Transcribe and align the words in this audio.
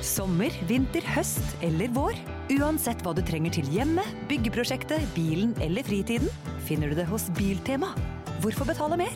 Sommer, 0.00 0.54
vinter, 0.64 1.04
høst 1.12 1.44
eller 1.64 1.90
vår. 1.92 2.16
Uansett 2.56 3.02
hva 3.04 3.12
du 3.12 3.20
trenger 3.24 3.52
til 3.52 3.68
hjemmet, 3.68 4.08
byggeprosjektet, 4.30 5.04
bilen 5.12 5.52
eller 5.60 5.84
fritiden, 5.84 6.30
finner 6.64 6.88
du 6.88 6.96
det 6.96 7.04
hos 7.10 7.28
Biltema. 7.36 7.92
Hvorfor 8.40 8.64
betale 8.64 8.96
mer? 8.96 9.12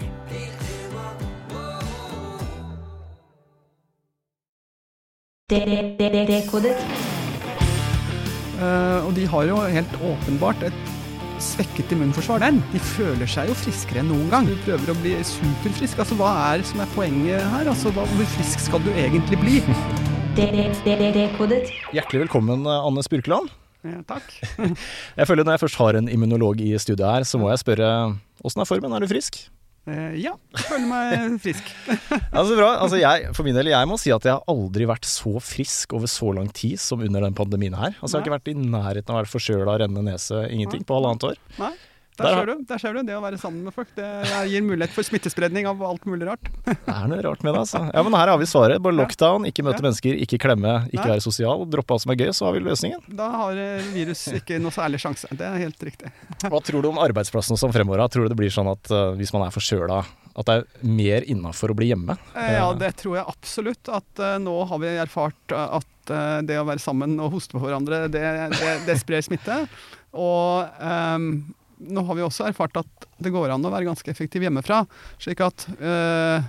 Dekodet. 5.49 6.77
Eh, 8.61 9.01
og 9.05 9.13
de 9.17 9.25
har 9.29 9.49
jo 9.49 9.61
helt 9.65 9.97
åpenbart 10.05 10.69
et 10.69 10.81
svekket 11.41 11.93
immunforsvar. 11.97 12.45
Den. 12.45 12.61
De 12.73 12.81
føler 12.93 13.29
seg 13.29 13.49
jo 13.49 13.57
friskere 13.57 14.05
enn 14.05 14.13
noen 14.13 14.29
gang. 14.33 14.49
Du 14.49 14.57
prøver 14.67 14.93
å 14.93 15.01
bli 15.01 15.17
superfrisk. 15.25 16.05
Altså, 16.05 16.21
Hva 16.21 16.35
er 16.53 16.65
som 16.69 16.85
er 16.85 16.93
poenget 16.93 17.41
her? 17.57 17.73
Altså, 17.73 17.93
hva, 17.97 18.05
Hvor 18.05 18.35
frisk 18.37 18.69
skal 18.69 18.85
du 18.85 18.93
egentlig 18.93 19.41
bli? 19.41 19.63
Dekodet. 20.35 21.69
Hjertelig 21.95 22.25
velkommen, 22.25 22.65
Anne 22.67 23.03
Spurkeland. 23.07 23.53
Ja, 23.87 24.01
takk. 24.09 24.33
Jeg 25.15 25.29
føler 25.29 25.47
Når 25.47 25.55
jeg 25.55 25.63
først 25.63 25.79
har 25.79 25.99
en 26.01 26.09
immunolog 26.11 26.59
i 26.65 26.73
studiet 26.81 27.07
her, 27.07 27.27
så 27.29 27.39
må 27.39 27.53
jeg 27.53 27.61
spørre 27.63 27.91
åssen 28.43 28.65
er 28.65 28.67
formen? 28.67 28.97
Er 28.97 29.05
du 29.05 29.07
frisk? 29.13 29.39
Eh, 29.87 30.17
ja, 30.25 30.33
føler 30.57 30.89
meg 30.91 31.37
frisk. 31.45 31.71
altså 32.33 32.57
bra. 32.59 32.73
Altså 32.83 32.99
jeg, 32.99 33.31
for 33.37 33.47
min 33.47 33.55
del, 33.55 33.71
jeg 33.71 33.87
må 33.91 33.99
si 34.01 34.11
at 34.11 34.27
jeg 34.27 34.35
har 34.35 34.43
aldri 34.51 34.89
vært 34.91 35.07
så 35.07 35.37
frisk 35.39 35.95
over 35.95 36.11
så 36.11 36.33
lang 36.35 36.51
tid 36.57 36.83
som 36.83 37.05
under 37.05 37.29
den 37.29 37.37
pandemien 37.39 37.77
her. 37.79 37.95
Altså 38.01 38.17
Jeg 38.17 38.25
har 38.25 38.27
ikke 38.27 38.39
vært 38.41 38.51
i 38.51 38.59
nærheten 38.59 39.13
av 39.13 39.21
å 39.21 39.23
være 39.23 39.35
forkjøla, 39.37 39.79
rennende 39.85 40.09
nese, 40.17 40.49
ingenting, 40.51 40.83
på 40.89 40.99
halvannet 40.99 41.29
år. 41.31 41.39
Nei, 41.61 41.75
Der 42.15 42.31
ser 42.31 42.47
du. 42.47 42.53
Der 42.69 42.79
ser 42.79 42.95
du. 42.95 43.01
Det 43.03 43.15
å 43.19 43.23
være 43.25 43.39
sammen 43.43 43.65
med 43.67 43.75
folk 43.75 43.89
det 43.97 44.07
gir 44.53 44.63
mulighet 44.63 44.93
for 44.95 45.03
smittespredning 45.07 45.67
av 45.67 45.81
alt 45.83 46.05
mulig 46.07 46.29
rart. 46.29 46.47
Det 46.65 46.95
er 46.95 47.09
noe 47.11 47.23
rart 47.27 47.43
med 47.43 47.57
det, 47.57 47.63
altså. 47.65 47.81
Ja, 47.91 48.03
men 48.07 48.15
her 48.15 48.31
har 48.31 48.39
vi 48.39 48.47
svaret. 48.49 48.79
Bare 48.85 48.95
lockdown, 48.95 49.49
ikke 49.51 49.65
møte 49.67 49.81
Ja. 49.83 49.87
mennesker, 49.89 50.19
ikke 50.23 50.39
klemme, 50.45 50.75
ikke 50.93 51.03
Nei. 51.03 51.15
være 51.17 51.25
sosial. 51.25 51.65
Droppe 51.73 51.97
alt 51.97 52.05
som 52.05 52.13
er 52.15 52.21
gøy, 52.23 52.31
så 52.37 52.47
har 52.47 52.55
vi 52.55 52.63
løsningen. 52.65 53.03
Da 53.19 53.27
har 53.35 53.59
eh, 53.59 53.89
virus 53.95 54.23
ikke 54.39 54.61
noe 54.63 54.75
særlig 54.75 55.01
sjanse. 55.03 55.27
Det 55.35 55.47
er 55.49 55.59
helt 55.65 55.83
riktig. 55.91 56.13
Hva 56.53 56.61
tror 56.63 56.85
du 56.87 56.91
om 56.93 57.01
arbeidsplassen 57.03 57.59
som 57.61 57.75
fremover? 57.75 58.05
Tror 58.15 58.29
du 58.29 58.35
det 58.35 58.39
blir 58.39 58.53
sånn 58.55 58.71
at 58.71 58.93
uh, 58.95 59.11
hvis 59.19 59.35
man 59.35 59.49
er 59.49 59.55
forkjøla, 59.55 59.99
at 60.35 60.49
det 60.51 60.55
er 60.61 60.87
mer 60.95 61.27
innafor 61.31 61.75
å 61.75 61.77
bli 61.79 61.91
hjemme? 61.91 62.17
Eh, 62.39 62.53
Ja, 62.61 62.71
det 62.79 62.93
tror 63.03 63.19
jeg 63.19 63.27
absolutt. 63.35 63.91
At 63.91 64.23
uh, 64.23 64.37
nå 64.43 64.55
har 64.71 64.81
vi 64.83 64.95
erfart 65.03 65.55
at 65.59 66.15
uh, 66.15 66.39
det 66.47 66.61
å 66.63 66.67
være 66.71 66.83
sammen 66.83 67.19
og 67.23 67.35
hoste 67.35 67.59
på 67.59 67.63
hverandre, 67.67 68.05
det, 68.13 68.25
det, 68.55 68.73
det 68.87 68.97
sprer 69.03 69.23
smitte. 69.27 69.65
Og 70.15 70.63
ehm, 70.79 71.31
nå 71.89 72.05
har 72.09 72.19
vi 72.19 72.27
også 72.27 72.49
erfart 72.49 72.81
at 72.83 73.09
det 73.23 73.33
går 73.35 73.55
an 73.55 73.65
å 73.65 73.73
være 73.73 73.89
ganske 73.89 74.11
effektiv 74.13 74.45
hjemmefra. 74.47 74.85
Slik 75.23 75.43
at 75.45 75.67
eh, 75.79 76.47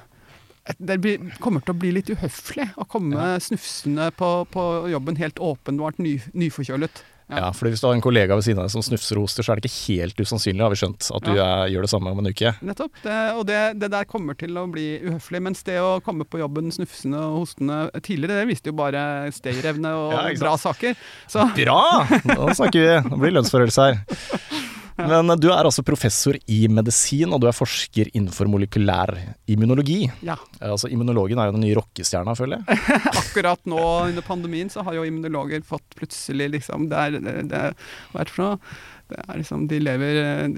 det 0.78 1.00
blir, 1.02 1.26
kommer 1.44 1.62
til 1.62 1.76
å 1.76 1.80
bli 1.80 1.92
litt 1.98 2.10
uhøflig 2.10 2.72
å 2.82 2.88
komme 2.90 3.36
snufsende 3.44 4.10
på, 4.18 4.30
på 4.50 4.64
jobben 4.94 5.20
helt 5.20 5.42
åpenbart 5.44 6.00
ny, 6.02 6.18
nyforkjølet. 6.34 7.04
Ja. 7.26 7.40
Ja, 7.40 7.48
fordi 7.58 7.72
Hvis 7.74 7.82
du 7.82 7.88
har 7.88 7.96
en 7.96 8.04
kollega 8.06 8.36
ved 8.38 8.46
siden 8.46 8.60
av 8.62 8.68
deg 8.68 8.74
som 8.76 8.84
snufser 8.86 9.18
og 9.18 9.26
hoster, 9.26 9.46
så 9.46 9.54
er 9.54 9.58
det 9.58 9.72
ikke 9.72 9.96
helt 9.98 10.20
usannsynlig, 10.22 10.62
har 10.62 10.74
vi 10.74 10.78
skjønt, 10.78 11.08
at 11.10 11.26
du 11.26 11.32
eh, 11.34 11.64
gjør 11.74 11.88
det 11.88 11.90
samme 11.90 12.12
om 12.14 12.22
en 12.22 12.30
uke. 12.30 12.52
Nettopp. 12.66 13.00
Det, 13.02 13.16
og 13.34 13.42
det, 13.50 13.62
det 13.82 13.90
der 13.96 14.06
kommer 14.10 14.38
til 14.38 14.54
å 14.62 14.68
bli 14.70 14.86
uhøflig. 15.02 15.42
Mens 15.48 15.66
det 15.66 15.80
å 15.82 15.96
komme 16.06 16.28
på 16.30 16.42
jobben 16.44 16.70
snufsende 16.76 17.24
og 17.26 17.40
hostende 17.42 17.80
tidligere, 18.06 18.44
det 18.44 18.52
viste 18.54 18.70
jo 18.70 18.78
bare 18.78 19.02
stayerevne 19.34 19.96
og 19.98 20.14
Ja, 20.14 20.28
bra 20.46 20.54
saker. 20.62 20.94
Så 21.26 21.50
Bra! 21.58 21.82
Nå 22.30 22.54
snakker 22.54 22.86
vi. 22.86 22.94
Nå 23.10 23.18
blir 23.18 23.34
det 23.34 23.40
lønnsforhøyelse 23.40 23.90
her. 23.90 24.64
Men 24.98 25.30
eh, 25.34 25.40
du 25.42 25.50
er 25.52 25.68
altså 25.68 25.84
professor 25.86 26.38
i 26.48 26.60
medisin, 26.72 27.34
og 27.36 27.42
du 27.44 27.48
er 27.50 27.56
forsker 27.56 28.12
innenfor 28.16 28.48
molekylær 28.52 29.12
immunologi. 29.52 30.06
ja, 30.24 30.38
Eh, 30.62 30.72
Altså 30.72 30.88
Immunologen 30.92 31.40
er 31.40 31.50
jo 31.50 31.56
den 31.58 31.66
nye 31.66 31.76
rockestjerna, 31.78 32.36
føler 32.36 32.62
jeg. 32.64 32.80
akkurat 33.22 33.60
nå 33.68 33.82
under 34.10 34.24
pandemien 34.26 34.70
så 34.72 34.84
har 34.88 34.96
jo 34.98 35.04
immunologer 35.08 35.64
fått 35.68 35.96
plutselig 36.00 36.50
liksom 36.60 36.90
Det 36.92 36.98
er, 36.98 37.18
det, 37.20 37.36
det, 37.52 37.64
hva 38.12 38.22
er 38.22 38.30
det 38.30 38.34
for 38.36 38.44
noe? 38.46 38.60
Det 39.06 39.20
er 39.22 39.38
liksom, 39.38 39.68
De 39.70 39.78
lever 39.82 40.18
eh, 40.18 40.56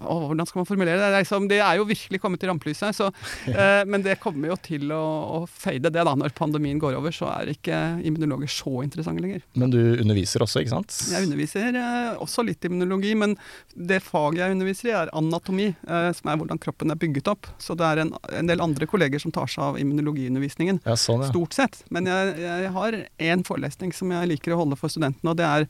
å, 0.00 0.14
Hvordan 0.28 0.48
skal 0.48 0.62
man 0.62 0.68
formulere 0.68 0.96
det? 0.96 1.10
Det 1.12 1.18
er, 1.18 1.24
liksom, 1.26 1.48
de 1.50 1.58
er 1.60 1.76
jo 1.80 1.86
virkelig 1.88 2.20
kommet 2.22 2.40
til 2.40 2.50
rampelyset. 2.52 2.96
Så, 2.96 3.10
eh, 3.52 3.82
men 3.88 4.04
det 4.04 4.18
kommer 4.22 4.52
jo 4.52 4.56
til 4.64 4.92
å, 4.94 5.02
å 5.38 5.40
fade, 5.48 5.90
det 5.92 6.04
da. 6.08 6.14
Når 6.18 6.34
pandemien 6.38 6.80
går 6.80 6.96
over, 6.98 7.14
så 7.14 7.28
er 7.34 7.52
ikke 7.52 7.78
immunologer 8.08 8.50
så 8.52 8.72
interessante 8.86 9.24
lenger. 9.24 9.44
Men 9.58 9.74
du 9.74 9.80
underviser 9.98 10.44
også, 10.44 10.62
ikke 10.62 10.74
sant? 10.76 10.96
Jeg 11.12 11.28
underviser 11.28 11.76
eh, 11.76 12.16
også 12.16 12.46
litt 12.46 12.64
immunologi, 12.68 13.12
men 13.18 13.36
det 13.74 14.00
faget 14.06 14.42
jeg 14.44 14.56
underviser 14.56 14.90
i, 14.90 14.96
er 15.02 15.12
anatomi, 15.18 15.68
eh, 15.74 16.10
som 16.16 16.32
er 16.32 16.40
hvordan 16.40 16.62
kroppen 16.62 16.94
er 16.94 17.00
bygget 17.00 17.32
opp. 17.34 17.50
Så 17.62 17.76
det 17.78 17.88
er 17.88 18.04
en, 18.04 18.14
en 18.40 18.50
del 18.50 18.64
andre 18.64 18.88
kolleger 18.88 19.22
som 19.22 19.34
tar 19.34 19.50
seg 19.50 19.66
av 19.66 19.82
immunologiundervisningen. 19.82 20.82
Ja, 20.88 20.96
sånn, 20.96 21.26
ja. 21.26 21.30
Stort 21.34 21.58
sett. 21.58 21.82
Men 21.94 22.08
jeg, 22.08 22.34
jeg 22.42 22.72
har 22.78 23.00
én 23.28 23.44
forelesning 23.46 23.92
som 23.96 24.16
jeg 24.16 24.32
liker 24.32 24.56
å 24.56 24.62
holde 24.64 24.80
for 24.80 24.92
studentene, 24.92 25.34
og 25.34 25.40
det 25.40 25.48
er 25.48 25.68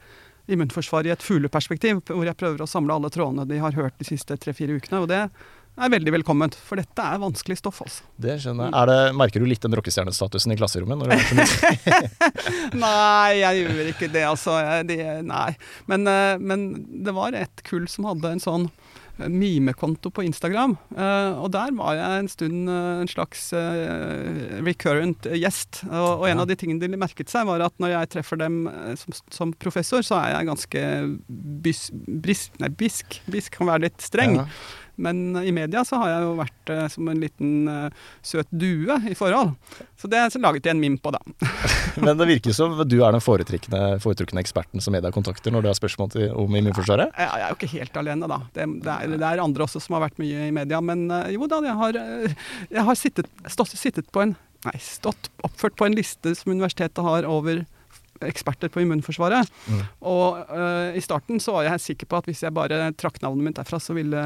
immunforsvaret 0.48 1.10
i 1.10 1.14
et 1.14 1.24
fugleperspektiv, 1.24 2.02
hvor 2.08 2.26
jeg 2.26 2.38
prøver 2.38 2.64
å 2.64 2.70
samle 2.70 2.96
alle 2.96 3.12
trådene 3.12 3.46
de 3.48 3.60
har 3.62 3.76
hørt 3.76 3.96
de 4.00 4.08
siste 4.08 4.36
tre-fire 4.40 4.78
ukene. 4.78 5.02
Og 5.04 5.08
det 5.10 5.22
er 5.78 5.92
veldig 5.92 6.14
velkomment, 6.16 6.56
for 6.66 6.80
dette 6.80 7.04
er 7.04 7.20
vanskelig 7.22 7.58
stoff, 7.60 7.82
altså. 7.84 8.06
Det 8.18 8.38
skjønner 8.42 8.68
jeg. 8.68 8.74
Er 8.80 8.90
det, 8.90 8.98
merker 9.20 9.42
du 9.44 9.48
litt 9.50 9.62
den 9.62 9.76
rockestjernestatusen 9.78 10.54
i 10.54 10.58
klasserommet? 10.58 11.04
Er? 11.06 12.08
Nei, 12.84 13.38
jeg 13.42 13.62
gjør 13.62 13.92
ikke 13.92 14.10
det, 14.14 14.24
altså. 14.26 14.58
Det, 14.88 14.98
nei. 15.28 15.52
Men, 15.90 16.08
eh, 16.10 16.34
men 16.40 16.68
det 17.06 17.14
var 17.16 17.36
et 17.38 17.62
kull 17.68 17.86
som 17.90 18.08
hadde 18.10 18.34
en 18.34 18.42
sånn 18.42 18.70
mimekonto 19.26 20.10
på 20.14 20.22
Instagram. 20.22 20.76
eh, 20.96 21.38
og 21.38 21.50
der 21.52 21.72
var 21.76 21.94
jeg 21.98 22.22
en 22.22 22.28
stund 22.28 22.70
eh, 22.70 23.00
en 23.02 23.10
slags 23.10 23.52
eh, 23.52 24.62
recurrent 24.64 25.28
gjest. 25.34 25.82
Og, 25.90 26.26
en 26.28 26.42
av 26.44 26.48
de 26.48 26.56
tingene 26.58 26.80
de 26.80 27.00
merket 27.00 27.30
seg, 27.30 27.46
var 27.48 27.64
at 27.66 27.74
når 27.82 27.94
jeg 27.94 28.12
treffer 28.14 28.40
dem 28.40 28.60
som, 29.00 29.16
som 29.34 29.54
professor, 29.58 30.04
så 30.06 30.20
er 30.22 30.36
jeg 30.36 30.50
ganske 30.50 30.84
bys, 31.64 31.88
bris, 31.92 32.48
nei, 32.62 32.70
bisk. 32.70 33.20
Bisk 33.30 33.58
kan 33.58 33.70
være 33.70 33.88
litt 33.88 34.04
streng. 34.04 34.38
Ja. 34.42 34.46
Men 34.98 35.38
i 35.38 35.52
media 35.54 35.84
så 35.86 36.00
har 36.02 36.10
jeg 36.10 36.24
jo 36.26 36.32
vært 36.40 36.72
som 36.90 37.10
en 37.10 37.20
liten 37.22 37.68
søt 38.26 38.50
due 38.50 38.98
i 39.06 39.14
forhold. 39.14 39.54
Så 39.98 40.10
det 40.10 40.24
så 40.34 40.42
laget 40.42 40.66
jeg 40.66 40.74
en 40.74 40.82
mim 40.82 40.98
på, 40.98 41.14
da. 41.14 41.22
Men 42.06 42.18
det 42.20 42.28
virker 42.30 42.56
som 42.56 42.74
du 42.88 42.96
er 43.00 43.14
den 43.14 43.24
foretrukne, 43.24 43.82
foretrukne 44.02 44.42
eksperten 44.42 44.84
som 44.84 44.94
media 44.96 45.12
kontakter 45.14 45.54
når 45.54 45.64
du 45.64 45.70
har 45.70 45.78
spørsmål 45.78 46.12
til, 46.14 46.28
om 46.32 46.58
immunforsvaret? 46.60 47.14
Jeg, 47.14 47.28
jeg 47.28 47.46
er 47.46 47.54
jo 47.54 47.58
ikke 47.60 47.72
helt 47.76 48.02
alene, 48.02 48.30
da. 48.30 48.40
Det, 48.54 48.68
det, 48.84 48.96
er, 48.96 49.16
det 49.16 49.30
er 49.30 49.44
andre 49.44 49.66
også 49.66 49.82
som 49.84 49.98
har 49.98 50.06
vært 50.08 50.20
mye 50.22 50.48
i 50.48 50.54
media. 50.54 50.82
Men 50.84 51.08
eh, 51.14 51.32
jo 51.36 51.48
da, 51.50 51.62
jeg 51.66 51.78
har, 51.82 52.02
eh, 52.02 52.52
jeg 52.70 52.86
har 52.90 53.00
sittet, 53.00 53.32
stått, 53.46 53.74
sittet 53.78 54.12
på 54.14 54.26
en 54.26 54.36
Nei, 54.66 54.74
stått 54.82 55.28
oppført 55.46 55.76
på 55.78 55.86
en 55.86 55.94
liste 55.94 56.32
som 56.34 56.50
universitetet 56.50 56.98
har 57.06 57.26
over 57.30 57.60
eksperter 58.26 58.70
på 58.74 58.82
immunforsvaret. 58.82 59.46
Mm. 59.70 59.82
Og 60.10 60.40
uh, 60.50 60.96
i 60.98 61.02
starten 61.04 61.38
så 61.42 61.54
var 61.54 61.68
jeg 61.68 61.84
sikker 61.84 62.08
på 62.10 62.18
at 62.18 62.26
hvis 62.26 62.42
jeg 62.42 62.56
bare 62.56 62.88
trakk 62.98 63.20
navnet 63.22 63.46
mitt 63.46 63.60
derfra, 63.60 63.78
så 63.78 63.94
ville 63.94 64.24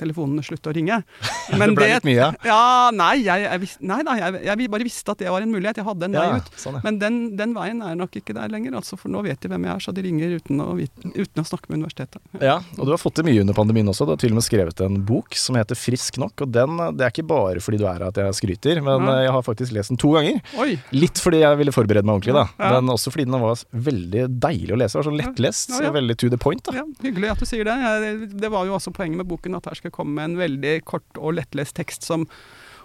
telefonene 0.00 0.42
slutte 0.46 0.70
å 0.70 0.74
ringe. 0.76 1.00
det 1.50 1.68
ble 1.76 1.88
litt 1.94 2.06
mye? 2.08 2.28
Ja, 2.46 2.90
nei, 2.94 3.14
jeg, 3.24 3.44
jeg, 3.46 3.70
nei 3.88 4.00
da, 4.06 4.16
jeg, 4.20 4.40
jeg 4.48 4.70
bare 4.72 4.86
visste 4.86 5.14
at 5.14 5.18
det 5.22 5.30
var 5.32 5.44
en 5.44 5.52
mulighet. 5.52 5.80
Jeg 5.82 5.86
hadde 5.88 6.08
en 6.08 6.16
vei 6.18 6.24
Ja, 6.28 6.36
ut. 6.40 6.50
sånn, 6.58 6.78
ja. 6.78 6.82
Men 6.86 6.98
den, 7.02 7.18
den 7.38 7.54
veien 7.56 7.82
er 7.84 7.96
nok 7.98 8.16
ikke 8.20 8.34
der 8.36 8.48
lenger, 8.52 8.76
altså, 8.80 8.96
for 9.00 9.12
nå 9.12 9.22
vet 9.26 9.40
de 9.44 9.50
hvem 9.52 9.66
jeg 9.68 9.74
er, 9.74 9.84
så 9.84 9.94
de 9.96 10.04
ringer 10.06 10.36
uten 10.38 10.62
å, 10.64 10.70
vite, 10.78 11.12
uten 11.16 11.42
å 11.42 11.46
snakke 11.48 11.70
med 11.72 11.82
universitetet. 11.82 12.20
Ja, 12.42 12.58
og 12.78 12.86
du 12.88 12.92
har 12.94 13.00
fått 13.02 13.16
til 13.20 13.26
mye 13.28 13.42
under 13.44 13.56
pandemien 13.56 13.88
også. 13.92 14.06
Du 14.08 14.14
har 14.14 14.20
til 14.22 14.32
og 14.34 14.40
med 14.40 14.46
skrevet 14.46 14.80
en 14.86 15.00
bok 15.08 15.36
som 15.38 15.58
heter 15.58 15.78
Frisk 15.78 16.18
nok. 16.22 16.44
Og 16.46 16.52
den, 16.54 16.76
det 16.98 17.06
er 17.06 17.12
ikke 17.14 17.26
bare 17.28 17.62
fordi 17.62 17.80
du 17.82 17.86
er 17.88 17.98
her 18.00 18.06
at 18.08 18.18
jeg 18.22 18.38
skryter, 18.40 18.80
men 18.84 19.06
Ja. 19.06 19.16
eh, 19.18 19.24
jeg 19.26 19.32
har 19.36 19.42
faktisk 19.46 19.72
lest 19.76 19.92
den 19.92 20.00
to 20.00 20.12
ganger. 20.16 20.40
Oi! 20.62 20.76
Litt 20.96 21.20
fordi 21.22 21.42
jeg 21.42 21.58
ville 21.60 21.72
forberede 21.74 22.06
meg 22.08 22.18
ordentlig, 22.20 22.34
da. 22.36 22.46
Men 22.72 22.90
også 22.92 23.12
fordi 23.14 23.26
den 23.28 23.38
var 23.42 23.60
veldig 23.72 24.26
deilig 24.42 24.74
å 24.74 24.78
lese. 24.80 24.96
Det 24.96 25.00
var 25.02 25.08
sånn 25.10 25.20
lettlest, 25.20 25.74
veldig 25.98 26.16
to 26.20 26.30
the 26.32 26.38
point. 26.40 26.62
da. 26.66 26.74
Ja, 26.80 26.84
hyggelig 27.04 27.30
at 27.34 27.42
du 27.42 27.46
sier 27.48 27.68
det. 27.68 28.30
Det 28.42 28.50
var 28.52 28.66
jo 28.68 28.74
også 28.78 28.92
poenget 28.94 29.20
med 29.22 29.28
boken, 29.30 29.56
at 29.58 29.68
her 29.70 29.78
skal 29.78 29.91
komme 29.94 30.16
med 30.18 30.30
en 30.32 30.36
veldig 30.42 30.74
kort 30.88 31.18
og 31.20 31.36
lettlest 31.38 31.76
tekst 31.78 32.02
som 32.08 32.26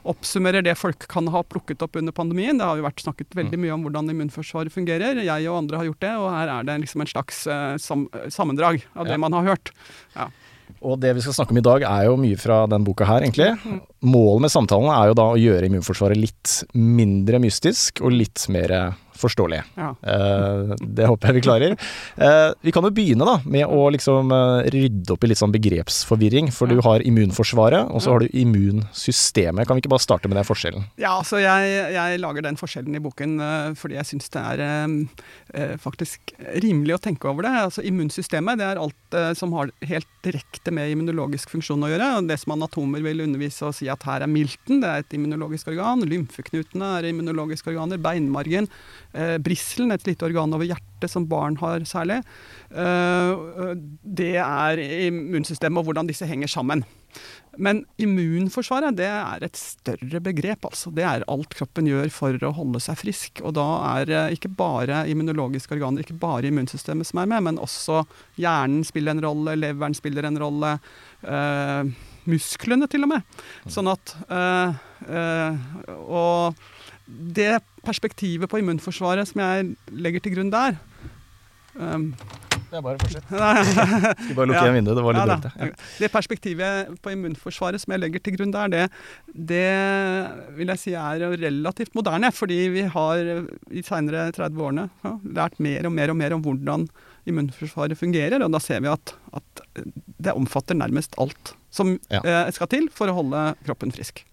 oppsummerer 0.08 0.64
det 0.64 0.78
folk 0.80 1.04
kan 1.12 1.28
ha 1.34 1.42
plukket 1.44 1.82
opp 1.84 1.98
under 2.00 2.14
pandemien. 2.16 2.56
Det 2.60 2.64
har 2.64 2.78
jo 2.80 2.86
vært 2.86 3.02
snakket 3.04 3.34
Mm. 3.34 3.40
veldig 3.42 3.60
mye 3.60 3.74
om 3.76 3.84
hvordan 3.84 4.10
immunforsvaret 4.14 4.72
fungerer. 4.72 5.20
Jeg 5.26 5.48
og 5.50 5.58
andre 5.58 5.78
har 5.82 5.86
gjort 5.90 6.00
det, 6.06 6.14
og 6.16 6.30
her 6.32 6.48
er 6.54 6.64
det 6.64 6.78
liksom 6.86 7.02
en 7.04 7.12
slags 7.12 7.42
eh, 7.48 7.78
sam 7.78 8.06
sammendrag 8.32 8.84
av 8.96 9.06
det 9.06 9.18
Ja. 9.18 9.18
man 9.18 9.34
har 9.34 9.44
hørt. 9.44 9.72
Og 10.84 11.00
det 11.00 11.14
vi 11.16 11.22
skal 11.24 11.34
snakke 11.34 11.52
om 11.52 11.58
i 11.58 11.62
dag 11.66 11.82
er 11.88 12.06
jo 12.06 12.18
mye 12.20 12.38
fra 12.38 12.68
den 12.68 12.84
boka 12.84 13.06
her, 13.08 13.22
egentlig. 13.24 13.58
Målet 14.04 14.42
med 14.42 14.52
samtalen 14.52 14.92
er 14.92 15.08
jo 15.10 15.14
da 15.18 15.28
å 15.34 15.40
gjøre 15.40 15.66
immunforsvaret 15.70 16.20
litt 16.20 16.64
mindre 16.76 17.40
mystisk 17.40 18.02
og 18.04 18.12
litt 18.12 18.48
mer 18.50 18.94
forståelig. 19.20 19.62
Ja. 19.78 19.90
Eh, 20.02 20.74
det 20.82 21.08
håper 21.10 21.30
jeg 21.30 21.38
vi 21.38 21.44
klarer. 21.46 21.76
Eh, 22.16 22.50
vi 22.66 22.74
kan 22.76 22.86
jo 22.86 22.94
begynne 22.94 23.28
da 23.28 23.38
med 23.46 23.68
å 23.68 23.88
liksom 23.94 24.32
eh, 24.34 24.70
rydde 24.74 25.14
opp 25.16 25.26
i 25.26 25.32
litt 25.32 25.42
sånn 25.42 25.56
begrepsforvirring. 25.56 26.52
For 26.56 26.70
du 26.70 26.82
har 26.86 27.06
immunforsvaret, 27.06 27.92
og 27.92 28.04
så 28.04 28.16
har 28.16 28.24
du 28.24 28.38
immunsystemet. 28.38 29.68
Kan 29.68 29.78
vi 29.78 29.86
ikke 29.86 29.94
bare 29.96 30.06
starte 30.06 30.32
med 30.32 30.40
den 30.40 30.48
forskjellen? 30.48 30.88
Ja, 31.02 31.18
altså 31.18 31.42
jeg, 31.42 31.74
jeg 31.96 32.22
lager 32.24 32.46
den 32.46 32.60
forskjellen 32.60 32.98
i 32.98 33.04
boken 33.04 33.38
fordi 33.78 33.98
jeg 33.98 34.08
syns 34.10 34.32
det 34.34 34.42
er 34.42 35.78
faktisk 35.82 36.32
rimelig 36.64 36.96
å 36.98 37.02
tenke 37.02 37.30
over 37.30 37.46
det. 37.46 37.54
Altså 37.68 37.84
Immunsystemet 37.86 38.60
det 38.60 38.68
er 38.68 38.82
alt 38.82 39.18
som 39.38 39.54
har 39.58 39.72
helt 39.88 40.10
direkte 40.26 40.74
med 40.74 40.92
immunologisk 40.92 41.52
funksjon 41.54 41.84
å 41.86 41.92
gjøre. 41.92 42.10
Det 42.28 42.38
som 42.42 42.56
anatomer 42.56 43.04
vil 43.06 43.24
undervise 43.26 43.68
og 43.68 43.76
si 43.78 43.90
at 43.92 44.04
her 44.08 44.26
er 44.26 44.32
milten, 44.32 44.82
det 44.84 44.90
er 44.90 45.04
et 45.04 45.18
immunologisk 45.18 45.72
organ. 45.72 46.04
Lymfeknutene 46.08 46.92
er 46.98 47.10
immunologiske 47.12 47.72
organer. 47.74 48.02
Beinmargen 48.02 48.70
eh, 49.14 49.38
brisselen, 49.44 49.94
et 49.94 50.08
lite 50.08 50.28
organ 50.28 50.54
over 50.56 50.68
hjertet 50.68 51.12
som 51.12 51.28
barn 51.30 51.58
har 51.62 51.86
særlig. 51.88 52.22
Eh, 52.72 53.74
det 54.04 54.36
er 54.44 54.82
immunsystemet 55.08 55.82
og 55.82 55.90
hvordan 55.90 56.10
disse 56.10 56.28
henger 56.28 56.52
sammen. 56.52 56.86
Men 57.58 57.82
immunforsvaret 57.98 58.98
det 59.00 59.08
er 59.10 59.44
et 59.46 59.58
større 59.58 60.22
begrep. 60.22 60.68
altså. 60.70 60.92
Det 60.94 61.06
er 61.08 61.26
alt 61.28 61.56
kroppen 61.58 61.88
gjør 61.90 62.12
for 62.14 62.44
å 62.46 62.54
holde 62.54 62.82
seg 62.84 63.00
frisk. 63.00 63.42
Og 63.42 63.56
da 63.58 63.66
er 63.96 64.10
det 64.10 64.24
ikke 64.38 64.54
bare 64.60 65.06
immunologiske 65.10 65.74
organer, 65.74 66.06
ikke 66.06 66.20
bare 66.22 66.52
immunsystemet 66.52 67.10
som 67.10 67.24
er 67.24 67.32
med, 67.34 67.48
men 67.50 67.62
også 67.64 68.04
hjernen 68.38 68.86
spiller 68.86 69.16
en 69.16 69.26
rolle, 69.26 69.58
leveren 69.58 69.98
spiller 69.98 70.30
en 70.30 70.38
rolle. 70.44 70.76
Eh, 71.26 71.90
musklene, 72.28 72.90
til 72.92 73.08
og 73.08 73.14
med. 73.16 73.40
Sånn 73.72 73.90
at 73.92 74.14
øh, 74.28 74.76
øh, 75.08 75.60
Og 76.04 76.60
det 77.08 77.62
perspektivet 77.88 78.52
på 78.52 78.60
immunforsvaret 78.62 79.30
som 79.32 79.42
jeg 79.44 79.72
legger 79.96 80.24
til 80.28 80.36
grunn 80.36 80.52
der 80.54 80.76
um, 81.80 82.12
Det 82.68 82.76
er 82.76 82.84
bare 82.84 82.98
å 82.98 83.02
fortsette. 83.02 83.32
Skulle 84.20 84.36
bare 84.36 84.50
lukke 84.50 84.64
igjen 84.66 84.76
vinduet, 84.82 84.98
det 85.00 85.04
var 85.06 85.16
litt 85.18 85.46
ja. 85.48 85.68
Ja. 85.70 85.76
Det 86.04 86.10
perspektivet 86.12 86.90
på 87.06 87.14
immunforsvaret 87.14 87.80
som 87.80 87.94
jeg 87.96 88.02
legger 88.04 88.24
til 88.26 88.36
grunn 88.36 88.52
der, 88.52 88.74
det, 88.74 88.82
det 89.54 89.64
vil 90.58 90.74
jeg 90.74 90.82
si 90.82 90.96
er 91.00 91.24
relativt 91.40 91.96
moderne. 91.96 92.32
Fordi 92.36 92.58
vi 92.76 92.84
har 92.92 93.22
i 93.72 93.84
seinere 93.88 94.28
30 94.36 94.66
årene 94.68 94.88
ja, 95.06 95.14
lært 95.40 95.62
mer 95.64 95.88
og 95.88 95.96
mer 95.96 96.12
og 96.12 96.20
mer 96.20 96.36
om 96.36 96.44
hvordan 96.44 96.88
immunforsvaret 97.28 97.96
fungerer. 98.00 98.44
Og 98.44 98.52
da 98.52 98.60
ser 98.64 98.84
vi 98.84 98.92
at, 98.92 99.16
at 99.40 99.64
det 100.28 100.36
omfatter 100.36 100.76
nærmest 100.76 101.16
alt 101.24 101.54
som 101.78 101.96
Ja. 102.12 102.20
eh, 102.24 102.52
skal 102.56 102.68
til 102.72 102.90
for 102.92 103.08
å 103.12 103.16
holde 103.22 103.48
kroppen 103.68 103.96
frisk. 103.96 104.26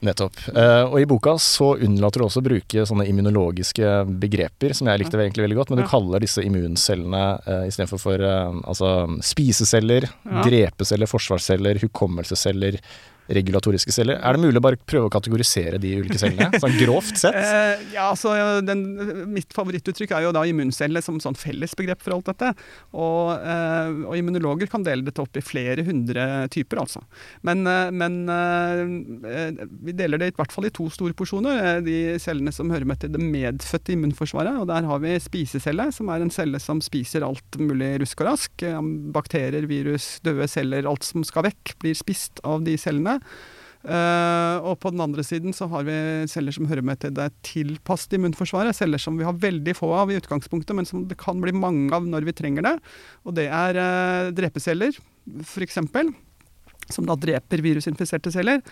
Nettopp. 0.00 0.38
Uh, 0.56 0.86
og 0.88 0.96
i 1.02 1.04
boka 1.04 1.34
så 1.36 1.74
unnlater 1.84 2.22
du 2.22 2.24
også 2.24 2.40
å 2.40 2.46
bruke 2.46 2.84
sånne 2.88 3.04
immunologiske 3.10 3.90
begreper, 4.22 4.72
som 4.72 4.88
jeg 4.88 5.02
likte 5.02 5.18
egentlig 5.20 5.44
veldig 5.44 5.58
godt, 5.58 5.70
men 5.74 5.82
du 5.82 5.84
Ja. 5.84 5.90
kaller 5.92 6.20
disse 6.24 6.40
immuncellene 6.40 7.24
uh, 7.44 7.66
istedenfor 7.68 8.00
for 8.00 8.24
uh, 8.24 8.48
altså 8.64 9.20
spiseceller, 9.20 10.08
Ja. 10.24 10.42
drepeceller, 10.46 11.06
forsvarsceller, 11.10 11.82
hukommelsesceller, 11.84 12.80
regulatoriske 13.34 13.92
celler. 13.94 14.18
Er 14.18 14.36
det 14.36 14.42
mulig 14.42 14.60
å 14.60 14.64
bare 14.64 14.78
prøve 14.78 15.08
å 15.08 15.12
kategorisere 15.12 15.78
de 15.82 15.92
ulike 16.00 16.18
cellene, 16.20 16.58
sånn 16.62 16.76
grovt 16.80 17.20
sett? 17.20 17.36
Eh, 17.36 17.84
ja, 17.94 18.08
altså, 18.10 18.34
den, 18.66 18.84
mitt 19.30 19.52
favorittuttrykk 19.56 20.14
er 20.16 20.26
jo 20.26 20.34
da 20.34 20.44
immuncelle 20.48 21.02
som 21.04 21.20
sånn 21.22 21.38
fellesbegrep 21.38 22.02
for 22.04 22.16
alt 22.16 22.30
dette. 22.32 22.52
Og, 22.92 23.32
eh, 23.38 23.92
og 24.08 24.16
immunologer 24.18 24.70
kan 24.70 24.84
dele 24.86 25.06
dette 25.06 25.22
opp 25.22 25.38
i 25.38 25.44
flere 25.44 25.84
hundre 25.86 26.26
typer, 26.52 26.82
altså. 26.82 27.02
Men, 27.46 27.64
eh, 27.70 27.90
men 27.94 28.18
vi 29.80 29.94
deler 29.96 30.20
det 30.20 30.32
i 30.32 30.36
hvert 30.36 30.54
fall 30.54 30.68
i 30.68 30.74
to 30.74 30.88
store 30.92 31.16
porsjoner. 31.16 31.80
De 31.86 32.18
cellene 32.22 32.52
som 32.54 32.70
hører 32.72 32.88
med 32.88 33.02
til 33.02 33.12
det 33.14 33.22
medfødte 33.22 33.94
immunforsvaret. 33.94 34.58
Og 34.60 34.68
der 34.70 34.88
har 34.88 35.02
vi 35.02 35.16
spisecelle, 35.22 35.90
som 35.94 36.10
er 36.12 36.24
en 36.24 36.34
celle 36.34 36.60
som 36.62 36.82
spiser 36.84 37.26
alt 37.26 37.60
mulig 37.60 37.96
rusk 38.02 38.24
og 38.24 38.32
rask. 38.32 38.66
Bakterier, 39.14 39.68
virus, 39.70 40.12
døde 40.26 40.48
celler, 40.50 40.88
alt 40.88 41.06
som 41.06 41.24
skal 41.26 41.46
vekk, 41.50 41.76
blir 41.82 41.96
spist 41.98 42.42
av 42.46 42.64
de 42.66 42.76
cellene. 42.80 43.19
Eh, 43.80 44.56
og 44.60 44.76
på 44.82 44.90
den 44.92 45.00
andre 45.00 45.24
siden 45.24 45.54
så 45.56 45.64
har 45.72 45.86
vi 45.86 45.96
celler 46.28 46.52
som 46.52 46.66
hører 46.68 46.84
med 46.84 47.00
til 47.00 47.14
det 47.16 47.30
tilpassede 47.46 48.18
immunforsvaret. 48.18 48.76
Celler 48.76 49.00
som 49.00 49.16
vi 49.16 49.24
har 49.24 49.38
veldig 49.40 49.74
få 49.78 49.92
av 49.96 50.12
i 50.12 50.18
utgangspunktet, 50.20 50.76
men 50.76 50.88
som 50.88 51.06
det 51.08 51.18
kan 51.20 51.40
bli 51.40 51.54
mange 51.56 51.88
av 51.96 52.08
når 52.08 52.28
vi 52.28 52.36
trenger 52.36 52.66
det. 52.66 52.74
Og 53.24 53.36
det 53.38 53.48
er 53.48 53.80
uh, 53.80 54.32
drepeceller, 54.36 54.98
f.eks. 55.40 55.80
Som 56.90 57.06
da 57.08 57.16
dreper 57.18 57.62
virusinfiserte 57.64 58.32
celler. 58.34 58.62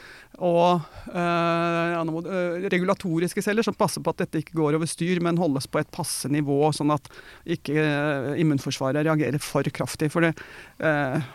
Og 0.45 0.81
eh, 1.13 2.69
regulatoriske 2.69 3.43
celler 3.45 3.67
som 3.67 3.77
passer 3.79 4.03
på 4.05 4.15
at 4.15 4.25
dette 4.25 4.43
ikke 4.43 4.57
går 4.59 4.79
over 4.79 4.91
styr, 4.91 5.23
men 5.25 5.41
holdes 5.41 5.69
på 5.71 5.81
et 5.81 5.91
passe 5.95 6.31
nivå, 6.33 6.61
sånn 6.75 6.93
at 6.95 7.09
ikke 7.49 7.77
eh, 7.79 8.31
immunforsvaret 8.43 9.07
reagerer 9.07 9.43
for 9.43 9.67
kraftig. 9.75 10.11
For 10.15 10.27
det, 10.27 10.35
eh, 10.83 11.29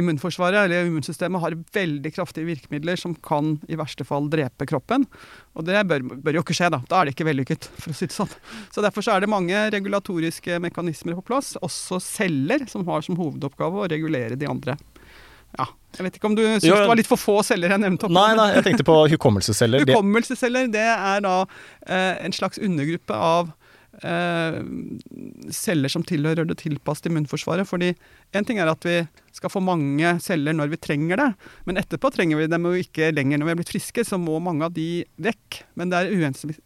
immunforsvaret, 0.00 0.64
eller 0.64 0.88
immunsystemet, 0.88 1.42
har 1.42 1.58
veldig 1.74 2.14
kraftige 2.14 2.48
virkemidler 2.48 3.00
som 3.00 3.16
kan 3.16 3.56
i 3.68 3.78
verste 3.80 4.06
fall 4.08 4.28
drepe 4.32 4.68
kroppen. 4.70 5.06
Og 5.54 5.66
det 5.68 5.84
bør, 5.88 6.06
bør 6.24 6.38
jo 6.38 6.44
ikke 6.44 6.56
skje, 6.56 6.72
da. 6.74 6.82
Da 6.90 7.00
er 7.00 7.08
det 7.08 7.16
ikke 7.16 7.28
vellykket, 7.30 7.70
for 7.78 7.92
å 7.92 7.96
si 7.96 8.08
det 8.10 8.16
sånn. 8.16 8.32
Så 8.74 8.84
derfor 8.84 9.04
så 9.04 9.14
er 9.14 9.24
det 9.24 9.32
mange 9.32 9.66
regulatoriske 9.74 10.58
mekanismer 10.62 11.18
på 11.18 11.28
plass, 11.30 11.54
også 11.64 12.00
celler, 12.02 12.66
som 12.70 12.86
har 12.88 13.04
som 13.06 13.18
hovedoppgave 13.18 13.84
å 13.84 13.90
regulere 13.90 14.38
de 14.38 14.50
andre. 14.50 14.76
Ja. 15.58 15.66
Jeg 15.94 16.08
vet 16.08 16.16
ikke 16.18 16.30
om 16.30 16.38
du 16.38 16.42
syns 16.44 16.64
det 16.66 16.86
var 16.90 16.98
litt 16.98 17.10
for 17.10 17.20
få 17.20 17.36
celler 17.46 17.74
jeg 17.74 17.82
nevnte. 17.84 18.08
opp 18.08 18.14
Nei, 18.16 18.30
nei, 18.38 18.48
jeg 18.56 18.66
tenkte 18.66 18.86
på 18.86 18.96
hukommelsesceller. 19.14 19.84
Hukommelsesceller 19.86 20.72
det 20.72 20.88
er 20.90 21.20
da 21.22 21.36
eh, 21.86 22.24
en 22.26 22.34
slags 22.34 22.58
undergruppe 22.58 23.14
av 23.14 23.52
eh, 24.02 24.58
celler 25.54 25.92
som 25.92 26.02
tilhører 26.06 26.48
det 26.48 26.58
tilpassede 26.64 27.12
immunforsvaret. 27.12 27.68
Fordi 27.70 27.92
en 28.34 28.48
ting 28.48 28.58
er 28.58 28.70
at 28.72 28.86
vi 28.86 28.96
skal 29.34 29.52
få 29.52 29.62
mange 29.62 30.16
celler 30.24 30.56
når 30.56 30.72
vi 30.74 30.80
trenger 30.82 31.20
det, 31.20 31.28
men 31.68 31.78
etterpå 31.78 32.10
trenger 32.14 32.42
vi 32.42 32.50
dem 32.50 32.66
jo 32.66 32.74
ikke 32.78 33.12
lenger 33.14 33.38
når 33.38 33.48
vi 33.48 33.54
er 33.54 33.60
blitt 33.62 33.74
friske, 33.74 34.06
så 34.06 34.18
må 34.18 34.40
mange 34.42 34.66
av 34.66 34.74
de 34.74 35.04
vekk. 35.22 35.60
Men 35.78 35.92
det 35.92 36.00
er 36.00 36.14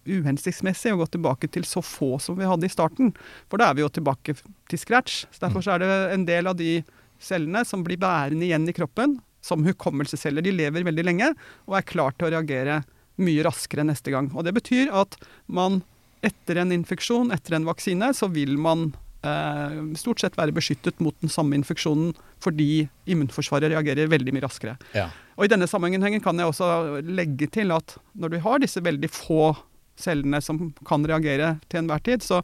uhensiktsmessig 0.08 0.94
å 0.94 1.02
gå 1.02 1.10
tilbake 1.18 1.52
til 1.52 1.68
så 1.68 1.84
få 1.84 2.14
som 2.22 2.38
vi 2.40 2.48
hadde 2.48 2.68
i 2.68 2.72
starten. 2.72 3.12
For 3.52 3.60
da 3.60 3.68
er 3.68 3.76
vi 3.76 3.84
jo 3.84 3.92
tilbake 3.92 4.38
til 4.40 4.80
scratch. 4.80 5.26
Så 5.32 5.44
derfor 5.44 5.64
så 5.64 5.76
er 5.76 5.84
det 5.84 5.92
en 6.16 6.24
del 6.28 6.48
av 6.48 6.56
de 6.56 6.78
cellene 7.22 7.64
som 7.66 7.82
blir 7.86 8.00
bærende 8.00 8.46
igjen 8.46 8.68
i 8.68 8.76
kroppen, 8.76 9.18
som 9.44 9.64
hukommelsesceller. 9.66 10.44
De 10.44 10.54
lever 10.54 10.86
veldig 10.86 11.04
lenge 11.06 11.32
og 11.66 11.78
er 11.78 11.86
klar 11.88 12.16
til 12.16 12.28
å 12.28 12.32
reagere 12.36 12.82
mye 13.18 13.44
raskere 13.46 13.86
neste 13.86 14.14
gang. 14.14 14.30
Og 14.34 14.46
Det 14.46 14.54
betyr 14.54 14.92
at 14.94 15.18
man 15.46 15.82
etter 16.22 16.62
en 16.62 16.74
infeksjon, 16.74 17.32
etter 17.34 17.58
en 17.58 17.68
vaksine, 17.68 18.10
så 18.14 18.28
vil 18.30 18.56
man 18.58 18.90
eh, 19.26 19.78
stort 19.98 20.22
sett 20.22 20.38
være 20.38 20.54
beskyttet 20.54 20.98
mot 21.04 21.14
den 21.22 21.30
samme 21.30 21.58
infeksjonen 21.58 22.14
fordi 22.42 22.88
immunforsvaret 23.10 23.72
reagerer 23.72 24.10
veldig 24.10 24.34
mye 24.34 24.46
raskere. 24.46 24.76
ja. 24.94 25.08
Og 25.38 25.46
I 25.46 25.50
denne 25.52 25.68
sammenhengen 25.70 26.18
kan 26.18 26.38
jeg 26.38 26.50
også 26.50 26.98
legge 27.06 27.46
til 27.54 27.70
at 27.70 27.94
når 28.18 28.32
du 28.32 28.38
har 28.42 28.58
disse 28.58 28.82
veldig 28.82 29.10
få 29.14 29.52
cellene 29.98 30.40
som 30.42 30.72
kan 30.86 31.06
reagere 31.06 31.56
til 31.70 31.82
enhver 31.82 32.02
tid, 32.02 32.24
så 32.26 32.40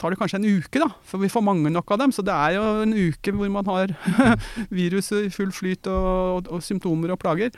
tar 0.00 0.12
det 0.12 0.18
kanskje 0.20 0.40
en 0.40 0.48
uke, 0.58 0.80
da, 0.82 0.88
for 1.08 1.22
vi 1.22 1.30
får 1.32 1.44
mange 1.44 1.72
nok 1.72 1.92
av 1.94 2.02
dem. 2.02 2.12
Så 2.14 2.24
det 2.26 2.34
er 2.34 2.56
jo 2.56 2.64
en 2.84 2.94
uke 2.96 3.34
hvor 3.36 3.52
man 3.52 3.70
har 3.70 3.94
viruset 4.80 5.28
i 5.28 5.32
full 5.32 5.52
flyt 5.54 5.88
og, 5.92 6.08
og, 6.08 6.50
og 6.56 6.64
symptomer 6.64 7.14
og 7.14 7.20
plager. 7.22 7.54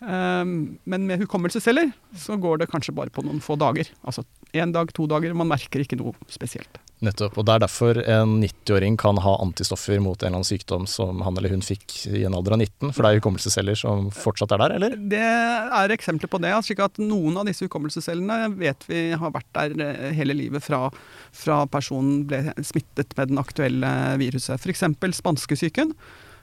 Um, 0.00 0.78
men 0.88 1.08
med 1.08 1.24
hukommelsesceller 1.24 1.90
så 2.16 2.38
går 2.40 2.62
det 2.62 2.70
kanskje 2.72 2.94
bare 2.96 3.12
på 3.14 3.24
noen 3.26 3.42
få 3.44 3.58
dager. 3.60 3.90
Altså 4.04 4.24
én 4.54 4.74
dag, 4.74 4.92
to 4.94 5.08
dager. 5.10 5.34
Man 5.36 5.50
merker 5.50 5.82
ikke 5.82 5.98
noe 6.00 6.14
spesielt. 6.30 6.80
Nettopp. 7.00 7.38
Og 7.40 7.46
det 7.48 7.54
er 7.54 7.62
derfor 7.62 7.98
en 8.02 8.34
90-åring 8.42 8.98
kan 9.00 9.16
ha 9.24 9.32
antistoffer 9.40 10.02
mot 10.04 10.20
en 10.20 10.26
eller 10.26 10.40
annen 10.42 10.48
sykdom 10.48 10.84
som 10.90 11.22
han 11.24 11.38
eller 11.40 11.54
hun 11.54 11.64
fikk 11.64 11.94
i 12.10 12.26
en 12.28 12.36
alder 12.36 12.58
av 12.58 12.60
19, 12.60 12.92
for 12.92 13.00
det 13.00 13.10
er 13.10 13.20
hukommelsesceller 13.22 13.78
som 13.80 14.10
fortsatt 14.12 14.52
er 14.52 14.60
der, 14.60 14.74
eller? 14.76 14.96
Det 15.14 15.22
er 15.24 15.94
eksempler 15.96 16.28
på 16.28 16.42
det. 16.44 16.52
slik 16.66 16.84
at 16.84 17.00
Noen 17.00 17.40
av 17.40 17.48
disse 17.48 17.64
hukommelsescellene 17.64 18.50
vet 18.60 18.84
vi 18.90 19.04
har 19.16 19.32
vært 19.32 19.48
der 19.56 19.76
eh, 19.86 20.10
hele 20.18 20.36
livet 20.36 20.64
fra, 20.64 20.88
fra 21.32 21.62
personen 21.72 22.26
ble 22.28 22.52
smittet 22.60 23.16
med 23.16 23.32
den 23.32 23.40
aktuelle 23.40 23.92
viruset. 24.20 24.60
F.eks. 24.60 24.84
spanskesyken, 25.16 25.94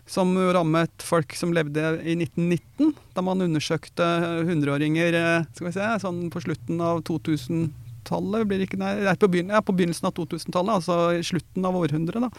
som 0.10 0.34
rammet 0.58 1.06
folk 1.06 1.36
som 1.38 1.54
levde 1.54 2.00
i 2.02 2.18
1919, 2.18 2.96
da 3.14 3.22
man 3.22 3.46
undersøkte 3.46 4.08
100-åringer 4.48 5.22
eh, 5.22 6.00
sånn 6.02 6.32
på 6.34 6.48
slutten 6.48 6.82
av 6.82 7.04
2000-tallet. 8.08 8.48
blir 8.48 8.66
ikke, 8.66 8.80
nei, 8.82 8.96
er 9.04 9.16
på, 9.20 9.30
begynnelsen 9.30 10.10
av 10.10 10.16
2000-tallet, 10.18 10.80
altså 10.80 11.00
i 11.18 11.24
slutten 11.26 11.66
av 11.68 11.76
århundret. 11.76 12.28
da 12.28 12.32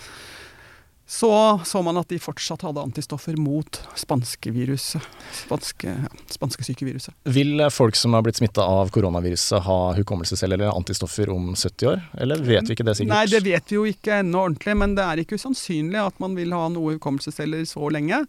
så 1.09 1.61
så 1.65 1.81
man 1.83 1.97
at 1.97 2.11
de 2.13 2.19
fortsatt 2.21 2.67
hadde 2.67 2.83
antistoffer 2.85 3.37
mot 3.41 3.79
spanskeviruset. 3.97 5.01
Spanske, 5.33 5.89
ja, 5.89 6.11
spanskesykeviruset. 6.29 7.15
Vil 7.33 7.63
folk 7.73 7.97
som 7.97 8.13
har 8.13 8.27
blitt 8.27 8.37
smitta 8.37 8.67
av 8.69 8.93
koronaviruset 8.93 9.65
ha 9.65 9.79
hukommelsesceller 9.97 10.61
eller 10.61 10.77
antistoffer 10.77 11.33
om 11.33 11.55
70 11.57 11.89
år, 11.95 12.05
eller 12.21 12.45
vet 12.45 12.69
vi 12.69 12.77
ikke 12.77 12.85
det 12.85 12.99
sikkert? 12.99 13.15
Nei, 13.15 13.25
det 13.33 13.41
vet 13.47 13.73
vi 13.73 13.79
jo 13.79 13.87
ikke 13.89 14.21
ennå 14.21 14.45
ordentlig, 14.51 14.77
men 14.85 14.99
det 15.01 15.07
er 15.07 15.25
ikke 15.25 15.41
usannsynlig 15.41 16.03
at 16.03 16.21
man 16.21 16.37
vil 16.37 16.53
ha 16.53 16.69
noe 16.77 16.99
hukommelsesceller 16.99 17.65
så 17.73 17.89
lenge. 17.89 18.21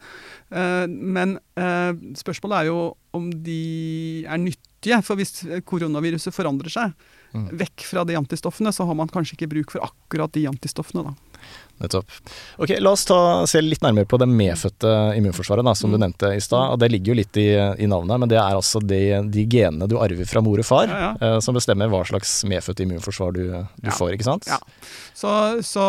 Eh, 0.47 0.87
Men 0.87 1.35
eh, 1.59 1.91
spørsmålet 2.23 2.61
er 2.61 2.71
jo 2.71 2.81
om 3.19 3.27
de 3.43 4.23
er 4.23 4.39
nyttige. 4.39 5.03
For 5.03 5.19
hvis 5.19 5.41
koronaviruset 5.67 6.31
forandrer 6.31 6.71
seg. 6.71 6.95
Vekk 7.33 7.85
fra 7.85 8.05
de 8.07 8.17
antistoffene, 8.19 8.73
så 8.73 8.87
har 8.89 8.97
man 8.97 9.11
kanskje 9.11 9.37
ikke 9.37 9.51
bruk 9.53 9.73
for 9.75 9.85
akkurat 9.85 10.33
de 10.33 10.47
antistoffene. 10.49 11.03
da. 11.09 11.28
Nettopp. 11.79 12.09
Ok, 12.59 12.73
La 12.83 12.91
oss 12.91 13.05
ta, 13.07 13.17
se 13.47 13.61
litt 13.63 13.81
nærmere 13.85 14.07
på 14.09 14.17
det 14.19 14.27
medfødte 14.27 14.91
immunforsvaret, 15.17 15.63
da, 15.63 15.73
som 15.75 15.91
du 15.91 15.97
Mm. 15.97 16.01
nevnte 16.07 16.33
i 16.35 16.41
stad. 16.43 16.77
Det 16.79 16.89
ligger 16.91 17.13
jo 17.13 17.17
litt 17.21 17.37
i, 17.39 17.47
i 17.83 17.87
navnet, 17.87 18.19
men 18.19 18.29
det 18.29 18.37
er 18.37 18.55
altså 18.57 18.81
de, 18.83 18.99
de 19.31 19.45
genene 19.47 19.87
du 19.87 19.97
arver 19.97 20.27
fra 20.27 20.41
mor 20.43 20.59
og 20.59 20.65
far, 20.67 20.87
Ja, 20.91 21.11
eh, 21.21 21.39
som 21.39 21.55
bestemmer 21.55 21.87
hva 21.89 22.03
slags 22.07 22.43
medfødt 22.43 22.83
immunforsvar 22.83 23.33
du, 23.33 23.43
du 23.49 23.87
Ja. 23.89 23.95
får, 23.95 24.13
ikke 24.17 24.27
sant? 24.27 24.47
Ja. 24.51 24.59
Så, 25.15 25.29
så 25.63 25.83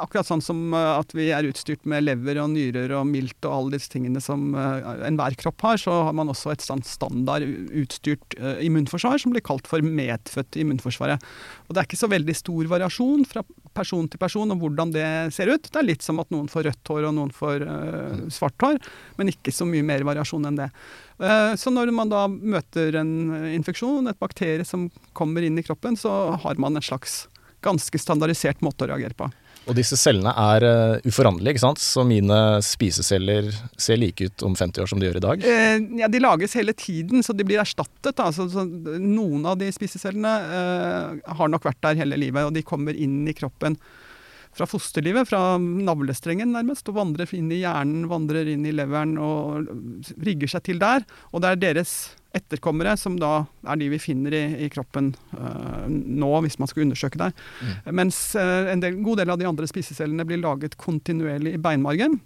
akkurat 0.00 0.26
sånn 0.28 0.42
som 0.44 0.72
eh, 0.74 0.98
at 0.98 1.12
vi 1.16 1.28
er 1.34 1.44
utstyrt 1.48 1.84
med 1.88 2.04
lever 2.08 2.40
og 2.42 2.50
nyrer 2.54 2.92
og 2.98 3.06
milt 3.08 3.44
og 3.48 3.52
alle 3.58 3.76
disse 3.76 3.92
tingene 3.92 4.20
som 4.24 4.54
eh, 4.56 5.06
enhver 5.08 5.36
kropp 5.40 5.60
har, 5.68 5.76
så 5.80 6.02
har 6.08 6.16
man 6.16 6.28
også 6.32 6.52
et 6.52 6.64
sånt 6.64 6.88
standard 6.88 7.44
utstyrt 7.44 8.36
eh, 8.40 8.60
immunforsvar 8.66 9.20
som 9.20 9.32
blir 9.34 9.44
kalt 9.44 9.68
for 9.68 9.80
medfødt 9.84 10.56
immunforsvaret. 10.60 11.22
Og 11.68 11.74
det 11.74 11.82
er 11.82 11.88
ikke 11.90 12.00
så 12.00 12.10
veldig 12.12 12.36
stor 12.36 12.68
variasjon 12.72 13.24
fra 13.28 13.44
person 13.78 14.08
til 14.10 14.18
person 14.18 14.50
om 14.50 14.58
hvordan 14.60 14.90
det 14.94 15.04
ser 15.34 15.50
ut. 15.52 15.68
Det 15.68 15.80
er 15.80 15.86
litt 15.86 16.04
som 16.04 16.20
at 16.22 16.30
noen 16.34 16.48
får 16.50 16.68
rødt 16.68 16.92
hår 16.92 17.08
og 17.08 17.16
noen 17.16 17.32
får 17.34 17.64
uh, 17.66 18.28
svart 18.32 18.64
hår, 18.64 18.78
men 19.18 19.32
ikke 19.32 19.54
så 19.54 19.66
mye 19.68 19.86
mer 19.86 20.06
variasjon 20.08 20.48
enn 20.48 20.60
det. 20.60 20.70
Uh, 21.20 21.54
Så 21.58 21.72
når 21.74 21.92
man 21.94 22.12
da 22.12 22.26
møter 22.28 23.00
en 23.00 23.12
eh, 23.34 23.50
infeksjon, 23.56 24.06
et 24.10 24.20
bakterie 24.20 24.66
som 24.68 24.88
kommer 25.18 25.44
inn 25.44 25.58
i 25.58 25.66
kroppen, 25.66 25.98
så 25.98 26.36
har 26.42 26.60
man 26.62 26.78
en 26.78 26.84
slags 26.84 27.26
ganske 27.64 27.98
standardisert 27.98 28.62
måte 28.62 28.86
å 28.86 28.92
reagere 28.92 29.16
på. 29.18 29.28
Og 29.68 29.76
disse 29.76 29.98
cellene 30.00 30.32
er 30.32 30.64
uh, 30.64 31.08
uforanderlige, 31.08 31.56
ikke 31.56 31.64
sant? 31.66 31.82
Så 31.82 32.04
mine 32.08 32.36
spiseceller 32.64 33.50
ser 33.76 34.00
like 34.00 34.30
ut 34.30 34.44
om 34.46 34.56
50 34.56 34.84
år 34.84 34.88
som 34.88 35.00
de 35.00 35.08
gjør 35.08 35.18
i 35.20 35.24
dag? 35.24 35.44
Eh, 35.44 35.76
ja, 36.00 36.08
De 36.08 36.22
lages 36.22 36.56
hele 36.56 36.72
tiden, 36.72 37.22
så 37.24 37.36
de 37.36 37.44
blir 37.44 37.60
erstattet. 37.60 38.14
Da. 38.16 38.30
Så, 38.32 38.48
så 38.52 38.64
noen 38.64 39.44
av 39.48 39.58
de 39.60 39.68
spisecellene 39.74 40.34
eh, 40.58 41.34
har 41.40 41.52
nok 41.52 41.68
vært 41.68 41.82
der 41.84 42.00
hele 42.00 42.20
livet, 42.20 42.48
og 42.48 42.56
de 42.56 42.64
kommer 42.64 42.96
inn 42.96 43.20
i 43.28 43.36
kroppen 43.36 43.76
fra 44.56 44.68
fosterlivet, 44.68 45.28
fra 45.30 45.58
navlestrengen 45.58 46.52
nærmest, 46.54 46.88
og 46.90 46.98
vandrer 46.98 47.30
inn 47.36 47.50
i 47.52 47.62
hjernen, 47.62 48.08
vandrer 48.10 48.48
inn 48.54 48.66
i 48.66 48.74
leveren 48.74 49.16
og 49.22 49.68
rigger 50.24 50.54
seg 50.54 50.66
til 50.68 50.80
der. 50.82 51.04
Og 51.32 51.44
det 51.44 51.52
er 51.52 51.62
deres 51.68 51.98
etterkommere 52.36 52.92
som 53.00 53.16
da 53.20 53.46
er 53.68 53.78
de 53.80 53.88
vi 53.92 54.00
finner 54.02 54.34
i, 54.36 54.42
i 54.66 54.70
kroppen 54.72 55.14
uh, 55.32 55.86
nå, 55.88 56.30
hvis 56.44 56.58
man 56.60 56.70
skal 56.70 56.84
undersøke 56.84 57.20
der. 57.20 57.32
Mens 57.88 58.20
uh, 58.36 58.68
en 58.72 58.84
del, 58.84 59.00
god 59.04 59.22
del 59.22 59.32
av 59.32 59.40
de 59.40 59.48
andre 59.48 59.68
spisecellene 59.70 60.26
blir 60.28 60.42
laget 60.42 60.76
kontinuerlig 60.80 61.56
i 61.56 61.62
beinmargen. 61.62 62.18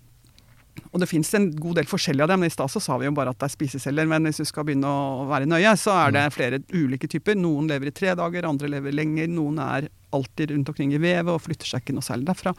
Og 0.93 1.01
det 1.01 1.09
fins 1.09 1.31
en 1.37 1.49
god 1.57 1.79
del 1.81 1.89
forskjellige 1.89 2.25
av 2.27 2.33
dem. 2.33 2.45
I 2.45 2.53
stad 2.53 2.71
så 2.73 2.81
sa 2.81 2.97
vi 3.01 3.07
jo 3.09 3.15
bare 3.17 3.33
at 3.33 3.41
det 3.41 3.49
er 3.49 3.55
spiseceller, 3.55 4.09
men 4.09 4.29
hvis 4.29 4.43
du 4.43 4.49
skal 4.49 4.67
begynne 4.69 4.89
å 4.89 5.27
være 5.29 5.49
nøye, 5.49 5.73
så 5.81 5.95
er 6.07 6.15
det 6.17 6.25
flere 6.35 6.61
ulike 6.73 7.09
typer. 7.13 7.37
Noen 7.39 7.69
lever 7.71 7.91
i 7.91 7.95
tre 7.97 8.15
dager, 8.19 8.49
andre 8.49 8.71
lever 8.75 8.97
lenger. 8.97 9.31
Noen 9.33 9.61
er 9.65 9.89
alltid 10.13 10.53
rundt 10.53 10.69
omkring 10.73 10.93
i 10.93 11.01
vevet 11.01 11.33
og 11.33 11.45
flytter 11.45 11.69
seg 11.69 11.85
ikke 11.85 11.97
noe 11.97 12.05
særlig 12.05 12.29
derfra. 12.29 12.55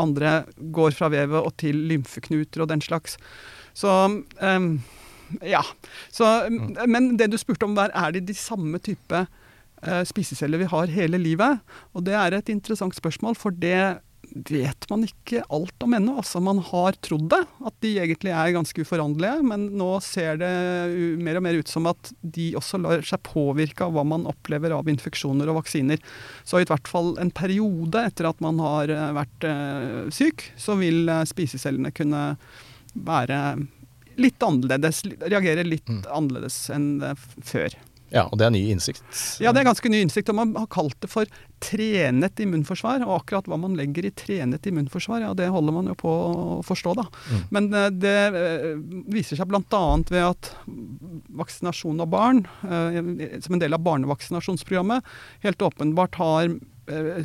Andre 0.00 0.42
går 0.76 0.96
fra 0.96 1.08
vevet 1.12 1.40
og 1.40 1.54
til 1.60 1.78
lymfeknuter 1.88 2.64
og 2.64 2.72
den 2.72 2.84
slags. 2.84 3.16
Så 3.76 3.88
um, 4.12 4.72
ja. 5.40 5.62
Så, 6.12 6.28
Men 6.86 7.14
det 7.16 7.30
du 7.32 7.38
spurte 7.40 7.68
om 7.68 7.76
der, 7.78 7.92
er 7.96 8.12
det 8.12 8.26
de 8.28 8.36
samme 8.36 8.80
type 8.84 9.24
uh, 9.24 10.02
spiseceller 10.08 10.60
vi 10.60 10.68
har 10.72 10.92
hele 10.92 11.20
livet? 11.20 11.64
Og 11.96 12.04
det 12.04 12.16
er 12.18 12.36
et 12.36 12.52
interessant 12.52 12.96
spørsmål, 12.96 13.38
for 13.40 13.54
det 13.56 14.02
vet 14.30 14.86
man 14.90 15.04
ikke 15.04 15.42
alt 15.52 15.84
om 15.84 15.94
ennå. 15.96 16.14
Altså, 16.20 16.40
man 16.44 16.60
har 16.64 16.96
trodd 17.04 17.28
det, 17.32 17.40
at 17.66 17.76
de 17.84 17.92
egentlig 18.00 18.32
er 18.32 18.54
ganske 18.54 18.84
uforanderlige, 18.84 19.42
men 19.48 19.66
nå 19.78 19.90
ser 20.04 20.40
det 20.40 20.52
mer 21.22 21.38
og 21.40 21.44
mer 21.46 21.58
ut 21.60 21.70
som 21.70 21.88
at 21.90 22.12
de 22.22 22.52
også 22.58 22.80
lar 22.82 23.04
seg 23.06 23.22
påvirke 23.26 23.86
av 23.86 23.96
hva 23.96 24.06
man 24.08 24.26
opplever 24.30 24.74
av 24.76 24.88
infeksjoner 24.92 25.50
og 25.50 25.60
vaksiner. 25.62 26.00
Så 26.48 26.62
i 26.62 26.68
hvert 26.68 26.88
fall 26.90 27.14
en 27.22 27.32
periode 27.34 28.06
etter 28.08 28.30
at 28.30 28.42
man 28.44 28.60
har 28.62 28.92
eh, 28.92 29.12
vært 29.18 29.48
eh, 29.48 30.10
syk, 30.14 30.48
så 30.60 30.78
vil 30.80 31.04
eh, 31.12 31.24
spisecellene 31.28 31.92
kunne 31.94 32.24
være 32.92 33.38
litt 34.20 34.44
annerledes, 34.44 35.06
reagere 35.24 35.64
litt 35.64 35.88
annerledes 35.88 36.66
enn 36.72 36.90
før. 37.40 37.72
Ja, 38.12 38.26
og 38.28 38.38
det 38.38 38.46
er 38.46 38.52
ny 38.52 38.60
innsikt. 38.74 39.04
Ja, 39.40 39.54
det 39.54 39.62
er 39.62 39.70
ganske 39.70 39.88
ny 39.88 40.02
innsikt. 40.04 40.28
og 40.28 40.36
Man 40.36 40.52
har 40.58 40.68
kalt 40.72 40.98
det 41.00 41.08
for 41.12 41.28
trenet 41.62 42.40
immunforsvar. 42.42 43.04
Og 43.06 43.14
akkurat 43.20 43.48
hva 43.48 43.58
man 43.60 43.76
legger 43.78 44.06
i 44.08 44.12
trenet 44.16 44.66
immunforsvar, 44.68 45.24
ja, 45.24 45.32
det 45.38 45.48
holder 45.54 45.76
man 45.76 45.88
jo 45.90 45.96
på 45.98 46.12
å 46.12 46.58
forstå, 46.66 46.94
da. 46.98 47.06
Men 47.54 47.70
eh, 47.72 47.88
det 48.04 48.16
eh, 48.42 48.68
viser 49.12 49.40
seg 49.40 49.48
bl.a. 49.48 49.82
ved 50.12 50.26
at 50.26 50.52
vaksinasjon 51.42 52.04
av 52.04 52.12
barn, 52.12 52.44
eh, 52.68 53.00
som 53.40 53.56
en 53.56 53.64
del 53.64 53.78
av 53.78 53.84
barnevaksinasjonsprogrammet, 53.86 55.08
helt 55.46 55.66
åpenbart 55.70 56.20
har 56.20 56.52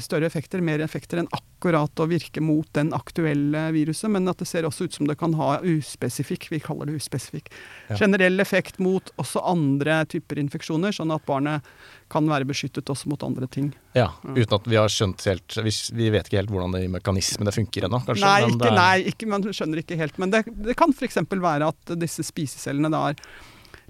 større 0.03 0.27
effekter, 0.29 0.61
mer 0.63 0.81
effekter 0.83 1.21
enn 1.21 1.29
akkurat 1.35 2.01
å 2.03 2.07
virke 2.09 2.41
mot 2.43 2.67
den 2.77 2.91
aktuelle 2.95 3.67
viruset, 3.75 4.09
men 4.13 4.27
at 4.29 4.39
det 4.41 4.47
ser 4.49 4.67
også 4.67 4.87
ut 4.87 4.93
som 4.97 5.07
det 5.09 5.17
kan 5.19 5.33
ha 5.39 5.57
uspesifikk, 5.65 6.49
vi 6.53 6.59
kaller 6.63 6.89
det 6.89 6.99
uspesifikk, 7.01 7.49
Ja. 7.89 7.97
generell 7.97 8.39
effekt 8.43 8.79
mot 8.79 9.09
også 9.17 9.41
andre 9.43 10.05
typer 10.05 10.37
infeksjoner, 10.41 10.93
sånn 10.95 11.13
at 11.15 11.25
barnet 11.25 11.65
kan 12.09 12.27
være 12.29 12.45
beskyttet 12.47 12.87
også 12.93 13.09
mot 13.11 13.23
andre 13.23 13.47
ting. 13.47 13.73
Ja, 13.97 14.11
uten 14.23 14.53
at 14.59 14.67
vi 14.69 14.77
har 14.77 14.87
skjønt 14.93 15.23
helt 15.25 15.57
Vi, 15.57 15.71
vi 15.97 16.09
vet 16.13 16.27
ikke 16.29 16.37
helt 16.41 16.51
hvordan 16.53 16.75
de 16.77 16.87
mekanismene 16.87 17.51
funker 17.55 17.87
ennå, 17.87 17.99
kanskje? 18.05 18.23
Nei, 18.23 18.41
men 18.45 18.57
ikke, 18.59 18.75
nei 18.75 18.97
ikke, 19.11 19.27
man 19.27 19.43
skjønner 19.43 19.81
ikke 19.81 19.97
helt. 19.97 20.17
Men 20.21 20.29
det, 20.31 20.43
det 20.67 20.75
kan 20.77 20.93
f.eks. 20.93 21.17
være 21.31 21.67
at 21.73 21.95
disse 21.99 22.23
spisecellene 22.23 22.91
da 22.93 23.09
er 23.09 23.15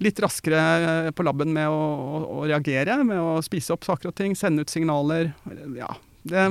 litt 0.04 0.20
raskere 0.22 0.64
eh, 1.08 1.10
på 1.16 1.26
labben 1.26 1.54
med 1.56 1.70
å, 1.70 1.78
å, 1.78 2.20
å 2.40 2.44
reagere, 2.46 3.00
med 3.08 3.22
å 3.22 3.40
spise 3.46 3.74
opp 3.76 3.88
saker 3.88 4.12
og 4.12 4.18
ting, 4.18 4.36
sende 4.38 4.66
ut 4.66 4.74
signaler. 4.74 5.34
Ja. 5.78 5.90
Det, 6.28 6.44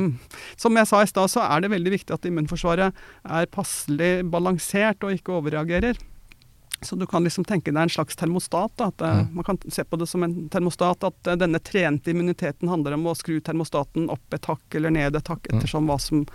som 0.57 0.77
jeg 0.79 0.89
sa 0.89 1.03
i 1.03 1.09
stad, 1.11 1.31
så 1.31 1.45
er 1.45 1.63
det 1.63 1.73
veldig 1.75 1.93
viktig 1.99 2.15
at 2.17 2.27
immunforsvaret 2.29 3.07
er 3.29 3.49
passelig 3.53 4.13
balansert 4.33 5.05
og 5.05 5.19
ikke 5.19 5.37
overreagerer. 5.37 5.99
Så 6.85 6.97
du 6.97 7.07
kan 7.09 7.25
liksom 7.25 7.45
tenke 7.49 7.73
deg 7.73 7.87
en 7.87 7.93
slags 7.93 8.19
termostat. 8.21 8.75
Da, 8.77 8.91
at 8.93 9.01
mm. 9.01 9.31
Man 9.37 9.47
kan 9.47 9.61
se 9.73 9.85
på 9.85 9.97
det 10.01 10.09
som 10.11 10.25
en 10.27 10.35
termostat. 10.53 11.05
At 11.09 11.31
eh, 11.31 11.39
denne 11.41 11.61
trente 11.65 12.13
immuniteten 12.13 12.73
handler 12.73 12.99
om 12.99 13.09
å 13.09 13.17
skru 13.17 13.39
termostaten 13.45 14.11
opp 14.13 14.37
et 14.37 14.49
hakk 14.51 14.79
eller 14.79 14.93
ned 14.95 15.17
et 15.17 15.33
hakk, 15.33 15.49
ettersom 15.53 15.89
hva 15.91 16.01
som 16.03 16.27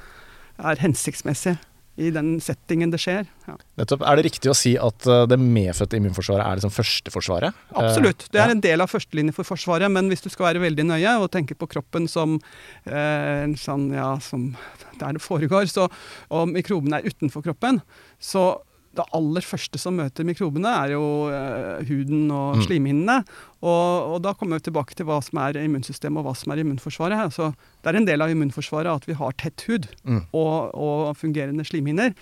er 0.62 0.82
hensiktsmessig 0.82 1.56
i 2.00 2.10
den 2.14 2.38
settingen 2.42 2.92
det 2.94 3.02
skjer. 3.04 3.28
Ja. 3.48 3.56
Nettopp. 3.82 4.06
Er 4.08 4.16
det 4.18 4.24
riktig 4.30 4.50
å 4.52 4.56
si 4.56 4.74
at 4.80 5.06
eh, 5.10 5.26
det 5.28 5.38
medfødte 5.42 6.00
immunforsvaret 6.00 6.46
er 6.46 6.60
liksom 6.62 6.72
førsteforsvaret? 6.74 7.58
Absolutt. 7.76 8.28
Det 8.32 8.40
Eh, 8.40 8.46
er 8.46 8.56
en 8.56 8.64
del 8.64 8.82
av 8.82 8.90
førstelinje 8.90 9.36
for 9.36 9.44
Forsvaret, 9.48 9.92
men 9.92 10.08
hvis 10.08 10.24
du 10.24 10.30
skal 10.32 10.48
være 10.52 10.64
veldig 10.64 10.86
nøye 10.88 11.18
og 11.20 11.30
tenke 11.34 11.58
på 11.60 11.68
kroppen 11.68 12.08
som 12.08 12.40
eh, 12.86 13.46
sånn, 13.60 13.90
ja, 13.94 14.14
som 14.24 14.54
der 15.02 15.18
det 15.18 15.22
foregår, 15.22 15.68
så, 15.68 15.90
og 16.32 16.48
mikroben 16.50 16.94
er 16.96 17.06
utenfor 17.08 17.44
kroppen, 17.44 17.82
så 18.20 18.62
det 18.96 19.06
aller 19.16 19.42
første 19.42 19.80
som 19.80 19.96
møter 19.96 20.26
mikrobene, 20.28 20.68
er 20.84 20.92
jo 20.98 21.04
eh, 21.32 21.84
huden 21.88 22.26
og 22.32 22.58
Mm. 22.58 22.64
slimhinnene. 22.66 23.18
Og, 23.64 24.16
og 24.16 24.22
da 24.26 24.34
kommer 24.34 24.60
vi 24.60 24.66
tilbake 24.68 24.96
til 24.98 25.06
hva 25.08 25.22
som 25.24 25.40
er 25.40 25.54
immunsystemet 25.64 26.20
og 26.20 26.26
hva 26.28 26.34
som 26.36 26.52
er 26.52 26.60
immunforsvaret. 26.64 27.32
Så 27.32 27.54
det 27.84 27.88
er 27.94 28.00
en 28.02 28.06
del 28.10 28.22
av 28.22 28.30
immunforsvaret 28.34 28.92
at 28.92 29.08
vi 29.08 29.14
har 29.14 29.32
tett 29.40 29.62
hud 29.70 29.88
Mm. 30.04 30.26
og, 30.34 30.76
og 30.76 31.16
fungerende 31.18 31.64
slimhinner. 31.64 32.14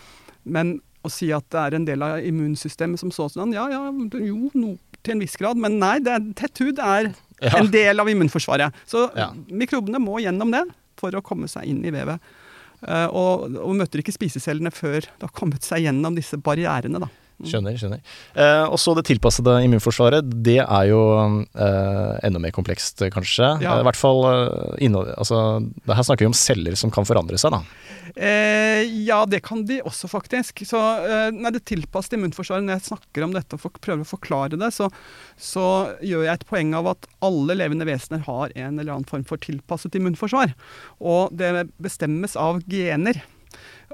Men 0.46 0.80
å 1.04 1.10
si 1.10 1.32
at 1.34 1.46
det 1.50 1.60
er 1.60 1.76
en 1.80 1.86
del 1.88 2.04
av 2.04 2.20
immunsystemet 2.20 3.00
som 3.00 3.10
sånn, 3.10 3.54
ja 3.56 3.66
ja, 3.72 3.86
jo, 4.20 4.52
no, 4.54 4.78
til 5.02 5.14
en 5.16 5.20
viss 5.24 5.38
grad. 5.40 5.58
Men 5.58 5.80
nei, 5.80 5.98
det 6.04 6.12
er, 6.12 6.34
tett 6.36 6.58
hud 6.60 6.78
er 6.80 7.14
Ja. 7.42 7.56
en 7.58 7.72
del 7.72 8.00
av 8.02 8.08
immunforsvaret. 8.12 8.74
Så 8.86 9.10
Ja. 9.16 9.32
mikrobene 9.50 9.98
må 9.98 10.20
gjennom 10.22 10.52
det 10.52 10.66
for 10.98 11.10
å 11.12 11.22
komme 11.24 11.48
seg 11.48 11.64
inn 11.66 11.84
i 11.86 11.90
vevet. 11.90 12.20
Eh, 12.88 13.08
og, 13.12 13.50
og 13.60 13.76
møter 13.80 14.04
ikke 14.04 14.16
spisecellene 14.16 14.72
før 14.74 15.02
det 15.04 15.26
har 15.26 15.36
kommet 15.36 15.66
seg 15.68 15.84
gjennom 15.88 16.16
disse 16.18 16.40
barrierene. 16.42 17.02
Da. 17.04 17.10
Skjønner, 17.48 17.76
skjønner. 17.80 18.02
Eh, 18.36 18.66
og 18.68 18.76
så 18.82 18.94
det 18.98 19.06
tilpassede 19.08 19.54
immunforsvaret, 19.64 20.28
det 20.44 20.58
er 20.66 20.90
jo 20.90 21.02
eh, 21.56 22.16
enda 22.28 22.42
mer 22.44 22.52
komplekst, 22.56 23.06
kanskje. 23.14 23.54
Ja. 23.64 23.78
Eh, 23.78 23.84
I 23.84 23.88
hvert 23.88 24.00
fall 24.00 24.26
eh, 24.28 24.98
altså, 25.16 25.62
det 25.86 25.96
Her 25.96 26.08
snakker 26.08 26.28
vi 26.28 26.32
om 26.34 26.36
celler 26.36 26.76
som 26.80 26.92
kan 26.92 27.08
forandre 27.08 27.40
seg, 27.40 27.56
da. 27.56 27.64
Eh, 28.16 28.84
ja, 29.06 29.22
det 29.30 29.40
kan 29.46 29.64
de 29.70 29.80
også, 29.88 30.10
faktisk. 30.12 30.66
Så 30.68 30.80
eh, 31.08 31.30
nei, 31.36 31.54
Det 31.56 31.64
tilpassede 31.72 32.20
immunforsvaret, 32.20 32.66
når 32.68 32.80
jeg 32.80 32.88
snakker 32.90 33.26
om 33.26 33.36
dette 33.38 33.56
og 33.56 33.64
for, 33.64 33.80
prøver 33.80 34.04
å 34.04 34.12
forklare 34.12 34.60
det, 34.60 34.72
så, 34.76 34.90
så 35.40 35.66
gjør 36.04 36.28
jeg 36.28 36.36
et 36.36 36.48
poeng 36.50 36.76
av 36.76 36.92
at 36.96 37.10
alle 37.26 37.56
levende 37.56 37.88
vesener 37.88 38.26
har 38.28 38.52
en 38.56 38.80
eller 38.80 38.98
annen 38.98 39.10
form 39.10 39.24
for 39.30 39.42
tilpasset 39.42 39.96
immunforsvar. 39.96 40.56
Og 41.00 41.36
det 41.40 41.70
bestemmes 41.80 42.36
av 42.40 42.64
gener. 42.68 43.24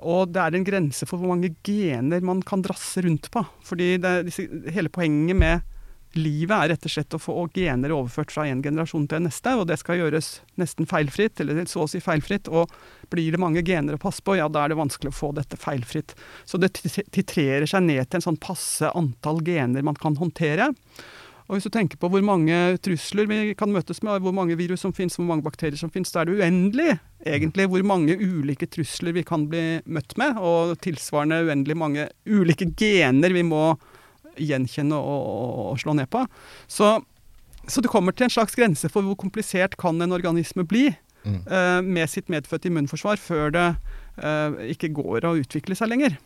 Og 0.04 0.34
det 0.34 0.42
er 0.42 0.58
en 0.58 0.68
grense 0.68 1.08
for 1.08 1.22
hvor 1.22 1.32
mange 1.34 1.54
gener 1.66 2.26
man 2.26 2.42
kan 2.46 2.64
drasse 2.66 3.04
rundt 3.06 3.30
på. 3.32 3.46
Fordi 3.66 3.96
disse, 4.02 4.48
hele 4.76 4.92
poenget 4.94 5.40
med 5.40 5.72
livet 6.16 6.56
er 6.56 6.72
rett 6.72 6.86
og 6.88 6.92
slett 6.92 7.16
å 7.16 7.20
få 7.20 7.34
gener 7.56 7.92
overført 7.92 8.32
fra 8.32 8.46
en 8.48 8.62
generasjon 8.64 9.08
til 9.10 9.20
en 9.20 9.28
neste, 9.28 9.52
og 9.56 9.66
det 9.68 9.78
skal 9.82 10.00
gjøres 10.00 10.30
nesten 10.62 10.88
feilfritt, 10.88 11.42
eller 11.44 11.66
så 11.68 11.84
å 11.84 11.90
si 11.92 12.00
feilfritt. 12.04 12.48
Og 12.48 12.72
blir 13.12 13.36
det 13.36 13.42
mange 13.42 13.64
gener 13.68 13.98
å 13.98 14.02
passe 14.02 14.24
på, 14.26 14.38
ja, 14.40 14.48
da 14.48 14.64
er 14.64 14.72
det 14.72 14.80
vanskelig 14.80 15.12
å 15.12 15.18
få 15.18 15.34
dette 15.36 15.60
feilfritt. 15.60 16.16
Så 16.48 16.60
det 16.62 16.72
titrerer 16.76 17.68
seg 17.70 17.86
ned 17.88 18.08
til 18.08 18.22
en 18.22 18.28
sånn 18.30 18.42
passe 18.42 18.92
antall 18.96 19.44
gener 19.46 19.86
man 19.86 20.00
kan 20.00 20.18
håndtere. 20.20 20.72
Og 21.46 21.56
hvis 21.56 21.68
du 21.68 21.74
tenker 21.74 22.00
på 22.02 22.10
hvor 22.10 22.24
mange 22.26 22.56
trusler 22.82 23.28
vi 23.30 23.40
kan 23.58 23.70
møtes 23.74 24.02
med, 24.06 24.24
hvor 24.26 24.34
mange 24.34 24.58
virus 24.58 24.82
som 24.82 24.94
finnes, 24.98 25.18
hvor 25.20 25.28
mange 25.30 25.46
bakterier 25.46 25.78
som 25.78 25.92
finnes, 25.94 26.10
så 26.10 26.24
er 26.24 26.30
det 26.30 26.40
uendelig 26.40 26.96
egentlig 27.26 27.68
hvor 27.70 27.86
mange 27.86 28.18
ulike 28.18 28.68
trusler 28.70 29.14
vi 29.14 29.26
kan 29.26 29.46
bli 29.52 29.64
møtt 29.86 30.18
med, 30.18 30.40
og 30.42 30.76
tilsvarende 30.86 31.44
uendelig 31.46 31.78
mange 31.78 32.08
ulike 32.26 32.72
gener 32.78 33.34
vi 33.36 33.46
må 33.46 33.76
gjenkjenne 34.42 34.98
og, 34.98 35.28
og, 35.32 35.60
og 35.72 35.82
slå 35.84 35.96
ned 36.00 36.10
på. 36.12 36.26
Så, 36.68 36.96
så 37.70 37.82
det 37.82 37.94
kommer 37.94 38.16
til 38.16 38.28
en 38.28 38.36
slags 38.36 38.58
grense 38.58 38.90
for 38.92 39.06
hvor 39.06 39.18
komplisert 39.20 39.78
kan 39.82 40.02
en 40.02 40.18
organisme 40.18 40.66
bli 40.68 40.90
Mm. 41.26 41.42
uh, 41.50 41.82
med 41.82 42.10
sitt 42.10 42.28
medfødte 42.30 42.70
immunforsvar 42.70 43.18
før 43.18 43.50
det 43.50 43.66
uh, 44.22 44.60
ikke 44.70 44.92
går 44.94 45.26
å 45.26 45.32
utvikle 45.40 45.74
seg 45.74 45.90
lenger. 45.90 46.20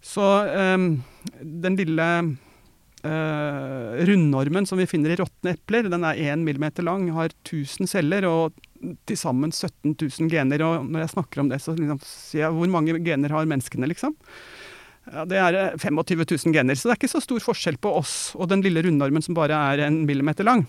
Så 0.00 0.24
um, 0.24 0.86
den 1.44 1.76
lille 1.76 2.06
eh, 3.04 4.04
rundormen 4.08 4.66
som 4.68 4.80
vi 4.80 4.88
finner 4.88 5.12
i 5.12 5.18
råtne 5.20 5.56
epler, 5.56 5.90
den 5.92 6.06
er 6.06 6.20
1 6.32 6.44
millimeter 6.46 6.86
lang, 6.86 7.08
har 7.16 7.34
1000 7.44 7.90
celler 7.90 8.28
og 8.28 8.56
til 9.08 9.18
sammen 9.18 9.52
17 9.52 9.96
000 9.96 10.30
gener. 10.32 10.62
Og 10.66 10.86
når 10.86 11.04
jeg 11.04 11.14
snakker 11.16 11.42
om 11.42 11.50
det, 11.52 11.60
så 11.64 11.74
liksom, 11.76 12.00
sier 12.04 12.46
jeg 12.46 12.56
hvor 12.56 12.72
mange 12.72 12.96
gener 13.04 13.34
har 13.34 13.48
menneskene, 13.48 13.88
liksom? 13.90 14.16
Ja, 15.12 15.24
Det 15.28 15.38
er 15.38 15.60
eh, 15.60 15.78
25 15.78 16.24
000 16.24 16.56
gener, 16.56 16.74
så 16.78 16.88
det 16.88 16.96
er 16.96 17.00
ikke 17.02 17.14
så 17.14 17.22
stor 17.24 17.44
forskjell 17.44 17.78
på 17.82 17.92
oss 18.00 18.16
og 18.36 18.50
den 18.50 18.64
lille 18.64 18.82
rundormen 18.82 19.24
som 19.24 19.36
bare 19.38 19.58
er 19.72 19.86
en 19.86 20.04
millimeter 20.08 20.46
lang. 20.46 20.66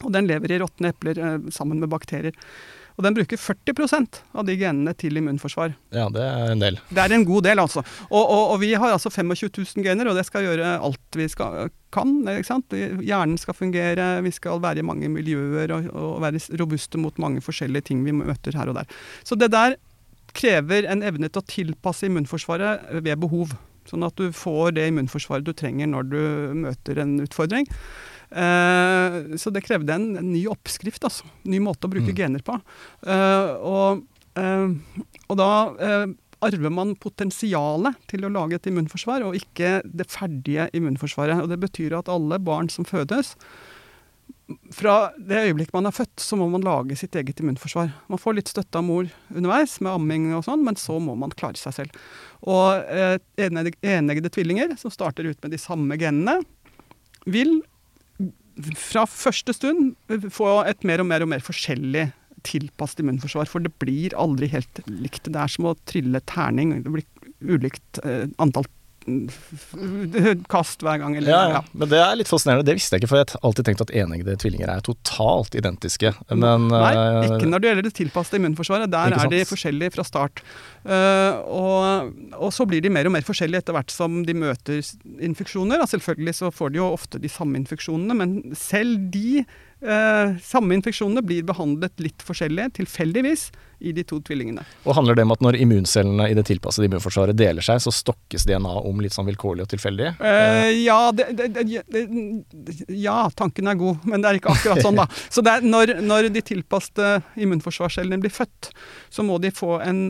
Og 0.00 0.12
den 0.14 0.28
lever 0.30 0.54
i 0.54 0.60
råtne 0.62 0.94
epler 0.94 1.18
eh, 1.18 1.38
sammen 1.52 1.82
med 1.82 1.90
bakterier. 1.92 2.36
Og 2.96 3.04
den 3.06 3.16
bruker 3.16 3.40
40% 3.40 4.20
av 4.36 4.46
de 4.48 4.56
genene 4.60 4.94
til 4.98 5.18
immunforsvar. 5.20 5.74
Ja, 5.94 6.08
det 6.12 6.24
er 6.24 6.54
en 6.54 6.62
del. 6.62 6.80
Det 6.90 7.02
er 7.04 7.14
en 7.16 7.26
god 7.28 7.46
del, 7.46 7.62
altså. 7.62 7.84
Og, 8.08 8.22
og, 8.22 8.44
og 8.54 8.58
vi 8.62 8.72
har 8.74 8.94
altså 8.94 9.12
25 9.12 9.50
000 9.58 9.86
gener, 9.86 10.10
og 10.10 10.18
det 10.18 10.26
skal 10.28 10.46
gjøre 10.46 10.74
alt 10.78 11.18
vi 11.18 11.28
skal, 11.30 11.70
kan. 11.94 12.16
Hjernen 12.26 13.38
skal 13.40 13.56
fungere, 13.56 14.10
vi 14.26 14.34
skal 14.34 14.62
være 14.62 14.82
i 14.82 14.86
mange 14.86 15.10
miljøer 15.12 15.72
og, 15.76 15.88
og 15.94 16.18
være 16.24 16.42
robuste 16.60 17.00
mot 17.00 17.16
mange 17.22 17.44
forskjellige 17.44 17.90
ting 17.90 18.04
vi 18.06 18.16
møter 18.16 18.56
her 18.58 18.72
og 18.72 18.80
der. 18.80 19.00
Så 19.24 19.38
det 19.38 19.52
der 19.54 19.78
krever 20.36 20.86
en 20.86 21.02
evne 21.06 21.30
til 21.30 21.42
å 21.42 21.48
tilpasse 21.50 22.06
immunforsvaret 22.06 22.86
ved 23.02 23.18
behov. 23.22 23.56
Sånn 23.88 24.04
at 24.06 24.14
du 24.20 24.30
får 24.36 24.76
det 24.76 24.86
immunforsvaret 24.90 25.46
du 25.46 25.54
trenger 25.56 25.88
når 25.90 26.10
du 26.10 26.22
møter 26.66 27.00
en 27.02 27.16
utfordring. 27.24 27.66
Eh, 28.30 29.36
så 29.40 29.50
det 29.50 29.64
krevde 29.66 29.94
en, 29.96 30.08
en 30.20 30.32
ny 30.32 30.44
oppskrift, 30.50 31.02
altså. 31.06 31.26
Ny 31.44 31.58
måte 31.64 31.88
å 31.88 31.92
bruke 31.92 32.12
Mm. 32.12 32.16
gener 32.16 32.42
på. 32.46 32.56
Eh, 33.06 33.50
og, 33.66 34.04
eh, 34.36 34.68
og 35.28 35.36
da 35.40 35.50
arver 36.40 36.72
man 36.72 36.94
potensialet 36.96 37.98
til 38.08 38.24
å 38.24 38.30
lage 38.32 38.56
et 38.56 38.66
immunforsvar, 38.70 39.26
og 39.26 39.34
ikke 39.36 39.82
det 39.84 40.06
ferdige 40.08 40.70
immunforsvaret. 40.72 41.42
Og 41.42 41.50
det 41.50 41.58
betyr 41.60 41.98
at 41.98 42.08
alle 42.08 42.38
barn 42.40 42.70
som 42.72 42.86
fødes 42.88 43.34
fra 44.74 45.12
det 45.18 45.36
øyeblikk 45.46 45.70
man 45.74 45.86
er 45.86 45.94
født, 45.94 46.16
så 46.18 46.34
må 46.38 46.48
man 46.50 46.64
lage 46.66 46.96
sitt 46.98 47.14
eget 47.14 47.38
immunforsvar. 47.42 47.92
Man 48.10 48.18
får 48.18 48.34
litt 48.38 48.50
støtte 48.50 48.80
av 48.80 48.86
mor 48.86 49.06
underveis, 49.30 49.76
med 49.84 49.92
amming 49.92 50.30
og 50.34 50.42
sånn, 50.46 50.64
men 50.66 50.78
så 50.80 50.96
må 51.02 51.14
man 51.18 51.30
klare 51.30 51.60
seg 51.60 51.76
selv. 51.76 52.00
Og 52.42 52.82
eh, 52.90 53.18
eneggede 53.36 54.32
tvillinger, 54.32 54.74
som 54.80 54.90
starter 54.90 55.28
ut 55.28 55.38
med 55.44 55.54
de 55.54 55.60
samme 55.60 55.98
genene, 56.00 56.40
vil 57.30 57.60
fra 58.78 59.06
første 59.08 59.54
stund 59.56 59.94
få 60.32 60.48
et 60.68 60.84
mer 60.86 61.02
og 61.02 61.08
mer 61.10 61.24
og 61.24 61.32
mer 61.32 61.44
forskjellig 61.44 62.10
tilpasset 62.46 63.02
immunforsvar. 63.02 63.48
For 63.50 63.64
det 63.64 63.72
blir 63.82 64.16
aldri 64.18 64.48
helt 64.52 64.82
likt. 64.88 65.28
Det 65.28 65.40
er 65.40 65.52
som 65.52 65.70
å 65.70 65.76
trille 65.88 66.22
terning. 66.30 66.74
Det 66.84 66.92
blir 66.92 67.06
ulikt 67.40 68.00
eh, 68.04 68.28
antall 68.42 68.68
kast 70.50 70.82
hver 70.84 70.98
gang. 71.00 71.16
Eller, 71.16 71.30
Ja, 71.30 71.42
ja. 71.54 71.60
Men 71.72 71.90
det 71.90 72.00
er 72.00 72.18
litt 72.18 72.30
fascinerende. 72.30 72.66
Det 72.68 72.76
visste 72.76 72.96
jeg 72.96 73.02
ikke, 73.02 73.10
for 73.12 73.20
jeg 73.20 73.28
har 73.30 73.44
alltid 73.48 73.68
tenkt 73.68 73.84
at 73.84 73.92
eneggede 73.96 74.36
tvillinger 74.42 74.72
er 74.72 74.84
totalt 74.84 75.56
identiske. 75.58 76.12
Men 76.30 76.68
Nei, 76.70 76.92
eh, 76.94 77.28
ikke 77.30 77.48
når 77.50 77.62
det 77.62 77.70
gjelder 77.70 77.88
det 77.88 77.94
tilpassede 77.96 78.40
immunforsvaret. 78.40 78.92
Der 78.92 79.16
er 79.16 79.32
de 79.32 79.40
forskjellige 79.48 79.96
fra 79.96 80.06
start. 80.06 80.44
Uh, 80.80 81.40
og, 81.44 82.12
og 82.40 82.52
så 82.56 82.64
blir 82.68 82.80
de 82.84 82.92
mer 82.92 83.08
og 83.08 83.12
mer 83.12 83.26
forskjellige 83.26 83.64
etter 83.64 83.76
hvert 83.76 83.92
som 83.92 84.22
de 84.26 84.36
møter 84.36 84.80
infeksjoner. 85.20 85.82
Selvfølgelig 85.90 86.38
så 86.42 86.52
får 86.54 86.72
de 86.72 86.80
jo 86.80 86.92
ofte 86.92 87.20
de 87.20 87.32
samme 87.32 87.60
infeksjonene, 87.60 88.16
men 88.16 88.38
selv 88.58 89.10
de 89.12 89.44
eh, 89.82 90.36
samme 90.44 90.76
infeksjonene 90.76 91.22
blir 91.24 91.44
behandlet 91.48 92.00
litt 92.02 92.22
forskjellig, 92.26 92.70
tilfeldigvis, 92.78 93.50
i 93.80 93.94
de 93.96 94.02
to 94.04 94.18
tvillingene. 94.20 94.60
Og 94.84 94.92
handler 94.96 95.16
det 95.16 95.24
om 95.24 95.32
at 95.32 95.40
når 95.44 95.56
immuncellene 95.62 96.26
i 96.28 96.34
det 96.36 96.44
tilpassede 96.50 96.84
immunforsvaret 96.84 97.36
deler 97.38 97.64
seg, 97.64 97.80
så 97.80 97.92
stokkes 97.94 98.44
DNA 98.48 98.74
om 98.90 99.00
litt 99.00 99.16
sånn 99.16 99.28
vilkårlig 99.30 99.64
og 99.64 99.70
tilfeldig? 99.72 100.10
Eh, 100.20 100.68
ja, 100.82 100.98
det, 101.16 101.30
det, 101.38 101.48
det, 101.88 102.04
ja, 102.92 103.22
tanken 103.36 103.72
er 103.72 103.80
god, 103.80 104.04
men 104.04 104.20
det 104.20 104.30
er 104.30 104.40
ikke 104.40 104.52
akkurat 104.52 104.84
sånn, 104.84 105.00
da. 105.00 105.08
Så 105.34 105.44
det 105.46 105.56
når, 105.64 105.96
når 106.04 106.28
de 106.34 106.44
tilpassede 106.44 107.22
immunforsvarscellene 107.40 108.20
blir 108.20 108.34
født, 108.34 108.72
så 109.08 109.24
må 109.24 109.40
de 109.40 109.52
få 109.54 109.78
en, 109.80 110.04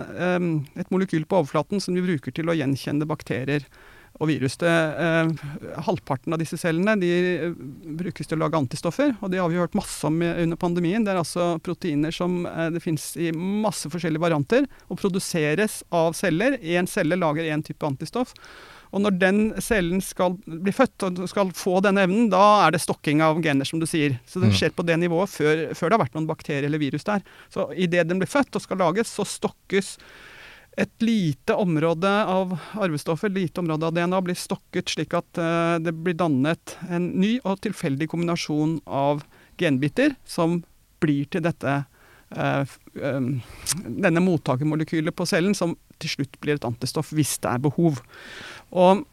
et 0.74 0.90
molekyl 0.90 1.28
på 1.30 1.38
overflaten 1.38 1.82
som 1.82 1.94
de 1.94 2.04
bruker 2.04 2.34
til 2.34 2.50
å 2.50 2.58
gjenkjenne 2.58 3.06
bakterier 3.08 3.66
og 4.20 4.28
virus. 4.28 4.56
Det, 4.60 4.68
eh, 4.70 5.30
halvparten 5.86 6.34
av 6.36 6.40
disse 6.42 6.58
cellene 6.60 6.94
de 7.00 7.10
eh, 7.10 7.54
brukes 8.00 8.28
til 8.28 8.36
å 8.38 8.42
lage 8.44 8.58
antistoffer, 8.60 9.14
og 9.20 9.30
det 9.32 9.40
har 9.40 9.48
vi 9.48 9.56
hørt 9.60 9.76
masse 9.78 10.04
om 10.06 10.20
under 10.20 10.56
pandemien. 10.60 11.04
Det 11.06 11.14
er 11.14 11.22
altså 11.22 11.54
proteiner 11.64 12.12
som 12.12 12.42
eh, 12.46 12.68
det 12.74 12.82
finnes 12.84 13.06
i 13.16 13.30
masse 13.32 13.88
forskjellige 13.90 14.20
varianter, 14.20 14.68
og 14.90 15.00
produseres 15.00 15.80
av 15.90 16.12
celler. 16.18 16.58
Én 16.60 16.88
celle 16.90 17.16
lager 17.16 17.48
én 17.48 17.64
type 17.64 17.86
antistoff. 17.88 18.34
Og 18.90 19.04
når 19.04 19.18
den 19.22 19.36
cellen 19.62 20.00
skal 20.02 20.34
bli 20.50 20.72
født 20.74 21.04
og 21.06 21.20
skal 21.30 21.52
få 21.54 21.76
denne 21.84 22.02
evnen, 22.08 22.26
da 22.32 22.66
er 22.66 22.74
det 22.74 22.80
stokking 22.82 23.20
av 23.22 23.38
gener, 23.40 23.64
som 23.64 23.78
du 23.78 23.86
sier. 23.86 24.18
Så 24.26 24.42
det 24.42 24.50
Mm. 24.50 24.56
skjer 24.58 24.72
på 24.74 24.84
det 24.84 24.96
nivået 24.98 25.30
før, 25.30 25.70
før 25.78 25.88
det 25.88 25.94
har 25.96 26.04
vært 26.06 26.16
noen 26.18 26.26
bakterier 26.26 26.64
eller 26.66 26.82
virus 26.82 27.04
der. 27.06 27.22
Så 27.48 27.70
idet 27.78 28.08
den 28.08 28.18
blir 28.18 28.26
født 28.26 28.56
og 28.58 28.62
skal 28.62 28.78
lages, 28.82 29.06
så 29.14 29.22
stokkes 29.24 29.96
et 30.78 31.02
lite 31.02 31.54
område 31.58 32.10
av 32.30 32.54
arvestoffer, 32.78 33.30
et 33.30 33.42
lite 33.42 33.60
område 33.62 33.88
av 33.88 33.94
DNA, 33.96 34.20
blir 34.24 34.38
stokket 34.38 34.92
slik 34.94 35.14
at 35.18 35.40
eh, 35.40 35.76
det 35.82 35.94
blir 35.96 36.16
dannet 36.18 36.76
en 36.88 37.10
ny 37.20 37.36
og 37.42 37.60
tilfeldig 37.66 38.08
kombinasjon 38.12 38.78
av 38.86 39.24
genbiter 39.60 40.14
som 40.24 40.60
blir 41.02 41.26
til 41.32 41.44
dette 41.44 41.74
eh, 42.36 42.76
em, 43.02 43.30
denne 43.84 44.24
mottakermolekylet 44.24 45.16
på 45.16 45.26
cellen, 45.28 45.56
som 45.58 45.74
til 46.00 46.14
slutt 46.14 46.38
blir 46.40 46.56
et 46.56 46.68
antistoff 46.68 47.12
hvis 47.16 47.38
det 47.42 47.50
er 47.50 47.64
behov. 47.66 48.00
Og 48.70 49.04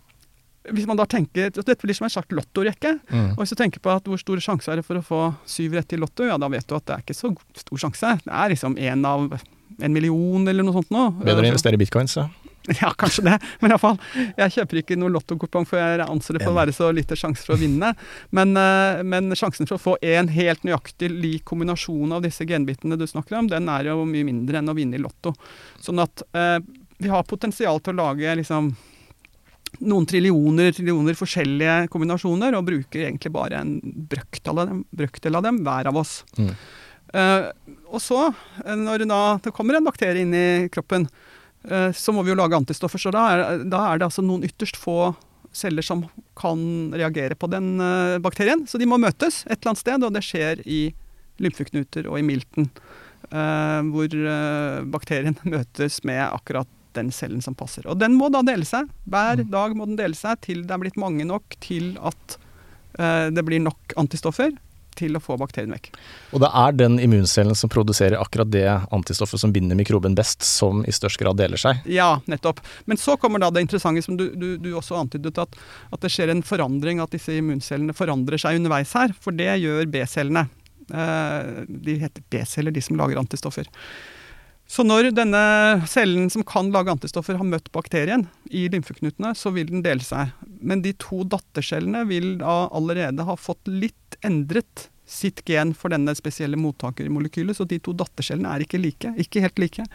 hvis 0.68 0.88
man 0.88 1.00
da 1.00 1.06
tenker, 1.08 1.52
Dette 1.56 1.80
blir 1.80 1.96
som 1.96 2.08
en 2.08 2.12
slags 2.12 2.34
lottorekke. 2.36 2.98
Mm. 3.08 3.30
Og 3.36 3.40
hvis 3.40 3.54
du 3.54 3.60
tenker 3.60 3.80
på 3.80 3.92
at 3.94 4.08
hvor 4.08 4.20
stor 4.20 4.42
sjanse 4.44 4.72
er 4.72 4.82
det 4.82 4.88
for 4.88 5.00
å 5.00 5.06
få 5.06 5.22
syv 5.48 5.78
rett 5.78 5.96
i 5.96 6.00
Lotto, 6.00 6.26
ja 6.28 6.36
da 6.36 6.50
vet 6.52 6.68
du 6.68 6.76
at 6.76 6.84
det 6.88 6.96
er 6.96 7.06
ikke 7.06 7.16
så 7.16 7.32
stor 7.56 7.84
sjanse. 7.86 8.12
Det 8.26 8.34
er 8.36 8.52
liksom 8.52 8.76
én 8.76 9.06
av 9.08 9.38
en 9.82 9.94
million 9.94 10.48
eller 10.48 10.66
noe 10.66 10.80
sånt 10.80 10.94
nå. 10.94 11.08
Bedre 11.22 11.46
å 11.46 11.52
investere 11.52 11.78
i 11.78 11.82
bitcoins, 11.82 12.18
ja. 12.20 12.28
Ja, 12.82 12.90
kanskje 13.00 13.24
det. 13.24 13.36
Men 13.62 13.72
iallfall. 13.72 13.96
Jeg 14.36 14.54
kjøper 14.58 14.82
ikke 14.82 14.98
noe 15.00 15.14
lottokupong, 15.16 15.68
for 15.70 15.80
jeg 15.80 16.04
anser 16.04 16.36
det 16.38 16.44
for 16.44 16.52
å 16.52 16.58
være 16.58 16.74
så 16.76 16.90
lite 16.96 17.16
sjanse 17.20 17.46
for 17.48 17.56
å 17.56 17.62
vinne. 17.62 17.94
Men, 18.36 18.52
eh, 18.60 19.04
men 19.08 19.32
sjansen 19.40 19.70
for 19.70 19.78
å 19.78 19.84
få 19.84 19.94
en 20.04 20.28
helt 20.34 20.66
nøyaktig 20.68 21.10
lik 21.14 21.46
kombinasjon 21.48 22.18
av 22.18 22.26
disse 22.26 22.48
genbitene 22.48 23.00
du 23.00 23.06
snakker 23.08 23.40
om, 23.40 23.48
den 23.52 23.70
er 23.72 23.88
jo 23.92 24.04
mye 24.10 24.28
mindre 24.28 24.60
enn 24.60 24.74
å 24.74 24.76
vinne 24.76 25.00
i 25.00 25.04
Lotto. 25.04 25.32
Sånn 25.80 26.04
at 26.04 26.26
eh, 26.36 26.60
vi 27.00 27.12
har 27.14 27.28
potensial 27.30 27.80
til 27.80 27.96
å 27.96 28.02
lage 28.04 28.36
liksom 28.42 28.74
noen 29.88 30.08
trillioner, 30.10 30.72
trillioner 30.74 31.18
forskjellige 31.18 31.88
kombinasjoner, 31.94 32.56
og 32.58 32.68
bruker 32.68 33.06
egentlig 33.06 33.32
bare 33.36 33.62
en 33.62 33.78
brøkdel 33.84 34.64
av 34.64 34.72
dem, 34.72 34.84
brøkdel 34.96 35.40
av 35.40 35.48
dem 35.48 35.62
hver 35.64 35.92
av 35.92 36.00
oss. 36.02 36.20
Mm. 36.40 36.52
Eh, 37.14 37.48
og 37.88 38.02
så, 38.04 38.34
eh, 38.66 38.76
når 38.76 39.06
da 39.08 39.22
det 39.44 39.54
kommer 39.56 39.78
en 39.78 39.88
bakterie 39.88 40.26
inn 40.26 40.34
i 40.36 40.68
kroppen, 40.74 41.08
eh, 41.70 41.92
så 41.92 42.14
må 42.14 42.24
vi 42.24 42.34
jo 42.34 42.40
lage 42.40 42.58
antistoffer. 42.58 43.02
Så 43.02 43.14
da 43.16 43.24
er, 43.32 43.64
da 43.64 43.86
er 43.92 44.00
det 44.00 44.10
altså 44.10 44.26
noen 44.26 44.46
ytterst 44.48 44.80
få 44.80 45.16
celler 45.56 45.86
som 45.86 46.06
kan 46.38 46.60
reagere 46.94 47.34
på 47.36 47.50
den 47.50 47.80
bakterien. 48.22 48.68
Så 48.70 48.78
de 48.78 48.86
må 48.86 49.00
møtes 49.02 49.42
et 49.48 49.58
eller 49.58 49.72
annet 49.72 49.82
sted, 49.82 50.04
og 50.06 50.14
det 50.14 50.22
skjer 50.28 50.62
i 50.70 50.82
lymfeknuter 51.42 52.10
og 52.12 52.20
i 52.20 52.26
milten. 52.26 52.70
eh, 53.32 53.82
hvor 53.92 54.14
bakterien 54.86 55.38
møtes 55.56 56.04
med 56.04 56.22
akkurat 56.28 56.70
den 56.98 57.12
cellen 57.12 57.42
som 57.42 57.56
passer. 57.58 57.86
Og 57.88 58.00
den 58.02 58.16
må 58.18 58.30
da 58.34 58.42
dele 58.46 58.66
seg. 58.68 58.90
Hver 59.10 59.44
dag 59.50 59.76
må 59.78 59.88
den 59.90 60.00
dele 60.00 60.18
seg 60.18 60.40
til 60.46 60.64
det 60.66 60.74
er 60.76 60.82
blitt 60.82 61.00
mange 61.00 61.26
nok 61.28 61.58
til 61.64 61.96
at 62.02 62.38
eh, 63.00 63.28
det 63.34 63.46
blir 63.46 63.62
nok 63.64 63.98
antistoffer 64.00 64.56
til 64.98 65.18
å 65.18 65.22
få 65.24 65.38
bakterien 65.40 65.74
vekk. 65.76 65.92
Og 66.36 66.44
det 66.44 66.50
er 66.62 66.78
den 66.78 66.98
immuncellen 67.04 67.58
som 67.58 67.72
produserer 67.72 68.18
akkurat 68.20 68.52
det 68.54 68.68
antistoffet 68.96 69.42
som 69.42 69.54
binder 69.56 69.78
mikroben 69.80 70.18
best, 70.18 70.46
som 70.46 70.84
i 70.88 70.96
størst 70.96 71.22
grad 71.22 71.40
deler 71.40 71.62
seg. 71.62 71.86
Ja, 71.92 72.18
nettopp. 72.28 72.62
Men 72.90 73.00
så 73.02 73.18
kommer 73.22 73.44
da 73.44 73.52
det 73.54 73.66
interessante 73.66 74.04
som 74.06 74.18
du, 74.20 74.30
du, 74.36 74.50
du 74.62 74.72
også 74.76 75.00
antydet, 75.00 75.38
at, 75.42 75.58
at 75.94 76.04
det 76.04 76.14
skjer 76.14 76.34
en 76.34 76.46
forandring, 76.46 77.02
at 77.04 77.14
disse 77.16 77.38
immuncellene 77.38 77.96
forandrer 77.98 78.42
seg 78.42 78.60
underveis 78.60 78.94
her. 78.98 79.16
For 79.24 79.36
det 79.36 79.54
gjør 79.64 79.90
B-cellene. 79.94 80.48
Eh, 80.94 81.64
de 81.68 81.98
heter 82.04 82.24
B-celler, 82.32 82.76
de 82.76 82.84
som 82.84 83.00
lager 83.00 83.20
antistoffer. 83.20 83.68
Så 84.68 84.84
når 84.84 85.14
denne 85.16 85.42
cellen 85.88 86.28
som 86.32 86.44
kan 86.48 86.74
lage 86.76 86.92
antistoffer, 86.92 87.38
har 87.40 87.48
møtt 87.48 87.72
bakterien 87.76 88.26
i 88.52 88.66
lymfeknutene, 88.72 89.32
så 89.36 89.54
vil 89.56 89.70
den 89.70 89.84
dele 89.86 90.04
seg. 90.04 90.34
Men 90.60 90.84
de 90.84 90.92
to 91.00 91.24
dattercellene 91.24 92.04
vil 92.10 92.34
da 92.42 92.66
allerede 92.76 93.24
ha 93.28 93.38
fått 93.40 93.72
litt 93.72 93.96
endret 94.26 94.88
sitt 95.08 95.44
gen 95.48 95.72
for 95.78 95.94
denne 95.94 96.14
spesielle 96.18 96.60
mottakermolekylet, 96.60 97.58
så 97.58 97.68
de 97.68 97.80
to 97.80 97.94
dattercellene 97.96 98.52
er 98.52 98.66
ikke 98.66 98.82
like. 98.82 99.14
Ikke 99.24 99.44
helt 99.44 99.62
like. 99.62 99.86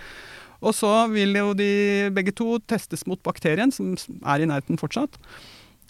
Og 0.63 0.77
så 0.79 0.91
vil 1.13 1.35
jo 1.37 1.53
de 1.59 1.73
begge 2.15 2.35
to 2.39 2.57
testes 2.71 3.05
mot 3.11 3.21
bakterien, 3.25 3.73
som 3.75 3.93
er 4.23 4.43
i 4.43 4.49
nærheten 4.49 4.81
fortsatt. 4.81 5.19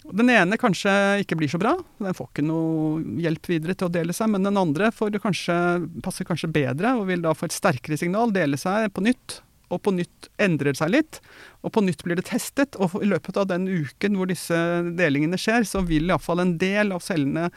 Den 0.03 0.27
ene 0.33 0.57
kanskje 0.59 0.91
ikke 1.23 1.37
blir 1.39 1.51
så 1.51 1.59
bra, 1.61 1.77
den 2.03 2.15
får 2.17 2.27
ikke 2.33 2.43
noe 2.43 2.99
hjelp 3.23 3.47
videre 3.53 3.75
til 3.77 3.87
å 3.87 3.93
dele 3.93 4.15
seg. 4.15 4.33
Men 4.33 4.49
den 4.49 4.59
andre 4.59 4.91
kanskje, 4.91 5.55
passer 6.03 6.27
kanskje 6.27 6.51
bedre 6.51 6.97
og 6.99 7.07
vil 7.07 7.23
da 7.23 7.31
få 7.37 7.47
et 7.47 7.55
sterkere 7.55 7.99
signal, 7.99 8.33
dele 8.35 8.59
seg 8.59 8.89
på 8.93 9.05
nytt. 9.05 9.39
Og 9.71 9.79
på 9.81 9.93
nytt 9.95 10.27
endrer 10.43 10.75
seg 10.77 10.91
litt, 10.91 11.17
og 11.65 11.71
på 11.73 11.81
nytt 11.81 12.03
blir 12.05 12.19
det 12.19 12.27
testet. 12.27 12.75
Og 12.83 12.99
i 12.99 13.07
løpet 13.09 13.39
av 13.39 13.47
den 13.49 13.63
uken 13.65 14.19
hvor 14.19 14.29
disse 14.29 14.57
delingene 14.99 15.39
skjer, 15.39 15.63
så 15.65 15.81
vil 15.87 16.11
iallfall 16.11 16.43
en 16.43 16.57
del 16.61 16.93
av 16.93 17.01
cellene 17.01 17.47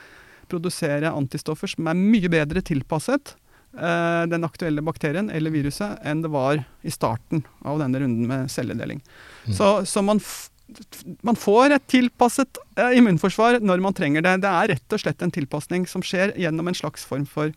produsere 0.50 1.12
antistoffer 1.12 1.70
som 1.70 1.88
er 1.90 1.98
mye 1.98 2.30
bedre 2.32 2.62
tilpasset 2.64 3.34
eh, 3.78 4.22
den 4.30 4.46
aktuelle 4.46 4.84
bakterien 4.84 5.30
eller 5.30 5.54
viruset 5.54 6.02
enn 6.06 6.24
det 6.24 6.32
var 6.34 6.62
i 6.82 6.92
starten 6.94 7.44
av 7.66 7.80
denne 7.82 8.02
runden 8.02 8.28
med 8.30 8.50
celledeling. 8.52 9.02
Mm. 9.46 9.54
Så, 9.58 9.70
så 9.86 10.02
man, 10.06 10.20
man, 11.26 11.38
får 11.38 11.76
et 11.76 11.88
tilpasset 11.92 12.60
eh, 12.78 12.98
immunforsvar 12.98 13.60
når 13.62 13.84
man 13.84 13.96
trenger 13.96 14.26
det. 14.26 14.38
Det 14.44 14.52
er 14.52 14.74
rett 14.74 14.98
og 14.98 15.04
slett 15.04 15.24
en 15.24 15.34
tilpasning 15.34 15.88
som 15.90 16.04
skjer 16.04 16.36
gjennom 16.40 16.68
en 16.70 16.78
slags 16.78 17.06
form 17.06 17.26
for 17.30 17.54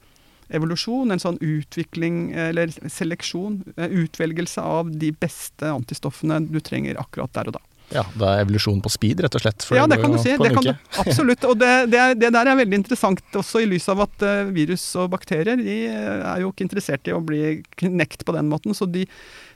evolusjon, 0.50 1.12
en 1.14 1.22
sånn 1.22 1.38
utvikling 1.46 2.32
eller 2.34 2.72
seleksjon, 2.90 3.62
eh, 3.78 4.00
utvelgelse 4.04 4.62
av 4.62 4.90
de 4.92 5.12
beste 5.14 5.70
antistoffene 5.70 6.42
du 6.50 6.60
trenger 6.60 7.00
akkurat 7.02 7.34
der 7.38 7.52
og 7.52 7.60
da. 7.60 7.66
Ja, 7.90 8.04
det 8.14 8.22
er 8.22 8.44
evolusjon 8.44 8.84
på 8.86 8.90
speed, 8.94 9.24
rett 9.26 9.34
og 9.34 9.42
slett? 9.42 9.66
ja, 9.74 9.88
det 9.90 9.98
kan 10.02 10.12
du 10.14 10.18
si. 10.22 10.36
Det 10.38 10.50
kan 10.54 10.66
du, 10.66 10.74
absolutt. 11.02 11.44
Og 11.50 11.58
det, 11.58 11.88
det, 11.90 12.00
er, 12.00 12.14
det, 12.18 12.30
der 12.36 12.46
er 12.52 12.56
veldig 12.60 12.78
interessant 12.84 13.36
også 13.40 13.60
i 13.64 13.70
lys 13.70 13.90
av 13.90 13.98
at 14.06 14.16
uh, 14.26 14.52
virus 14.54 14.96
og 15.00 15.06
bakterier 15.16 15.58
de 15.58 15.78
eh, 15.90 16.22
er 16.22 16.40
jo 16.44 16.50
ikke 16.54 16.66
interessert 16.68 17.08
i 17.10 17.16
å 17.16 17.26
bli 17.26 17.42
knekt 17.82 18.20
på 18.28 18.36
den 18.36 18.48
måten. 18.52 18.72
Så 18.78 18.86
de, 18.90 19.04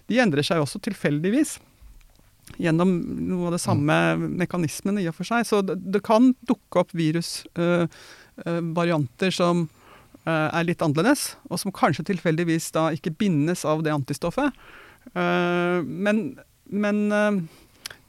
de 0.09 0.21
endrer 0.23 0.43
seg 0.45 0.57
også 0.63 0.77
tilfeldigvis. 0.87 1.51
Gjennom 2.61 2.89
noe 3.29 3.45
av 3.51 3.55
det 3.55 3.63
samme 3.63 3.95
mm. 4.17 4.23
mekanismene 4.41 5.01
i 5.03 5.09
og 5.11 5.15
for 5.19 5.25
seg. 5.29 5.41
Så 5.47 5.55
det, 5.65 5.75
det 5.93 6.01
kan 6.05 6.23
dukke 6.49 6.75
opp 6.81 6.91
virusvarianter 6.97 9.29
uh, 9.29 9.29
uh, 9.29 9.37
som 9.37 9.55
er 10.23 10.63
litt 10.63 10.79
annerledes, 10.79 11.35
og 11.51 11.59
som 11.59 11.75
kanskje 11.75 12.07
tilfeldigvis 12.07 12.71
da 12.71 12.95
ikke 12.95 13.11
bindes 13.19 13.67
av 13.67 13.83
det 13.83 13.91
antistoffet. 13.91 14.55
men, 15.11 16.39
men 16.71 16.95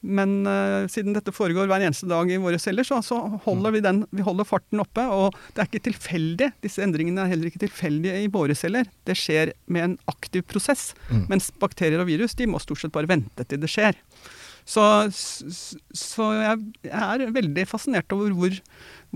men 0.05 0.37
uh, 0.47 0.85
siden 0.91 1.15
dette 1.15 1.33
foregår 1.35 1.67
hver 1.69 1.83
eneste 1.83 2.07
dag 2.09 2.29
i 2.31 2.39
våre 2.41 2.59
celler, 2.61 2.87
så, 2.87 3.01
så 3.05 3.17
holder 3.45 3.75
vi, 3.75 3.83
den, 3.85 4.03
vi 4.15 4.25
holder 4.25 4.47
farten 4.47 4.83
oppe. 4.83 5.05
Og 5.11 5.35
det 5.55 5.63
er 5.63 5.69
ikke 5.69 5.85
tilfeldig. 5.89 6.51
Disse 6.65 6.83
endringene 6.85 7.25
er 7.25 7.33
heller 7.33 7.49
ikke 7.49 7.63
tilfeldige 7.65 8.23
i 8.23 8.31
våre 8.31 8.55
celler. 8.57 8.89
Det 9.07 9.17
skjer 9.19 9.53
med 9.71 9.89
en 9.89 9.99
aktiv 10.11 10.45
prosess. 10.49 10.91
Mm. 11.09 11.27
Mens 11.33 11.51
bakterier 11.61 12.01
og 12.03 12.09
virus 12.09 12.37
de 12.37 12.49
må 12.49 12.61
stort 12.63 12.83
sett 12.83 12.95
bare 12.95 13.09
vente 13.11 13.47
til 13.49 13.61
det 13.61 13.71
skjer. 13.71 13.97
Så, 14.65 14.81
så 15.13 16.27
jeg, 16.33 16.61
er 16.89 17.23
veldig 17.33 17.67
fascinert 17.69 18.13
over 18.15 18.33
hvor, 18.33 18.55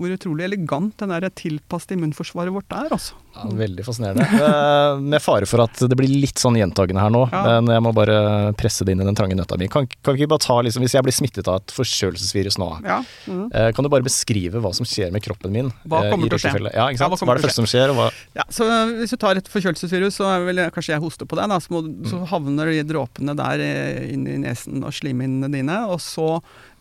hvor 0.00 0.14
utrolig 0.16 0.46
elegant 0.48 0.96
den 1.00 1.12
der 1.12 1.28
tilpasset 1.36 1.96
immunforsvaret 1.96 2.54
vårt 2.54 2.72
er. 2.72 2.88
Altså. 2.96 3.18
Ja, 3.34 3.46
veldig 3.54 3.84
fascinerende. 3.86 4.26
Eh, 4.40 5.00
med 5.12 5.22
fare 5.22 5.46
for 5.46 5.62
at 5.62 5.82
det 5.86 5.96
blir 5.98 6.10
litt 6.10 6.40
sånn 6.40 6.56
gjentagende 6.58 7.02
her 7.02 7.12
nå, 7.12 7.20
ja. 7.30 7.42
men 7.60 7.74
jeg 7.74 7.82
må 7.84 7.92
bare 7.94 8.16
presse 8.58 8.86
det 8.86 8.94
inn 8.94 9.02
i 9.04 9.06
den 9.06 9.16
trange 9.18 9.36
nøtta 9.38 9.58
mi. 9.60 9.68
Kan, 9.70 9.86
kan 10.00 10.16
vi 10.16 10.22
ikke 10.22 10.32
bare 10.32 10.42
ta, 10.42 10.56
liksom, 10.64 10.82
Hvis 10.84 10.96
jeg 10.96 11.06
blir 11.06 11.14
smittet 11.14 11.50
av 11.50 11.60
et 11.60 11.74
forkjølelsesvirus 11.74 12.58
nå, 12.60 12.70
ja. 12.86 13.00
mm. 13.28 13.44
kan 13.76 13.86
du 13.86 13.90
bare 13.92 14.06
beskrive 14.06 14.62
hva 14.64 14.72
som 14.76 14.88
skjer 14.88 15.12
med 15.14 15.22
kroppen 15.24 15.52
min? 15.54 15.70
Hva 15.84 16.02
eh, 16.06 16.14
kommer 16.14 16.32
til 16.32 16.40
å 16.40 16.42
skje? 16.42 16.72
Ja, 16.72 16.88
ikke 16.88 17.10
hva, 17.10 17.20
hva, 17.20 17.34
er 17.36 17.42
det 17.42 17.46
første 17.46 17.60
som 17.60 17.68
skjer? 17.70 17.94
Ja, 18.38 18.46
så 18.50 18.66
Hvis 18.96 19.14
du 19.14 19.20
tar 19.20 19.38
et 19.38 19.52
forkjølelsesvirus, 19.52 20.18
så 20.18 20.30
er 20.32 20.48
vel 20.48 20.64
kanskje 20.74 20.96
jeg 20.96 21.04
hoster 21.04 21.28
på 21.30 21.38
deg, 21.38 21.52
da, 21.52 21.60
så, 21.62 21.76
må, 21.76 21.84
så 22.08 22.22
mm. 22.22 22.26
havner 22.32 22.72
de 22.72 22.86
dråpene 22.88 23.36
der 23.38 23.64
inn 24.08 24.26
i 24.26 24.40
nesen 24.42 24.82
og 24.82 24.96
slimhinnene 24.96 25.52
dine. 25.52 25.82
og 25.92 26.00
så 26.02 26.32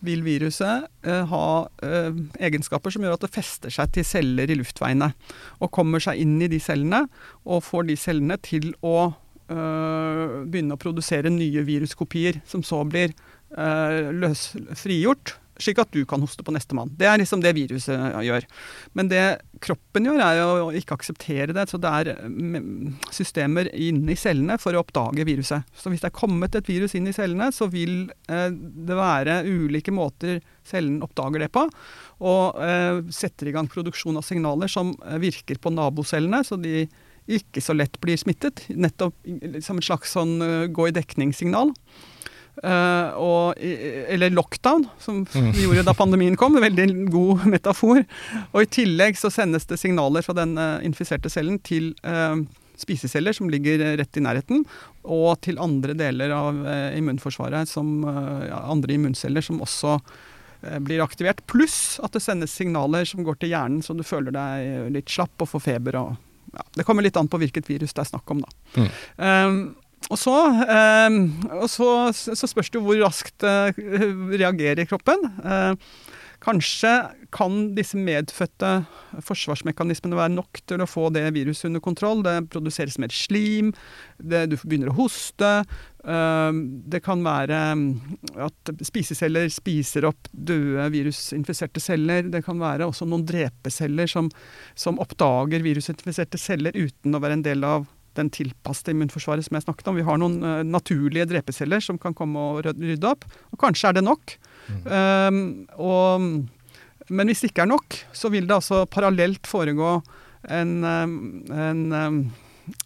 vil 0.05 0.21
viruset 0.23 0.87
eh, 1.05 1.25
ha 1.31 1.47
eh, 1.83 2.19
egenskaper 2.47 2.93
som 2.93 3.03
gjør 3.03 3.17
at 3.17 3.25
det 3.25 3.33
fester 3.33 3.73
seg 3.73 3.91
til 3.95 4.07
celler 4.07 4.51
i 4.51 4.57
luftveiene. 4.59 5.11
Og 5.59 5.73
kommer 5.75 6.03
seg 6.03 6.21
inn 6.23 6.37
i 6.43 6.51
de 6.51 6.61
cellene, 6.63 7.05
og 7.45 7.65
får 7.67 7.89
de 7.89 7.97
cellene 7.99 8.39
til 8.45 8.71
å 8.85 9.11
eh, 9.51 10.39
begynne 10.45 10.77
å 10.77 10.81
produsere 10.81 11.33
nye 11.33 11.65
viruskopier, 11.67 12.41
som 12.49 12.63
så 12.65 12.83
blir 12.87 13.11
eh, 13.11 14.09
løs, 14.15 14.51
frigjort 14.79 15.35
slik 15.59 15.81
at 15.83 15.91
du 15.95 16.01
kan 16.09 16.23
hoste 16.23 16.45
på 16.45 16.53
nestemann. 16.55 16.91
Det 16.97 17.07
er 17.09 17.19
liksom 17.21 17.43
det 17.43 17.55
viruset 17.57 18.19
gjør. 18.25 18.47
Men 18.97 19.11
det 19.11 19.23
kroppen 19.63 20.07
gjør, 20.07 20.23
er 20.23 20.41
å 20.65 20.71
ikke 20.75 20.97
akseptere 20.97 21.55
det. 21.55 21.67
Så 21.69 21.79
det 21.81 21.91
er 22.01 22.13
systemer 23.15 23.39
systemer 23.39 23.69
inni 23.75 24.15
cellene 24.17 24.57
for 24.59 24.75
å 24.75 24.83
oppdage 24.83 25.25
viruset. 25.25 25.63
Så 25.75 25.89
hvis 25.89 26.01
det 26.01 26.09
er 26.09 26.17
kommet 26.17 26.55
et 26.55 26.67
virus 26.67 26.95
inn 26.95 27.07
i 27.07 27.13
cellene, 27.13 27.51
så 27.51 27.69
vil 27.69 28.11
eh, 28.29 28.49
det 28.51 28.95
være 28.97 29.43
ulike 29.45 29.91
måter 29.91 30.41
cellen 30.65 31.01
oppdager 31.03 31.39
det 31.39 31.51
på. 31.51 31.67
Og 32.19 32.59
eh, 32.61 33.01
setter 33.11 33.49
i 33.49 33.55
gang 33.55 33.69
produksjon 33.69 34.17
av 34.19 34.25
signaler 34.25 34.69
som 34.69 34.93
eh, 35.05 35.19
virker 35.19 35.59
på 35.59 35.73
nabocellene. 35.73 36.43
så 36.43 36.57
de 36.57 36.87
ikke 37.29 37.61
så 37.61 37.75
lett 37.75 37.99
blir 38.01 38.17
smittet. 38.17 38.65
Nettopp 38.69 39.13
som 39.61 39.77
et 39.77 39.85
slags 39.85 40.15
sånn 40.15 40.39
gå 40.73 40.87
i 40.89 40.95
dekningssignal. 40.95 41.75
Uh, 42.59 43.15
og, 43.15 43.59
eller 44.11 44.33
lockdown, 44.35 44.83
som 44.99 45.21
mm. 45.23 45.51
vi 45.55 45.63
gjorde 45.63 45.85
da 45.87 45.93
pandemien 45.95 46.35
kom. 46.39 46.57
Veldig 46.59 46.87
god 47.11 47.45
metafor. 47.55 48.03
Og 48.51 48.63
i 48.63 48.71
tillegg 48.79 49.19
så 49.19 49.31
sendes 49.31 49.67
det 49.69 49.79
signaler 49.79 50.25
fra 50.25 50.35
den 50.41 50.57
uh, 50.59 50.81
infiserte 50.85 51.31
cellen 51.31 51.61
til 51.63 51.93
uh, 52.03 52.35
spiseceller 52.79 53.35
som 53.35 53.51
ligger 53.51 53.81
rett 53.99 54.19
i 54.19 54.23
nærheten, 54.23 54.65
og 55.03 55.39
til 55.43 55.59
andre 55.59 55.95
deler 55.99 56.31
av 56.31 56.61
immunforsvaret, 56.95 57.67
som 57.67 58.05
ja, 58.07 58.61
andre 58.71 58.95
immunceller 58.95 59.43
som 59.43 59.59
også 59.65 59.97
blir 60.87 61.03
aktivert. 61.03 61.41
Pluss 61.51 61.97
at 61.99 62.15
det 62.15 62.21
sendes 62.23 62.55
signaler 62.55 63.03
som 63.09 63.25
går 63.27 63.41
til 63.41 63.51
hjernen, 63.51 63.81
så 63.83 63.91
du 63.97 64.05
føler 64.07 64.31
deg 64.31 64.93
litt 64.95 65.11
slapp 65.11 65.43
og 65.43 65.51
får 65.51 65.65
feber. 65.65 65.99
Og, 65.99 66.15
ja, 66.55 66.63
det 66.79 66.87
kommer 66.87 67.03
litt 67.03 67.19
an 67.19 67.27
på 67.27 67.41
hvilket 67.43 67.67
virus 67.67 67.91
det 67.91 68.05
er 68.05 68.11
snakk 68.13 68.31
om, 68.31 68.45
da. 68.47 68.79
Mm. 68.79 69.67
Og 70.07 70.17
så, 70.17 70.35
eh, 70.63 71.17
og 71.59 71.67
så, 71.69 71.89
så, 72.15 72.47
spørs 72.47 72.71
det 72.73 72.81
hvor 72.83 73.01
raskt 73.03 73.43
eh, 73.45 73.75
reagerer 74.39 74.87
kroppen. 74.89 75.27
Eh, 75.43 75.73
kanskje 76.39 76.91
kan 77.35 77.57
disse 77.75 77.99
medfødte 77.99 78.85
forsvarsmekanismene 79.27 80.17
være 80.17 80.33
nok 80.37 80.61
til 80.71 80.81
å 80.81 80.87
få 80.87 81.09
det 81.13 81.25
viruset 81.35 81.67
under 81.67 81.83
kontroll. 81.83 82.23
Det 82.23 82.37
produseres 82.53 82.97
mer 83.01 83.11
slim, 83.13 83.73
det, 84.17 84.45
du 84.49 84.55
begynner 84.63 84.93
å 84.93 84.97
hoste. 85.01 85.51
Eh, 85.99 86.61
det 86.95 87.03
kan 87.05 87.21
være 87.27 87.59
at 88.47 88.73
spiseceller 88.87 89.51
spiser 89.53 90.07
opp 90.09 90.31
døde 90.31 90.87
virusinfiserte 90.95 91.83
celler. 91.83 92.31
Det 92.31 92.41
kan 92.47 92.61
være 92.61 92.87
også 92.87 93.07
noen 93.09 93.27
drepeceller 93.27 94.09
som, 94.09 94.31
som 94.79 94.99
oppdager 95.03 95.67
virusinfiserte 95.67 96.39
celler 96.39 96.77
uten 96.79 97.13
å 97.13 97.21
være 97.21 97.41
en 97.41 97.47
del 97.51 97.67
av 97.67 97.87
den 98.19 98.31
tilpassede 98.35 98.93
immunforsvaret 98.95 99.47
som 99.47 99.57
jeg 99.57 99.65
snakket 99.65 99.89
om. 99.91 99.99
Vi 99.99 100.07
har 100.07 100.19
noen 100.21 100.39
uh, 100.43 100.61
naturlige 100.67 101.29
drepeceller 101.31 101.83
som 101.83 101.99
kan 102.01 102.15
komme 102.17 102.39
og 102.39 102.69
rydde 102.69 103.09
opp. 103.09 103.25
Og 103.53 103.61
kanskje 103.63 103.91
er 103.91 103.99
det 103.99 104.05
nok. 104.05 104.35
Mm. 104.69 104.83
Um, 104.85 105.41
og, 105.81 106.27
men 107.09 107.31
hvis 107.31 107.41
det 107.43 107.53
ikke 107.53 107.65
er 107.65 107.73
nok, 107.73 108.03
så 108.13 108.31
vil 108.33 108.49
det 108.49 108.59
altså 108.59 108.83
parallelt 108.91 109.49
foregå 109.49 109.97
en, 110.49 110.75
en, 110.85 111.81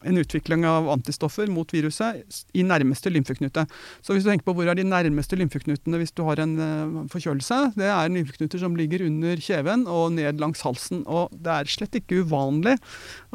en 0.01 0.17
utvikling 0.17 0.63
av 0.65 0.87
antistoffer 0.93 1.49
mot 1.51 1.69
viruset 1.73 2.23
i 2.55 2.63
nærmeste 2.65 3.11
lymfeknute. 3.13 3.65
Så 4.01 4.15
hvis 4.15 4.25
du 4.25 4.31
tenker 4.31 4.47
på 4.47 4.55
hvor 4.57 4.69
er 4.69 4.79
de 4.79 4.87
nærmeste 4.87 5.37
lymfeknutene 5.39 5.99
hvis 6.01 6.15
du 6.15 6.23
har 6.27 6.41
en 6.43 6.55
uh, 6.59 7.03
forkjølelse, 7.13 7.59
det 7.79 7.89
er 7.91 8.13
lymfeknuter 8.13 8.63
som 8.63 8.77
ligger 8.79 9.05
under 9.09 9.43
kjeven 9.43 9.85
og 9.91 10.15
ned 10.17 10.41
langs 10.41 10.63
halsen. 10.65 11.03
Og 11.05 11.33
det 11.35 11.53
er 11.53 11.71
slett 11.71 11.99
ikke 11.99 12.23
uvanlig 12.23 12.77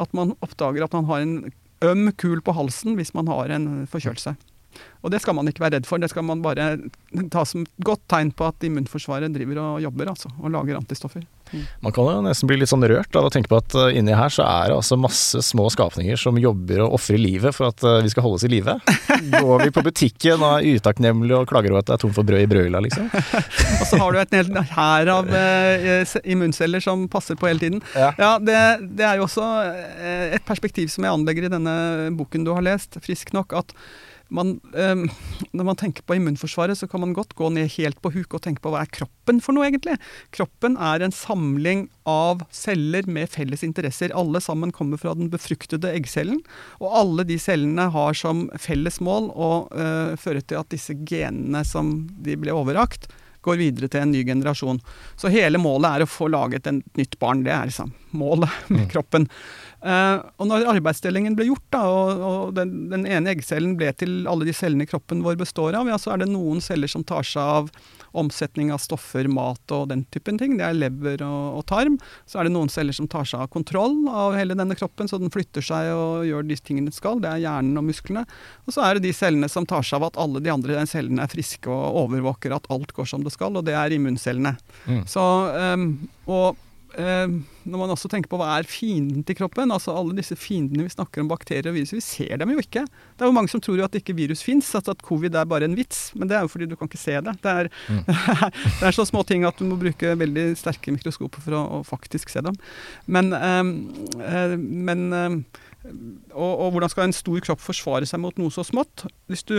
at 0.01 0.17
man 0.17 0.35
oppdager 0.45 0.87
at 0.89 0.97
man 0.97 1.09
har 1.11 1.25
en 1.25 1.39
øm 1.85 2.11
kul 2.19 2.43
på 2.45 2.55
halsen 2.57 2.97
hvis 2.99 3.15
man 3.15 3.31
har 3.31 3.55
en 3.55 3.87
forkjølelse. 3.91 4.35
Og 5.03 5.11
det 5.11 5.21
skal 5.23 5.35
man 5.35 5.49
ikke 5.51 5.63
være 5.63 5.79
redd 5.79 5.89
for, 5.89 5.99
det 5.99 6.11
skal 6.13 6.27
man 6.27 6.43
bare 6.45 6.77
ta 7.33 7.45
som 7.49 7.65
godt 7.83 8.05
tegn 8.11 8.31
på 8.37 8.47
at 8.51 8.67
immunforsvaret 8.67 9.33
driver 9.35 9.63
og 9.63 9.83
jobber 9.83 10.13
altså, 10.13 10.31
og 10.39 10.53
lager 10.55 10.79
antistoffer. 10.79 11.25
Man 11.85 11.95
kan 11.95 12.09
jo 12.09 12.23
nesten 12.25 12.51
bli 12.51 12.59
litt 12.61 12.71
sånn 12.71 12.87
rørt 12.89 13.17
av 13.19 13.29
å 13.29 13.33
tenke 13.33 13.51
på 13.51 13.59
at 13.61 13.77
uh, 13.79 13.89
inni 13.95 14.17
her 14.17 14.33
så 14.33 14.45
er 14.47 14.71
det 14.71 14.79
altså 14.79 14.99
masse 15.01 15.43
små 15.45 15.69
skapninger 15.73 16.19
som 16.21 16.39
jobber 16.41 16.83
og 16.85 16.99
ofrer 16.99 17.21
livet 17.21 17.57
for 17.57 17.71
at 17.71 17.85
uh, 17.87 17.99
vi 18.05 18.13
skal 18.13 18.27
holdes 18.27 18.47
i 18.49 18.53
live. 18.53 18.77
Går 19.35 19.65
vi 19.65 19.73
på 19.75 19.85
butikken 19.87 20.43
og 20.43 20.59
er 20.59 20.79
utakknemlige 20.79 21.43
og 21.43 21.51
klager 21.51 21.75
over 21.75 21.85
at 21.85 21.91
det 21.91 21.97
er 21.97 22.03
tomt 22.05 22.17
for 22.19 22.29
brød 22.29 22.45
i 22.45 22.51
brødhylla, 22.51 22.83
liksom. 22.87 23.09
og 23.81 23.87
så 23.91 24.01
har 24.03 24.15
du 24.15 24.21
et 24.23 24.37
helt 24.41 24.75
hær 24.75 25.13
av 25.13 25.33
eh, 25.39 26.17
immunceller 26.29 26.85
som 26.85 27.07
passer 27.11 27.39
på 27.39 27.51
hele 27.51 27.63
tiden. 27.63 27.83
Ja, 27.95 28.13
ja 28.19 28.33
det, 28.43 28.59
det, 28.99 29.07
er 29.07 29.19
jo 29.19 29.29
også 29.29 29.47
et 30.35 30.45
perspektiv 30.49 30.91
som 30.93 31.07
jeg 31.07 31.15
anlegger 31.15 31.49
i 31.49 31.53
denne 31.53 31.75
boken 32.19 32.47
du 32.47 32.55
har 32.55 32.65
lest, 32.65 33.01
Frisk 33.05 33.33
nok, 33.37 33.55
at 33.57 33.75
man, 34.35 34.59
um, 34.73 35.05
når 35.57 35.67
man 35.71 35.79
tenker 35.81 36.05
på 36.05 36.19
immunforsvaret, 36.19 36.79
så 36.79 36.89
kan 36.91 37.01
man 37.01 37.15
godt 37.17 37.35
gå 37.39 37.49
ned 37.55 37.71
helt 37.79 38.01
på 38.05 38.13
huk 38.15 38.37
og 38.37 38.43
tenke 38.45 38.63
på 38.65 38.73
hva 38.73 38.83
er 38.85 38.93
kroppen 38.93 39.41
for 39.45 39.57
noe, 39.57 39.69
egentlig. 39.69 39.97
Kroppen 40.37 40.77
er 40.77 41.05
en 41.05 41.15
samling 41.15 41.87
av 42.09 42.45
celler 42.55 43.09
med 43.09 43.31
felles 43.33 43.65
interesser. 43.67 44.15
Alle 44.17 44.43
sammen 44.45 44.73
kommer 44.75 45.01
fra 45.01 45.15
den 45.17 45.31
befruktede 45.33 45.93
eggcellen. 45.95 46.43
Og 46.83 46.99
alle 47.03 47.29
de 47.29 47.39
cellene 47.41 47.89
har 47.95 48.19
som 48.19 48.47
felles 48.61 49.01
mål 49.05 49.33
å 49.33 49.53
uh, 49.73 50.13
føre 50.21 50.45
til 50.45 50.61
at 50.61 50.73
disse 50.75 50.97
genene 51.09 51.65
som 51.67 51.97
de 52.25 52.37
ble 52.41 52.53
overrakt, 52.57 53.09
går 53.49 53.61
videre 53.61 53.89
til 53.91 54.03
en 54.03 54.13
ny 54.13 54.25
generasjon. 54.27 54.81
Så 55.17 55.31
hele 55.33 55.61
målet 55.63 55.91
er 55.91 56.05
å 56.05 56.11
få 56.11 56.29
laget 56.33 56.67
et 56.69 56.99
nytt 56.99 57.17
barn. 57.23 57.45
Det 57.47 57.55
er 57.55 57.71
liksom 57.71 57.95
målet 58.19 58.53
med 58.69 58.87
mm. 58.87 58.91
kroppen. 58.93 59.29
Uh, 59.79 60.25
og 60.43 60.49
når 60.51 60.67
arbeidsdelingen 60.73 61.37
ble 61.39 61.47
gjort, 61.53 61.67
da, 61.71 61.85
og, 61.87 62.23
og 62.29 62.57
den, 62.57 62.89
den, 62.91 63.05
ene 63.07 63.31
eggcellen 63.31 63.77
ble 63.79 63.93
til 63.95 64.25
alle 64.27 64.49
de 64.49 64.55
cellene 64.57 64.89
kroppen 64.91 65.23
vår 65.23 65.39
består 65.39 65.77
av, 65.79 65.87
ja, 65.87 65.99
så 66.03 66.15
er 66.15 66.25
det 66.25 66.33
noen 66.33 66.59
celler 66.65 66.91
som 66.91 67.07
tar 67.07 67.27
seg 67.27 67.39
av 67.61 67.71
omsetning 68.19 68.73
av 68.73 68.81
stoffer, 68.83 69.29
mat 69.31 69.75
og 69.77 69.89
den 69.93 70.03
typen 70.13 70.39
ting. 70.41 70.57
Det 70.59 70.67
er 70.67 70.77
lever 70.77 71.23
og, 71.23 71.61
og, 71.61 71.65
tarm. 71.69 71.99
Så 72.27 72.41
er 72.41 72.49
det 72.49 72.55
noen 72.57 72.73
celler 72.73 72.97
som 72.97 73.09
tar 73.11 73.29
seg 73.29 73.45
av 73.45 73.53
kontroll 73.55 74.01
av 74.11 74.37
hele 74.39 74.57
denne 74.59 74.75
kroppen, 74.79 75.11
så 75.11 75.21
den 75.21 75.33
flytter 75.35 75.65
seg 75.65 75.93
og 75.95 76.27
gjør 76.27 76.47
de 76.49 76.59
tingene 76.59 76.91
den 76.91 76.97
skal. 76.97 77.23
Det 77.23 77.31
er 77.31 77.45
hjernen 77.45 77.79
og 77.79 77.89
musklene. 77.89 78.25
Og 78.67 78.75
så 78.75 78.87
er 78.87 78.99
det 78.99 79.07
de 79.07 79.15
cellene 79.17 79.51
som 79.53 79.69
tar 79.69 79.87
seg 79.87 80.01
av 80.01 80.09
at 80.11 80.23
alle 80.25 80.43
de 80.43 80.53
andre 80.53 80.87
cellene 80.91 81.23
er 81.23 81.33
friske 81.33 81.71
og 81.71 82.03
overvåker 82.07 82.57
at 82.57 82.71
alt 82.73 82.95
går 82.97 83.13
som 83.13 83.27
det 83.27 83.35
skal, 83.37 83.55
og 83.59 83.69
det 83.69 83.77
er 83.79 83.95
immuncellene. 83.95 84.57
Mm. 84.89 85.05
Så, 85.11 85.23
um, 85.55 85.93
og 86.27 86.65
når 86.97 87.77
man 87.77 87.93
også 87.93 88.09
tenker 88.09 88.31
på 88.33 88.39
hva 88.41 88.55
er 88.57 88.69
fienden 88.69 89.25
til 89.27 89.37
kroppen, 89.37 89.71
altså 89.75 89.93
alle 89.93 90.17
disse 90.17 90.37
fiendene 90.41 90.87
vi 90.87 90.93
snakker 90.95 91.23
om, 91.23 91.29
bakterier 91.31 91.69
og 91.69 91.77
virus, 91.77 91.93
vi 91.93 92.01
ser 92.05 92.41
dem 92.41 92.55
jo 92.55 92.63
ikke. 92.63 92.85
Det 92.89 93.25
er 93.25 93.29
jo 93.29 93.37
mange 93.37 93.53
som 93.53 93.63
tror 93.63 93.77
jo 93.79 93.85
at 93.85 93.99
ikke 93.99 94.17
virus 94.17 94.43
fins, 94.47 94.71
altså 94.75 94.95
at 94.97 95.05
covid 95.05 95.37
er 95.37 95.49
bare 95.49 95.69
en 95.69 95.77
vits. 95.77 96.09
Men 96.17 96.31
det 96.31 96.39
er 96.39 96.47
jo 96.47 96.53
fordi 96.53 96.69
du 96.71 96.77
kan 96.79 96.89
ikke 96.89 97.01
se 97.01 97.19
det. 97.21 97.35
Det 97.45 97.53
er, 97.53 97.71
mm. 97.93 98.01
det 98.81 98.89
er 98.89 98.97
så 98.97 99.07
små 99.09 99.23
ting 99.29 99.45
at 99.49 99.61
du 99.61 99.69
må 99.69 99.79
bruke 99.81 100.15
veldig 100.19 100.49
sterke 100.59 100.95
mikroskoper 100.97 101.45
for 101.45 101.59
å, 101.59 101.63
å 101.79 101.83
faktisk 101.87 102.33
se 102.33 102.43
dem. 102.47 102.57
Men, 103.07 103.31
eh, 103.37 104.57
men 104.57 105.07
eh, 105.13 105.39
og, 106.33 106.51
og 106.51 106.73
hvordan 106.75 106.93
skal 106.93 107.09
en 107.09 107.17
stor 107.17 107.45
kropp 107.45 107.63
forsvare 107.63 108.09
seg 108.09 108.23
mot 108.25 108.41
noe 108.41 108.55
så 108.55 108.65
smått? 108.67 109.07
Hvis 109.29 109.45
du 109.49 109.59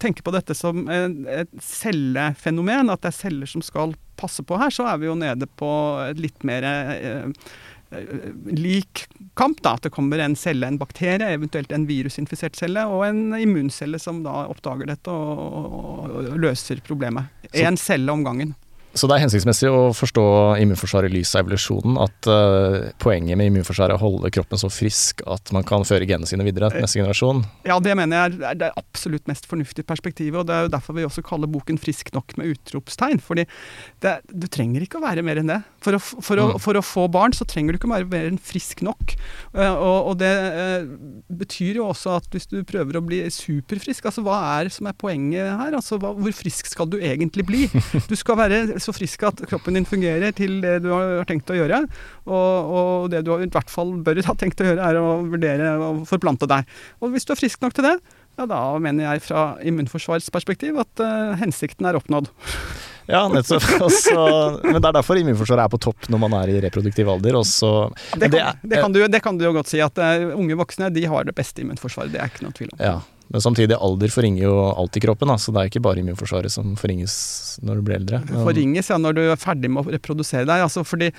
tenker 0.00 0.24
på 0.26 0.34
dette 0.34 0.56
som 0.56 0.84
et 0.88 1.50
cellefenomen, 1.62 2.92
at 2.92 3.02
det 3.04 3.12
er 3.12 3.18
celler 3.18 3.50
som 3.50 3.64
skal 3.64 3.94
passe 4.18 4.42
på 4.42 4.58
her, 4.58 4.72
så 4.74 4.88
er 4.90 5.00
vi 5.00 5.08
jo 5.08 5.16
nede 5.18 5.48
på 5.58 5.70
et 6.08 6.20
litt 6.20 6.44
mer 6.46 6.66
eh, 6.66 7.28
eh, 7.94 8.14
lik 8.50 9.06
kamp. 9.38 9.62
da, 9.62 9.76
At 9.76 9.86
det 9.86 9.94
kommer 9.94 10.22
en 10.22 10.36
celle, 10.38 10.66
en 10.66 10.80
bakterie, 10.80 11.30
eventuelt 11.36 11.72
en 11.72 11.86
virusinfisert 11.88 12.58
celle, 12.58 12.86
og 12.90 13.06
en 13.06 13.36
immuncelle 13.38 14.00
som 14.02 14.22
da 14.26 14.46
oppdager 14.50 14.90
dette 14.90 15.12
og, 15.12 15.44
og, 15.44 16.16
og 16.24 16.40
løser 16.42 16.82
problemet. 16.86 17.30
Én 17.54 17.78
celle 17.80 18.12
om 18.12 18.26
gangen. 18.26 18.56
Så 18.96 19.06
det 19.06 19.18
er 19.18 19.22
hensiktsmessig 19.26 19.68
å 19.70 19.90
forstå 19.96 20.24
immunforsvaret 20.62 21.12
i 21.12 21.18
lys 21.18 21.34
av 21.36 21.44
evolusjonen. 21.44 21.98
At 22.00 22.28
uh, 22.30 22.88
poenget 23.02 23.38
med 23.38 23.50
immunforsvaret 23.50 23.94
er 23.94 23.98
å 23.98 24.02
holde 24.02 24.30
kroppen 24.34 24.60
så 24.60 24.70
frisk 24.72 25.22
at 25.28 25.52
man 25.54 25.66
kan 25.68 25.84
føre 25.86 26.08
genene 26.08 26.28
sine 26.28 26.46
videre 26.46 26.70
til 26.72 26.82
neste 26.82 27.00
generasjon. 27.00 27.44
Ja, 27.68 27.78
det 27.84 27.94
mener 27.98 28.24
jeg 28.24 28.40
er 28.48 28.58
det 28.58 28.70
absolutt 28.80 29.28
mest 29.30 29.46
fornuftige 29.50 29.86
perspektivet. 29.88 30.40
Og 30.40 30.48
det 30.48 30.56
er 30.56 30.66
jo 30.66 30.72
derfor 30.72 30.96
vi 30.96 31.06
også 31.06 31.24
kaller 31.26 31.50
boken 31.50 31.78
'Frisk 31.78 32.12
nok' 32.16 32.36
med 32.40 32.54
utropstegn. 32.54 33.20
fordi 33.20 33.44
det, 34.02 34.18
du 34.32 34.48
trenger 34.48 34.82
ikke 34.82 34.98
å 34.98 35.04
være 35.04 35.22
mer 35.26 35.42
enn 35.42 35.52
det. 35.52 35.60
For 35.84 35.94
å, 35.94 36.00
for, 36.00 36.40
å, 36.40 36.48
mm. 36.54 36.62
for 36.64 36.80
å, 36.80 36.84
få 36.84 37.06
barn 37.12 37.36
så 37.36 37.46
trenger 37.48 37.74
du 37.74 37.78
ikke 37.78 37.90
å 37.90 37.94
være 37.94 38.10
mer 38.10 38.30
enn 38.32 38.40
frisk 38.40 38.82
nok. 38.82 39.14
Uh, 39.54 39.74
og, 39.74 39.98
og, 40.10 40.14
det 40.18 40.34
betyr 41.28 41.78
jo 41.78 41.90
også 41.92 42.16
at 42.18 42.26
hvis 42.32 42.48
du 42.50 42.62
prøver 42.66 42.98
å 42.98 43.04
bli 43.04 43.20
superfrisk, 43.30 44.08
altså 44.08 44.24
hva 44.26 44.40
er 44.58 44.72
som 44.72 44.88
er 44.90 44.96
poenget 44.98 45.52
her? 45.60 45.76
Altså 45.76 46.00
hva, 46.00 46.14
hvor 46.16 46.34
frisk 46.34 46.66
skal 46.66 46.90
du 46.90 46.98
egentlig 46.98 47.46
bli? 47.46 47.68
Du 48.08 48.14
skal 48.16 48.38
være 48.38 48.77
så 48.84 48.94
frisk 48.96 49.24
at 49.28 49.42
kroppen 49.50 49.78
din 49.78 49.88
fungerer 49.88 50.34
til 50.36 50.58
det 50.64 50.78
du 50.84 50.90
har 50.92 51.26
tenkt 51.28 51.50
å 51.52 51.56
gjøre. 51.58 51.82
Og, 52.28 52.72
og 52.78 53.10
det 53.12 53.24
du 53.26 53.34
i 53.36 53.50
hvert 53.50 53.72
fall 53.72 53.96
bør 54.04 54.22
ha 54.26 54.36
tenkt 54.38 54.62
å 54.62 54.68
gjøre, 54.70 54.88
er 54.90 55.00
å 55.00 55.18
vurdere 55.26 55.74
å 55.82 55.92
forplante 56.08 56.48
deg. 56.50 56.68
Og 57.02 57.14
hvis 57.14 57.28
du 57.28 57.34
er 57.34 57.40
frisk 57.40 57.62
nok 57.64 57.76
til 57.76 57.88
det, 57.88 57.96
ja, 58.38 58.46
da 58.46 58.60
mener 58.78 59.02
jeg 59.02 59.24
fra 59.26 59.48
immunforsvarsperspektiv 59.66 60.78
at 60.78 61.02
uh, 61.02 61.34
hensikten 61.40 61.88
er 61.90 61.98
oppnådd. 61.98 62.30
Ja, 63.08 63.24
nettopp. 63.32 63.64
Også, 63.88 64.14
men 64.62 64.78
det 64.78 64.86
er 64.92 64.98
derfor 65.00 65.18
immunforsvaret 65.18 65.64
er 65.64 65.72
på 65.72 65.80
topp 65.88 66.06
når 66.12 66.22
man 66.22 66.36
er 66.38 66.52
i 66.52 66.60
reproduktiv 66.62 67.10
alder. 67.10 67.40
Også, 67.40 67.72
det, 68.14 68.28
kan, 68.28 68.36
det, 68.36 68.44
er, 68.44 68.60
det, 68.62 68.82
kan 68.84 68.94
du, 68.94 69.00
det, 69.08 69.22
kan, 69.24 69.40
du, 69.40 69.46
jo 69.48 69.54
godt 69.56 69.72
si, 69.72 69.82
at 69.82 69.98
uh, 69.98 70.30
unge 70.38 70.58
voksne 70.60 70.92
de 70.94 71.06
har 71.10 71.26
det 71.26 71.34
beste 71.34 71.64
immunforsvaret. 71.64 72.14
Det 72.14 72.22
er 72.22 72.30
ikke 72.30 72.46
noe 72.46 72.54
tvil 72.54 72.70
om. 72.76 72.84
Ja, 72.84 72.98
men 73.28 73.42
samtidig, 73.44 73.76
alder 73.76 74.12
forringer 74.12 74.46
jo 74.46 74.54
alt 74.70 74.96
i 74.96 75.02
kroppen, 75.04 75.28
da, 75.28 75.36
så 75.40 75.52
det 75.52 75.60
er 75.60 75.70
ikke 75.70 75.82
bare 75.84 76.00
immunforsvaret 76.00 76.52
som 76.52 76.72
forringes 76.80 77.16
når 77.60 77.80
du 77.80 77.84
blir 77.84 77.98
eldre. 77.98 78.22
Men... 78.24 78.40
Forringes 78.46 78.88
ja, 78.88 78.96
når 79.00 79.18
du 79.18 79.22
er 79.26 79.40
ferdig 79.40 79.70
med 79.74 79.84
å 79.84 79.92
reprodusere 79.92 80.46
deg. 80.48 80.64
Altså 80.64 80.84
fordi, 80.86 81.10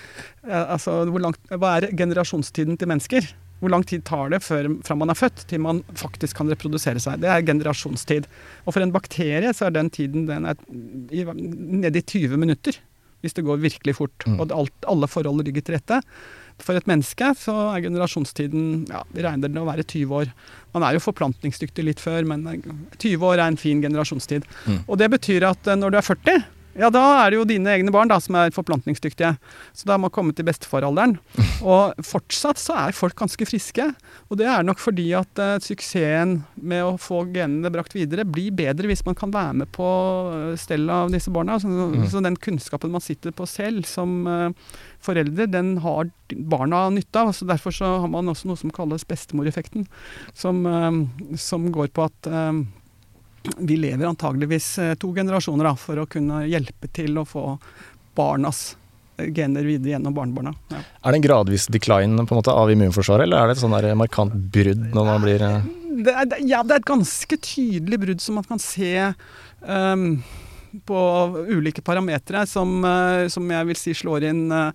altså, 0.49 1.03
langt, 1.21 1.39
Hva 1.53 1.75
er 1.77 1.91
generasjonstiden 1.99 2.79
til 2.81 2.89
mennesker? 2.89 3.29
Hvor 3.59 3.73
lang 3.73 3.83
tid 3.85 4.05
tar 4.07 4.31
det 4.33 4.39
før, 4.41 4.71
fra 4.87 4.95
man 4.97 5.11
er 5.11 5.19
født 5.19 5.43
til 5.51 5.61
man 5.61 5.83
faktisk 5.99 6.39
kan 6.39 6.49
reprodusere 6.49 7.01
seg? 7.03 7.21
Det 7.21 7.29
er 7.29 7.45
generasjonstid. 7.45 8.29
Og 8.65 8.73
for 8.73 8.85
en 8.85 8.93
bakterie 8.95 9.51
så 9.53 9.67
er 9.67 9.75
den 9.75 9.91
tiden 9.93 10.25
den 10.29 10.47
er 10.49 10.57
nede 10.69 11.99
i 11.99 12.05
20 12.05 12.39
minutter. 12.39 12.79
Hvis 13.19 13.35
det 13.35 13.43
går 13.43 13.59
virkelig 13.59 13.97
fort. 13.97 14.23
Mm. 14.25 14.39
Og 14.39 14.53
alt, 14.55 14.85
alle 14.87 15.09
forhold 15.11 15.43
ligger 15.43 15.65
til 15.67 15.75
rette. 15.75 15.99
For 16.63 16.77
et 16.77 16.87
menneske 16.89 17.31
så 17.39 17.55
er 17.71 17.85
generasjonstiden 17.85 18.85
ja, 18.89 19.03
Vi 19.15 19.23
regner 19.25 19.51
det 19.51 19.61
å 19.61 19.67
være 19.67 19.85
20 19.87 20.15
år. 20.21 20.31
Man 20.75 20.85
er 20.85 20.97
jo 20.97 21.03
forplantningsdyktig 21.03 21.85
litt 21.87 22.03
før, 22.03 22.27
men 22.29 22.45
20 22.99 23.25
år 23.25 23.39
er 23.39 23.47
en 23.47 23.59
fin 23.59 23.81
generasjonstid. 23.83 24.47
Mm. 24.67 24.81
Og 24.85 24.99
det 25.01 25.09
betyr 25.15 25.47
at 25.49 25.69
eh, 25.69 25.79
når 25.79 25.95
du 25.95 25.99
er 25.99 26.05
40, 26.05 26.43
ja, 26.79 26.87
da 26.93 27.01
er 27.21 27.31
det 27.31 27.39
jo 27.39 27.47
dine 27.47 27.73
egne 27.73 27.91
barn 27.91 28.09
da, 28.09 28.17
som 28.23 28.37
er 28.39 28.53
forplantningsdyktige. 28.55 29.33
Så 29.75 29.87
da 29.87 29.95
har 29.95 30.01
man 30.01 30.13
kommet 30.13 30.37
til 30.37 30.47
bestefaralderen. 30.47 31.17
Og 31.73 32.05
fortsatt 32.07 32.61
så 32.61 32.77
er 32.85 32.95
folk 32.95 33.17
ganske 33.19 33.47
friske. 33.49 33.89
Og 34.29 34.39
det 34.39 34.47
er 34.47 34.63
nok 34.63 34.79
fordi 34.79 35.09
at 35.17 35.41
uh, 35.43 35.57
suksessen 35.63 36.39
med 36.55 36.85
å 36.85 36.95
få 37.01 37.25
genene 37.33 37.71
brakt 37.73 37.97
videre 37.97 38.23
blir 38.27 38.55
bedre 38.55 38.87
hvis 38.89 39.03
man 39.07 39.17
kan 39.19 39.33
være 39.33 39.59
med 39.63 39.71
på 39.75 39.89
uh, 40.31 40.55
stellet 40.59 40.95
av 40.95 41.13
disse 41.13 41.33
barna. 41.35 41.59
Så, 41.59 41.67
mm. 41.67 42.07
så, 42.07 42.23
den 42.23 42.39
kunnskapen 42.39 42.95
man 42.95 43.03
sitter 43.03 43.35
på 43.35 43.47
selv 43.49 43.83
som 43.89 44.23
uh, 44.29 44.79
foreldre, 45.03 45.49
den 45.51 45.75
har 45.83 46.07
barna 46.31 46.85
nytte 46.95 47.25
av. 47.25 47.33
Så 47.35 47.47
derfor 47.49 47.75
så 47.75 47.97
har 48.05 48.11
man 48.11 48.31
også 48.31 48.47
noe 48.47 48.59
som 48.59 48.71
kalles 48.73 49.07
bestemoreffekten, 49.09 49.87
som, 50.37 50.63
som 51.39 51.71
går 51.73 51.89
på 51.95 52.05
at 52.05 52.29
vi 53.57 53.77
lever 53.77 54.05
antageligvis 54.05 54.77
eh, 54.79 54.95
to 54.99 55.13
generasjoner 55.15 55.69
da, 55.69 55.75
for 55.79 56.01
å 56.01 56.07
kunne 56.09 56.43
hjelpe 56.49 56.89
til 56.93 57.17
å 57.19 57.25
få 57.27 57.43
barnas 58.17 58.75
eh, 59.17 59.29
gener 59.35 59.67
videre 59.67 59.95
gjennom 59.95 60.15
barnebarna. 60.15 60.53
Ja. 60.73 60.81
Er 61.03 61.11
det 61.11 61.21
en 61.21 61.27
gradvis 61.27 61.67
decline 61.71 62.25
på 62.25 62.35
en 62.35 62.41
måte 62.41 62.55
av 62.55 62.71
immunforsvaret, 62.73 63.27
eller 63.27 63.41
er 63.41 63.51
det 63.51 63.57
et 63.57 63.63
sånn 63.63 63.77
markant 63.99 64.35
brudd 64.53 64.89
når 64.95 65.09
man 65.11 65.25
blir 65.25 65.45
eh? 65.45 65.69
det 66.05 66.15
er, 66.15 66.37
Ja, 66.45 66.63
det 66.63 66.77
er 66.77 66.83
et 66.83 66.91
ganske 66.91 67.41
tydelig 67.43 68.01
brudd 68.05 68.23
som 68.23 68.39
man 68.39 68.47
kan 68.47 68.61
se 68.61 68.93
um, 69.65 70.09
på 70.85 70.99
ulike 71.49 71.81
parametere, 71.81 72.45
som, 72.47 72.83
som, 73.33 73.47
jeg 73.51 73.69
vil 73.71 73.79
si 73.79 73.95
slår 73.97 74.27
inn 74.29 74.43
uh, 74.53 74.69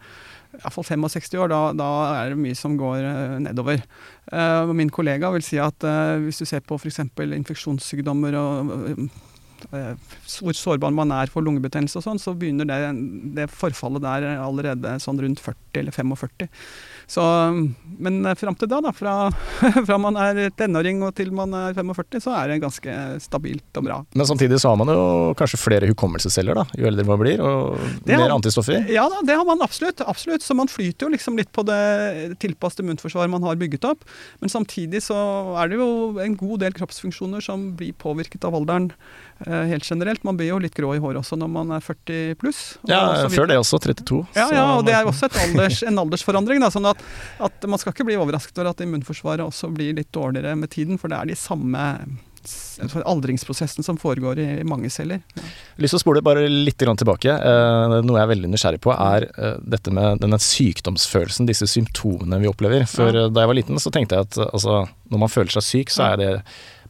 iallfall 0.60 0.86
65 0.86 1.36
år, 1.40 1.52
da, 1.52 1.60
da, 1.76 1.90
er 2.22 2.34
det 2.34 2.40
mye 2.40 2.56
som 2.58 2.78
går 2.80 3.04
uh, 3.04 3.36
nedover. 3.42 3.84
Uh, 4.30 4.72
min 4.76 4.92
kollega 4.92 5.30
vil 5.34 5.44
si 5.44 5.60
at 5.62 5.86
uh, 5.86 6.16
hvis 6.24 6.42
du 6.42 6.48
ser 6.48 6.64
på 6.64 6.78
f.eks. 6.78 7.02
infeksjonssykdommer 7.04 8.38
og 8.40 8.74
hvor 9.64 10.56
sårbar 10.56 10.92
man 10.92 11.12
er 11.14 11.30
for 11.32 11.44
lungebetennelse 11.44 11.96
og 12.00 12.04
sånn, 12.04 12.20
så 12.20 12.34
begynner 12.36 12.68
det, 12.68 12.78
det 13.38 13.46
forfallet 13.52 14.02
der 14.04 14.26
allerede 14.34 14.98
sånn 15.00 15.20
rundt 15.22 15.40
40 15.40 15.80
eller 15.80 15.94
45. 15.94 16.48
Så, 17.10 17.22
men 17.98 18.20
fram 18.38 18.56
til 18.58 18.70
da, 18.70 18.80
da 18.84 18.92
fra, 18.94 19.14
fra, 19.88 19.98
man 20.00 20.18
er 20.20 20.48
tenåring 20.56 21.02
og 21.06 21.14
til 21.18 21.32
man 21.36 21.54
er 21.56 21.76
45, 21.76 22.22
så 22.24 22.34
er 22.38 22.52
det 22.52 22.60
ganske 22.64 22.96
stabilt 23.22 23.80
og 23.80 23.86
bra. 23.86 23.98
Men 24.14 24.28
samtidig 24.28 24.60
så 24.62 24.72
har 24.72 24.80
man 24.80 24.92
jo 24.92 25.34
kanskje 25.38 25.60
flere 25.60 25.90
hukommelsesceller 25.90 26.60
da, 26.60 26.66
jo 26.78 26.88
eldre 26.90 27.06
man 27.08 27.20
blir, 27.20 27.42
og 27.44 27.80
det 28.06 28.16
mer 28.16 28.26
har, 28.26 28.36
antistoffer? 28.38 28.88
Ja 28.92 29.06
da, 29.12 29.22
det 29.26 29.38
har 29.38 29.48
man 29.48 29.62
absolutt. 29.64 30.02
absolutt. 30.04 30.44
Så 30.44 30.56
man 30.56 30.70
flyter 30.70 31.06
jo 31.06 31.12
liksom 31.14 31.38
litt 31.40 31.52
på 31.54 31.64
det 31.66 32.38
tilpassede 32.42 32.86
immunforsvaret 32.86 33.32
man 33.32 33.44
har 33.46 33.60
bygget 33.60 33.86
opp. 33.88 34.04
Men 34.42 34.52
samtidig 34.52 35.04
så 35.06 35.18
er 35.60 35.70
det 35.70 35.80
jo 35.80 35.90
en 36.22 36.38
god 36.40 36.64
del 36.64 36.76
kroppsfunksjoner 36.76 37.44
som 37.44 37.70
blir 37.78 37.94
påvirket 38.00 38.44
av 38.48 38.56
alderen. 38.58 38.90
Eh, 39.46 39.64
helt 39.70 39.90
generelt. 39.90 40.24
Man 40.24 40.36
blir 40.36 40.48
jo 40.48 40.58
litt 40.62 40.74
grå 40.76 40.94
i 40.96 41.00
håret 41.02 41.20
også 41.20 41.36
når 41.36 41.50
man 41.52 41.72
er 41.76 41.84
40 41.84 42.36
pluss. 42.40 42.62
Ja, 42.88 43.28
før 43.32 43.50
det 43.50 43.58
også, 43.60 43.80
32. 43.84 44.22
Ja, 44.36 44.48
ja 44.56 44.66
og 44.78 44.84
det 44.88 44.96
er 44.96 45.08
også 45.08 45.28
alders, 45.42 45.82
en 45.84 46.00
aldersforandring. 46.00 46.62
Da, 46.64 46.70
sånn 46.72 46.88
at, 46.88 47.00
at, 47.44 47.66
Man 47.68 47.80
skal 47.80 47.94
ikke 47.94 48.06
bli 48.08 48.16
overrasket 48.20 48.56
over 48.60 48.72
at 48.72 48.84
immunforsvaret 48.84 49.44
også 49.44 49.72
blir 49.74 49.96
litt 49.98 50.12
dårligere 50.14 50.54
med 50.56 50.72
tiden, 50.72 51.00
for 51.00 51.12
det 51.12 51.20
er 51.20 51.32
de 51.32 51.36
samme 51.38 51.84
aldringsprosessen 53.08 53.84
som 53.86 53.96
foregår 53.96 54.38
i 54.42 54.48
mange 54.68 54.90
celler. 54.92 55.22
Ja. 55.36 55.44
Lyst 55.80 55.94
til 55.94 56.00
å 56.00 56.02
spole 56.02 56.22
bare 56.24 56.44
litt 56.48 56.76
tilbake. 56.80 57.32
Eh, 57.32 57.94
noe 58.04 58.18
jeg 58.18 58.26
er 58.26 58.32
veldig 58.34 58.50
nysgjerrig 58.52 58.82
på, 58.84 58.92
er 58.92 59.28
eh, 59.32 59.56
dette 59.60 59.92
med 59.94 60.20
denne 60.24 60.40
sykdomsfølelsen, 60.40 61.48
disse 61.48 61.68
symptomene 61.70 62.40
vi 62.42 62.50
opplever. 62.50 62.84
For 62.90 63.12
ja. 63.12 63.28
da 63.32 63.44
jeg 63.44 63.52
var 63.52 63.60
liten, 63.60 63.80
så 63.80 63.92
tenkte 63.94 64.18
jeg 64.18 64.28
at 64.28 64.40
altså, 64.50 64.84
når 65.12 65.24
man 65.24 65.32
føler 65.32 65.56
seg 65.56 65.68
syk, 65.68 65.94
så 65.94 66.10
er 66.10 66.20
det 66.20 66.32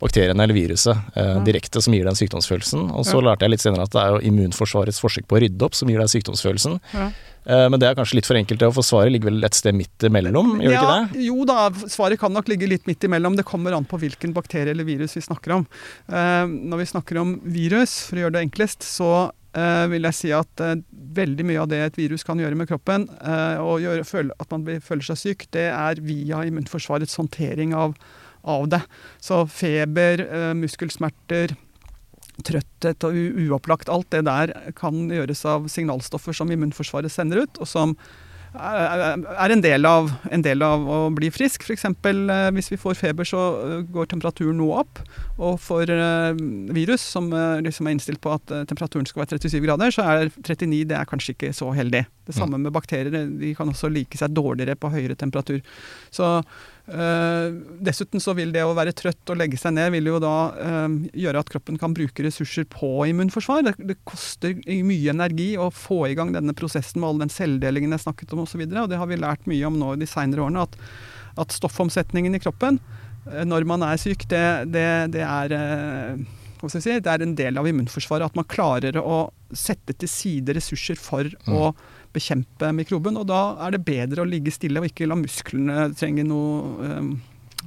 bakteriene 0.00 0.46
eller 0.46 0.57
viruset 0.57 1.16
eh, 1.18 1.37
direkte 1.46 1.83
som 1.85 1.94
gir 1.94 2.09
den 2.09 2.18
sykdomsfølelsen. 2.18 2.88
Og 2.94 3.07
så 3.09 3.20
lærte 3.24 3.46
jeg 3.46 3.54
litt 3.54 3.64
senere 3.64 3.87
at 3.87 3.94
det 3.94 4.02
er 4.02 4.16
jo 4.16 4.24
immunforsvarets 4.33 5.00
forsøk 5.02 5.28
på 5.30 5.38
å 5.38 5.44
rydde 5.44 5.66
opp 5.66 5.78
som 5.78 5.90
gir 5.90 6.02
deg 6.02 6.12
sykdomsfølelsen. 6.12 6.80
Ja. 6.94 7.09
Eh, 7.44 7.66
men 7.68 7.80
det 7.80 7.90
er 7.90 7.98
kanskje 7.98 8.18
litt 8.18 8.28
for 8.28 8.38
enkelt, 8.38 8.64
for 8.76 8.87
svaret 8.87 9.12
ligger 9.12 9.30
vel 9.30 9.46
et 9.46 9.57
sted 9.57 9.76
midt 9.76 10.09
imellom? 10.09 10.57
gjør 10.64 10.74
ja, 10.74 10.80
ikke 10.80 10.96
det? 10.96 11.24
Jo 11.26 11.46
da, 11.48 11.68
svaret 11.92 12.20
kan 12.20 12.33
nok 12.35 12.48
ligge 12.50 12.68
litt 12.70 12.88
midt 12.90 13.04
imellom. 13.04 13.37
Det 13.38 13.46
kommer 13.48 13.76
an 13.76 13.88
på 13.88 14.00
hvilken 14.00 14.35
bakterie 14.37 14.72
eller 14.72 14.88
virus 14.88 15.16
vi 15.18 15.24
snakker 15.24 15.59
om. 15.59 15.68
Eh, 16.09 16.44
når 16.48 16.85
vi 16.85 16.90
snakker 16.94 17.20
om 17.20 17.38
virus, 17.44 18.00
for 18.09 18.18
å 18.18 18.26
gjøre 18.26 18.38
det 18.38 18.44
enklest, 18.48 18.87
så 18.87 19.12
eh, 19.52 19.85
vil 19.92 20.09
jeg 20.09 20.20
si 20.20 20.35
at 20.37 20.66
veldig 21.14 21.46
mye 21.46 21.62
av 21.62 21.70
det 21.70 21.83
et 21.85 22.00
virus 22.00 22.26
kan 22.26 22.40
gjøre 22.40 22.59
med 22.59 22.70
kroppen, 22.70 23.07
og 23.62 23.85
gjøre, 23.85 24.02
at 24.40 24.50
man 24.50 24.64
føler 24.83 25.07
seg 25.07 25.20
syk, 25.20 25.48
det 25.54 25.68
er 25.70 26.00
via 26.02 26.42
immunforsvarets 26.48 27.14
håndtering 27.20 27.76
av, 27.78 27.94
av 28.44 28.68
det. 28.72 28.83
Så 29.22 29.44
feber, 29.50 30.24
muskelsmerter, 30.59 31.57
trøtthet 32.42 33.07
og 33.07 33.16
uopplagt. 33.46 33.90
Alt 33.92 34.11
det 34.14 34.24
der 34.28 34.54
kan 34.78 35.09
gjøres 35.12 35.44
av 35.48 35.68
signalstoffer 35.72 36.37
som 36.37 36.52
immunforsvaret 36.52 37.12
sender 37.12 37.44
ut, 37.44 37.61
og 37.62 37.70
som 37.70 37.98
er 38.54 39.50
en 39.50 39.62
del 39.64 39.87
av, 39.88 40.12
en 40.30 40.42
del 40.44 40.62
av 40.62 40.85
å 40.87 40.98
bli 41.14 41.26
frisk. 41.35 41.64
F.eks. 41.66 41.85
Eh, 41.90 42.50
hvis 42.54 42.70
vi 42.70 42.78
får 42.78 42.94
feber, 43.00 43.26
så 43.26 43.40
eh, 43.59 43.80
går 43.90 44.07
temperaturen 44.12 44.61
noe 44.61 44.85
opp. 44.85 45.00
Og 45.40 45.59
for 45.62 45.90
eh, 45.90 46.38
virus, 46.74 47.02
som 47.02 47.33
liksom 47.64 47.88
er 47.88 47.96
innstilt 47.96 48.22
på 48.22 48.30
at 48.35 48.46
temperaturen 48.70 49.09
skal 49.11 49.24
være 49.24 49.40
37 49.42 49.59
grader, 49.64 49.94
så 49.94 50.07
er 50.07 50.30
39 50.30 50.85
det 50.92 50.98
er 51.00 51.11
kanskje 51.11 51.35
ikke 51.35 51.50
så 51.57 51.72
heldig. 51.74 52.04
Det 52.24 52.37
samme 52.37 52.61
med 52.62 52.72
bakterier. 52.72 53.26
De 53.40 53.50
kan 53.59 53.68
også 53.68 53.90
like 53.92 54.16
seg 54.20 54.33
dårligere 54.33 54.78
på 54.78 54.92
høyere 54.94 55.18
temperatur. 55.18 55.59
Så 56.14 56.38
dessuten 56.85 58.20
så 58.20 58.35
vil 58.37 58.51
det 58.53 58.61
å 58.61 58.75
være 58.77 58.92
trøtt 58.92 59.31
og 59.33 59.38
legge 59.40 59.57
seg 59.57 59.73
ned 59.73 59.94
vil 59.94 60.11
jo 60.11 60.18
da 60.20 60.35
uh, 60.53 60.97
gjøre 61.16 61.40
at 61.40 61.53
kroppen 61.55 61.79
kan 61.81 61.94
bruke 61.97 62.27
ressurser 62.27 62.66
på 62.68 63.07
immunforsvar. 63.09 63.64
Det, 63.64 63.75
det, 63.88 63.97
koster 64.05 64.53
mye 64.85 65.14
energi 65.14 65.55
å 65.57 65.70
få 65.73 66.03
i 66.11 66.16
gang 66.18 66.35
denne 66.35 66.53
prosessen 66.57 67.01
med 67.01 67.09
all 67.09 67.25
den 67.25 67.33
celledelingen 67.33 67.97
jeg 67.97 68.05
snakket 68.05 68.37
om 68.37 68.44
osv. 68.44 68.61
Og, 68.61 68.68
så 68.68 68.85
og 68.85 68.92
det 68.92 69.01
har 69.01 69.09
vi 69.09 69.20
lært 69.23 69.49
mye 69.49 69.70
om 69.70 69.81
nå 69.81 69.94
de 70.01 70.11
seinere 70.11 70.44
årene. 70.44 70.66
At, 70.68 70.77
at, 71.40 71.57
stoffomsetningen 71.57 72.37
i 72.37 72.42
kroppen 72.44 72.77
uh, 73.31 73.42
når 73.49 73.64
man 73.70 73.87
er 73.88 74.01
syk, 74.01 74.29
det, 74.29 74.44
det, 74.75 74.88
det 75.16 75.25
er 75.25 75.57
det 76.64 77.11
er 77.12 77.20
en 77.20 77.35
del 77.37 77.59
av 77.61 77.66
immunforsvaret. 77.68 78.29
At 78.29 78.37
man 78.38 78.49
klarer 78.49 78.97
å 79.01 79.27
sette 79.57 79.97
til 79.97 80.09
side 80.09 80.55
ressurser 80.57 81.01
for 81.01 81.29
mm. 81.29 81.53
å 81.53 81.73
bekjempe 82.14 82.70
mikroben. 82.77 83.18
Og 83.20 83.29
da 83.29 83.42
er 83.66 83.77
det 83.77 83.85
bedre 83.87 84.24
å 84.24 84.29
ligge 84.29 84.55
stille 84.55 84.83
og 84.83 84.88
ikke 84.88 85.09
la 85.11 85.18
musklene 85.18 85.88
trenge 85.98 86.27
noe 86.27 86.90
um, 86.98 87.14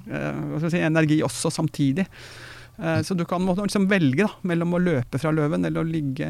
uh, 0.09 0.67
si, 0.67 0.81
energi 0.81 1.21
også 1.25 1.51
samtidig. 1.53 2.07
Eh, 2.77 3.01
så 3.01 3.13
du 3.13 3.25
kan 3.25 3.45
liksom 3.45 3.87
velge 3.89 4.27
da, 4.27 4.31
mellom 4.45 4.75
å 4.77 4.81
løpe 4.81 5.17
fra 5.17 5.31
løven 5.33 5.65
eller 5.65 5.81
å 5.81 5.87
ligge 5.87 6.27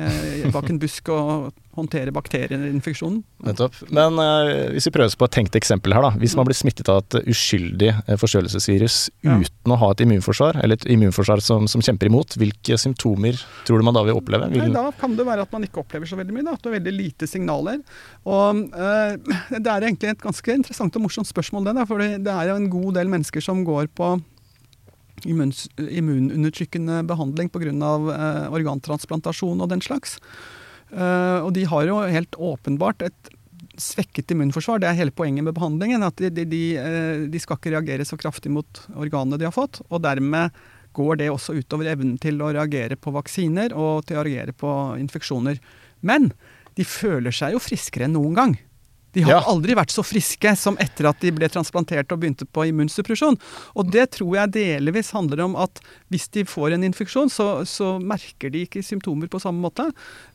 bak 0.53 0.69
en 0.71 0.79
busk 0.79 1.09
og 1.11 1.49
håndtere 1.77 2.13
bakterieinfeksjonen. 2.15 3.19
Nettopp. 3.45 3.75
Men 3.93 4.17
uh, 4.17 4.71
hvis 4.73 4.87
vi 4.87 4.93
prøver 4.95 5.11
oss 5.11 5.17
på 5.19 5.27
et 5.27 5.35
tenkt 5.35 5.57
eksempel 5.59 5.93
her, 5.93 6.07
da. 6.07 6.09
Hvis 6.17 6.33
man 6.37 6.47
blir 6.47 6.57
smittet 6.57 6.89
av 6.89 7.03
et 7.03 7.29
uskyldig 7.29 7.91
forkjølelsesvirus 8.17 8.95
ja. 9.27 9.35
uten 9.37 9.75
å 9.75 9.77
ha 9.83 9.91
et 9.93 10.01
immunforsvar, 10.07 10.57
eller 10.63 10.79
et 10.79 10.87
immunforsvar 10.95 11.43
som, 11.45 11.67
som, 11.69 11.83
kjemper 11.85 12.09
imot, 12.09 12.33
hvilke 12.41 12.79
symptomer 12.81 13.37
tror 13.67 13.77
du 13.83 13.85
man 13.85 13.97
da 13.97 14.05
vil 14.07 14.17
oppleve? 14.17 14.49
Vil... 14.55 14.73
da 14.73 14.87
kan 14.97 15.13
det 15.19 15.27
være 15.27 15.45
at 15.45 15.53
man 15.53 15.67
ikke 15.67 15.83
opplever 15.83 16.09
så 16.09 16.17
veldig 16.17 16.33
mye. 16.33 16.47
Da, 16.47 16.55
at 16.57 16.65
det 16.65 16.71
er 16.71 16.77
veldig 16.79 16.95
lite 16.95 17.29
signaler. 17.29 17.83
Og 18.25 18.63
uh, 18.73 19.37
Det 19.53 19.67
er 19.67 19.85
egentlig 19.85 20.15
et 20.15 20.23
ganske 20.23 20.57
interessant 20.63 20.97
og 20.97 21.05
morsomt 21.05 21.29
spørsmål, 21.29 21.69
det. 21.69 21.77
Da, 21.77 21.85
for 21.89 22.01
det 22.01 22.33
er 22.33 22.49
jo 22.49 22.57
en 22.57 22.71
god 22.73 22.97
del 22.97 23.13
mennesker 23.13 23.43
som 23.43 23.61
går 23.67 23.91
på 23.97 24.15
immunundertrykkende 25.25 27.01
behandling 27.09 27.49
pga. 27.49 27.71
Eh, 27.71 28.45
organtransplantasjon 28.53 29.61
og 29.63 29.71
den 29.71 29.81
slags. 29.81 30.17
Eh, 30.91 31.39
og 31.41 31.53
de 31.53 31.65
har 31.67 31.87
jo 31.89 31.99
helt 32.05 32.35
åpenbart 32.37 33.01
et 33.07 33.33
svekket 33.77 34.31
immunforsvar. 34.33 34.81
Det 34.81 34.89
er 34.89 34.99
hele 34.99 35.13
poenget 35.15 35.45
med 35.45 35.55
behandlingen. 35.57 36.05
At 36.05 36.17
de, 36.21 36.31
de, 36.33 36.45
de, 36.49 36.63
eh, 36.81 37.25
de 37.31 37.41
skal 37.41 37.59
ikke 37.59 37.73
reagere 37.75 38.07
så 38.07 38.17
kraftig 38.19 38.51
mot 38.53 38.83
organene 38.95 39.39
de 39.39 39.47
har 39.47 39.55
fått. 39.55 39.81
Og 39.89 40.03
dermed 40.05 40.55
går 40.97 41.19
det 41.21 41.29
også 41.29 41.57
utover 41.59 41.91
evnen 41.91 42.17
til 42.21 42.41
å 42.41 42.51
reagere 42.55 42.97
på 42.97 43.13
vaksiner 43.13 43.75
og 43.77 44.07
til 44.09 44.17
å 44.17 44.25
reagere 44.25 44.55
på 44.57 44.71
infeksjoner. 44.97 45.59
Men 46.01 46.31
de 46.77 46.85
føler 46.85 47.33
seg 47.33 47.55
jo 47.55 47.61
friskere 47.61 48.07
enn 48.07 48.17
noen 48.17 48.37
gang. 48.37 48.57
De 49.15 49.23
har 49.25 49.37
ja. 49.37 49.43
aldri 49.49 49.75
vært 49.77 49.93
så 49.93 50.03
friske 50.05 50.51
som 50.59 50.77
etter 50.83 51.07
at 51.09 51.21
de 51.23 51.31
ble 51.35 51.47
transplantert 51.51 52.11
og 52.13 52.21
begynte 52.21 52.47
på 52.49 52.67
immunsuppresjon. 52.69 53.37
Og 53.79 53.91
det 53.93 54.09
tror 54.17 54.35
jeg 54.39 54.53
delvis 54.57 55.13
handler 55.15 55.45
om 55.47 55.57
at 55.59 55.81
hvis 56.13 56.27
de 56.35 56.43
får 56.47 56.75
en 56.75 56.85
infeksjon, 56.87 57.31
så, 57.33 57.47
så 57.67 57.95
merker 58.03 58.53
de 58.53 58.65
ikke 58.67 58.83
symptomer 58.85 59.31
på 59.31 59.41
samme 59.41 59.63
måte. 59.63 59.87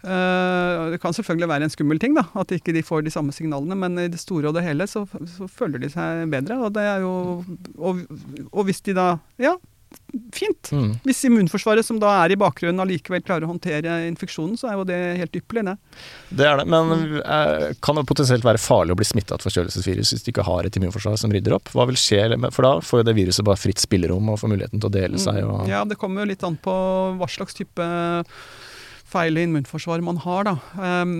Uh, 0.02 0.92
det 0.94 1.02
kan 1.02 1.14
selvfølgelig 1.16 1.50
være 1.52 1.68
en 1.68 1.74
skummel 1.74 2.02
ting, 2.02 2.16
da, 2.18 2.26
at 2.38 2.54
ikke 2.54 2.74
de 2.74 2.84
får 2.86 3.04
de 3.06 3.14
samme 3.14 3.34
signalene, 3.34 3.78
men 3.78 4.00
i 4.02 4.08
det 4.12 4.20
store 4.22 4.50
og 4.50 4.56
det 4.58 4.66
hele 4.66 4.88
så, 4.90 5.04
så 5.36 5.50
føler 5.50 5.82
de 5.82 5.92
seg 5.92 6.26
bedre. 6.32 6.58
Og 6.62 6.72
det 6.74 6.86
er 6.88 7.04
jo 7.04 7.12
Og, 7.78 8.00
og 8.50 8.64
hvis 8.66 8.80
de 8.84 8.94
da 8.96 9.06
Ja, 9.40 9.54
fint. 10.32 10.70
Mm. 10.72 10.90
Hvis 11.06 11.22
immunforsvaret 11.28 11.86
som 11.86 11.98
da 12.02 12.10
er 12.22 12.34
i 12.34 12.38
bakgrunnen 12.40 12.82
allikevel 12.84 13.22
klarer 13.24 13.46
å 13.46 13.52
håndtere 13.52 13.98
infeksjonen, 14.08 14.58
så 14.60 14.70
er 14.70 14.78
jo 14.78 14.86
det 14.88 14.98
helt 15.20 15.38
ypperlig, 15.38 15.64
det. 15.70 16.02
Det 16.40 16.48
er 16.48 16.60
det, 16.60 16.66
men 16.72 16.92
mm. 16.92 17.16
eh, 17.22 17.66
kan 17.84 17.98
det 17.98 18.06
potensielt 18.08 18.46
være 18.46 18.60
farlig 18.62 18.96
å 18.96 19.00
bli 19.00 19.08
smitta 19.08 19.36
av 19.36 19.46
forkjølelsesvirus 19.46 20.14
hvis 20.14 20.26
du 20.26 20.32
ikke 20.32 20.46
har 20.48 20.68
et 20.68 20.80
immunforsvar 20.80 21.18
som 21.20 21.32
rydder 21.34 21.56
opp? 21.58 21.72
Hva 21.76 21.86
vil 21.90 22.00
skje? 22.00 22.24
For 22.50 22.66
da 22.66 22.74
får 22.84 23.02
jo 23.02 23.08
det 23.08 23.16
viruset 23.18 23.46
bare 23.48 23.60
fritt 23.60 23.82
spillerom 23.82 24.32
og 24.32 24.40
får 24.42 24.54
muligheten 24.54 24.82
til 24.82 24.90
å 24.90 24.94
dele 24.94 25.22
seg. 25.22 25.42
Og... 25.46 25.64
Ja, 25.70 25.84
det 25.88 25.98
kommer 26.00 26.24
jo 26.24 26.32
litt 26.32 26.44
an 26.46 26.58
på 26.60 26.74
hva 27.18 27.30
slags 27.30 27.56
type 27.58 27.86
feil 29.12 29.38
immunforsvar 29.38 30.02
man 30.04 30.20
har. 30.24 30.48
Da. 30.48 30.56
Um, 31.02 31.14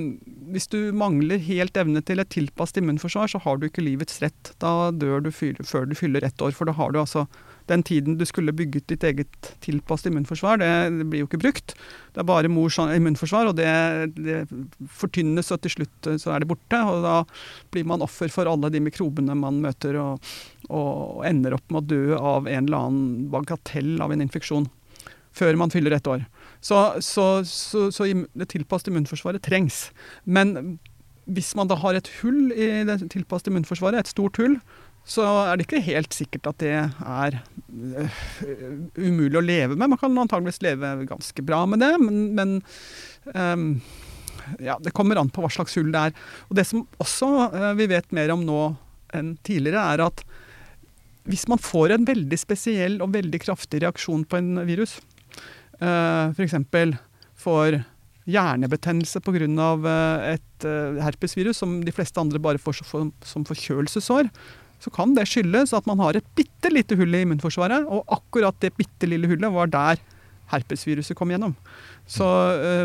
hvis 0.52 0.68
du 0.72 0.78
mangler 0.96 1.42
helt 1.44 1.76
evne 1.76 2.02
til 2.06 2.22
et 2.22 2.32
tilpasset 2.32 2.80
immunforsvar, 2.82 3.30
så 3.32 3.40
har 3.44 3.60
du 3.60 3.68
ikke 3.68 3.84
livets 3.84 4.20
rett. 4.24 4.52
Da 4.62 4.90
dør 4.90 5.24
du 5.24 5.32
før 5.32 5.88
du 5.88 5.96
fyller 5.98 6.24
ett 6.24 6.42
år, 6.42 6.54
for 6.56 6.68
da 6.68 6.76
har 6.76 6.92
du 6.92 7.02
altså 7.02 7.26
den 7.70 7.82
tiden 7.86 8.16
du 8.18 8.24
skulle 8.26 8.52
bygget 8.52 8.88
ditt 8.90 9.04
eget 9.06 9.50
tilpasset 9.62 10.10
immunforsvar, 10.10 10.58
det, 10.58 10.70
det, 10.98 11.06
blir 11.10 11.22
jo 11.22 11.28
ikke 11.28 11.40
brukt. 11.44 11.74
Det 12.12 12.22
er 12.22 12.28
bare 12.28 12.50
mors 12.50 12.78
immunforsvar, 12.82 13.50
og 13.50 13.58
det, 13.58 13.68
det, 14.16 14.42
fortynnes, 14.90 15.52
og 15.54 15.62
til 15.62 15.76
slutt 15.76 16.10
eh, 16.10 16.18
så 16.20 16.34
er 16.34 16.42
det 16.42 16.50
borte. 16.50 16.80
Og 16.82 17.06
da 17.06 17.16
blir 17.74 17.86
man 17.88 18.04
offer 18.04 18.32
for 18.34 18.50
alle 18.50 18.72
de 18.72 18.82
mikrobene 18.82 19.36
man 19.38 19.62
møter, 19.64 19.98
og, 20.02 20.32
og 20.68 21.22
ender 21.28 21.56
opp 21.58 21.70
med 21.70 21.84
å 21.84 21.88
dø 21.94 22.04
av 22.18 22.50
en 22.50 22.66
eller 22.66 22.88
annen 22.88 23.28
bagatell 23.32 23.94
av 24.02 24.14
en 24.14 24.24
infeksjon. 24.26 24.68
Før 25.32 25.56
man 25.56 25.72
fyller 25.72 25.94
ett 25.96 26.10
år. 26.10 26.26
Så, 26.62 26.78
så, 27.02 27.26
så, 27.48 27.88
så 27.90 28.06
det 28.38 28.48
tilpassede 28.52 28.92
immunforsvaret 28.92 29.42
trengs. 29.42 29.88
Men 30.24 30.78
hvis 31.26 31.52
man 31.58 31.70
da 31.70 31.78
har 31.78 31.98
et 31.98 32.10
hull 32.20 32.52
i 32.54 32.70
det 32.86 33.00
tilpassede 33.12 33.52
immunforsvaret, 33.52 34.02
et 34.02 34.12
stort 34.12 34.38
hull, 34.38 34.58
så 35.02 35.24
er 35.48 35.58
det 35.58 35.66
ikke 35.66 35.82
helt 35.82 36.14
sikkert 36.14 36.46
at 36.52 36.60
det 36.62 36.74
er 36.78 37.38
uh, 37.40 38.20
umulig 38.94 39.38
å 39.38 39.42
leve 39.42 39.74
med. 39.74 39.90
Man 39.90 39.98
kan 39.98 40.14
antageligvis 40.22 40.62
leve 40.62 40.94
ganske 41.10 41.42
bra 41.46 41.64
med 41.66 41.82
det, 41.82 41.90
men, 42.02 42.20
men 42.38 42.54
um, 43.34 43.66
ja, 44.62 44.78
det 44.82 44.94
kommer 44.94 45.18
an 45.18 45.32
på 45.32 45.42
hva 45.42 45.50
slags 45.50 45.74
hull 45.78 45.90
det 45.94 46.06
er. 46.10 46.16
Og 46.48 46.58
Det 46.58 46.66
som 46.68 46.86
også 47.02 47.32
uh, 47.50 47.72
vi 47.78 47.90
vet 47.90 48.14
mer 48.14 48.34
om 48.34 48.46
nå 48.46 48.62
enn 49.12 49.34
tidligere, 49.44 49.82
er 49.82 50.06
at 50.06 50.22
hvis 51.28 51.46
man 51.50 51.60
får 51.62 51.94
en 51.94 52.06
veldig 52.06 52.38
spesiell 52.38 52.96
og 53.02 53.12
veldig 53.14 53.42
kraftig 53.42 53.82
reaksjon 53.82 54.24
på 54.26 54.38
en 54.38 54.62
virus, 54.66 54.96
f.eks. 55.82 56.54
får 57.42 57.80
hjernebetennelse 58.30 59.20
pga. 59.26 59.68
et 60.30 60.66
herpesvirus, 61.02 61.58
som 61.58 61.80
de 61.82 61.92
fleste 61.92 62.20
andre 62.20 62.38
bare 62.38 62.60
får 62.62 62.82
som 62.84 63.46
forkjølelsessår, 63.48 64.30
så 64.82 64.90
kan 64.94 65.14
det 65.14 65.28
skyldes 65.30 65.74
at 65.76 65.86
man 65.86 66.00
har 66.02 66.18
et 66.18 66.26
bitte 66.38 66.70
lite 66.72 66.96
hull 66.98 67.14
i 67.14 67.22
immunforsvaret, 67.26 67.86
og 67.86 68.06
akkurat 68.10 68.56
det 68.62 68.74
bitte 68.78 69.10
lille 69.10 69.30
hullet 69.30 69.54
var 69.54 69.70
der 69.70 70.02
herpesviruset 70.52 71.16
kom 71.16 71.30
gjennom. 71.32 71.54
Så, 72.06 72.26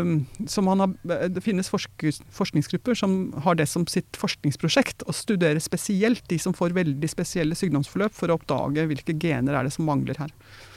um, 0.00 0.22
så 0.48 0.62
har, 0.62 0.94
Det 1.28 1.42
finnes 1.44 1.68
forskningsgrupper 1.68 2.96
som 2.96 3.32
har 3.44 3.58
det 3.58 3.66
som 3.68 3.84
sitt 3.90 4.16
forskningsprosjekt. 4.16 5.04
Å 5.04 5.12
studere 5.12 5.60
spesielt 5.60 6.24
de 6.30 6.38
som 6.40 6.54
får 6.56 6.76
veldig 6.76 7.10
spesielle 7.10 7.58
sykdomsforløp, 7.58 8.14
for 8.14 8.30
å 8.30 8.38
oppdage 8.38 8.86
hvilke 8.88 9.16
gener 9.20 9.58
er 9.58 9.68
det 9.68 9.74
som 9.74 9.88
mangler 9.88 10.16
her. 10.22 10.32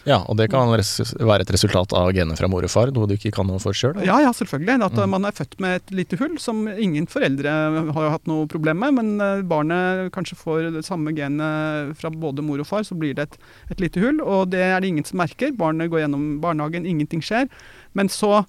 Ja, 0.07 0.21
og 0.25 0.37
det 0.39 0.47
kan 0.49 0.71
være 0.71 1.43
et 1.43 1.51
resultat 1.53 1.93
av 1.97 2.09
gener 2.15 2.37
fra 2.39 2.49
mor 2.49 2.65
og 2.65 2.71
far, 2.73 2.89
noe 2.93 3.09
du 3.09 3.13
ikke 3.15 3.33
kan 3.35 3.47
noe 3.49 3.61
for 3.61 3.77
sjøl? 3.77 3.99
Ja, 4.05 4.17
ja, 4.23 4.31
selvfølgelig. 4.33 4.79
At 4.87 4.97
mm. 4.97 5.13
man 5.13 5.27
er 5.29 5.35
født 5.37 5.59
med 5.61 5.77
et 5.77 5.93
lite 5.93 6.17
hull 6.21 6.37
som 6.41 6.63
ingen 6.71 7.05
foreldre 7.11 7.53
har 7.93 8.09
hatt 8.15 8.29
noe 8.29 8.47
problem 8.51 8.81
med, 8.81 8.97
men 8.97 9.11
eh, 9.21 9.43
barnet 9.47 10.09
kanskje 10.15 10.39
får 10.39 10.71
det 10.77 10.85
samme 10.87 11.13
genet 11.17 11.93
fra 11.99 12.09
både 12.13 12.45
mor 12.45 12.63
og 12.63 12.69
far, 12.69 12.87
så 12.87 12.97
blir 12.97 13.13
det 13.17 13.29
et, 13.29 13.37
et 13.75 13.85
lite 13.85 14.01
hull. 14.01 14.23
Og 14.25 14.49
det 14.55 14.63
er 14.71 14.81
det 14.81 14.89
ingen 14.89 15.07
som 15.07 15.21
merker. 15.21 15.53
Barnet 15.57 15.91
går 15.91 16.05
gjennom 16.05 16.25
barnehagen, 16.43 16.89
ingenting 16.89 17.21
skjer. 17.25 17.49
Men 17.97 18.09
så 18.09 18.41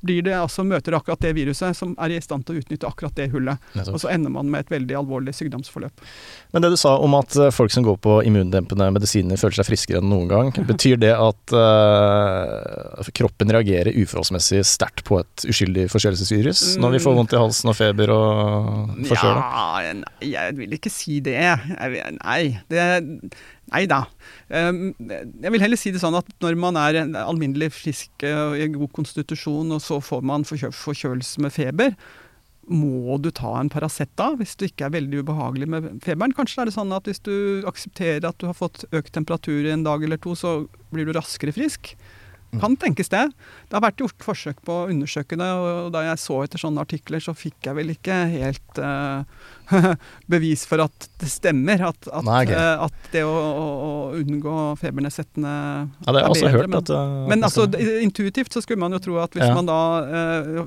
blir 0.00 0.24
det 0.24 0.34
altså 0.36 0.64
møter 0.66 0.96
akkurat 0.96 1.20
det 1.22 1.32
viruset 1.36 1.76
som 1.76 1.92
er 2.00 2.14
i 2.14 2.20
stand 2.24 2.46
til 2.46 2.56
å 2.56 2.62
utnytte 2.62 2.88
akkurat 2.88 3.16
det 3.16 3.28
hullet. 3.34 3.60
Og 3.86 3.98
så 4.02 4.10
ender 4.12 4.32
man 4.32 4.50
med 4.50 4.64
et 4.64 4.72
veldig 4.72 4.96
alvorlig 5.02 5.34
sykdomsforløp. 5.36 6.04
Men 6.54 6.64
det 6.64 6.72
du 6.72 6.78
sa 6.80 6.96
om 7.02 7.14
at 7.18 7.36
eh, 7.36 7.52
folk 7.54 7.72
som 7.74 7.84
går 7.86 7.98
på 8.02 8.16
immundempende 8.28 8.88
medisiner 8.94 9.40
føler 9.40 9.60
seg 9.60 9.68
friskere 9.68 10.00
enn 10.00 10.10
noen 10.10 10.30
gang, 10.30 10.52
betyr 10.70 11.00
det 11.00 11.12
at 11.14 11.54
uh, 11.56 13.10
kroppen 13.16 13.52
reagerer 13.54 13.94
uforholdsmessig 13.94 14.62
sterkt 14.66 15.04
på 15.08 15.20
et 15.20 15.46
uskyldig 15.50 15.88
forkjølelsesvirus 15.92 16.64
mm. 16.74 16.84
når 16.84 16.96
vi 16.96 17.02
får 17.04 17.16
vondt 17.18 17.36
i 17.36 17.40
halsen 17.40 17.72
og 17.72 17.78
feber 17.78 18.14
og 18.14 19.06
forkjøla? 19.10 19.44
Ja, 19.44 19.94
nei, 20.00 20.32
jeg 20.32 20.58
vil 20.58 20.76
ikke 20.80 20.92
si 20.92 21.20
det. 21.24 21.36
Jeg, 21.40 22.16
nei, 22.20 22.42
det 22.72 22.84
Nei 23.70 23.84
da. 23.90 24.00
Ehm, 24.50 24.90
jeg 24.98 25.52
vil 25.54 25.62
heller 25.62 25.78
si 25.78 25.92
det 25.94 26.02
sånn 26.02 26.18
at 26.18 26.30
når 26.42 26.56
man 26.58 26.78
er 26.80 26.98
alminnelig 27.22 27.70
frisk 27.76 28.24
og 28.26 28.56
i 28.58 28.66
god 28.74 28.90
konstitusjon, 28.96 29.70
og 29.76 29.84
så 29.84 30.00
får 30.02 30.26
man 30.26 30.46
forkjølelse 30.46 31.44
med 31.44 31.54
feber, 31.54 31.94
må 32.70 33.16
du 33.18 33.30
ta 33.34 33.50
en 33.58 33.70
Paracet 33.72 34.10
da, 34.18 34.30
hvis 34.38 34.54
du 34.58 34.66
ikke 34.68 34.86
er 34.86 34.94
veldig 34.94 35.24
ubehagelig 35.24 35.66
med 35.70 35.88
feberen? 36.04 36.34
Kanskje 36.36 36.62
er 36.62 36.70
det 36.70 36.76
sånn 36.76 36.94
at 36.94 37.08
hvis 37.08 37.22
du 37.26 37.66
aksepterer 37.66 38.28
at 38.28 38.38
du 38.38 38.46
har 38.46 38.58
fått 38.58 38.84
økt 38.94 39.14
temperatur 39.16 39.64
i 39.64 39.72
en 39.74 39.86
dag 39.86 40.04
eller 40.06 40.20
to, 40.22 40.36
så 40.38 40.60
blir 40.94 41.08
du 41.08 41.14
raskere 41.16 41.54
frisk. 41.56 41.96
Kan 42.58 42.74
tenkes 42.80 43.10
det. 43.12 43.22
Det 43.68 43.76
har 43.76 43.84
vært 43.84 44.02
gjort 44.02 44.24
forsøk 44.24 44.58
på 44.66 44.74
å 44.74 44.86
undersøke 44.90 45.38
det, 45.38 45.46
og 45.46 45.92
da 45.94 46.02
jeg 46.08 46.18
så 46.18 46.40
etter 46.42 46.58
sånne 46.58 46.82
artikler, 46.82 47.22
så 47.22 47.34
fikk 47.36 47.68
jeg 47.68 47.78
vel 47.78 47.92
ikke 47.92 48.16
helt 48.32 48.80
uh, 48.82 49.22
bevis 50.32 50.64
for 50.66 50.82
at 50.82 51.06
det 51.22 51.30
stemmer. 51.30 51.84
At, 51.92 52.08
at, 52.10 52.26
Nei, 52.26 52.40
okay. 52.48 52.58
uh, 52.58 52.86
at 52.88 53.12
det 53.14 53.22
å, 53.28 53.34
å, 53.34 53.92
unngå 54.18 54.56
febernedsettende 54.80 55.52
ja, 55.52 56.10
det 56.10 56.24
er, 56.24 56.26
også 56.26 56.48
bedre. 56.48 56.56
Hørt 56.56 56.72
men, 56.72 56.80
at, 56.80 56.94
uh, 56.94 57.20
men 57.30 57.46
altså, 57.46 57.68
intuitivt 58.02 58.56
så 58.56 58.64
skulle 58.64 58.82
man 58.82 58.98
jo 58.98 59.02
tro 59.06 59.20
at 59.22 59.36
hvis 59.38 59.46
ja. 59.46 59.54
man 59.54 59.70
da 59.70 59.80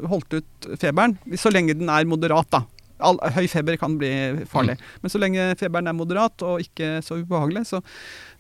holdt 0.08 0.40
ut 0.40 0.72
feberen, 0.80 1.18
så 1.40 1.52
lenge 1.52 1.76
den 1.76 1.92
er 1.92 2.08
moderat, 2.08 2.48
da 2.54 2.64
all, 3.04 3.20
høy 3.36 3.46
feber 3.52 3.78
kan 3.80 3.98
bli 4.00 4.12
farlig. 4.50 4.78
Mm. 4.80 5.00
Men 5.04 5.14
så 5.14 5.22
lenge 5.22 5.48
feberen 5.60 5.90
er 5.90 5.96
moderat 5.98 6.46
og 6.46 6.64
ikke 6.64 6.98
så 7.06 7.20
ubehagelig, 7.22 7.66
så, 7.70 7.82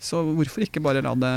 så 0.02 0.22
hvorfor 0.26 0.66
ikke 0.66 0.82
bare 0.84 1.04
la, 1.06 1.14
det, 1.20 1.34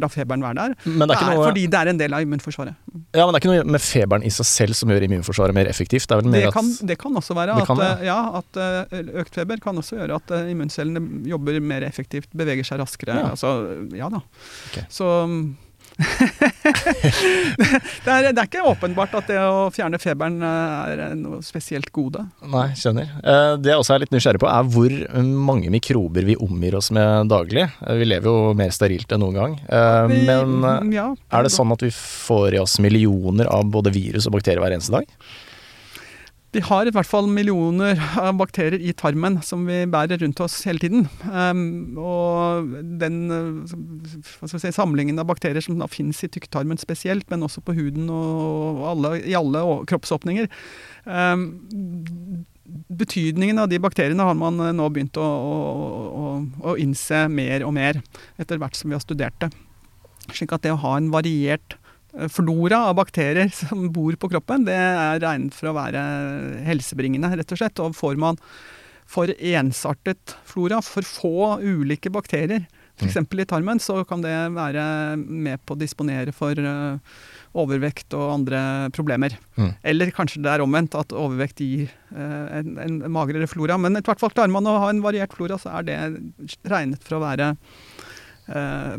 la 0.00 0.10
feberen 0.12 0.44
være 0.44 0.58
der? 0.60 0.76
Det 0.84 1.08
det 1.10 1.18
er 1.18 1.32
noe, 1.32 1.48
fordi 1.48 1.66
det 1.70 1.80
er 1.80 1.92
en 1.92 2.00
del 2.00 2.16
av 2.16 2.24
immunforsvaret. 2.24 2.78
Ja, 3.14 3.24
Men 3.24 3.34
det 3.34 3.40
er 3.40 3.42
ikke 3.42 3.52
noe 3.52 3.76
med 3.76 3.84
feberen 3.84 4.26
i 4.26 4.32
seg 4.34 4.48
selv 4.50 4.78
som 4.78 4.92
gjør 4.92 5.08
immunforsvaret 5.08 5.56
mer 5.56 5.70
effektivt? 5.70 6.08
Det, 6.10 6.20
det, 6.34 6.46
kan, 6.54 6.70
det 6.88 6.98
kan, 7.00 7.20
også 7.20 7.36
være 7.36 7.58
at, 7.60 7.68
kan, 7.68 7.84
ja. 8.04 8.18
at 8.40 8.62
uh, 8.62 9.02
økt 9.24 9.36
feber 9.38 9.62
kan 9.62 9.78
også 9.80 10.00
gjøre 10.00 10.22
at 10.22 10.34
uh, 10.34 10.50
immuncellene 10.50 11.24
jobber 11.28 11.60
mer 11.64 11.86
effektivt, 11.86 12.30
beveger 12.36 12.66
seg 12.66 12.82
raskere. 12.82 13.18
Ja, 13.20 13.34
altså, 13.34 13.54
ja 13.94 14.10
da. 14.12 14.22
Okay. 14.70 14.86
Så 14.92 15.10
det, 18.04 18.10
er, 18.10 18.32
det, 18.32 18.40
er, 18.40 18.46
ikke 18.48 18.64
åpenbart 18.66 19.14
at 19.20 19.28
det 19.30 19.38
å 19.38 19.68
fjerne 19.74 20.00
feberen 20.02 20.42
eh, 20.42 20.90
er 20.90 21.14
noe 21.18 21.38
spesielt 21.46 21.90
gode. 21.94 22.24
Nei, 22.50 22.66
skjønner. 22.78 23.12
Eh, 23.22 23.54
det 23.62 23.70
jeg 23.72 23.82
også 23.82 23.94
er 23.96 24.04
litt 24.04 24.14
nysgjerrig 24.14 24.42
på, 24.42 24.50
er 24.50 24.70
hvor 24.74 24.96
mange 25.22 25.70
mikrober 25.74 26.26
vi 26.26 26.36
omgir 26.40 26.78
oss 26.80 26.90
med 26.94 27.30
daglig. 27.30 27.66
Eh, 27.86 27.94
vi 28.00 28.08
lever 28.10 28.30
jo 28.30 28.54
mer 28.58 28.74
sterilt 28.74 29.14
enn 29.14 29.22
noen 29.22 29.38
gang. 29.40 29.56
Men 30.10 30.66
er 30.66 31.46
det 31.46 31.54
sånn 31.54 31.74
at 31.74 31.82
vi 31.84 31.92
får 31.94 32.58
i 32.58 32.62
oss 32.62 32.78
millioner 32.82 33.50
av 33.52 33.66
både 33.70 33.94
virus 33.94 34.28
og 34.28 34.38
bakterier 34.38 34.62
hver 34.64 34.74
eneste 34.76 34.94
dag? 34.98 35.06
Vi 36.54 36.62
har 36.62 36.86
i 36.86 36.92
hvert 36.94 37.08
fall 37.08 37.26
millioner 37.26 37.98
av 38.20 38.36
bakterier 38.38 38.78
i 38.78 38.92
tarmen 38.94 39.40
som 39.42 39.64
vi 39.66 39.80
bærer 39.90 40.20
rundt 40.22 40.38
oss 40.44 40.60
hele 40.68 40.78
tiden. 40.82 41.08
Um, 41.26 41.98
og 41.98 42.70
den 43.00 43.18
si, 44.46 44.70
samlingen 44.70 45.18
av 45.18 45.26
bakterier 45.32 45.64
som 45.64 45.80
da 45.80 45.88
finnes 45.90 46.22
i 46.22 46.30
tykktarmen 46.30 46.78
spesielt, 46.78 47.26
men 47.32 47.42
også 47.42 47.64
på 47.64 47.74
huden 47.74 48.06
og 48.12 48.84
alle, 48.92 49.16
i 49.26 49.34
alle 49.38 49.64
kroppsåpninger 49.90 50.50
um, 51.04 51.46
Betydningen 52.94 53.58
av 53.60 53.68
de 53.68 53.80
bakteriene 53.82 54.24
har 54.24 54.36
man 54.38 54.56
nå 54.56 54.86
begynt 54.94 55.18
å, 55.20 55.24
å, 55.26 55.56
å, 56.16 56.28
å 56.70 56.76
innse 56.80 57.26
mer 57.28 57.66
og 57.66 57.74
mer 57.76 57.98
etter 58.40 58.62
hvert 58.62 58.78
som 58.78 58.88
vi 58.88 58.96
har 58.96 59.02
studert 59.04 59.36
det. 59.42 59.50
Slik 60.30 60.54
at 60.54 60.64
det 60.64 60.72
å 60.72 60.80
ha 60.80 60.94
en 60.96 61.10
variert 61.12 61.76
Eh, 61.76 61.83
flora 62.30 62.84
av 62.90 62.98
bakterier 63.00 63.50
som 63.60 63.88
bor 63.92 64.16
på 64.20 64.30
kroppen, 64.32 64.66
det 64.68 64.76
er 64.76 65.20
regnet 65.24 65.56
for 65.56 65.70
å 65.70 65.76
være 65.76 66.04
helsebringende, 66.66 67.32
rett 67.40 67.54
og 67.54 67.60
slett. 67.60 67.82
Og 67.82 67.96
får 67.98 68.18
man 68.20 68.40
for 69.10 69.28
ensartet 69.36 70.36
flora, 70.48 70.80
for 70.82 71.04
få 71.06 71.60
ulike 71.60 72.10
bakterier, 72.12 72.64
f.eks. 72.96 73.18
Mm. 73.18 73.40
i 73.42 73.46
tarmen, 73.50 73.80
så 73.82 73.98
kan 74.08 74.22
det 74.22 74.32
være 74.54 74.84
med 75.18 75.60
på 75.66 75.74
å 75.74 75.80
disponere 75.80 76.32
for 76.32 76.56
uh, 76.56 76.96
overvekt 77.58 78.14
og 78.16 78.36
andre 78.38 78.60
problemer. 78.94 79.36
Mm. 79.58 79.72
Eller 79.82 80.14
kanskje 80.14 80.42
det 80.44 80.54
er 80.54 80.64
omvendt, 80.64 80.96
at 80.96 81.12
overvekt 81.12 81.60
gir 81.60 81.90
uh, 82.14 82.46
en, 82.60 82.78
en, 82.80 83.02
magrere 83.12 83.50
flora. 83.50 83.76
Men 83.82 83.98
i 83.98 84.04
hvert 84.04 84.22
fall 84.22 84.32
klarer 84.34 84.54
man 84.54 84.70
å 84.70 84.78
ha 84.86 84.92
en 84.92 85.04
variert 85.04 85.34
flora, 85.36 85.58
så 85.60 85.74
er 85.80 85.90
det 85.90 85.98
regnet 86.70 87.04
for 87.04 87.18
å 87.18 87.24
være 87.26 87.52
Eh, 87.54 87.93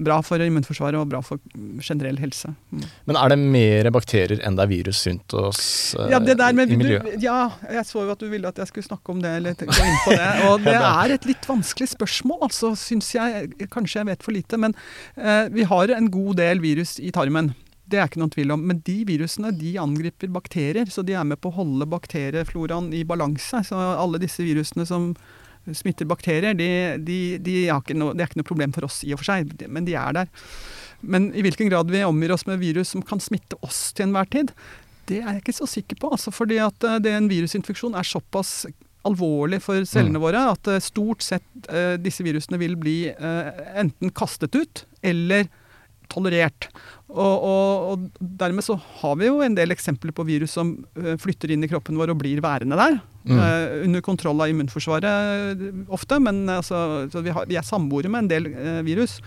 bra 0.02 0.18
for 0.26 0.42
immunforsvaret 0.42 0.98
og 0.98 1.10
bra 1.12 1.22
for 1.26 1.42
generell 1.84 2.18
helse. 2.18 2.50
Mm. 2.74 2.86
Men 3.10 3.20
er 3.20 3.34
det 3.34 3.38
mer 3.42 3.90
bakterier 3.94 4.42
enn 4.42 4.58
det 4.58 4.66
er 4.66 4.72
virus 4.72 5.04
rundt 5.06 5.36
oss 5.38 5.66
eh, 6.00 6.10
ja, 6.14 6.20
med, 6.20 6.72
i 6.72 6.80
miljøet? 6.80 7.06
Du, 7.06 7.26
ja, 7.26 7.52
jeg 7.78 7.86
så 7.88 8.06
jo 8.06 8.14
at 8.16 8.24
du 8.24 8.30
ville 8.32 8.50
at 8.50 8.62
jeg 8.62 8.72
skulle 8.72 8.88
snakke 8.88 9.14
om 9.14 9.22
det, 9.24 9.36
eller 9.40 9.58
gå 9.60 9.68
inn 9.70 10.02
på 10.06 10.16
det. 10.16 10.32
Og 10.50 10.66
det 10.66 10.78
er 10.94 11.16
et 11.18 11.30
litt 11.30 11.46
vanskelig 11.50 11.92
spørsmål, 11.94 12.42
altså, 12.50 12.74
syns 12.80 13.12
jeg. 13.16 13.54
Kanskje 13.74 14.02
jeg 14.02 14.12
vet 14.12 14.26
for 14.26 14.36
lite. 14.36 14.60
Men 14.62 14.76
eh, 15.16 15.46
vi 15.54 15.68
har 15.70 15.94
en 15.94 16.10
god 16.12 16.42
del 16.42 16.64
virus 16.64 16.98
i 17.00 17.14
tarmen. 17.16 17.54
Det 17.86 18.00
er 18.02 18.10
ikke 18.10 18.24
noen 18.24 18.34
tvil 18.34 18.54
om. 18.56 18.66
Men 18.66 18.82
de 18.86 18.98
virusene 19.08 19.54
de 19.56 19.76
angriper 19.82 20.32
bakterier, 20.34 20.90
så 20.90 21.06
de 21.06 21.18
er 21.18 21.28
med 21.28 21.42
på 21.42 21.52
å 21.54 21.60
holde 21.60 21.90
bakteriefloraen 21.90 22.90
i 22.98 23.06
balanse. 23.08 23.62
Så 23.68 23.78
alle 23.78 24.22
disse 24.22 24.46
virusene 24.46 24.88
som 24.90 25.12
smitter 25.74 26.08
bakterier, 26.10 26.54
de, 26.58 26.70
de, 27.02 27.20
de 27.42 27.56
no, 27.98 28.12
det 28.14 28.24
er 28.24 28.30
ikke 28.30 28.42
noe 28.42 28.48
problem 28.48 28.76
for 28.76 28.88
oss 28.88 29.02
i 29.08 29.14
og 29.16 29.22
for 29.22 29.32
seg, 29.32 29.54
men 29.66 29.88
de 29.88 29.98
er 29.98 30.18
der. 30.20 30.32
Men 31.06 31.32
i 31.34 31.44
hvilken 31.46 31.70
grad 31.72 31.92
vi 31.92 32.04
omgir 32.06 32.34
oss 32.36 32.46
med 32.50 32.62
virus 32.62 32.94
som 32.94 33.04
kan 33.06 33.22
smitte 33.24 33.58
oss 33.66 33.90
til 33.96 34.08
enhver 34.08 34.30
tid, 34.32 34.54
det 35.10 35.22
er 35.22 35.36
jeg 35.36 35.44
ikke 35.44 35.60
så 35.60 35.68
sikker 35.70 36.00
på. 36.02 36.10
Altså, 36.16 36.34
fordi 36.34 36.60
at 36.64 36.86
eh, 36.88 37.00
det, 37.04 37.14
en 37.14 37.30
virusinfeksjon 37.30 37.98
er 37.98 38.08
såpass 38.08 38.66
alvorlig 39.06 39.60
for 39.62 39.86
cellene 39.86 40.18
mm. 40.18 40.24
våre 40.24 40.48
at 40.56 40.70
eh, 40.72 40.82
stort 40.82 41.22
sett 41.22 41.46
uh, 41.70 41.94
disse 42.02 42.26
virusene 42.26 42.58
vil 42.58 42.74
bli 42.80 42.98
enten 43.14 44.14
kastet 44.18 44.58
ut 44.58 44.86
eller 45.06 45.46
tolerert. 46.12 46.70
Og, 47.10 47.36
og, 47.46 47.90
og, 47.92 48.06
dermed 48.20 48.66
så 48.66 48.78
har 49.02 49.18
vi 49.20 49.30
jo 49.30 49.42
en 49.46 49.56
del 49.58 49.72
eksempler 49.76 50.14
på 50.16 50.26
virus 50.28 50.56
som 50.58 50.74
uh, 50.98 51.14
flytter 51.22 51.54
inn 51.54 51.64
i 51.66 51.70
kroppen 51.70 52.00
vår 52.00 52.16
og 52.16 52.20
blir 52.24 52.42
værende 52.44 52.80
der. 52.80 52.98
Mm. 53.26 53.38
Uh, 53.40 53.76
under 53.86 54.06
kontroll 54.06 54.42
av 54.42 54.52
immunforsvaret 54.52 55.62
ofte, 55.94 56.20
men 56.22 56.44
altså, 56.50 57.06
vi, 57.16 57.34
har, 57.34 57.48
vi, 57.50 57.58
er 57.58 57.66
samboere 57.66 58.12
med 58.12 58.26
en 58.26 58.32
del 58.34 58.50
uh, 58.54 58.82
virus. 58.86 59.20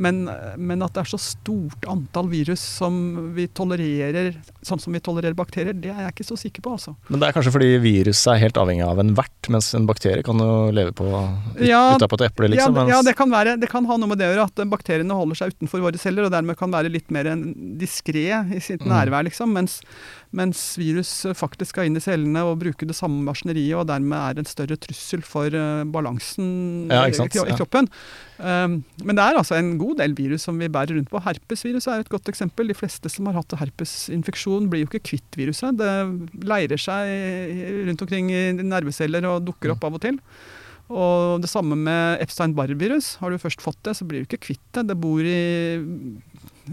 Men, 0.00 0.24
men, 0.56 0.82
at 0.84 0.94
det 0.94 1.02
er 1.02 1.10
så 1.10 1.18
stort 1.20 1.84
antall 1.90 2.30
virus 2.32 2.62
som 2.78 2.94
vi 3.36 3.44
tolererer, 3.52 4.32
sånn 4.64 4.80
som 4.80 4.94
vi 4.94 5.02
tolererer 5.04 5.36
bakterier, 5.36 5.76
det 5.76 5.90
er 5.92 6.06
jeg 6.06 6.14
ikke 6.14 6.26
så 6.30 6.38
sikker 6.40 6.64
på. 6.64 6.76
altså. 6.78 6.94
Men 7.10 7.20
det 7.20 7.28
er 7.28 7.36
kanskje 7.36 7.52
fordi 7.52 7.70
viruset 7.82 8.32
er 8.32 8.40
helt 8.46 8.60
avhengig 8.60 8.86
av 8.86 9.02
en 9.02 9.12
vert, 9.18 9.50
mens 9.52 9.68
en 9.76 9.88
bakterie 9.88 10.24
kan 10.24 10.40
jo 10.40 10.70
leve 10.74 10.94
på 10.96 11.08
ut, 11.08 11.60
ja, 11.66 11.82
utapå 11.98 12.20
et 12.20 12.26
eple, 12.30 12.52
liksom? 12.54 12.80
Ja, 12.80 12.86
ja 12.96 13.02
det, 13.04 13.16
kan 13.18 13.32
være, 13.32 13.58
det, 13.60 13.68
kan 13.72 13.86
ha 13.88 13.98
noe 14.00 14.14
med 14.14 14.22
det 14.22 14.30
å 14.30 14.32
gjøre 14.32 14.48
at 14.48 14.64
bakteriene 14.72 15.18
holder 15.18 15.42
seg 15.42 15.56
utenfor 15.56 15.84
våre 15.84 16.00
celler, 16.00 16.28
og 16.28 16.34
dermed 16.34 16.58
kan 16.60 16.72
være 16.72 16.92
litt 16.92 17.12
mer 17.12 17.28
diskré 17.80 18.26
i 18.32 18.62
sitt 18.64 18.84
mm. 18.84 18.90
nærvær, 18.94 19.28
liksom. 19.28 19.52
Mens, 19.52 19.82
mens 20.36 20.60
virus 20.80 21.10
faktisk 21.36 21.74
skal 21.74 21.88
inn 21.88 21.98
i 21.98 22.02
cellene 22.02 22.44
og 22.48 22.60
bruke 22.62 22.88
det 22.88 22.96
samme 22.96 23.20
maskineriet, 23.26 23.76
og 23.78 23.88
dermed 23.90 24.16
er 24.16 24.40
en 24.40 24.48
større 24.48 24.78
trussel 24.80 25.24
for 25.26 25.52
uh, 25.52 25.82
balansen 25.92 26.88
ja, 26.92 27.04
i, 27.06 27.56
kroppen. 27.56 27.88
Ja. 28.38 28.64
Um, 28.64 28.78
men 29.04 29.18
det 29.18 29.26
er 29.26 29.38
altså 29.38 29.58
en 29.58 29.74
god 29.80 30.00
del 30.00 30.16
virus 30.18 30.48
som 30.48 30.56
vi 30.60 30.70
bærer 30.72 30.96
rundt 30.96 31.12
på. 31.12 31.20
Herpesvirus 31.22 31.86
er 31.86 32.02
et 32.02 32.10
godt 32.12 32.32
eksempel. 32.32 32.72
De 32.72 32.78
fleste 32.78 33.12
som 33.12 33.28
har 33.28 33.38
hatt 33.38 33.54
herpesinfeksjon, 33.60 34.70
blir 34.72 34.84
jo 34.84 34.90
ikke 34.90 35.04
kvitt 35.12 35.38
viruset. 35.38 35.78
Det 35.78 35.92
leirer 36.48 36.80
seg 36.80 37.86
rundt 37.90 38.02
omkring 38.06 38.32
i 38.32 38.42
nerveceller 38.62 39.28
og 39.28 39.44
dukker 39.46 39.76
opp 39.76 39.86
av 39.88 40.00
og 40.00 40.04
til. 40.08 40.18
Og 40.92 41.40
det 41.40 41.48
samme 41.50 41.76
med 41.78 42.20
Epstein-Barr-virus. 42.24 43.16
Har 43.22 43.32
du 43.32 43.40
først 43.40 43.62
fått 43.64 43.80
det, 43.86 43.94
så 43.96 44.06
blir 44.08 44.22
du 44.22 44.28
ikke 44.28 44.42
kvitt 44.48 44.64
det. 44.76 44.88
Det 44.90 44.98
bor 45.00 45.22
i 45.24 45.38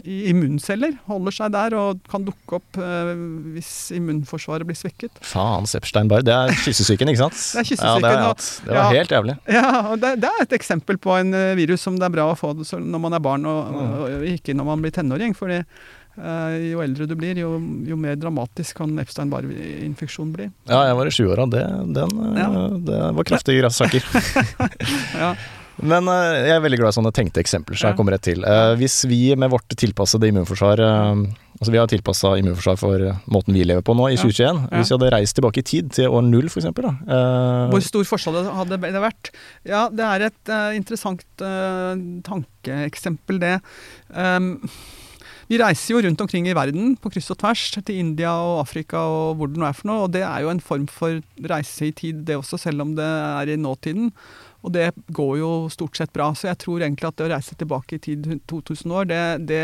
immunceller. 0.04 0.96
Holder 1.10 1.36
seg 1.36 1.54
der 1.56 1.76
og 1.78 2.02
kan 2.12 2.26
dukke 2.28 2.60
opp 2.60 2.80
eh, 2.80 3.14
hvis 3.56 3.72
immunforsvaret 3.98 4.68
blir 4.68 4.78
svekket. 4.78 5.22
Faen, 5.26 5.70
Sepstein-Barr. 5.70 6.26
Det 6.26 6.36
er 6.36 6.56
kyssesyken, 6.64 7.14
ikke 7.14 7.24
sant? 7.26 7.40
Det 7.54 7.64
er 7.64 7.70
kyssesyken. 7.72 8.10
Ja, 8.10 8.34
det, 8.34 8.50
det, 8.66 8.74
var 8.74 8.82
ja, 8.82 8.90
helt 9.00 9.16
jævlig. 9.18 9.38
Ja, 9.50 9.70
og 9.92 10.02
det, 10.02 10.16
det, 10.24 10.34
er 10.34 10.48
et 10.48 10.58
eksempel 10.60 11.00
på 11.02 11.16
en 11.18 11.34
virus 11.60 11.86
som 11.86 11.98
det 12.00 12.10
er 12.10 12.18
bra 12.20 12.32
å 12.32 12.38
få 12.40 12.56
når 12.60 13.02
man 13.02 13.16
er 13.16 13.24
barn, 13.24 13.48
og, 13.50 13.80
og, 13.80 14.04
og 14.20 14.28
ikke 14.30 14.56
når 14.58 14.70
man 14.74 14.86
blir 14.86 14.94
tenåring. 14.96 15.38
fordi 15.38 15.64
Eh, 16.20 16.56
jo 16.74 16.82
eldre 16.84 17.06
du 17.08 17.14
blir, 17.16 17.38
jo, 17.40 17.54
jo 17.88 17.98
mer 18.00 18.18
dramatisk 18.20 18.82
kan 18.82 18.98
Epstein-Barr-infeksjon 19.00 20.34
bli. 20.36 20.50
Ja, 20.68 20.82
jeg 20.90 20.98
var 21.00 21.08
i 21.10 21.14
sjuåra. 21.16 21.46
Det, 21.52 21.64
den, 21.96 22.18
eh, 22.26 22.42
ja. 22.42 22.66
det 22.90 23.00
var 23.20 23.30
kraftige 23.30 23.64
grassaker. 23.64 24.10
ja. 25.24 25.34
Men 25.80 26.10
uh, 26.12 26.36
jeg 26.36 26.56
er 26.56 26.64
veldig 26.64 26.80
glad 26.82 26.94
i 26.94 26.98
sånne 26.98 27.12
tenkte 27.16 27.42
eksempler, 27.44 27.78
så 27.80 27.90
jeg 27.90 27.98
kommer 28.00 28.16
rett 28.16 28.26
til. 28.28 28.44
Uh, 28.44 28.74
hvis 28.80 29.02
vi 29.10 29.22
med 29.40 29.52
vårt 29.54 29.78
tilpassede 29.80 30.32
immunforsvar 30.32 30.84
uh, 30.84 31.30
Altså 31.60 31.74
vi 31.74 31.80
har 31.82 31.90
tilpassa 31.92 32.30
immunforsvar 32.40 32.78
for 32.80 33.02
måten 33.36 33.58
vi 33.58 33.66
lever 33.68 33.84
på 33.84 33.92
nå, 33.92 34.06
i 34.08 34.16
2021. 34.16 34.62
Ja. 34.62 34.70
Hvis 34.78 34.92
vi 34.92 34.96
hadde 34.96 35.10
reist 35.12 35.36
tilbake 35.36 35.60
i 35.60 35.66
tid, 35.68 35.90
til 35.92 36.14
år 36.16 36.24
null 36.24 36.48
f.eks. 36.48 36.70
Hvor 36.72 37.84
stor 37.84 38.08
forskjell 38.08 38.38
hadde 38.56 38.78
det 38.80 39.02
vært? 39.04 39.34
Ja, 39.68 39.82
det 39.92 40.06
er 40.08 40.24
et 40.30 40.54
interessant 40.78 41.44
tankeeksempel, 42.24 43.44
det. 43.44 43.58
Um, 44.16 44.54
vi 45.50 45.58
reiser 45.58 45.96
jo 45.96 46.02
rundt 46.06 46.22
omkring 46.22 46.46
i 46.46 46.54
verden 46.54 46.92
på 47.02 47.10
kryss 47.10 47.32
og 47.34 47.40
tvers, 47.42 47.64
til 47.74 47.96
India 47.98 48.36
og 48.38 48.60
Afrika 48.62 49.02
og 49.02 49.40
hvor 49.40 49.50
det 49.50 49.58
nå 49.58 49.66
er 49.66 49.78
for 49.78 49.90
noe. 49.90 50.04
Og 50.06 50.12
det 50.14 50.22
er 50.22 50.44
jo 50.46 50.52
en 50.52 50.62
form 50.62 50.86
for 50.94 51.24
reise 51.50 51.90
i 51.90 51.96
tid, 51.96 52.20
det 52.28 52.38
også, 52.38 52.60
selv 52.62 52.86
om 52.86 52.94
det 53.00 53.08
er 53.08 53.50
i 53.50 53.58
nåtiden. 53.58 54.12
Og 54.66 54.74
det 54.76 54.90
går 55.16 55.36
jo 55.40 55.52
stort 55.72 56.00
sett 56.00 56.12
bra. 56.16 56.32
Så 56.36 56.50
jeg 56.50 56.60
tror 56.64 56.84
egentlig 56.84 57.08
at 57.10 57.20
det 57.20 57.28
å 57.28 57.32
reise 57.34 57.58
tilbake 57.60 57.98
i 57.98 58.04
tid 58.04 58.28
2000 58.50 58.96
år, 58.96 59.10
det, 59.10 59.22
det 59.50 59.64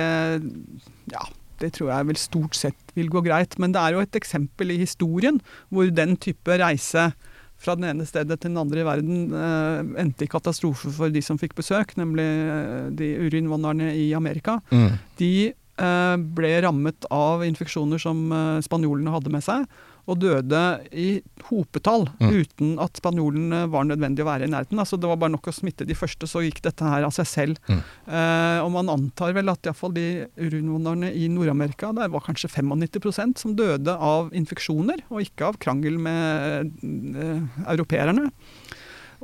ja, 1.12 1.26
det 1.62 1.74
tror 1.76 1.92
jeg 1.92 2.10
vel 2.12 2.20
stort 2.20 2.58
sett 2.58 2.96
vil 2.98 3.12
gå 3.12 3.24
greit. 3.26 3.58
Men 3.62 3.76
det 3.76 3.82
er 3.82 3.96
jo 3.96 4.04
et 4.06 4.20
eksempel 4.20 4.76
i 4.76 4.82
historien 4.82 5.42
hvor 5.74 5.92
den 5.92 6.16
type 6.22 6.60
reise 6.62 7.10
fra 7.56 7.76
den 7.80 7.88
ene 7.88 8.06
stedet 8.08 8.36
til 8.40 8.52
den 8.52 8.60
andre 8.60 8.82
i 8.82 8.88
verden 8.88 9.20
eh, 9.32 10.02
endte 10.04 10.26
i 10.26 10.32
katastrofe 10.32 10.92
for 10.92 11.12
de 11.12 11.22
som 11.24 11.40
fikk 11.40 11.56
besøk, 11.58 11.94
nemlig 12.00 12.26
eh, 12.26 12.90
de 13.00 13.14
urinnvandrerne 13.28 13.94
i 13.96 14.10
Amerika. 14.18 14.60
Mm. 14.76 14.98
De 15.20 15.36
Eh, 15.76 16.16
ble 16.38 16.54
rammet 16.64 17.04
av 17.12 17.42
infeksjoner 17.44 18.00
som 18.00 18.30
eh, 18.32 18.62
spanjolene 18.64 19.12
hadde 19.12 19.32
med 19.34 19.44
seg, 19.44 19.66
og 20.06 20.20
døde 20.22 20.62
i 20.94 21.08
hopetall 21.48 22.06
mm. 22.20 22.30
uten 22.30 22.76
at 22.82 23.00
spanjolene 23.00 23.64
var 23.74 23.88
nødvendig 23.90 24.22
å 24.24 24.30
være 24.30 24.48
i 24.48 24.52
nærheten. 24.52 24.80
Altså 24.82 25.00
Det 25.02 25.10
var 25.10 25.20
bare 25.22 25.34
nok 25.34 25.50
å 25.50 25.56
smitte 25.56 25.88
de 25.88 25.98
første, 25.98 26.30
så 26.30 26.44
gikk 26.46 26.62
dette 26.66 26.86
her 26.86 27.08
av 27.08 27.14
seg 27.16 27.30
selv. 27.30 27.60
Mm. 27.70 27.82
Eh, 28.06 28.60
og 28.62 28.72
man 28.76 28.92
antar 28.94 29.34
vel 29.38 29.50
at 29.54 29.66
iallfall 29.66 29.96
de 29.96 30.08
urinvandrerne 30.38 31.10
i 31.18 31.30
Nord-Amerika, 31.34 31.92
der 31.98 32.14
var 32.14 32.26
kanskje 32.26 32.52
95% 32.54 33.42
som 33.42 33.58
døde 33.58 33.98
av 33.98 34.30
infeksjoner, 34.38 35.06
og 35.10 35.26
ikke 35.26 35.50
av 35.50 35.60
krangel 35.62 35.98
med 36.02 36.74
eh, 36.86 37.66
europeerne. 37.66 38.30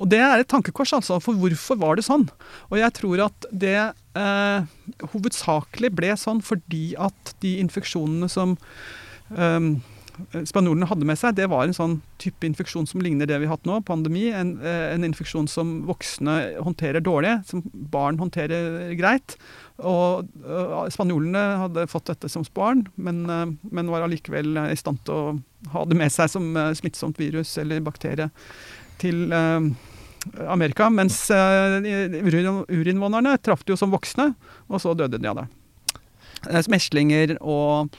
Og 0.02 0.10
det 0.10 0.22
er 0.24 0.42
et 0.42 0.50
tankekors, 0.50 0.96
altså. 0.98 1.20
For 1.22 1.38
hvorfor 1.38 1.78
var 1.82 2.00
det 2.00 2.08
sånn? 2.08 2.26
Og 2.72 2.80
jeg 2.80 2.96
tror 2.98 3.26
at 3.28 3.48
det 3.52 3.78
eh, 3.78 4.70
hovedsakelig 5.14 5.92
ble 5.94 6.16
sånn 6.18 6.42
fordi 6.46 6.94
at 6.98 7.36
de 7.44 7.58
infeksjonene 7.62 8.30
som 8.32 8.56
eh, 9.36 9.60
spanjolene 10.48 10.88
hadde 10.90 11.06
med 11.08 11.20
seg, 11.20 11.36
det 11.38 11.48
var 11.52 11.64
en 11.66 11.76
sånn 11.76 11.96
type 12.22 12.46
infeksjon 12.48 12.88
som 12.90 13.02
ligner 13.04 13.28
det 13.30 13.38
vi 13.42 13.48
har 13.50 13.56
hatt 13.58 13.68
nå, 13.68 13.76
pandemi. 13.88 14.26
En, 14.36 14.50
eh, 14.64 14.88
en 14.94 15.06
infeksjon 15.08 15.48
som 15.52 15.68
voksne 15.88 16.36
håndterer 16.64 17.02
dårlig, 17.04 17.34
som 17.50 17.60
barn 17.94 18.20
håndterer 18.22 18.94
greit. 19.00 19.30
Og 19.82 20.28
uh, 20.46 20.90
Spanjolene 20.94 21.42
hadde 21.64 21.90
fått 21.90 22.10
dette 22.12 22.28
som 22.30 22.44
barn, 22.54 22.82
men, 23.02 23.18
men 23.62 23.90
var 23.90 24.02
allikevel 24.06 24.50
i 24.68 24.78
stand 24.78 25.00
til 25.08 25.16
å 25.16 25.40
ha 25.74 25.82
det 25.90 25.98
med 25.98 26.12
seg 26.14 26.30
som 26.30 26.46
smittsomt 26.78 27.18
virus 27.22 27.58
eller 27.62 27.82
bakterie 27.86 28.28
til 29.02 29.34
Amerika. 30.46 30.90
Mens 30.94 31.18
urinnvånerne 31.32 33.38
traff 33.42 33.64
det 33.66 33.74
jo 33.74 33.82
som 33.82 33.94
voksne, 33.94 34.28
og 34.70 34.78
så 34.84 34.94
døde 34.94 35.18
de 35.18 35.28
av 35.32 35.38
det. 35.42 35.48
Meslinger 36.70 37.38
og 37.42 37.90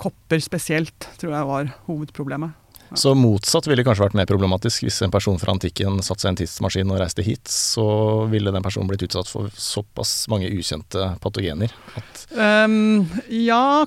kopper 0.00 0.42
spesielt 0.42 1.08
tror 1.18 1.32
jeg 1.34 1.48
var 1.48 1.70
hovedproblemet. 1.88 2.56
Så 2.98 3.12
motsatt 3.14 3.68
ville 3.70 3.84
kanskje 3.86 4.02
vært 4.02 4.16
mer 4.18 4.26
problematisk. 4.26 4.82
Hvis 4.86 4.98
en 5.04 5.12
person 5.14 5.38
fra 5.38 5.54
antikken 5.54 6.00
satte 6.02 6.24
seg 6.24 6.30
i 6.30 6.32
en 6.32 6.40
tidsmaskin 6.40 6.90
og 6.90 6.98
reiste 7.02 7.24
hit, 7.26 7.50
så 7.50 7.86
ville 8.30 8.50
den 8.54 8.64
personen 8.64 8.90
blitt 8.90 9.04
utsatt 9.06 9.30
for 9.30 9.50
såpass 9.54 10.24
mange 10.32 10.50
ukjente 10.50 11.12
patogener 11.22 11.74
at 11.98 12.24
um, 12.34 13.06
Ja, 13.30 13.86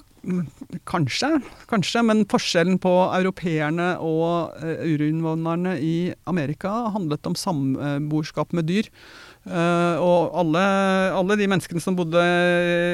kanskje. 0.88 1.34
Kanskje. 1.72 2.06
Men 2.08 2.24
forskjellen 2.32 2.80
på 2.84 2.94
europeerne 3.20 3.94
og 4.00 4.56
uh, 4.64 4.86
urinnvånerne 4.88 5.76
i 5.84 5.96
Amerika 6.30 6.72
handlet 6.96 7.28
om 7.28 7.36
samboerskap 7.40 8.56
med 8.56 8.72
dyr. 8.72 8.88
Uh, 9.44 10.00
og 10.00 10.36
alle, 10.40 10.60
alle, 11.12 11.36
de 11.36 11.50
menneskene 11.52 11.82
som 11.84 11.98
bodde 11.98 12.22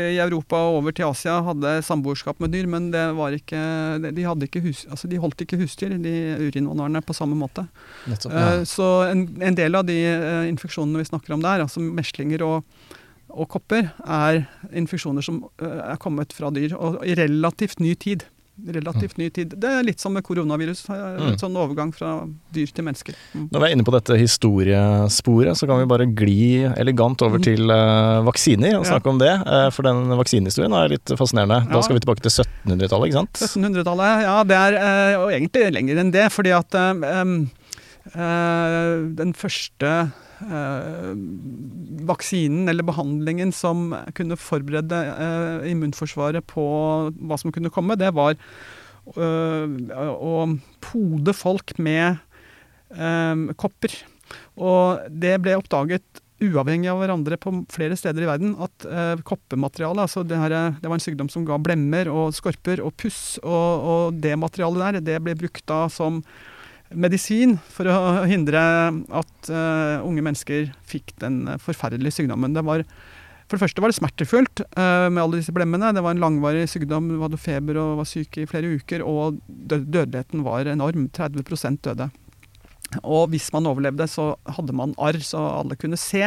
i 0.10 0.18
Europa 0.18 0.58
og 0.66 0.80
over 0.80 0.96
til 0.98 1.06
Asia, 1.06 1.36
hadde 1.46 1.76
samboerskap 1.86 2.42
med 2.42 2.56
dyr, 2.56 2.66
men 2.70 2.88
det 2.94 3.04
var 3.18 3.36
ikke, 3.38 3.60
de, 4.02 4.26
ikke 4.48 4.64
hus, 4.64 4.88
altså 4.90 5.10
de 5.12 5.20
holdt 5.22 5.44
ikke 5.46 5.60
husdyr, 5.62 5.94
de 6.02 6.16
urinnvånerne, 6.48 7.04
på 7.06 7.14
samme 7.14 7.38
måte. 7.38 7.68
Nettopp, 8.10 8.34
ja. 8.34 8.48
uh, 8.58 8.64
så 8.66 8.90
en, 9.12 9.28
en, 9.46 9.60
del 9.60 9.78
av 9.78 9.86
de 9.86 10.00
uh, 10.10 10.48
infeksjonene 10.50 11.04
vi 11.04 11.12
snakker 11.12 11.38
om 11.38 11.46
der, 11.46 11.68
altså 11.68 11.86
meslinger 11.86 12.42
og, 12.48 12.90
og 13.30 13.52
kopper, 13.54 13.92
er 14.10 14.42
infeksjoner 14.74 15.26
som 15.26 15.44
er 15.62 16.02
kommet 16.02 16.34
fra 16.34 16.50
dyr, 16.56 16.74
og 16.74 17.04
i 17.06 17.14
relativt 17.20 17.78
ny 17.84 17.94
tid 17.94 18.26
relativt 18.68 19.18
ny 19.18 19.30
tid. 19.34 19.54
Det 19.60 19.70
er 19.70 19.86
litt 19.86 20.02
som 20.02 20.14
med 20.16 20.26
koronavirus. 20.26 20.84
En 20.94 21.34
mm. 21.34 21.38
sånn 21.42 21.58
overgang 21.60 21.92
fra 21.96 22.14
dyr 22.56 22.72
til 22.76 22.86
mennesker. 22.88 23.18
Mm. 23.34 23.48
Når 23.54 23.64
vi 23.64 23.68
er 23.68 23.76
inne 23.76 23.86
på 23.88 23.94
dette 23.96 24.18
historiesporet, 24.20 25.60
så 25.60 25.70
kan 25.70 25.82
vi 25.82 25.90
bare 25.90 26.08
gli 26.10 26.66
elegant 26.70 27.22
over 27.26 27.42
mm. 27.42 27.46
til 27.48 27.74
uh, 27.74 28.22
vaksiner 28.28 28.78
og 28.80 28.88
snakke 28.90 29.10
ja. 29.10 29.16
om 29.16 29.22
det. 29.22 29.34
Uh, 29.46 29.68
for 29.76 29.88
den 29.88 30.16
vaksinehistorien 30.20 30.78
er 30.78 30.96
litt 30.96 31.16
fascinerende. 31.20 31.62
Da 31.72 31.84
skal 31.86 31.98
vi 31.98 32.06
tilbake 32.06 32.26
til 32.26 32.36
1700-tallet, 32.36 33.10
ikke 33.10 33.22
sant? 33.22 33.44
1700-tallet, 33.50 34.26
ja. 34.28 34.38
Det 34.50 34.60
er 34.60 34.80
uh, 34.80 35.26
og 35.26 35.36
egentlig 35.36 35.68
lenger 35.76 36.04
enn 36.04 36.16
det. 36.16 36.28
Fordi 36.34 36.56
at 36.56 36.80
um, 36.80 37.38
den 39.20 39.36
første 39.38 39.94
vaksinen 42.10 42.70
eller 42.72 42.88
behandlingen 42.88 43.52
som 43.56 43.92
kunne 44.16 44.38
forberede 44.40 45.00
eh, 45.12 45.72
immunforsvaret 45.72 46.46
på 46.48 46.64
hva 47.12 47.40
som 47.40 47.52
kunne 47.56 47.72
komme, 47.74 47.98
det 48.00 48.14
var 48.16 48.38
eh, 48.38 49.66
å 50.16 50.36
pode 50.86 51.36
folk 51.36 51.76
med 51.82 52.18
eh, 52.96 53.46
kopper. 53.60 54.00
Og 54.60 55.12
det 55.12 55.38
ble 55.44 55.58
oppdaget 55.60 56.24
uavhengig 56.40 56.88
av 56.88 57.02
hverandre 57.02 57.38
på 57.40 57.52
flere 57.72 57.98
steder 58.00 58.24
i 58.24 58.30
verden, 58.30 58.54
at 58.64 58.86
eh, 58.88 59.24
koppematerialet 59.28 60.06
altså 60.06 60.24
det, 60.24 60.40
her, 60.40 60.56
det, 60.80 60.88
var 60.88 60.96
en 60.96 61.04
sykdom 61.04 61.32
som 61.32 61.44
ga 61.48 61.60
blemmer 61.62 62.12
og 62.12 62.32
skorper 62.38 62.84
og 62.86 62.96
puss, 63.00 63.38
og, 63.44 63.90
og 63.92 64.22
det 64.24 64.38
materialet 64.40 65.00
der 65.00 65.08
det 65.12 65.20
ble 65.26 65.36
brukt 65.40 65.66
da 65.70 65.86
som 65.92 66.24
medisin 66.96 67.58
for 67.74 67.90
å 67.90 68.26
hindre 68.30 68.60
at 68.60 69.50
uh, 69.52 70.06
unge 70.06 70.24
mennesker 70.26 70.70
fikk 70.90 71.14
den 71.22 71.44
forferdelige 71.62 72.20
sykdommen. 72.20 72.56
Det 72.56 72.64
var, 72.66 72.84
for 73.46 73.58
det 73.58 73.64
første 73.64 73.84
var 73.84 73.94
det 73.94 74.00
smertefullt 74.00 74.64
uh, 74.74 75.10
med 75.12 75.22
alle 75.24 75.42
disse 75.42 75.54
blemmene. 75.56 75.92
Det 75.96 76.04
var 76.06 76.16
en 76.16 76.24
langvarig 76.24 76.66
sykdom, 76.72 77.12
du 77.12 77.20
hadde 77.22 77.42
feber 77.42 77.80
og 77.82 78.00
var 78.02 78.10
syk 78.10 78.42
i 78.42 78.48
flere 78.50 78.74
uker. 78.80 79.06
Og 79.06 79.38
dødeligheten 79.48 80.46
var 80.48 80.70
enorm. 80.72 81.08
30% 81.14 81.84
døde. 81.86 82.10
Og 83.04 83.30
hvis 83.34 83.52
man 83.54 83.70
overlevde, 83.70 84.10
så 84.10 84.34
hadde 84.50 84.74
man 84.74 84.96
arr, 84.98 85.20
så 85.22 85.44
alle 85.60 85.78
kunne 85.78 86.00
se. 86.00 86.26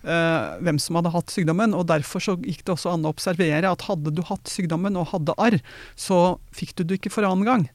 Uh, 0.00 0.56
hvem 0.64 0.78
som 0.80 0.96
hadde 0.96 1.10
hatt 1.12 1.32
sykdommen. 1.32 1.74
og 1.76 1.84
Derfor 1.90 2.22
så 2.24 2.34
gikk 2.40 2.62
det 2.64 2.72
også 2.72 2.94
an 2.94 3.04
å 3.04 3.12
observere 3.12 3.68
at 3.68 3.84
hadde 3.84 4.14
du 4.16 4.22
hatt 4.24 4.48
sykdommen 4.48 4.96
og 4.96 5.10
hadde 5.12 5.34
arr, 5.36 5.58
så 5.92 6.38
fikk 6.56 6.72
du 6.78 6.86
det 6.86 7.00
ikke 7.00 7.12
for 7.12 7.28
annen 7.28 7.44
gang. 7.44 7.66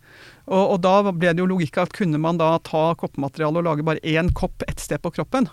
Og, 0.47 0.63
og, 0.63 0.79
da 0.81 1.11
ble 1.11 1.33
det 1.33 1.43
jo 1.43 1.49
logikk 1.49 1.77
at 1.81 1.93
kunne 1.93 2.17
man 2.21 2.39
da 2.41 2.55
ta 2.65 2.87
koppmateriale 2.97 3.61
og 3.61 3.67
lage 3.67 3.85
bare 3.85 4.01
én 4.01 4.31
kopp 4.33 4.65
ett 4.65 4.81
sted 4.81 5.01
på 5.03 5.11
kroppen, 5.13 5.49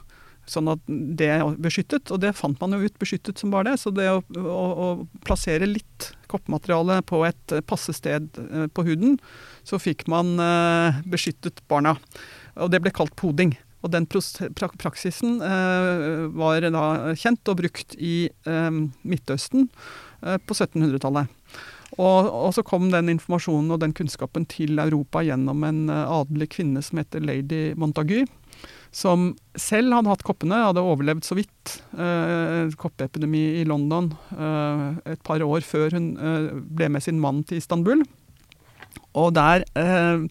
sånn 0.48 0.70
at 0.72 0.80
det 0.88 1.30
beskyttet. 1.60 2.08
Og 2.08 2.22
det 2.24 2.34
fant 2.38 2.56
man 2.60 2.76
jo 2.76 2.88
ut 2.88 2.96
beskyttet 3.00 3.40
som 3.40 3.52
bare 3.52 3.72
det. 3.72 3.78
Så 3.82 3.92
det 3.92 4.08
å, 4.08 4.22
å, 4.40 4.64
å 4.72 4.88
plassere 5.28 5.68
litt 5.68 6.12
koppmateriale 6.32 7.02
på 7.08 7.20
et 7.28 7.56
passe 7.68 7.92
sted 7.96 8.32
eh, 8.48 8.64
på 8.72 8.86
huden, 8.88 9.18
så 9.68 9.80
fikk 9.80 10.06
man 10.12 10.38
eh, 10.40 11.04
beskyttet 11.04 11.60
barna. 11.68 11.98
Og 12.56 12.72
det 12.72 12.80
ble 12.84 12.92
kalt 12.96 13.12
poding. 13.20 13.54
Og 13.82 13.90
den 13.90 14.06
praksisen 14.06 15.40
eh, 15.42 16.26
var 16.38 16.66
da 16.70 16.86
kjent 17.18 17.50
og 17.50 17.58
brukt 17.62 17.96
i 17.98 18.30
eh, 18.30 18.70
Midtøsten 19.02 19.66
eh, 20.22 20.38
på 20.38 20.54
1700-tallet. 20.54 21.30
Og, 21.98 22.28
og, 22.30 22.52
så 22.56 22.62
kom 22.64 22.86
den 22.88 23.10
informasjonen 23.12 23.74
og 23.74 23.82
den 23.82 23.92
kunnskapen 23.92 24.46
til 24.48 24.80
Europa 24.80 25.20
gjennom 25.26 25.66
en 25.68 25.90
adelig 25.92 26.54
kvinne 26.54 26.80
som 26.80 27.02
heter 27.02 27.20
lady 27.20 27.74
Montagu. 27.76 28.22
som 28.92 29.34
selv 29.56 29.92
hadde 29.96 30.10
hatt 30.12 30.24
koppene, 30.24 30.62
hadde 30.68 30.84
overlevd 30.84 31.24
så 31.24 31.36
vidt 31.36 31.76
eh, 31.96 32.72
koppeepidemi 32.80 33.42
i 33.60 33.66
London 33.68 34.10
eh, 34.36 35.12
et 35.14 35.22
par 35.24 35.44
år 35.44 35.64
før 35.64 35.96
hun 35.96 36.10
eh, 36.16 36.50
ble 36.52 36.90
med 36.92 37.04
sin 37.04 37.20
mann 37.20 37.40
til 37.44 37.60
Istanbul. 37.60 38.04
Og 39.18 39.32
der 39.36 39.64
eh, 39.76 40.24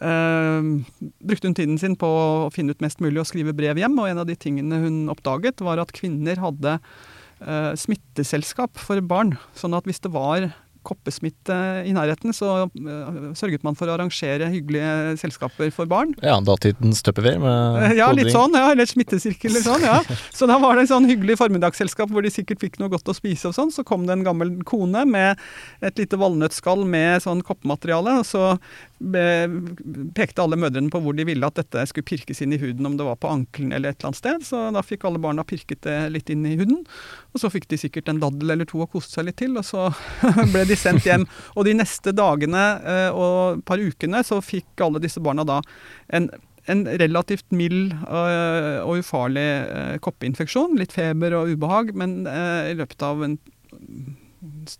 brukte 0.00 1.48
hun 1.48 1.56
tiden 1.56 1.78
sin 1.78 1.96
på 2.00 2.08
å 2.08 2.50
finne 2.54 2.72
ut 2.72 2.80
mest 2.80 3.02
mulig 3.04 3.20
og 3.20 3.28
skrive 3.28 3.52
brev 3.56 3.80
hjem. 3.80 3.98
Og 4.00 4.08
en 4.08 4.22
av 4.22 4.28
de 4.28 4.36
tingene 4.38 4.80
hun 4.80 5.02
oppdaget, 5.12 5.60
var 5.64 5.82
at 5.82 5.92
kvinner 5.96 6.40
hadde 6.40 6.78
eh, 6.78 7.72
smitteselskap 7.76 8.80
for 8.80 9.00
barn. 9.04 9.36
Sånn 9.58 9.76
at 9.76 9.88
hvis 9.88 10.00
det 10.00 10.14
var 10.16 10.50
koppesmitte 10.86 11.54
i 11.84 11.92
nærheten, 11.92 12.32
så 12.32 12.64
uh, 12.64 13.16
sørget 13.36 13.64
man 13.66 13.76
for 13.76 13.90
å 13.90 13.98
arrangere 13.98 14.48
hyggelige 14.48 15.18
selskaper 15.20 15.68
for 15.74 15.88
barn. 15.90 16.14
Ja, 16.24 16.38
datidens 16.44 17.02
Tupperware 17.04 17.40
med 17.42 17.98
Ja, 17.98 18.08
litt 18.16 18.32
sånn. 18.32 18.56
ja, 18.56 18.70
Eller 18.72 18.88
smittesirkel 18.88 19.52
eller 19.52 19.66
sånn. 19.66 19.84
ja. 19.84 19.98
Så 20.32 20.48
da 20.48 20.56
var 20.62 20.78
det 20.78 20.86
en 20.86 20.92
sånn 20.94 21.08
hyggelig 21.10 21.36
formiddagsselskap 21.40 22.08
hvor 22.12 22.24
de 22.24 22.32
sikkert 22.32 22.64
fikk 22.64 22.80
noe 22.80 22.92
godt 22.92 23.12
å 23.12 23.16
spise 23.16 23.50
og 23.50 23.56
sånn. 23.58 23.74
Så 23.74 23.84
kom 23.84 24.06
det 24.08 24.16
en 24.16 24.24
gammel 24.26 24.54
kone 24.64 25.04
med 25.04 25.40
et 25.84 26.00
lite 26.00 26.16
valnøttskall 26.20 26.86
med 26.88 27.26
sånn 27.26 27.44
koppemateriale. 27.44 28.20
og 28.22 28.28
så 28.28 28.54
pekte 29.00 30.42
alle 30.44 30.58
mødrene 30.60 30.92
på 30.92 31.00
hvor 31.00 31.16
de 31.16 31.24
ville 31.24 31.46
at 31.46 31.56
dette 31.56 31.86
skulle 31.88 32.04
pirkes 32.04 32.42
inn 32.44 32.52
i 32.52 32.58
huden, 32.60 32.84
om 32.86 32.98
det 32.98 33.06
var 33.06 33.16
på 33.16 33.30
ankelen 33.32 33.72
eller 33.72 33.92
et 33.94 34.00
eller 34.00 34.10
annet 34.10 34.20
sted. 34.20 34.44
Så 34.44 34.60
da 34.76 34.82
fikk 34.84 35.06
alle 35.08 35.22
barna 35.22 35.44
pirket 35.46 35.82
det 35.86 35.96
litt 36.12 36.32
inn 36.32 36.44
i 36.44 36.56
huden. 36.60 36.82
Og 37.32 37.40
så 37.40 37.50
fikk 37.52 37.70
de 37.70 37.80
sikkert 37.80 38.10
en 38.12 38.20
daddel 38.20 38.52
eller 38.52 38.68
to 38.68 38.82
og 38.84 38.92
koste 38.92 39.16
seg 39.16 39.30
litt 39.30 39.40
til, 39.40 39.56
og 39.56 39.64
så 39.64 39.88
ble 40.52 40.66
de 40.68 40.76
sendt 40.76 41.08
hjem. 41.08 41.24
Og 41.56 41.64
de 41.68 41.74
neste 41.80 42.12
dagene 42.16 42.66
eh, 42.84 43.08
og 43.16 43.60
et 43.60 43.66
par 43.70 43.80
ukene 43.80 44.22
så 44.26 44.42
fikk 44.44 44.84
alle 44.84 45.02
disse 45.02 45.22
barna 45.24 45.48
da 45.48 45.62
en 46.12 46.30
en 46.70 46.84
relativt 47.00 47.48
mild 47.56 47.94
øh, 48.04 48.84
og 48.84 49.00
ufarlig 49.00 49.46
øh, 49.64 49.94
koppeinfeksjon. 50.04 50.76
Litt 50.78 50.92
feber 50.94 51.34
og 51.34 51.54
ubehag, 51.56 51.94
men 51.98 52.20
i 52.28 52.76
løpet 52.78 53.02
av 53.02 53.24
en, 53.26 53.38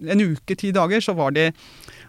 en 0.05 0.23
uke, 0.23 0.55
ti 0.61 0.71
dager, 0.77 1.03
så 1.03 1.17
var 1.19 1.35
de 1.35 1.49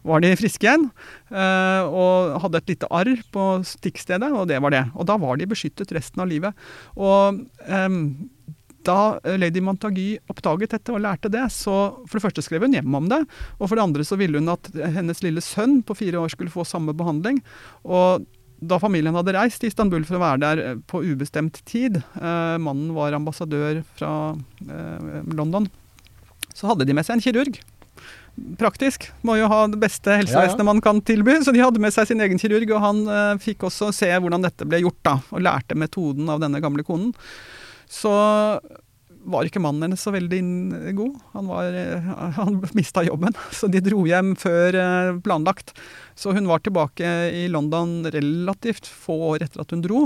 var 0.08 0.24
de 0.24 0.34
friske 0.40 0.68
igjen. 0.68 0.88
Eh, 1.30 1.84
og 1.88 2.38
hadde 2.46 2.62
et 2.62 2.74
lite 2.74 2.90
arr 2.94 3.14
på 3.34 3.48
stikkstedet, 3.68 4.32
og 4.34 4.48
det 4.52 4.62
var 4.64 4.74
det. 4.74 4.86
Og 4.96 5.08
da 5.10 5.18
var 5.22 5.40
de 5.40 5.50
beskyttet 5.50 5.94
resten 5.96 6.24
av 6.24 6.32
livet. 6.32 6.70
Og 6.98 7.44
da 8.82 9.20
Lady 9.38 9.62
Montagu 9.62 10.18
oppdaget 10.32 10.74
dette 10.74 10.94
og 10.94 11.04
lærte 11.04 11.30
det, 11.32 11.44
så 11.54 11.76
for 12.08 12.18
det 12.18 12.26
første 12.26 12.44
skrev 12.46 12.66
hun 12.66 12.76
hjem 12.76 12.98
om 12.98 13.10
det. 13.12 13.22
Og 13.60 13.68
for 13.68 13.78
det 13.78 13.86
andre 13.86 14.06
så 14.08 14.18
ville 14.20 14.42
hun 14.42 14.52
at 14.54 14.72
hennes 14.96 15.22
lille 15.26 15.44
sønn 15.46 15.82
på 15.86 15.98
fire 15.98 16.22
år 16.22 16.34
skulle 16.34 16.54
få 16.54 16.66
samme 16.68 16.96
behandling. 16.98 17.42
Og 17.86 18.26
da 18.62 18.78
familien 18.82 19.16
hadde 19.18 19.34
reist 19.36 19.62
til 19.62 19.72
Istanbul 19.72 20.06
for 20.06 20.20
å 20.20 20.24
være 20.24 20.42
der 20.42 20.82
på 20.90 21.02
ubestemt 21.06 21.62
tid, 21.70 21.98
eh, 21.98 22.58
mannen 22.62 22.94
var 22.98 23.18
ambassadør 23.18 23.82
fra 23.98 24.14
eh, 24.68 25.22
London, 25.34 25.70
så 26.54 26.70
hadde 26.70 26.86
de 26.86 26.94
med 26.94 27.08
seg 27.08 27.18
en 27.18 27.26
kirurg 27.26 27.62
praktisk. 28.60 29.10
Må 29.28 29.38
jo 29.40 29.50
ha 29.52 29.64
det 29.72 29.80
beste 29.82 30.14
helsevesenet 30.20 30.60
ja, 30.60 30.64
ja. 30.64 30.68
man 30.68 30.82
kan 30.84 31.02
tilby. 31.06 31.40
Så 31.46 31.54
de 31.56 31.64
hadde 31.64 31.82
med 31.84 31.94
seg 31.96 32.10
sin 32.10 32.22
egen 32.24 32.42
kirurg, 32.42 32.70
og 32.76 32.86
han 32.86 33.02
uh, 33.10 33.42
fikk 33.42 33.68
også 33.70 33.92
se 33.96 34.12
hvordan 34.12 34.46
dette 34.46 34.68
ble 34.68 34.84
gjort, 34.84 35.02
da. 35.08 35.18
Og 35.32 35.44
lærte 35.44 35.78
metoden 35.80 36.30
av 36.32 36.42
denne 36.44 36.62
gamle 36.64 36.86
konen. 36.88 37.14
Så 37.92 38.14
var 39.22 39.46
ikke 39.46 39.62
mannen 39.62 39.86
hennes 39.86 40.02
så 40.02 40.14
veldig 40.16 40.42
god. 40.98 41.18
Han, 41.36 41.50
var, 41.52 41.78
uh, 41.78 42.12
han 42.40 42.60
mista 42.78 43.06
jobben, 43.06 43.38
så 43.54 43.70
de 43.72 43.84
dro 43.86 44.04
hjem 44.10 44.36
før 44.40 44.78
uh, 44.78 45.22
planlagt. 45.24 45.76
Så 46.18 46.36
hun 46.36 46.50
var 46.50 46.64
tilbake 46.66 47.08
i 47.38 47.48
London 47.52 48.02
relativt 48.14 48.90
få 48.90 49.18
år 49.34 49.48
etter 49.48 49.64
at 49.64 49.76
hun 49.76 49.84
dro. 49.86 50.06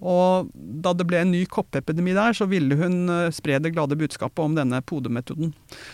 Og 0.00 0.48
da 0.54 0.94
det 0.96 1.04
ble 1.08 1.20
en 1.20 1.32
ny 1.34 1.42
koppepidemi 1.50 2.14
der, 2.16 2.32
så 2.36 2.46
ville 2.48 2.76
hun 2.80 3.10
uh, 3.10 3.28
spre 3.34 3.58
det 3.60 3.74
glade 3.74 3.98
budskapet 4.00 4.40
om 4.40 4.54
denne 4.56 4.80
podemetoden. 4.88 5.52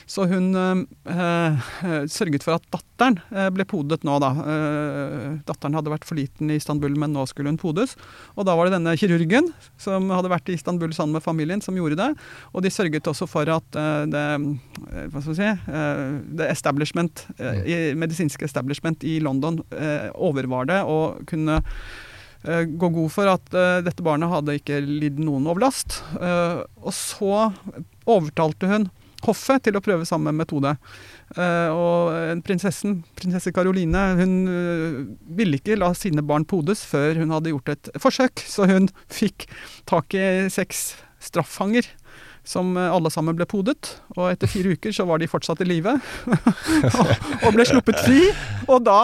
Så 0.09 0.27
hun 0.29 0.53
eh, 0.57 1.67
sørget 2.11 2.45
for 2.45 2.57
at 2.57 2.65
datteren 2.73 3.19
uh, 3.33 3.49
ble 3.55 3.67
podet 3.69 4.05
nå, 4.07 4.19
da. 4.23 4.31
datteren 5.47 5.77
hadde 5.77 5.93
vært 5.93 6.07
for 6.07 6.19
liten 6.19 6.51
i 6.53 6.59
Istanbul, 6.59 6.95
men 6.99 7.13
nå 7.15 7.25
skulle 7.31 7.51
hun 7.51 7.61
podes. 7.61 7.97
Og 8.37 8.47
da 8.47 8.55
var 8.59 8.69
det 8.69 8.77
denne 8.77 8.95
kirurgen 8.99 9.51
som 9.81 10.11
hadde 10.15 10.31
vært 10.33 10.51
i 10.51 10.57
Istanbul 10.59 10.95
sammen 10.97 11.19
med 11.19 11.25
familien, 11.25 11.63
som 11.65 11.77
gjorde 11.79 11.99
det. 11.99 12.09
Og 12.53 12.65
de 12.65 12.73
sørget 12.73 13.09
også 13.11 13.29
for 13.31 13.51
at 13.53 13.79
det, 14.11 14.25
hva 15.13 15.23
skal 15.23 15.33
vi 15.33 15.39
si, 15.39 15.51
det 16.39 16.51
establishment, 16.51 17.25
medisinske 17.99 18.47
establishment 18.47 19.07
i 19.07 19.19
London 19.25 19.61
overvar 20.19 20.69
det 20.71 20.83
og 20.89 21.25
kunne 21.31 21.59
Eh, 21.59 22.08
gå 22.43 22.89
god 22.95 23.11
for 23.13 23.31
at 23.33 23.51
uh, 23.57 23.81
dette 23.85 24.05
barnet 24.05 24.31
hadde 24.31 24.59
ikke 24.61 24.79
lidd 24.85 25.19
noen 25.23 25.49
overlast. 25.51 26.01
Uh, 26.17 26.63
og 26.83 26.95
så 26.95 27.49
overtalte 28.09 28.71
hun 28.71 28.89
hoffet 29.27 29.65
til 29.67 29.75
å 29.75 29.83
prøve 29.83 30.07
samme 30.07 30.31
metode. 30.31 30.71
Og 31.35 32.39
prinsessen, 32.47 33.01
prinsesse 33.19 33.51
Karoline, 33.51 34.05
hun 34.15 34.37
ville 35.35 35.59
ikke 35.59 35.75
la 35.75 35.89
sine 35.99 36.23
barn 36.23 36.47
podes 36.47 36.85
før 36.87 37.19
hun 37.19 37.35
hadde 37.35 37.51
gjort 37.51 37.73
et 37.73 37.91
forsøk, 37.99 38.45
så 38.47 38.69
hun 38.71 38.87
fikk 39.11 39.49
tak 39.91 40.15
i 40.15 40.47
seks 40.55 40.93
straffanger 41.19 41.91
som 42.49 42.77
eh, 42.77 42.89
alle 42.95 43.11
sammen 43.13 43.37
ble 43.37 43.47
podet. 43.49 43.91
Og 44.17 44.31
etter 44.31 44.51
fire 44.51 44.73
uker 44.77 44.95
så 44.95 45.05
var 45.09 45.21
de 45.21 45.29
fortsatt 45.31 45.61
i 45.65 45.69
live 45.69 45.95
og 47.45 47.51
ble 47.55 47.67
sluppet 47.69 48.01
fri. 48.07 48.23
Og 48.69 48.83
da 48.87 48.99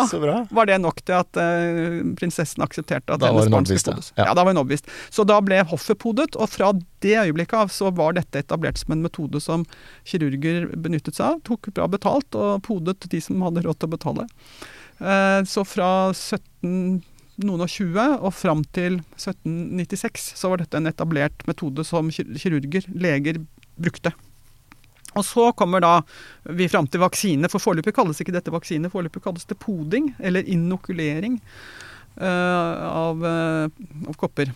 var 0.55 0.71
det 0.71 0.81
nok 0.81 1.03
til 1.05 1.19
at 1.19 1.41
uh, 1.41 2.01
prinsessen 2.19 2.65
aksepterte 2.65 3.15
at 3.15 3.23
da 3.23 3.31
hennes 3.31 3.51
barn 3.53 3.69
skulle 3.69 3.97
podes. 3.97 4.13
Ja. 4.17 4.31
ja. 4.31 4.37
da 4.37 4.45
var 4.45 4.55
hun 4.55 4.63
overbevist. 4.63 4.91
Så 5.13 5.27
da 5.29 5.39
ble 5.45 5.61
hoffet 5.71 6.01
podet, 6.01 6.33
og 6.37 6.51
fra 6.53 6.73
det 7.05 7.17
øyeblikket 7.21 7.57
av 7.67 7.73
så 7.73 7.93
var 7.95 8.17
dette 8.17 8.41
etablert 8.41 8.81
som 8.81 8.97
en 8.97 9.05
metode 9.05 9.41
som 9.45 9.67
kirurger 10.09 10.71
benyttet 10.75 11.19
seg 11.19 11.35
av. 11.35 11.43
Tok 11.49 11.73
bra 11.77 11.89
betalt 11.91 12.39
og 12.39 12.65
podet 12.65 13.03
de 13.13 13.21
som 13.25 13.45
hadde 13.45 13.65
råd 13.65 13.81
til 13.81 13.93
å 13.93 13.97
betale. 13.97 14.29
Uh, 15.01 15.41
så 15.49 15.67
fra 15.69 15.91
17 16.15 17.03
noen 17.43 17.65
og 17.65 17.71
20 17.71 18.21
og 18.21 18.31
fram 18.37 18.63
til 18.77 19.01
1796 19.17 20.31
så 20.39 20.53
var 20.53 20.63
dette 20.63 20.79
en 20.79 20.91
etablert 20.91 21.45
metode 21.49 21.85
som 21.87 22.11
kirurger, 22.13 22.87
leger, 22.95 23.41
brukte. 23.81 24.15
Og 25.15 25.25
så 25.27 25.51
kommer 25.55 25.83
da 25.83 25.95
vi 26.59 26.69
fram 26.71 26.89
til 26.91 27.03
vaksine, 27.03 27.51
for 27.51 27.63
foreløpig 27.63 27.95
kalles 27.95 28.21
ikke 28.23 28.35
dette 28.35 28.55
vaksine, 28.55 28.91
foreløpig 28.91 29.23
kalles 29.23 29.47
det 29.51 29.59
poding, 29.63 30.13
eller 30.19 30.47
inokulering 30.51 31.39
uh, 32.19 32.75
av, 32.91 33.23
uh, 33.23 34.09
av 34.11 34.19
kopper. 34.19 34.51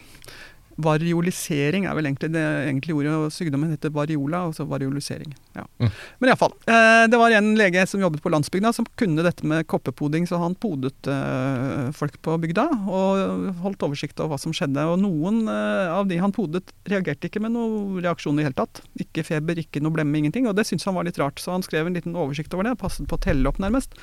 Variolisering 0.78 1.88
er 1.90 1.96
vel 1.98 2.06
egentlig 2.06 2.30
det 2.30 2.42
egentlige 2.42 2.94
ordet, 3.00 3.14
og 3.18 3.32
sykdommen 3.34 3.72
heter 3.72 3.90
variola, 3.90 4.44
altså 4.46 4.62
variolisering. 4.68 5.32
Ja. 5.56 5.64
Mm. 5.82 5.90
Men 6.20 6.30
iallfall. 6.30 6.54
Eh, 6.70 7.04
det 7.10 7.18
var 7.18 7.34
en 7.34 7.48
lege 7.58 7.82
som 7.90 8.02
jobbet 8.02 8.22
på 8.22 8.30
landsbygda 8.30 8.70
som 8.76 8.86
kunne 9.00 9.24
dette 9.26 9.46
med 9.48 9.66
koppepoding, 9.66 10.28
så 10.30 10.38
han 10.38 10.54
podet 10.54 11.10
eh, 11.10 11.88
folk 11.98 12.20
på 12.22 12.36
bygda 12.44 12.68
og 12.86 13.48
holdt 13.64 13.82
oversikt 13.88 14.22
over 14.22 14.36
hva 14.36 14.40
som 14.42 14.54
skjedde. 14.54 14.84
Og 14.92 15.02
noen 15.02 15.42
eh, 15.50 15.90
av 15.90 16.06
de 16.10 16.20
han 16.22 16.34
podet, 16.36 16.70
reagerte 16.88 17.26
ikke 17.26 17.42
med 17.42 17.56
noen 17.56 17.98
reaksjon 18.04 18.38
i 18.38 18.44
det 18.44 18.52
hele 18.52 18.60
tatt. 18.62 18.82
Ikke 19.02 19.26
feber, 19.26 19.58
ikke 19.58 19.82
noe 19.82 19.98
blemme, 19.98 20.14
ingenting. 20.22 20.46
Og 20.46 20.54
det 20.54 20.68
syntes 20.68 20.86
han 20.86 20.98
var 20.98 21.08
litt 21.10 21.18
rart, 21.18 21.42
så 21.42 21.56
han 21.56 21.66
skrev 21.66 21.90
en 21.90 21.98
liten 21.98 22.14
oversikt 22.14 22.54
over 22.54 22.70
det, 22.70 22.78
passet 22.78 23.10
på 23.10 23.18
å 23.18 23.26
telle 23.26 23.50
opp 23.50 23.58
nærmest. 23.62 23.98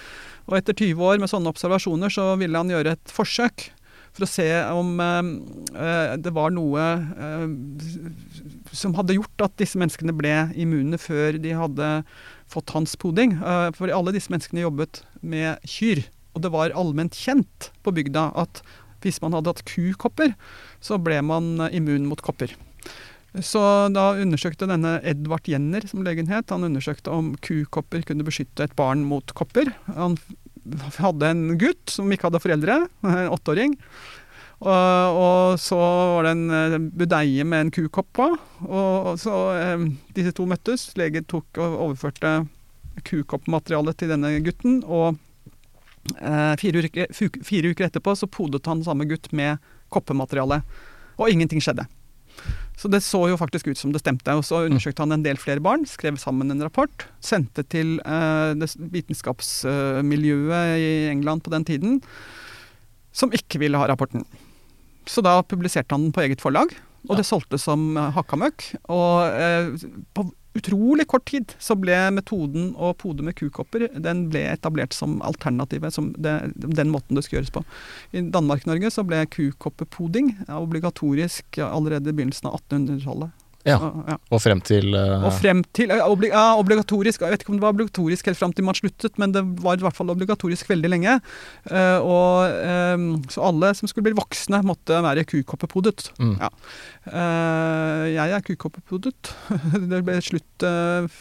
Og 0.49 0.59
etter 0.59 0.75
20 0.75 1.07
år 1.07 1.23
med 1.23 1.31
sånne 1.31 1.55
observasjoner 1.55 2.11
så 2.11 2.33
ville 2.41 2.59
han 2.59 2.75
gjøre 2.75 2.97
et 2.99 3.15
forsøk 3.15 3.69
for 4.15 4.25
å 4.25 4.29
se 4.31 4.47
om 4.71 4.95
uh, 5.01 6.15
det 6.15 6.31
var 6.35 6.53
noe 6.55 6.85
uh, 7.19 7.45
som 8.75 8.95
hadde 8.95 9.17
gjort 9.17 9.45
at 9.45 9.57
disse 9.59 9.79
menneskene 9.79 10.15
ble 10.15 10.33
immune 10.59 10.99
før 11.01 11.39
de 11.41 11.53
hadde 11.55 11.89
fått 12.51 12.73
hans 12.75 12.93
poding. 12.99 13.37
For 13.77 13.89
alle 13.89 14.11
disse 14.13 14.29
menneskene 14.29 14.65
jobbet 14.65 14.99
med 15.25 15.63
kyr. 15.65 16.03
Og 16.35 16.43
det 16.43 16.51
var 16.51 16.75
allment 16.77 17.15
kjent 17.15 17.69
på 17.85 17.93
bygda 17.95 18.27
at 18.37 18.59
hvis 19.05 19.21
man 19.23 19.37
hadde 19.37 19.53
hatt 19.53 19.63
kukopper, 19.69 20.35
så 20.83 20.99
ble 21.01 21.21
man 21.23 21.69
immun 21.71 22.09
mot 22.09 22.21
kopper. 22.25 22.51
Så 23.43 23.61
da 23.91 24.13
undersøkte 24.15 24.67
denne 24.69 24.97
Edvard 25.03 25.47
Jenner, 25.49 25.83
som 25.89 26.03
legen 26.05 26.29
het, 26.31 26.51
han 26.53 26.63
undersøkte 26.67 27.11
om 27.11 27.33
kukopper 27.43 28.05
kunne 28.07 28.27
beskytte 28.27 28.67
et 28.67 28.75
barn 28.79 29.03
mot 29.07 29.33
kopper. 29.35 29.73
Han 29.97 30.15
hadde 30.99 31.31
en 31.31 31.57
gutt 31.61 31.93
som 31.93 32.11
ikke 32.11 32.29
hadde 32.29 32.43
foreldre, 32.43 32.77
en 33.09 33.33
åtteåring. 33.33 33.75
Og, 34.63 35.17
og, 35.19 35.59
så 35.59 35.77
var 35.77 36.25
det 36.25 36.31
en 36.31 36.45
eh, 36.55 36.77
budeie 37.01 37.45
med 37.45 37.65
en 37.65 37.71
kukopp 37.75 38.07
på. 38.15 38.29
Og, 38.65 39.11
så 39.19 39.35
eh, 39.59 39.87
disse 40.15 40.33
to 40.35 40.47
møttes. 40.49 40.87
Lege 40.99 41.25
tok 41.27 41.59
og 41.59 41.79
overførte 41.89 42.37
kukoppmaterialet 43.05 43.99
til 43.99 44.13
denne 44.13 44.31
gutten. 44.45 44.79
Og 44.87 45.19
eh, 46.15 46.53
fire, 46.61 46.85
uker, 46.87 47.11
fire, 47.19 47.73
uker, 47.73 47.89
etterpå 47.89 48.15
så 48.15 48.31
podet 48.31 48.63
han 48.71 48.83
samme 48.85 49.07
gutt 49.09 49.29
med 49.35 49.59
koppemateriale. 49.93 50.61
Og 51.19 51.31
ingenting 51.31 51.61
skjedde. 51.63 51.87
Så 52.75 52.89
det 52.91 53.01
så 53.05 53.21
jo 53.31 53.37
faktisk 53.39 53.69
ut 53.71 53.79
som 53.79 53.93
det 53.95 54.01
stemte. 54.03 54.35
Og 54.35 54.43
så 54.47 54.65
undersøkte 54.67 55.03
han 55.05 55.15
en 55.15 55.25
del 55.25 55.39
flere 55.39 55.63
barn, 55.63 55.85
skrev 55.89 56.19
sammen 56.21 56.51
en 56.51 56.63
rapport, 56.65 57.07
sendte 57.23 57.63
til 57.71 57.97
eh, 58.03 58.51
det 58.59 58.71
vitenskapsmiljøet 58.93 60.75
i 60.81 60.89
England 61.13 61.45
på 61.45 61.53
den 61.55 61.67
tiden, 61.67 62.01
som 63.15 63.31
ikke 63.35 63.61
ville 63.63 63.79
ha 63.79 63.87
rapporten. 63.87 64.25
så 65.05 65.21
da 65.21 65.41
publiserte 65.45 65.93
han 65.93 66.07
den 66.07 66.11
på 66.11 66.23
eget 66.25 66.41
forlag, 66.41 66.71
og 67.05 67.19
det 67.19 67.27
solgte 67.27 67.59
som 67.61 67.93
hakka 67.95 68.39
møkk. 68.41 68.71
Og 68.89 69.29
eh, 69.29 69.69
på 70.17 70.25
utrolig 70.55 71.07
kort 71.11 71.25
tid 71.29 71.53
så 71.59 71.75
ble 71.79 71.95
metoden 72.15 72.71
å 72.79 72.93
pode 72.97 73.25
med 73.25 73.35
kukopper 73.39 73.87
den 73.91 74.25
ble 74.31 74.45
etablert 74.53 74.95
som 74.95 75.17
alternativet, 75.25 75.93
som 75.93 76.13
det, 76.17 76.35
den 76.55 76.91
måten 76.93 77.17
det 77.17 77.25
skal 77.25 77.39
gjøres 77.39 77.53
på. 77.55 77.65
I 78.15 78.23
Danmark-Norge 78.33 78.91
så 78.93 79.05
ble 79.07 79.25
kukoppepoding 79.31 80.33
obligatorisk 80.55 81.59
allerede 81.63 82.11
i 82.11 82.15
begynnelsen 82.15 82.49
av 82.49 82.61
1800-tallet. 82.61 83.44
Ja. 83.65 83.79
ja. 83.81 84.15
Og 84.29 84.41
frem 84.43 84.61
til 84.65 84.93
uh... 84.93 85.25
Og 85.25 85.33
frem 85.39 85.63
til 85.73 85.89
ja, 85.89 86.05
obligatorisk 86.05 87.23
Jeg 87.25 87.33
vet 87.33 87.43
ikke 87.43 87.53
om 87.55 87.57
det 87.57 87.65
var 87.65 87.73
obligatorisk 87.73 88.29
helt 88.29 88.37
frem 88.37 88.53
til 88.53 88.67
man 88.67 88.77
sluttet, 88.77 89.17
men 89.21 89.33
det 89.33 89.41
var 89.63 89.79
i 89.79 89.85
hvert 89.85 89.97
fall 89.97 90.13
obligatorisk 90.13 90.69
veldig 90.69 90.91
lenge. 90.93 91.17
Uh, 91.65 91.99
og 92.05 92.53
um, 92.93 93.09
Så 93.31 93.41
alle 93.41 93.73
som 93.77 93.89
skulle 93.89 94.09
bli 94.09 94.17
voksne, 94.17 94.61
måtte 94.65 95.01
være 95.05 95.25
kukoppepodet. 95.27 96.11
Mm. 96.21 96.37
Ja. 96.41 96.51
Uh, 97.09 98.05
jeg 98.13 98.37
er 98.37 98.45
kukoppepodet. 98.45 99.33
det 99.91 100.03
ble 100.05 100.21
slutt 100.23 100.69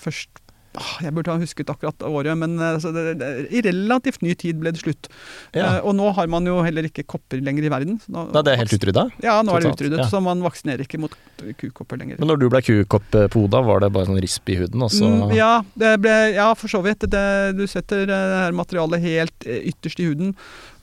først 0.04 0.43
jeg 0.74 1.14
burde 1.14 1.30
ha 1.30 1.38
husket 1.38 1.70
akkurat 1.70 2.02
året, 2.06 2.34
men 2.38 2.56
eh, 2.58 2.74
altså, 2.76 2.90
det, 2.94 3.16
det, 3.20 3.28
i 3.54 3.62
relativt 3.64 4.24
ny 4.24 4.34
tid 4.38 4.58
ble 4.62 4.72
det 4.74 4.82
slutt. 4.82 5.08
Ja. 5.54 5.78
Uh, 5.78 5.90
og 5.90 5.96
nå 5.98 6.10
har 6.16 6.30
man 6.30 6.46
jo 6.48 6.56
heller 6.66 6.88
ikke 6.88 7.04
kopper 7.14 7.42
lenger 7.44 7.68
i 7.68 7.72
verden. 7.72 8.00
Nå, 8.10 8.26
da 8.34 8.42
det 8.46 8.54
er 8.54 8.62
helt 8.64 8.74
utrydda? 8.74 9.06
Ja, 9.24 9.36
nå 9.46 9.54
er 9.54 9.64
det 9.64 9.74
utryddet. 9.76 10.02
Ja. 10.02 10.08
Så 10.10 10.22
man 10.24 10.42
vaksinerer 10.44 10.84
ikke 10.86 11.00
mot 11.04 11.14
kukopper 11.60 12.00
lenger. 12.00 12.18
Men 12.18 12.32
når 12.32 12.42
du 12.42 12.48
ble 12.52 12.62
kukoppoda, 12.66 13.62
var 13.68 13.84
det 13.84 13.92
bare 13.94 14.10
sånn 14.10 14.20
risp 14.24 14.50
i 14.50 14.58
huden? 14.60 14.82
Også? 14.88 15.06
Mm, 15.06 15.34
ja, 15.38 15.52
det 15.78 15.94
ble, 16.02 16.18
ja, 16.34 16.50
for 16.58 16.72
så 16.72 16.82
vidt. 16.84 17.06
Det, 17.10 17.24
du 17.58 17.64
setter 17.70 18.06
det 18.10 18.20
her 18.34 18.56
materialet 18.56 19.02
helt 19.04 19.48
ytterst 19.48 20.02
i 20.02 20.10
huden, 20.10 20.34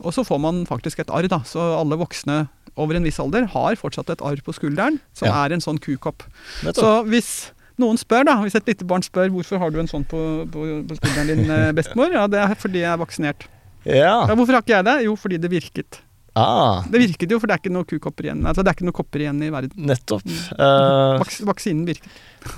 og 0.02 0.16
så 0.16 0.26
får 0.26 0.42
man 0.42 0.66
faktisk 0.70 1.04
et 1.04 1.12
arr. 1.14 1.30
da. 1.32 1.44
Så 1.48 1.62
alle 1.76 2.00
voksne 2.00 2.46
over 2.80 2.96
en 2.96 3.06
viss 3.06 3.20
alder 3.20 3.50
har 3.52 3.80
fortsatt 3.80 4.14
et 4.14 4.22
arr 4.24 4.40
på 4.46 4.56
skulderen, 4.56 5.02
som 5.18 5.28
ja. 5.28 5.42
er 5.44 5.56
en 5.56 5.64
sånn 5.64 5.82
kukopp. 5.82 6.24
Så 6.72 7.02
hvis 7.12 7.52
noen 7.82 8.00
spør, 8.00 8.28
da, 8.30 8.38
hvis 8.44 8.58
et 8.60 8.70
lite 8.70 8.88
barn 8.88 9.06
spør 9.06 9.32
hvorfor 9.34 9.62
har 9.62 9.74
du 9.74 9.82
en 9.82 9.90
sånn 9.90 10.06
på, 10.08 10.22
på, 10.52 10.68
på 10.88 11.00
skulderen 11.00 11.34
din, 11.34 11.44
eh, 11.50 11.72
bestemor, 11.78 12.14
ja, 12.14 12.28
det 12.32 12.40
er 12.44 12.56
fordi 12.60 12.84
jeg 12.84 12.92
er 12.94 13.02
vaksinert. 13.02 13.50
Ja. 13.84 13.96
ja. 13.98 14.14
Hvorfor 14.36 14.58
har 14.58 14.64
ikke 14.64 14.78
jeg 14.78 14.88
det? 14.88 14.98
Jo, 15.08 15.18
fordi 15.20 15.42
det 15.42 15.52
virket. 15.52 16.02
Ah. 16.34 16.86
Det 16.88 17.00
virket 17.02 17.34
jo, 17.34 17.42
for 17.42 17.50
det 17.50 17.58
er 17.58 17.60
ikke 17.60 17.74
noe 17.76 17.88
kukopper 17.88 18.30
igjen. 18.30 18.44
Altså, 18.48 18.64
det 18.64 18.72
er 18.72 18.78
ikke 18.78 18.86
noe 18.88 18.96
kopper 18.96 19.24
igjen 19.26 19.42
i 19.44 19.50
verden. 19.52 19.84
Nettopp. 19.90 20.24
Uh, 20.56 21.20
Vaks 21.20 21.42
vaksinen 21.44 21.82
virket. 21.90 22.14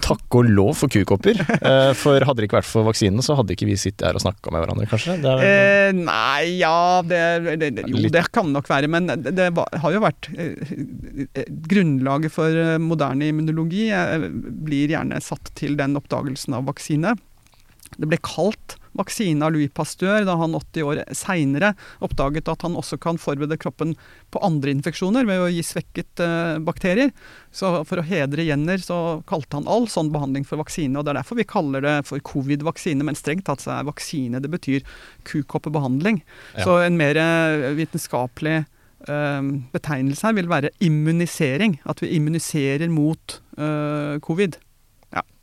Takk 0.06 0.38
og 0.38 0.52
lov 0.52 0.76
for 0.78 0.94
kukopper. 0.94 1.42
uh, 1.42 1.90
for 1.98 2.22
hadde 2.22 2.38
det 2.44 2.48
ikke 2.48 2.60
vært 2.60 2.70
for 2.70 2.86
vaksinen, 2.86 3.24
så 3.26 3.34
hadde 3.40 3.56
ikke 3.56 3.66
vi 3.66 3.80
sittet 3.82 4.06
her 4.06 4.20
og 4.20 4.22
snakka 4.22 4.54
med 4.54 4.62
hverandre, 4.62 4.86
kanskje? 4.92 5.18
Det 5.24 5.34
er, 5.34 5.90
uh, 5.90 6.04
nei, 6.04 6.60
ja 6.60 6.76
det, 7.08 7.24
det, 7.50 7.72
det, 7.80 7.88
Jo, 7.90 8.04
det 8.14 8.24
kan 8.36 8.54
nok 8.54 8.70
være. 8.70 8.92
Men 8.94 9.10
det, 9.10 9.34
det 9.42 9.50
har 9.58 9.98
jo 9.98 10.04
vært 10.06 10.30
Grunnlaget 11.74 12.34
for 12.34 12.78
moderne 12.84 13.32
immunologi 13.32 13.88
blir 14.68 14.94
gjerne 14.94 15.18
satt 15.24 15.50
til 15.58 15.80
den 15.82 15.98
oppdagelsen 15.98 16.60
av 16.60 16.70
vaksine. 16.70 17.18
Det 17.98 18.10
ble 18.10 18.22
kalt 18.22 18.78
vaksine 18.98 19.46
av 19.46 19.54
Louis 19.54 19.72
Pasteur 19.74 20.26
da 20.28 20.36
han 20.40 20.56
80 20.58 20.88
år 20.88 21.02
seinere 21.16 21.74
oppdaget 22.04 22.50
at 22.52 22.66
han 22.66 22.78
også 22.80 23.00
kan 23.02 23.20
forberede 23.22 23.58
kroppen 23.62 23.96
på 24.34 24.42
andre 24.46 24.74
infeksjoner 24.74 25.28
ved 25.30 25.44
å 25.44 25.52
gi 25.52 25.64
svekket 25.66 26.24
eh, 26.24 26.58
bakterier. 26.64 27.14
Så 27.54 27.72
for 27.90 28.02
å 28.02 28.06
hedre 28.08 28.46
Jenner 28.48 28.82
så 28.82 28.98
kalte 29.30 29.60
han 29.60 29.70
all 29.70 29.88
sånn 29.92 30.12
behandling 30.14 30.46
for 30.48 30.62
vaksine. 30.62 30.98
og 30.98 31.06
Det 31.06 31.14
er 31.14 31.22
derfor 31.22 31.40
vi 31.40 31.48
kaller 31.50 31.86
det 31.86 31.96
for 32.10 32.24
covid-vaksine, 32.34 33.06
men 33.06 33.18
strengt 33.20 33.48
tatt 33.50 33.64
så 33.64 33.76
er 33.78 33.90
vaksine 33.90 34.42
det 34.44 34.52
betyr 34.54 34.86
kukoppebehandling. 35.30 36.22
Ja. 36.56 36.68
Så 36.68 36.78
en 36.84 37.00
mer 37.00 37.20
eh, 37.20 37.72
vitenskapelig 37.78 38.60
eh, 38.62 39.50
betegnelse 39.74 40.30
her 40.30 40.38
vil 40.38 40.52
være 40.52 40.74
immunisering. 40.84 41.80
At 41.90 42.04
vi 42.04 42.14
immuniserer 42.18 42.92
mot 42.94 43.42
eh, 43.58 44.22
covid. 44.24 44.60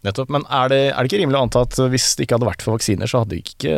Nettopp. 0.00 0.30
Men 0.32 0.46
er 0.48 0.70
det, 0.72 0.78
er 0.88 0.96
det, 0.96 1.10
ikke 1.10 1.20
rimelig 1.20 1.36
å 1.36 1.42
anta 1.44 1.60
at 1.66 1.76
hvis 1.92 2.06
det 2.16 2.24
ikke 2.24 2.38
hadde 2.38 2.48
vært 2.48 2.62
for 2.64 2.72
vaksiner, 2.72 3.10
så 3.10 3.20
hadde 3.20 3.34
det 3.34 3.40
ikke, 3.42 3.72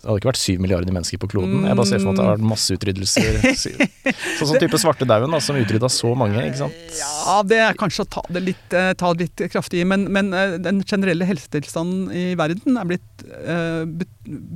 hadde 0.00 0.16
ikke 0.16 0.30
vært 0.30 0.40
syv 0.40 0.62
milliarder 0.64 0.94
mennesker 0.96 1.20
på 1.20 1.28
kloden? 1.34 1.66
Jeg 1.68 1.76
bare 1.76 1.90
ser 1.90 2.00
for 2.00 2.08
meg 2.08 2.14
at 2.14 2.20
det 2.20 2.24
har 2.24 2.38
vært 2.38 2.48
masseutryddelser. 2.52 3.40
sånn 4.38 4.48
som 4.48 4.56
type 4.62 4.80
svartedauden, 4.80 5.36
som 5.44 5.58
utrydda 5.60 5.90
så 5.92 6.14
mange, 6.16 6.40
ikke 6.48 6.62
sant? 6.62 6.78
Ja, 6.96 7.36
det 7.44 7.58
er 7.66 7.76
kanskje 7.76 8.06
å 8.06 8.10
ta 8.16 8.22
det 8.32 8.42
litt, 8.46 8.64
eh, 8.72 8.94
ta 8.96 9.12
det 9.12 9.26
litt 9.26 9.44
kraftig 9.52 9.82
i, 9.82 9.88
men, 9.88 10.06
men, 10.14 10.32
eh, 10.32 10.56
den 10.64 10.80
generelle 10.88 11.28
helsetilstanden 11.28 12.16
i 12.16 12.24
verden 12.38 12.80
er 12.80 12.88
blitt 12.88 13.26
uh, 13.28 13.84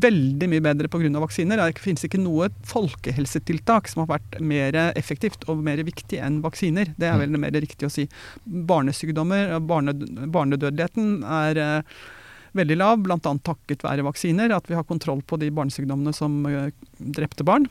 veldig 0.07 0.49
mye 0.49 0.65
bedre 0.65 0.89
pga. 0.89 1.13
vaksiner. 1.21 1.61
Det 1.61 1.83
finnes 1.83 2.09
ikke 2.09 2.23
noe 2.23 2.49
folkehelsetiltak 2.69 3.91
som 3.93 4.07
har 4.07 4.15
vært 4.15 4.41
mer 4.41 4.81
effektivt 4.97 5.45
og 5.53 5.61
mer 5.67 5.85
viktig 5.85 6.23
enn 6.25 6.41
vaksiner. 6.45 6.95
Det 6.97 7.09
er 7.11 7.21
vel 7.21 7.37
mer 7.37 7.53
riktig 7.53 7.89
å 7.89 7.93
si. 7.93 8.09
Barnesykdommer, 8.73 9.59
barne, 9.69 9.93
barnedødeligheten 10.33 11.02
dødeligheten 11.03 11.23
er 11.27 11.61
eh, 11.61 11.83
veldig 12.55 12.77
lav, 12.79 13.03
bl.a. 13.03 13.19
takket 13.19 13.85
være 13.85 14.07
vaksiner. 14.07 14.53
At 14.55 14.69
vi 14.69 14.77
har 14.77 14.85
kontroll 14.85 15.23
på 15.23 15.39
de 15.41 15.51
barnesykdommene 15.51 16.13
som 16.15 16.45
eh, 16.47 16.73
drepte 16.99 17.45
barn. 17.45 17.67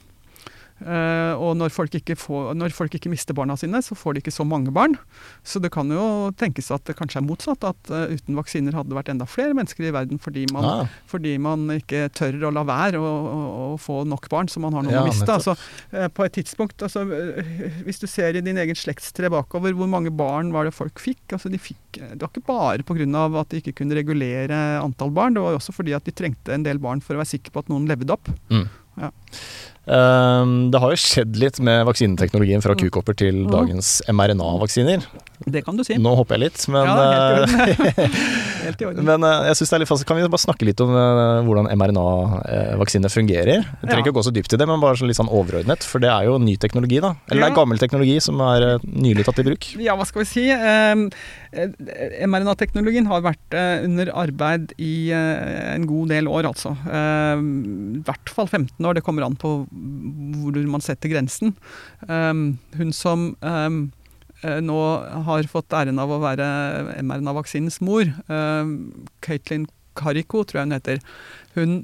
Uh, 0.82 1.38
og 1.38 1.54
når 1.60 1.70
folk, 1.74 1.94
får, 2.18 2.54
når 2.58 2.74
folk, 2.74 2.96
ikke 2.98 3.12
mister 3.12 3.38
barna 3.38 3.54
sine, 3.60 3.84
så 3.86 3.94
får 3.98 4.16
de 4.16 4.24
ikke 4.24 4.34
så 4.34 4.46
mange 4.48 4.74
barn. 4.74 4.96
Så 5.46 5.62
det 5.62 5.70
kan 5.76 5.92
jo 5.94 6.32
tenkes 6.40 6.72
at 6.74 6.88
det 6.90 6.96
kanskje 6.98 7.20
er 7.22 7.28
motsatt. 7.28 7.68
At 7.68 7.92
uh, 7.94 8.10
uten 8.10 8.40
vaksiner 8.40 8.76
hadde 8.78 8.90
det 8.90 8.98
vært 8.98 9.12
enda 9.14 9.28
flere 9.30 9.56
mennesker 9.58 9.86
i 9.86 9.94
verden 9.94 10.22
fordi 10.22 10.48
man, 10.54 10.66
ja. 10.66 11.04
fordi 11.10 11.36
man 11.42 11.68
ikke 11.76 12.08
tør 12.18 12.40
å 12.50 12.54
la 12.56 12.66
være 12.68 13.02
å, 13.02 13.12
å, 13.12 13.42
å, 13.68 13.78
få 13.82 14.02
nok 14.10 14.26
barn 14.32 14.50
så 14.52 14.64
man 14.64 14.78
har 14.78 14.88
noe 14.88 14.96
ja, 14.96 15.06
å 15.06 15.10
miste. 15.12 15.30
Altså, 15.30 15.56
uh, 15.94 16.08
på 16.10 16.26
et 16.26 16.38
tidspunkt, 16.40 16.82
altså, 16.82 17.06
Hvis 17.86 18.02
du 18.02 18.08
ser 18.10 18.38
i 18.38 18.44
din 18.44 18.60
egen 18.62 18.78
slektstre 18.78 19.30
bakover, 19.34 19.76
hvor 19.78 19.90
mange 19.92 20.14
barn 20.14 20.50
var 20.56 20.66
det 20.66 20.76
folk 20.76 21.02
fikk? 21.02 21.24
Altså, 21.38 21.52
de 21.54 21.62
fikk 21.62 21.80
det 22.02 22.22
var 22.22 22.32
ikke 22.32 22.48
bare 22.48 22.86
pga. 22.88 23.24
at 23.42 23.50
de 23.52 23.60
ikke 23.60 23.76
kunne 23.82 23.96
regulere 23.98 24.58
antall 24.80 25.12
barn, 25.14 25.36
det 25.36 25.44
var 25.44 25.58
også 25.58 25.76
fordi 25.76 25.94
at 25.94 26.06
de 26.08 26.14
trengte 26.16 26.54
en 26.56 26.64
del 26.64 26.80
barn 26.80 27.02
for 27.04 27.16
å 27.16 27.22
være 27.22 27.34
sikre 27.36 27.54
på 27.54 27.64
at 27.64 27.72
noen 27.72 27.90
levde 27.90 28.16
opp. 28.16 28.32
Mm. 28.50 28.66
Ja. 29.02 29.12
Um, 29.82 30.70
det 30.70 30.78
har 30.78 30.92
jo 30.94 31.00
skjedd 31.02 31.40
litt 31.42 31.58
med 31.64 31.88
vaksineteknologien 31.88 32.62
fra 32.62 32.76
mm. 32.76 32.82
kukopper 32.84 33.16
til 33.18 33.48
mm. 33.48 33.50
dagens 33.50 33.88
mRNA-vaksiner. 34.14 35.08
Det 35.42 35.64
kan 35.66 35.74
du 35.74 35.82
si. 35.82 35.98
Nå 35.98 36.14
hopper 36.20 36.38
jeg 36.38 36.52
litt, 36.52 36.68
men 36.70 36.86
ja, 36.86 37.48
helt 38.68 38.84
i 38.84 38.86
orden. 38.86 39.02
men 39.08 39.26
uh, 39.26 39.48
jeg 39.50 39.58
synes 39.58 39.72
det 39.72 39.78
er 39.78 39.82
litt 39.82 39.90
fast. 39.90 40.06
Kan 40.06 40.20
vi 40.20 40.28
bare 40.30 40.44
snakke 40.44 40.68
litt 40.70 40.84
om 40.86 40.94
uh, 40.94 41.42
hvordan 41.48 41.72
mRNA-vaksiner 41.74 43.10
fungerer? 43.10 43.66
Vi 43.66 43.88
trenger 43.88 44.04
ja. 44.04 44.06
ikke 44.06 44.14
å 44.14 44.20
gå 44.20 44.26
så 44.28 44.36
dypt 44.36 44.54
i 44.54 44.60
det, 44.62 44.68
men 44.70 44.84
bare 44.84 45.10
litt 45.10 45.18
sånn 45.18 45.34
overordnet. 45.34 45.82
For 45.88 46.04
det 46.04 46.14
er 46.14 46.30
jo 46.30 46.38
ny 46.38 46.54
teknologi, 46.62 47.02
da. 47.02 47.16
Eller 47.32 47.42
ja. 47.42 47.48
det 47.48 47.52
er 47.56 47.58
gammel 47.58 47.82
teknologi 47.82 48.20
som 48.22 48.38
er 48.52 48.68
nylig 48.86 49.26
tatt 49.26 49.42
i 49.42 49.48
bruk. 49.50 49.66
Ja, 49.82 49.98
hva 49.98 50.06
skal 50.06 50.22
vi 50.22 50.30
si. 50.30 50.46
MRNA-teknologien 52.22 53.10
har 53.10 53.26
vært 53.26 53.58
under 53.58 54.14
arbeid 54.14 54.78
i 54.78 55.10
en 55.10 55.90
god 55.90 56.14
del 56.14 56.30
år, 56.30 56.46
altså. 56.54 56.78
Ehm, 56.86 57.50
I 57.98 58.04
hvert 58.06 58.30
fall 58.30 58.46
15 58.46 58.86
år. 58.86 59.00
Det 59.00 59.06
kommer 59.06 59.26
an 59.26 59.40
på 59.42 59.58
hvor 59.72 60.61
man 60.67 60.84
setter 60.84 61.11
grensen. 61.11 61.55
Um, 62.07 62.59
hun 62.78 62.93
som 62.95 63.32
um, 63.41 63.84
nå 64.41 64.80
har 65.28 65.49
fått 65.51 65.74
æren 65.78 66.01
av 66.01 66.11
å 66.11 66.22
være 66.24 66.45
mRNA-vaksinens 67.05 67.78
mor, 67.86 68.09
Caitlin 69.22 69.67
Carrico, 69.93 70.41
tror 70.41 70.61
jeg 70.61 70.65
hun 70.65 70.74
heter. 70.74 71.03
Hun, 71.53 71.76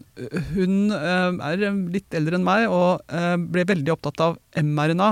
hun 0.55 0.89
er 0.89 1.67
litt 1.93 2.17
eldre 2.17 2.39
enn 2.39 2.47
meg 2.47 2.65
og 2.73 3.05
ble 3.53 3.67
veldig 3.69 3.93
opptatt 3.93 4.23
av 4.25 4.39
mRNA. 4.57 5.11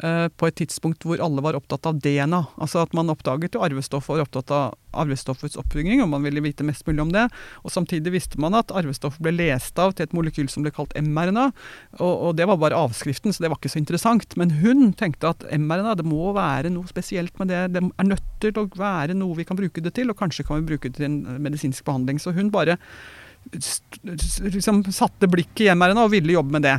Eh, 0.00 0.26
på 0.32 0.48
et 0.48 0.56
tidspunkt 0.56 1.04
hvor 1.04 1.20
alle 1.20 1.42
var 1.44 1.56
opptatt 1.58 1.84
av 1.90 1.98
DNA. 2.00 2.38
Altså 2.56 2.80
at 2.80 2.94
man 2.96 3.12
oppdaget 3.12 3.56
jo 3.56 3.64
arvestoff 3.66 4.06
og 4.08 4.16
var 4.16 4.24
opptatt 4.24 4.52
av 4.56 4.76
arvestoffets 5.02 5.58
oppbygging, 5.60 6.00
og 6.00 6.08
man 6.14 6.24
ville 6.24 6.40
vite 6.42 6.64
mest 6.64 6.86
mulig 6.88 7.02
om 7.04 7.10
det. 7.12 7.26
Og 7.60 7.74
samtidig 7.74 8.14
visste 8.14 8.40
man 8.40 8.56
at 8.56 8.72
arvestoff 8.72 9.18
ble 9.20 9.34
lest 9.36 9.76
av 9.78 9.92
til 9.92 10.08
et 10.08 10.14
molekyl 10.16 10.48
som 10.50 10.64
ble 10.64 10.72
kalt 10.74 10.96
mRNA. 10.96 11.50
Og, 11.98 12.14
og, 12.14 12.30
det 12.38 12.48
var 12.48 12.60
bare 12.62 12.78
avskriften, 12.80 13.34
så 13.34 13.44
det 13.44 13.50
var 13.52 13.60
ikke 13.60 13.74
så 13.74 13.82
interessant. 13.82 14.36
Men 14.40 14.56
hun 14.62 14.94
tenkte 14.96 15.34
at 15.34 15.44
mRNA, 15.52 15.98
det 16.00 16.08
må 16.08 16.32
være 16.36 16.72
noe 16.72 16.88
spesielt 16.88 17.36
med 17.42 17.52
det. 17.52 17.66
Det 17.76 17.84
er 17.84 18.08
nødt 18.08 18.30
til 18.40 18.62
å 18.62 18.68
være 18.80 19.18
noe 19.18 19.36
vi 19.36 19.46
kan 19.48 19.60
bruke 19.60 19.84
det 19.84 19.92
til, 19.98 20.08
og 20.08 20.18
kanskje 20.22 20.46
kan 20.48 20.62
vi 20.62 20.72
bruke 20.72 20.88
det 20.88 20.96
til 20.96 21.10
en 21.10 21.42
medisinsk 21.44 21.84
behandling. 21.84 22.22
Så 22.22 22.32
hun 22.32 22.48
bare 22.54 22.80
liksom 23.52 24.80
satte 24.96 25.28
blikket 25.28 25.68
i 25.68 25.76
mRNA 25.76 26.08
og 26.08 26.16
ville 26.16 26.38
jobbe 26.38 26.56
med 26.56 26.66
det. 26.70 26.78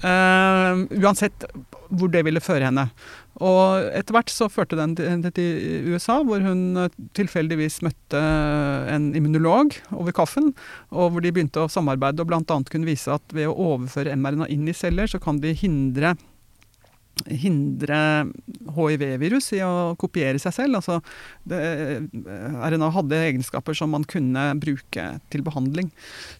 Uh, 0.00 0.86
uansett 1.02 1.44
hvor 1.90 2.10
det 2.12 2.22
ville 2.26 2.42
føre 2.42 2.68
henne. 2.68 2.86
Og 3.40 3.90
etter 3.96 4.14
hvert 4.14 4.32
så 4.32 4.50
førte 4.52 4.78
den 4.78 4.94
til, 4.98 5.26
til 5.36 5.90
USA, 5.92 6.20
hvor 6.26 6.42
hun 6.44 6.80
eh, 6.84 6.96
tilfeldigvis 7.18 7.80
møtte 7.86 8.20
en 8.94 9.10
immunolog 9.18 9.76
over 9.96 10.14
kaffen, 10.16 10.52
og 10.90 11.14
hvor 11.14 11.24
de 11.24 11.32
begynte 11.34 11.64
å 11.64 11.70
samarbeide 11.72 12.24
og 12.24 12.30
bl.a. 12.30 12.42
kunne 12.44 12.88
vise 12.88 13.12
at 13.14 13.36
ved 13.36 13.50
å 13.50 13.56
overføre 13.74 14.16
mRNA 14.18 14.50
inn 14.52 14.68
i 14.70 14.76
celler, 14.76 15.10
så 15.10 15.22
kan 15.22 15.40
de 15.42 15.54
hindre 15.56 16.16
hindre 17.28 18.00
hiv-virus 18.76 19.50
i 19.56 19.60
å 19.64 19.94
kopiere 20.00 20.40
seg 20.42 20.54
selv. 20.56 20.80
Altså, 20.80 20.98
det, 21.48 21.60
RNA 22.14 22.90
hadde 22.96 23.22
egenskaper 23.28 23.76
som 23.76 23.92
man 23.94 24.06
kunne 24.08 24.46
bruke 24.62 25.06
til 25.32 25.44
behandling. 25.46 25.90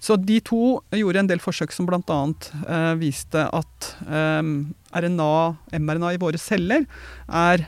Så 0.03 0.19
de 0.21 0.41
to 0.45 0.81
gjorde 0.97 1.25
en 1.25 1.31
del 1.31 1.43
forsøk 1.43 1.75
som 1.75 1.89
bl.a. 1.89 2.21
Eh, 2.67 2.93
viste 3.01 3.47
at 3.47 3.91
eh, 4.07 4.53
RNA, 5.01 5.33
mRNA 5.79 6.15
i 6.17 6.23
våre 6.23 6.41
celler 6.41 6.87
er 7.29 7.67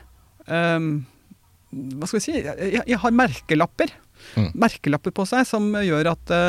eh, 0.48 0.88
Hva 1.72 2.08
skal 2.08 2.18
vi 2.18 2.24
si 2.24 2.34
Jeg, 2.36 2.82
jeg 2.84 2.98
har 3.00 3.14
merkelapper 3.16 3.94
mm. 4.36 4.50
merkelapper 4.58 5.14
på 5.14 5.24
seg 5.28 5.46
som 5.48 5.68
gjør 5.76 6.12
at 6.12 6.22
det 6.30 6.40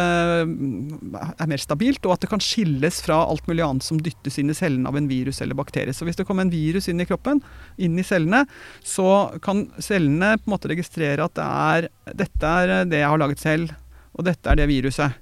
uh, 0.47 1.33
er 1.33 1.49
mer 1.49 1.61
stabilt, 1.61 2.03
og 2.05 2.15
at 2.15 2.25
det 2.25 2.31
kan 2.31 2.43
skilles 2.43 3.01
fra 3.05 3.21
alt 3.25 3.47
mulig 3.49 3.65
annet 3.65 3.85
som 3.85 3.99
dyttes 4.01 4.39
inn 4.41 4.51
i 4.53 4.57
cellene 4.57 4.89
av 4.89 4.97
en 4.99 5.09
virus 5.09 5.41
eller 5.43 5.57
bakterie. 5.57 5.95
Så 5.95 6.07
hvis 6.07 6.19
det 6.19 6.27
kommer 6.27 6.45
en 6.45 6.53
virus 6.53 6.89
inn 6.91 7.01
i 7.03 7.07
kroppen, 7.09 7.41
inn 7.77 7.99
i 7.99 8.07
cellene, 8.07 8.43
så 8.85 9.33
kan 9.43 9.67
cellene 9.81 10.35
på 10.39 10.49
en 10.49 10.55
måte 10.55 10.71
registrere 10.71 11.27
at 11.27 11.35
det 11.37 11.49
er, 11.49 11.89
dette 12.23 12.53
er 12.63 12.75
det 12.89 13.03
jeg 13.03 13.11
har 13.13 13.21
laget 13.21 13.43
selv, 13.43 13.75
og 14.13 14.27
dette 14.27 14.49
er 14.49 14.59
det 14.59 14.69
viruset. 14.69 15.19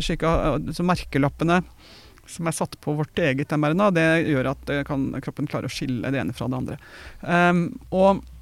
Så 0.00 0.86
merkelappene 0.86 1.60
som 2.30 2.46
er 2.46 2.54
satt 2.54 2.76
på 2.82 2.94
vårt 2.94 3.18
eget 3.18 3.50
mRNA, 3.58 3.88
det 3.90 4.08
gjør 4.30 4.52
at 4.52 4.68
kan, 4.86 5.08
kroppen 5.24 5.48
klarer 5.50 5.66
å 5.66 5.72
skille 5.72 6.12
det 6.14 6.20
ene 6.22 6.36
fra 6.36 6.46
det 6.46 6.60
andre. 6.60 6.76
Um, 7.26 7.64
og 7.90 8.20
Eh, 8.20 8.39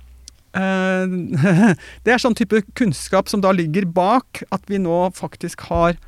det 2.05 2.15
er 2.15 2.23
sånn 2.23 2.37
type 2.39 2.65
kunnskap 2.79 3.31
som 3.31 3.43
da 3.45 3.53
ligger 3.55 3.87
bak 3.87 4.43
at 4.55 4.65
vi 4.71 4.81
nå 4.83 5.09
faktisk 5.17 5.69
har 5.71 5.99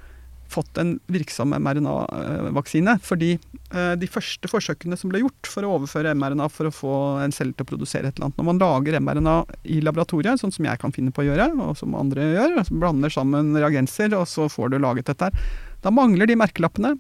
fått 0.51 0.79
en 0.83 0.97
virksom 1.07 1.55
mRNA-vaksine. 1.55 2.97
Fordi 3.07 3.33
eh, 3.37 3.93
de 4.01 4.09
første 4.11 4.51
forsøkene 4.51 4.99
som 4.99 5.13
ble 5.13 5.23
gjort 5.23 5.51
for 5.51 5.67
å 5.67 5.77
overføre 5.79 6.15
mRNA 6.19 6.49
for 6.53 6.69
å 6.69 6.75
få 6.75 6.95
en 7.25 7.35
celle 7.35 7.55
til 7.55 7.67
å 7.67 7.71
produsere 7.71 8.11
et 8.11 8.19
eller 8.19 8.31
annet 8.31 8.41
Når 8.41 8.49
man 8.51 8.63
lager 8.63 8.99
mRNA 9.01 9.37
i 9.77 9.81
laboratoriet, 9.85 10.43
sånn 10.43 10.55
som 10.55 10.67
jeg 10.67 10.83
kan 10.83 10.95
finne 10.97 11.15
på 11.15 11.25
å 11.25 11.29
gjøre, 11.31 11.51
og 11.55 11.77
som 11.79 11.95
andre 11.99 12.33
gjør, 12.33 12.59
blander 12.73 13.15
sammen 13.15 13.55
reagenser, 13.57 14.15
og 14.19 14.27
så 14.31 14.49
får 14.51 14.75
du 14.75 14.81
laget 14.83 15.11
dette 15.13 15.31
her, 15.31 15.55
da 15.85 15.95
mangler 15.95 16.29
de 16.29 16.37
merkelappene. 16.37 16.97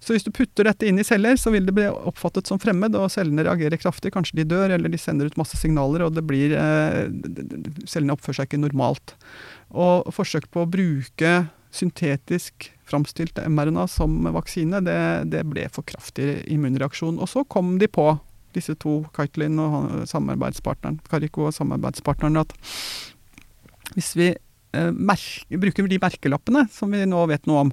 Så 0.00 0.14
hvis 0.14 0.24
du 0.24 0.32
putter 0.32 0.64
dette 0.64 0.88
inn 0.88 0.98
i 0.98 1.04
celler, 1.04 1.36
så 1.36 1.52
vil 1.52 1.66
det 1.68 1.74
bli 1.76 1.84
oppfattet 1.92 2.48
som 2.48 2.60
fremmed, 2.60 2.96
og 2.96 3.10
cellene 3.12 3.44
reagerer 3.44 3.80
kraftig. 3.80 4.14
Kanskje 4.14 4.40
de 4.40 4.48
dør, 4.48 4.72
eller 4.72 4.92
de 4.92 5.00
sender 5.00 5.28
ut 5.28 5.36
masse 5.40 5.60
signaler, 5.60 6.06
og 6.06 6.16
det 6.16 6.24
blir 6.26 6.56
eh, 6.56 7.02
Cellene 7.84 8.16
oppfører 8.16 8.40
seg 8.40 8.48
ikke 8.48 8.62
normalt. 8.62 9.14
Og 9.70 10.08
forsøk 10.16 10.48
på 10.54 10.64
å 10.64 10.70
bruke 10.70 11.34
syntetisk 11.70 12.70
framstilt 12.88 13.38
mRNA 13.46 13.86
som 13.92 14.16
vaksine, 14.34 14.80
det, 14.82 14.98
det 15.30 15.44
ble 15.46 15.68
for 15.72 15.86
kraftig 15.86 16.40
immunreaksjon. 16.50 17.20
Og 17.20 17.30
så 17.30 17.44
kom 17.44 17.76
de 17.78 17.88
på, 17.90 18.08
disse 18.56 18.74
to, 18.82 19.04
Kaitlin 19.14 19.60
og 19.62 20.08
samarbeidspartneren, 20.10 20.98
Kariko 21.06 21.46
og 21.46 21.54
samarbeidspartneren, 21.54 22.40
at 22.40 22.56
hvis 23.94 24.14
vi 24.18 24.32
bruker 24.70 25.88
de 25.90 25.98
merkelappene 26.02 26.66
som 26.72 26.92
vi 26.94 27.02
nå 27.08 27.24
vet 27.30 27.48
noe 27.50 27.66
om 27.66 27.72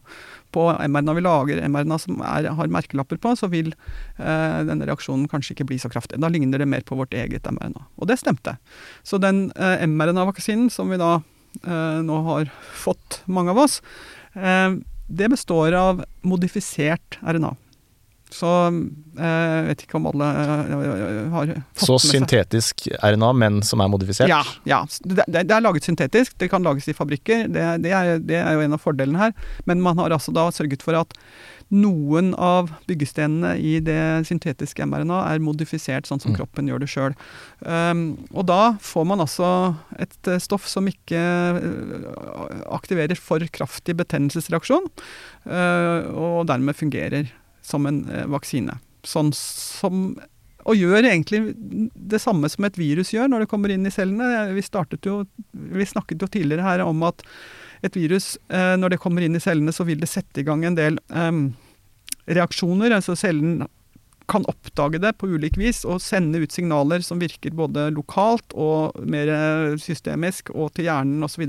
på 0.56 0.64
mRNA 0.74 1.14
vi 1.18 1.24
lager, 1.26 1.62
mRNA 1.70 2.00
som 2.02 2.22
er, 2.26 2.50
har 2.58 2.72
merkelapper 2.74 3.20
på, 3.22 3.34
så 3.38 3.50
vil 3.52 3.74
eh, 3.74 4.60
denne 4.68 4.88
reaksjonen 4.88 5.28
kanskje 5.30 5.54
ikke 5.56 5.68
bli 5.70 5.80
så 5.82 5.92
kraftig. 5.94 6.20
Da 6.24 6.32
ligner 6.32 6.62
det 6.62 6.70
mer 6.70 6.86
på 6.88 6.98
vårt 6.98 7.14
eget 7.14 7.46
mRNA. 7.46 7.84
Og 8.00 8.10
det 8.10 8.20
stemte. 8.22 8.56
Så 9.06 9.20
den 9.22 9.50
eh, 9.56 9.86
mRNA-vaksinen 9.86 10.72
som 10.74 10.90
vi 10.94 11.00
da 11.02 11.18
eh, 11.64 12.00
nå 12.06 12.22
har 12.32 12.52
fått, 12.74 13.22
mange 13.26 13.54
av 13.54 13.66
oss, 13.68 13.82
eh, 14.34 14.80
det 15.08 15.32
består 15.32 15.76
av 15.78 16.04
modifisert 16.28 17.20
RNA. 17.22 17.54
Så 18.34 18.48
jeg 19.18 19.24
eh, 19.24 19.68
vet 19.70 19.84
ikke 19.86 19.98
om 20.00 20.08
alle 20.10 20.28
eh, 20.28 21.20
har 21.32 21.52
fått 21.78 21.88
Så 21.88 21.98
syntetisk 22.04 22.88
RNA, 23.00 23.32
men 23.40 23.60
som 23.66 23.82
er 23.84 23.92
modifisert? 23.92 24.32
Ja. 24.32 24.42
ja. 24.68 24.82
Det, 25.04 25.24
det, 25.32 25.46
er 25.48 25.64
laget 25.64 25.88
syntetisk. 25.88 26.36
Det 26.40 26.50
kan 26.52 26.66
lages 26.66 26.90
i 26.92 26.96
fabrikker. 26.98 27.48
Det, 27.48 27.68
det, 27.86 27.94
er, 27.96 28.18
det, 28.20 28.42
er, 28.42 28.58
jo 28.58 28.66
en 28.66 28.76
av 28.76 28.84
fordelene 28.84 29.22
her. 29.22 29.38
Men 29.70 29.84
man 29.86 30.02
har 30.02 30.16
altså 30.16 30.36
da 30.36 30.50
sørget 30.52 30.84
for 30.84 31.00
at 31.00 31.16
noen 31.74 32.32
av 32.40 32.70
byggestenene 32.88 33.58
i 33.60 33.78
det 33.84 34.28
syntetiske 34.30 34.86
mRNA 34.88 35.18
er 35.34 35.44
modifisert 35.44 36.08
sånn 36.08 36.22
som 36.24 36.32
mm. 36.32 36.38
kroppen 36.40 36.70
gjør 36.70 36.84
det 36.84 36.92
sjøl. 36.92 37.18
Um, 37.60 38.06
og 38.32 38.48
da 38.48 38.78
får 38.84 39.08
man 39.10 39.24
altså 39.24 39.50
et 40.00 40.32
eh, 40.32 40.40
stoff 40.44 40.68
som 40.72 40.88
ikke 40.88 41.20
aktiverer 42.72 43.20
for 43.20 43.44
kraftig 43.52 43.98
betennelsesreaksjon, 44.00 44.88
uh, 45.52 46.00
og 46.16 46.48
dermed 46.48 46.80
fungerer 46.80 47.34
som 47.68 47.88
en 47.90 48.02
eh, 48.10 48.26
vaksine. 48.32 48.80
Sånn 49.08 49.32
som 49.36 50.10
og 50.68 50.76
gjør 50.76 51.06
egentlig 51.08 51.54
det 51.96 52.20
samme 52.20 52.50
som 52.52 52.66
et 52.68 52.76
virus 52.76 53.14
gjør 53.14 53.30
når 53.32 53.46
det 53.46 53.52
kommer 53.54 53.72
inn 53.72 53.88
i 53.88 53.94
cellene. 53.94 54.50
Vi, 54.52 54.64
jo, 55.06 55.22
vi 55.78 55.88
snakket 55.88 56.26
jo 56.26 56.28
tidligere 56.28 56.66
her 56.66 56.84
om 56.84 57.06
at 57.08 57.24
et 57.88 57.96
virus, 57.96 58.34
eh, 58.52 58.74
når 58.76 58.96
det 58.96 59.00
kommer 59.00 59.24
inn 59.24 59.38
i 59.38 59.44
cellene, 59.44 59.72
så 59.72 59.86
vil 59.88 60.02
det 60.02 60.10
sette 60.12 60.42
i 60.42 60.48
gang 60.48 60.66
en 60.68 60.76
del 60.76 61.00
um, 61.08 61.54
reaksjoner. 62.28 62.92
altså 62.98 63.16
Cellen 63.16 63.62
kan 64.28 64.44
oppdage 64.52 65.00
det 65.00 65.14
på 65.22 65.30
ulik 65.32 65.56
vis 65.56 65.86
og 65.88 66.02
sende 66.04 66.42
ut 66.44 66.52
signaler 66.52 67.06
som 67.06 67.22
virker 67.22 67.56
både 67.56 67.88
lokalt 67.96 68.52
og 68.52 68.98
mer 69.08 69.30
systemisk 69.80 70.52
og 70.52 70.74
til 70.76 70.90
hjernen 70.90 71.24
osv 71.24 71.46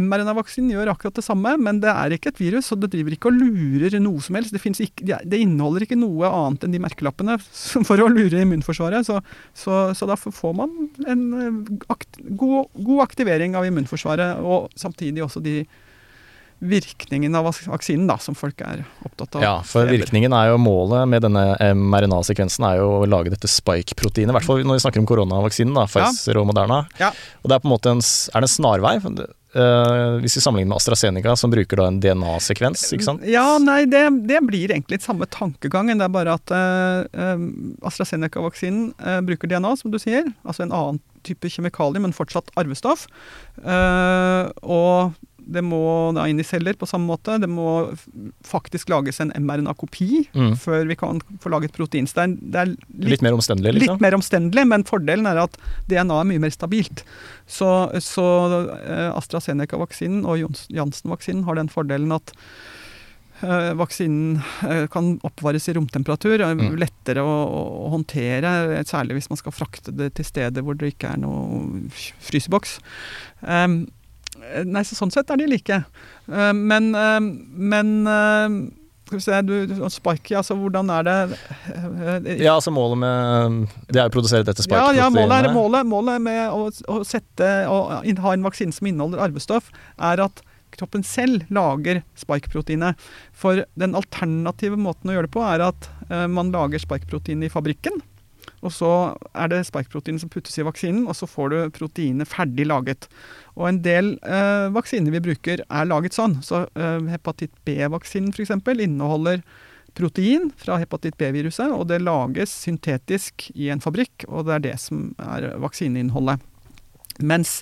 mRNA-vaksinen 0.00 0.72
gjør 0.72 0.92
akkurat 0.94 1.18
det 1.18 1.24
samme, 1.26 1.54
men 1.60 1.82
det 1.82 1.90
er 1.92 2.14
ikke 2.16 2.32
et 2.32 2.40
virus, 2.40 2.70
og 2.72 2.80
det 2.82 2.92
driver 2.94 3.16
ikke 3.16 3.28
og 3.28 3.38
lurer 3.40 3.98
noe 4.00 4.22
som 4.24 4.38
helst. 4.38 4.54
Det, 4.54 4.72
ikke, 4.86 5.20
det 5.28 5.42
inneholder 5.44 5.86
ikke 5.86 6.00
noe 6.00 6.30
annet 6.30 6.64
enn 6.66 6.76
de 6.76 6.82
merkelappene 6.82 7.38
for 7.88 8.00
å 8.00 8.10
lure 8.12 8.40
immunforsvaret. 8.40 9.08
Så, 9.08 9.20
så, 9.52 9.84
så 9.98 10.08
da 10.08 10.16
får 10.16 10.56
man 10.56 10.74
en 11.04 11.24
eh, 11.36 11.78
akt, 11.92 12.20
god, 12.30 12.72
god, 12.78 13.04
aktivering 13.08 13.58
av 13.58 13.68
immunforsvaret, 13.68 14.40
og 14.40 14.72
samtidig 14.80 15.26
også 15.26 15.44
de 15.44 15.62
virkningen 16.62 17.34
av 17.34 17.48
vaksinen 17.50 18.06
da, 18.06 18.16
som 18.22 18.36
folk 18.38 18.60
er 18.62 18.84
opptatt 19.02 19.34
av. 19.34 19.42
Ja, 19.42 19.54
for 19.66 19.88
virkningen 19.90 20.34
er 20.36 20.52
jo 20.52 20.60
målet 20.62 21.10
med 21.10 21.24
denne 21.24 21.42
mRNA-sekvensen 21.74 22.68
er 22.68 22.78
jo 22.78 22.88
å 23.00 23.08
lage 23.10 23.32
dette 23.34 23.50
spike-proteinet. 23.50 24.30
I 24.30 24.36
hvert 24.38 24.46
fall 24.46 24.62
når 24.62 24.78
vi 24.78 24.84
snakker 24.84 25.02
om 25.02 25.08
koronavaksinen, 25.10 25.74
da, 25.74 25.88
Pfizer 25.90 26.38
ja. 26.38 26.42
og 26.42 26.52
Moderna. 26.52 26.84
Ja. 27.02 27.10
Og 27.42 27.50
det 27.50 27.58
er 27.58 27.64
på 27.64 27.70
en 27.70 27.74
måte 27.74 27.96
en, 27.96 28.02
er 28.02 28.44
det 28.44 28.50
en 28.50 28.54
snarvei? 28.54 28.94
Uh, 29.52 30.16
hvis 30.22 30.38
vi 30.38 30.40
sammenligner 30.40 30.70
med 30.70 30.78
AstraZeneca, 30.78 31.34
som 31.36 31.52
bruker 31.52 31.76
da 31.76 31.88
en 31.90 31.98
DNA-sekvens, 32.00 32.86
ikke 32.96 33.04
sant? 33.04 33.24
Ja, 33.28 33.58
nei, 33.60 33.82
det, 33.90 34.00
det, 34.28 34.40
blir 34.48 34.72
egentlig 34.72 34.96
litt 34.96 35.04
samme 35.04 35.28
tankegangen. 35.28 36.00
Det 36.00 36.06
er 36.08 36.14
bare 36.14 36.36
at 36.38 36.54
uh, 36.56 37.34
AstraZeneca-vaksinen 37.84 38.94
uh, 38.96 39.18
bruker 39.26 39.50
DNA, 39.52 39.74
som 39.80 39.92
du 39.92 40.00
sier. 40.00 40.30
Altså 40.46 40.64
en 40.64 40.72
annen 40.72 41.02
type 41.22 41.52
kjemikalier, 41.52 42.02
men 42.02 42.16
fortsatt 42.16 42.48
arvestoff. 42.58 43.04
og 43.62 45.12
det 45.46 45.62
må 45.64 45.82
da 46.16 46.24
inn 46.30 46.40
i 46.40 46.46
celler 46.46 46.76
på 46.78 46.86
samme 46.88 47.08
måte. 47.10 47.36
Det 47.42 47.48
må 47.50 47.92
faktisk 48.46 48.90
lages 48.92 49.20
en 49.22 49.32
mRNA-kopi 49.34 50.24
mm. 50.32 50.52
før 50.62 50.86
vi 50.90 50.96
kan 50.98 51.22
få 51.42 51.52
laget 51.52 51.74
proteinstein. 51.76 52.36
Det 52.40 52.60
er, 52.62 52.72
litt, 52.72 53.16
litt, 53.16 53.24
mer 53.26 53.36
omstendelig, 53.36 53.74
liksom? 53.80 53.98
Litt 53.98 54.04
mer 54.04 54.18
omstendelig, 54.18 54.66
men 54.72 54.86
fordelen 54.88 55.28
er 55.30 55.42
at 55.44 55.56
DNA 55.90 56.20
er 56.20 56.28
mye 56.32 56.42
mer 56.42 56.54
stabilt. 56.54 57.04
Så, 57.46 57.70
så 58.04 58.26
uh, 58.52 59.08
AstraZeneca-vaksinen 59.16 60.26
og 60.28 60.60
Janssen-vaksinen 60.72 61.46
har 61.48 61.58
den 61.58 61.72
fordelen 61.72 62.14
at 62.14 62.34
uh, 63.42 63.72
vaksinen 63.80 64.38
uh, 64.62 64.84
kan 64.92 65.16
oppvares 65.26 65.68
i 65.68 65.76
romtemperatur. 65.78 66.44
Mm. 66.54 66.68
Lettere 66.80 67.24
å, 67.26 67.32
å, 67.48 67.88
håndtere, 67.96 68.84
særlig 68.88 69.18
hvis 69.20 69.32
man 69.32 69.42
skal 69.42 69.56
frakte 69.56 69.94
det 69.96 70.12
til 70.18 70.28
steder 70.28 70.64
hvor 70.64 70.78
det 70.78 70.94
ikke 70.94 71.16
er 71.16 71.24
noe 71.24 71.88
fryseboks. 72.22 72.78
Um, 73.42 73.82
Eh, 73.82 73.88
nei, 74.66 74.84
så 74.86 74.98
sånn 74.98 75.12
sett 75.14 75.30
er 75.32 75.40
de 75.40 75.48
like. 75.50 75.80
Uh, 76.28 76.52
men, 76.56 76.92
uh, 76.96 77.18
men 77.72 77.92
uh, 78.08 78.58
skal 79.06 79.18
vi 79.18 79.24
se, 79.24 79.40
du, 79.44 79.88
Sparky, 79.92 80.36
altså 80.38 80.56
hvordan 80.56 80.92
er 80.94 81.08
det 81.08 81.16
Ja, 82.40 82.54
altså 82.54 82.72
målet 82.72 83.02
med 83.02 83.66
Det 83.90 84.00
er 84.00 84.08
å 84.08 84.14
produsere 84.14 84.46
dette 84.46 84.64
Sparky? 84.64 84.96
Ja, 84.96 85.04
ja 85.04 85.10
målet, 85.12 85.50
er, 85.50 85.52
målet, 85.52 85.88
målet, 85.88 86.22
med 86.24 86.40
å, 86.48 86.70
å 86.70 87.02
sette 87.04 87.50
og 87.68 87.92
ha 88.24 88.32
en 88.32 88.46
vaksine 88.46 88.72
som 88.72 88.88
inneholder 88.88 89.20
arvestoff, 89.26 89.68
er 90.00 90.24
at 90.24 90.40
kroppen 90.72 91.02
selv 91.04 91.44
lager 91.52 92.00
spike-proteinet. 92.16 92.96
For 93.36 93.66
den 93.76 93.98
alternative 93.98 94.78
måten 94.80 95.12
å 95.12 95.18
gjøre 95.18 95.28
det 95.28 95.34
på, 95.34 95.42
er 95.44 95.66
at 95.66 95.90
man 96.32 96.48
lager 96.54 96.80
spike-proteinet 96.80 97.50
i 97.50 97.52
fabrikken. 97.52 98.00
Og 98.62 98.70
så 98.74 98.90
er 99.34 99.50
det 99.50 99.64
spike-proteinet 99.66 100.22
som 100.22 100.30
puttes 100.30 100.54
i 100.58 100.64
vaksinen, 100.66 101.06
og 101.10 101.18
så 101.18 101.26
får 101.28 101.52
du 101.52 101.58
proteinet 101.74 102.30
ferdig 102.30 102.68
laget. 102.70 103.08
Og 103.58 103.66
en 103.68 103.82
del 103.84 104.14
eh, 104.24 104.68
vaksiner 104.72 105.12
vi 105.14 105.24
bruker 105.24 105.64
er 105.66 105.88
laget 105.88 106.16
sånn. 106.16 106.38
Så 106.44 106.64
eh, 106.72 107.10
hepatitt 107.12 107.52
B-vaksinen 107.66 108.32
f.eks. 108.32 108.54
inneholder 108.72 109.42
protein 109.98 110.48
fra 110.56 110.78
hepatitt 110.80 111.18
B-viruset, 111.20 111.68
og 111.68 111.90
det 111.90 112.00
lages 112.00 112.54
syntetisk 112.64 113.50
i 113.52 113.68
en 113.72 113.82
fabrikk, 113.84 114.24
og 114.28 114.48
det 114.48 114.54
er 114.56 114.64
det 114.70 114.78
som 114.80 115.10
er 115.20 115.50
vaksineinnholdet. 115.60 116.40
Mens 117.20 117.60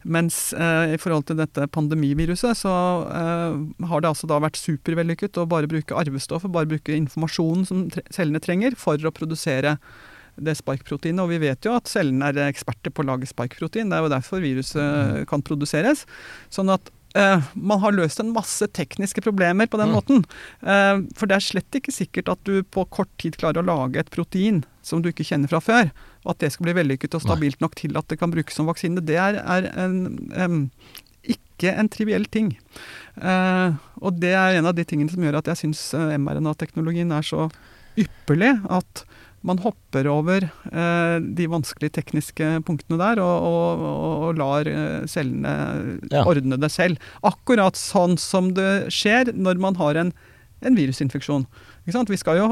Mens 0.00 0.54
eh, 0.56 0.94
i 0.94 0.98
forhold 1.00 1.26
til 1.28 1.36
dette 1.36 1.66
pandemiviruset, 1.74 2.56
så 2.56 2.72
eh, 3.04 3.58
har 3.90 4.00
det 4.00 4.08
altså 4.08 4.28
da 4.30 4.38
vært 4.40 4.56
supervellykket 4.56 5.36
å 5.36 5.44
bare 5.50 5.68
bruke 5.68 5.96
arvestoffet, 5.96 6.52
bare 6.54 6.70
bruke 6.70 6.94
informasjonen 6.96 7.66
som 7.68 7.82
tre 7.92 8.06
cellene 8.08 8.40
trenger 8.40 8.78
for 8.80 8.96
å 8.96 9.12
produsere 9.12 9.76
det 10.36 10.56
spike-proteinet. 10.60 11.24
Og 11.24 11.32
vi 11.32 11.42
vet 11.42 11.66
jo 11.66 11.74
at 11.76 11.90
cellene 11.90 12.30
er 12.30 12.46
eksperter 12.46 12.94
på 12.94 13.04
å 13.04 13.10
lage 13.12 13.28
spike-protein. 13.30 13.90
Det 13.90 13.98
er 13.98 14.06
jo 14.06 14.14
derfor 14.14 14.44
viruset 14.44 14.80
mm. 14.80 15.28
kan 15.30 15.44
produseres. 15.46 16.06
Sånn 16.52 16.72
at 16.72 16.92
Uh, 17.18 17.42
man 17.58 17.80
har 17.82 17.90
løst 17.90 18.20
en 18.22 18.28
masse 18.30 18.62
tekniske 18.70 19.18
problemer 19.24 19.66
på 19.66 19.80
den 19.80 19.90
mm. 19.90 19.94
måten. 19.96 20.20
Uh, 20.62 21.02
for 21.18 21.26
det 21.26 21.40
er 21.40 21.42
slett 21.42 21.78
ikke 21.80 21.90
sikkert 21.90 22.30
at 22.30 22.42
du 22.46 22.62
på 22.62 22.84
kort 22.94 23.10
tid 23.18 23.34
klarer 23.40 23.64
å 23.64 23.66
lage 23.66 23.98
et 23.98 24.12
protein 24.14 24.60
som 24.86 25.02
du 25.02 25.08
ikke 25.10 25.26
kjenner 25.26 25.50
fra 25.50 25.58
før. 25.64 25.90
Og 26.22 26.36
at 26.36 26.44
det 26.44 26.52
skal 26.54 26.68
bli 26.68 26.76
vellykket 26.78 27.16
og 27.18 27.24
stabilt 27.24 27.58
nok 27.64 27.74
til 27.80 27.98
at 27.98 28.06
det 28.12 28.20
kan 28.20 28.30
brukes 28.30 28.54
som 28.54 28.70
vaksine. 28.70 29.02
Det 29.02 29.18
er, 29.18 29.40
er 29.42 29.66
en, 29.82 29.98
um, 30.38 30.62
ikke 31.26 31.74
en 31.74 31.90
triviell 31.90 32.28
ting. 32.30 32.52
Uh, 33.18 33.74
og 33.98 34.22
det 34.22 34.36
er 34.38 34.60
en 34.60 34.70
av 34.70 34.78
de 34.78 34.86
tingene 34.86 35.10
som 35.10 35.26
gjør 35.26 35.40
at 35.40 35.50
jeg 35.50 35.64
syns 35.64 35.82
mRNA-teknologien 35.98 37.10
er 37.16 37.26
så 37.26 37.48
ypperlig. 37.98 38.54
at 38.70 39.02
man 39.46 39.60
hopper 39.64 40.08
over 40.12 40.44
eh, 40.44 41.16
de 41.20 41.46
vanskelige 41.48 41.96
tekniske 41.96 42.48
punktene 42.68 42.98
der, 43.00 43.22
og, 43.24 43.46
og, 43.48 43.84
og 44.26 44.40
lar 44.40 44.68
eh, 44.68 45.06
cellene 45.08 45.54
ja. 46.12 46.26
ordne 46.28 46.58
det 46.60 46.68
selv. 46.72 47.00
Akkurat 47.26 47.78
sånn 47.78 48.18
som 48.20 48.52
det 48.56 48.90
skjer 48.92 49.32
når 49.32 49.62
man 49.62 49.78
har 49.80 49.96
en, 50.00 50.12
en 50.60 50.76
virusinfeksjon. 50.76 51.46
Vi, 51.88 51.94
jo, 52.36 52.48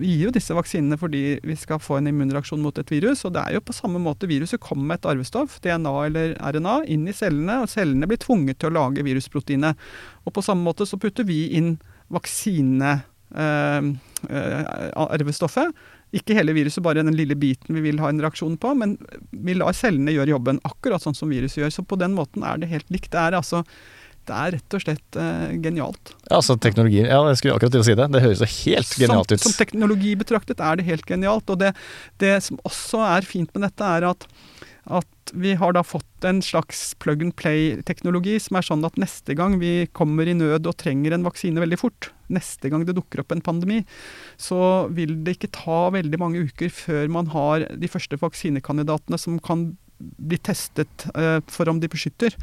vi 0.00 0.14
gir 0.14 0.22
jo 0.24 0.32
disse 0.32 0.56
vaksinene 0.56 0.96
fordi 0.98 1.22
vi 1.44 1.56
skal 1.60 1.82
få 1.82 1.98
en 1.98 2.08
immunreaksjon 2.10 2.62
mot 2.64 2.80
et 2.80 2.90
virus. 2.90 3.26
Og 3.28 3.34
det 3.36 3.44
er 3.44 3.58
jo 3.58 3.66
på 3.68 3.76
samme 3.76 4.00
måte 4.02 4.30
viruset 4.30 4.62
kommer 4.64 4.88
med 4.88 5.02
et 5.02 5.10
arvestoff, 5.12 5.58
DNA 5.64 5.92
eller 6.06 6.34
RNA, 6.40 6.78
inn 6.88 7.04
i 7.04 7.16
cellene, 7.16 7.60
og 7.66 7.70
cellene 7.72 8.08
blir 8.08 8.20
tvunget 8.24 8.62
til 8.62 8.72
å 8.72 8.78
lage 8.78 9.04
virusproteinet. 9.06 9.76
Og 10.24 10.34
på 10.34 10.44
samme 10.46 10.64
måte 10.64 10.88
så 10.88 10.96
putter 11.00 11.28
vi 11.28 11.44
inn 11.60 11.76
vaksine 12.08 12.96
eh, 13.36 13.92
eh 14.32 14.90
arvestoffet 14.98 15.76
ikke 16.16 16.36
hele 16.38 16.54
viruset, 16.56 16.82
bare 16.84 17.04
den 17.04 17.16
lille 17.16 17.36
biten 17.36 17.76
vi 17.76 17.84
vil 17.84 18.00
ha 18.00 18.08
en 18.08 18.22
reaksjon 18.22 18.56
på, 18.60 18.72
men 18.80 18.96
vi 19.30 19.56
lar 19.58 19.76
cellene 19.76 20.14
gjøre 20.14 20.32
jobben, 20.36 20.60
akkurat 20.68 21.04
sånn 21.04 21.16
som 21.16 21.32
viruset 21.32 21.60
gjør. 21.60 21.74
Så 21.74 21.84
på 21.84 21.98
den 22.00 22.16
måten 22.16 22.46
er 22.46 22.60
det 22.60 22.70
helt 22.72 22.88
likt. 22.94 23.10
Det 23.12 23.20
er 23.20 23.36
altså 23.38 23.64
det 24.28 24.36
er 24.36 24.54
rett 24.58 24.74
og 24.76 24.82
slett 24.82 25.16
eh, 25.16 25.44
genialt. 25.64 26.12
Ja, 26.26 26.38
altså 26.38 26.58
teknologi 26.60 27.00
Ja, 27.00 27.22
jeg 27.30 27.38
skulle 27.40 27.54
akkurat 27.56 27.72
til 27.72 27.80
å 27.80 27.86
si 27.86 27.94
det. 27.96 28.08
Det 28.12 28.20
høres 28.20 28.42
jo 28.44 28.48
helt 28.52 28.90
genialt 29.00 29.32
ut. 29.32 29.40
Som, 29.40 29.54
som 29.54 29.56
teknologi 29.56 30.12
betraktet 30.20 30.60
er 30.60 30.76
det 30.80 30.84
helt 30.88 31.08
genialt. 31.08 31.48
Og 31.48 31.60
det, 31.62 31.72
det 32.20 32.34
som 32.44 32.60
også 32.68 33.00
er 33.08 33.28
fint 33.28 33.48
med 33.56 33.64
dette, 33.70 33.88
er 33.98 34.10
at 34.10 34.28
at 34.88 35.08
vi 35.34 35.54
har 35.58 35.74
da 35.76 35.82
fått 35.86 36.26
en 36.28 36.40
slags 36.44 36.92
plug 37.02 37.22
and 37.24 37.34
play-teknologi 37.38 38.36
som 38.42 38.58
er 38.58 38.66
sånn 38.66 38.86
at 38.86 38.98
neste 39.00 39.36
gang 39.38 39.58
vi 39.60 39.88
kommer 39.96 40.28
i 40.28 40.36
nød 40.36 40.68
og 40.68 40.78
trenger 40.80 41.14
en 41.14 41.26
vaksine 41.26 41.62
veldig 41.62 41.80
fort, 41.80 42.10
neste 42.32 42.70
gang 42.72 42.84
det 42.86 42.96
dukker 42.98 43.22
opp 43.22 43.34
en 43.34 43.44
pandemi, 43.44 43.82
så 44.40 44.86
vil 44.94 45.16
det 45.24 45.38
ikke 45.38 45.52
ta 45.56 45.80
veldig 45.94 46.20
mange 46.20 46.46
uker 46.48 46.72
før 46.74 47.12
man 47.12 47.30
har 47.34 47.66
de 47.74 47.90
første 47.90 48.20
vaksinekandidatene 48.20 49.20
som 49.20 49.38
kan 49.42 49.70
bli 49.98 50.38
testet 50.38 51.08
uh, 51.16 51.38
for 51.50 51.70
om 51.70 51.80
de 51.82 51.90
beskytter. 51.90 52.34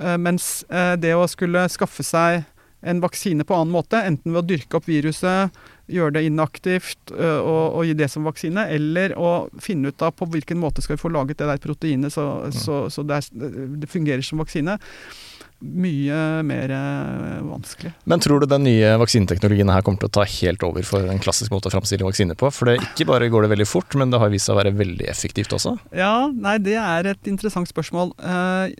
Uh, 0.00 0.16
mens 0.20 0.62
uh, 0.72 0.94
det 0.96 1.12
å 1.16 1.26
skulle 1.30 1.66
skaffe 1.72 2.04
seg 2.06 2.46
en 2.82 3.00
vaksine 3.02 3.46
på 3.46 3.54
annen 3.56 3.72
måte, 3.74 4.00
enten 4.02 4.34
ved 4.34 4.42
å 4.42 4.48
dyrke 4.48 4.78
opp 4.78 4.88
viruset, 4.90 5.54
gjøre 5.92 6.16
det 6.16 6.24
inaktivt 6.26 7.12
og, 7.12 7.76
og, 7.76 7.82
gi 7.86 7.94
det 7.98 8.08
som 8.10 8.26
vaksine, 8.26 8.64
eller 8.74 9.14
å 9.18 9.32
finne 9.62 9.92
ut 9.92 10.02
av 10.02 10.14
på 10.16 10.28
hvilken 10.32 10.60
måte 10.62 10.82
skal 10.84 10.96
vi 10.96 11.02
få 11.02 11.12
laget 11.12 11.42
det 11.42 11.50
der 11.50 11.62
proteinet 11.62 12.14
så, 12.14 12.26
mm. 12.46 12.56
så, 12.56 12.78
så 12.92 13.04
det, 13.06 13.18
er, 13.18 13.68
det, 13.82 13.90
fungerer 13.90 14.24
som 14.26 14.42
vaksine. 14.42 14.78
Mye 15.62 16.42
mer 16.46 16.72
øh, 16.74 17.42
vanskelig. 17.46 17.92
Men 18.10 18.22
tror 18.22 18.42
du 18.42 18.48
den 18.50 18.64
nye 18.66 18.94
vaksineteknologien 18.98 19.70
her 19.70 19.84
kommer 19.86 20.02
til 20.02 20.10
å 20.10 20.14
ta 20.18 20.24
helt 20.26 20.64
over 20.66 20.82
for 20.86 21.06
en 21.06 21.22
klassisk 21.22 21.54
måte 21.54 21.70
å 21.70 21.74
framstille 21.74 22.06
vaksiner 22.06 22.38
på? 22.38 22.50
For 22.50 22.70
det, 22.70 22.80
ikke 22.82 23.06
bare 23.12 23.30
går 23.30 23.46
det 23.46 23.52
veldig 23.54 23.68
fort, 23.70 23.94
men 23.98 24.10
det 24.10 24.18
har 24.18 24.32
vist 24.32 24.48
seg 24.48 24.56
å 24.56 24.60
være 24.60 24.74
veldig 24.80 25.06
effektivt 25.12 25.54
også? 25.54 25.76
Ja, 25.94 26.26
nei, 26.34 26.56
det 26.62 26.74
er 26.82 27.12
et 27.12 27.30
interessant 27.30 27.70
spørsmål. 27.70 28.10
Øh, 28.18 28.74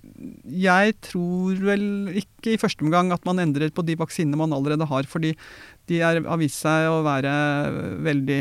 jeg 0.67 0.97
tror 1.07 1.63
vel 1.71 1.87
ikke 2.25 2.57
i 2.57 2.61
første 2.61 2.83
omgang 2.83 3.15
at 3.15 3.23
man 3.29 3.39
endrer 3.43 3.71
på 3.71 3.87
de 3.87 3.97
vaksinene 4.01 4.41
man 4.41 4.55
allerede 4.57 4.89
har. 4.91 5.07
fordi 5.07 5.37
de 5.91 5.99
har 6.03 6.21
vist 6.41 6.61
seg 6.63 6.89
å 6.91 7.01
være 7.05 7.33
veldig 8.07 8.41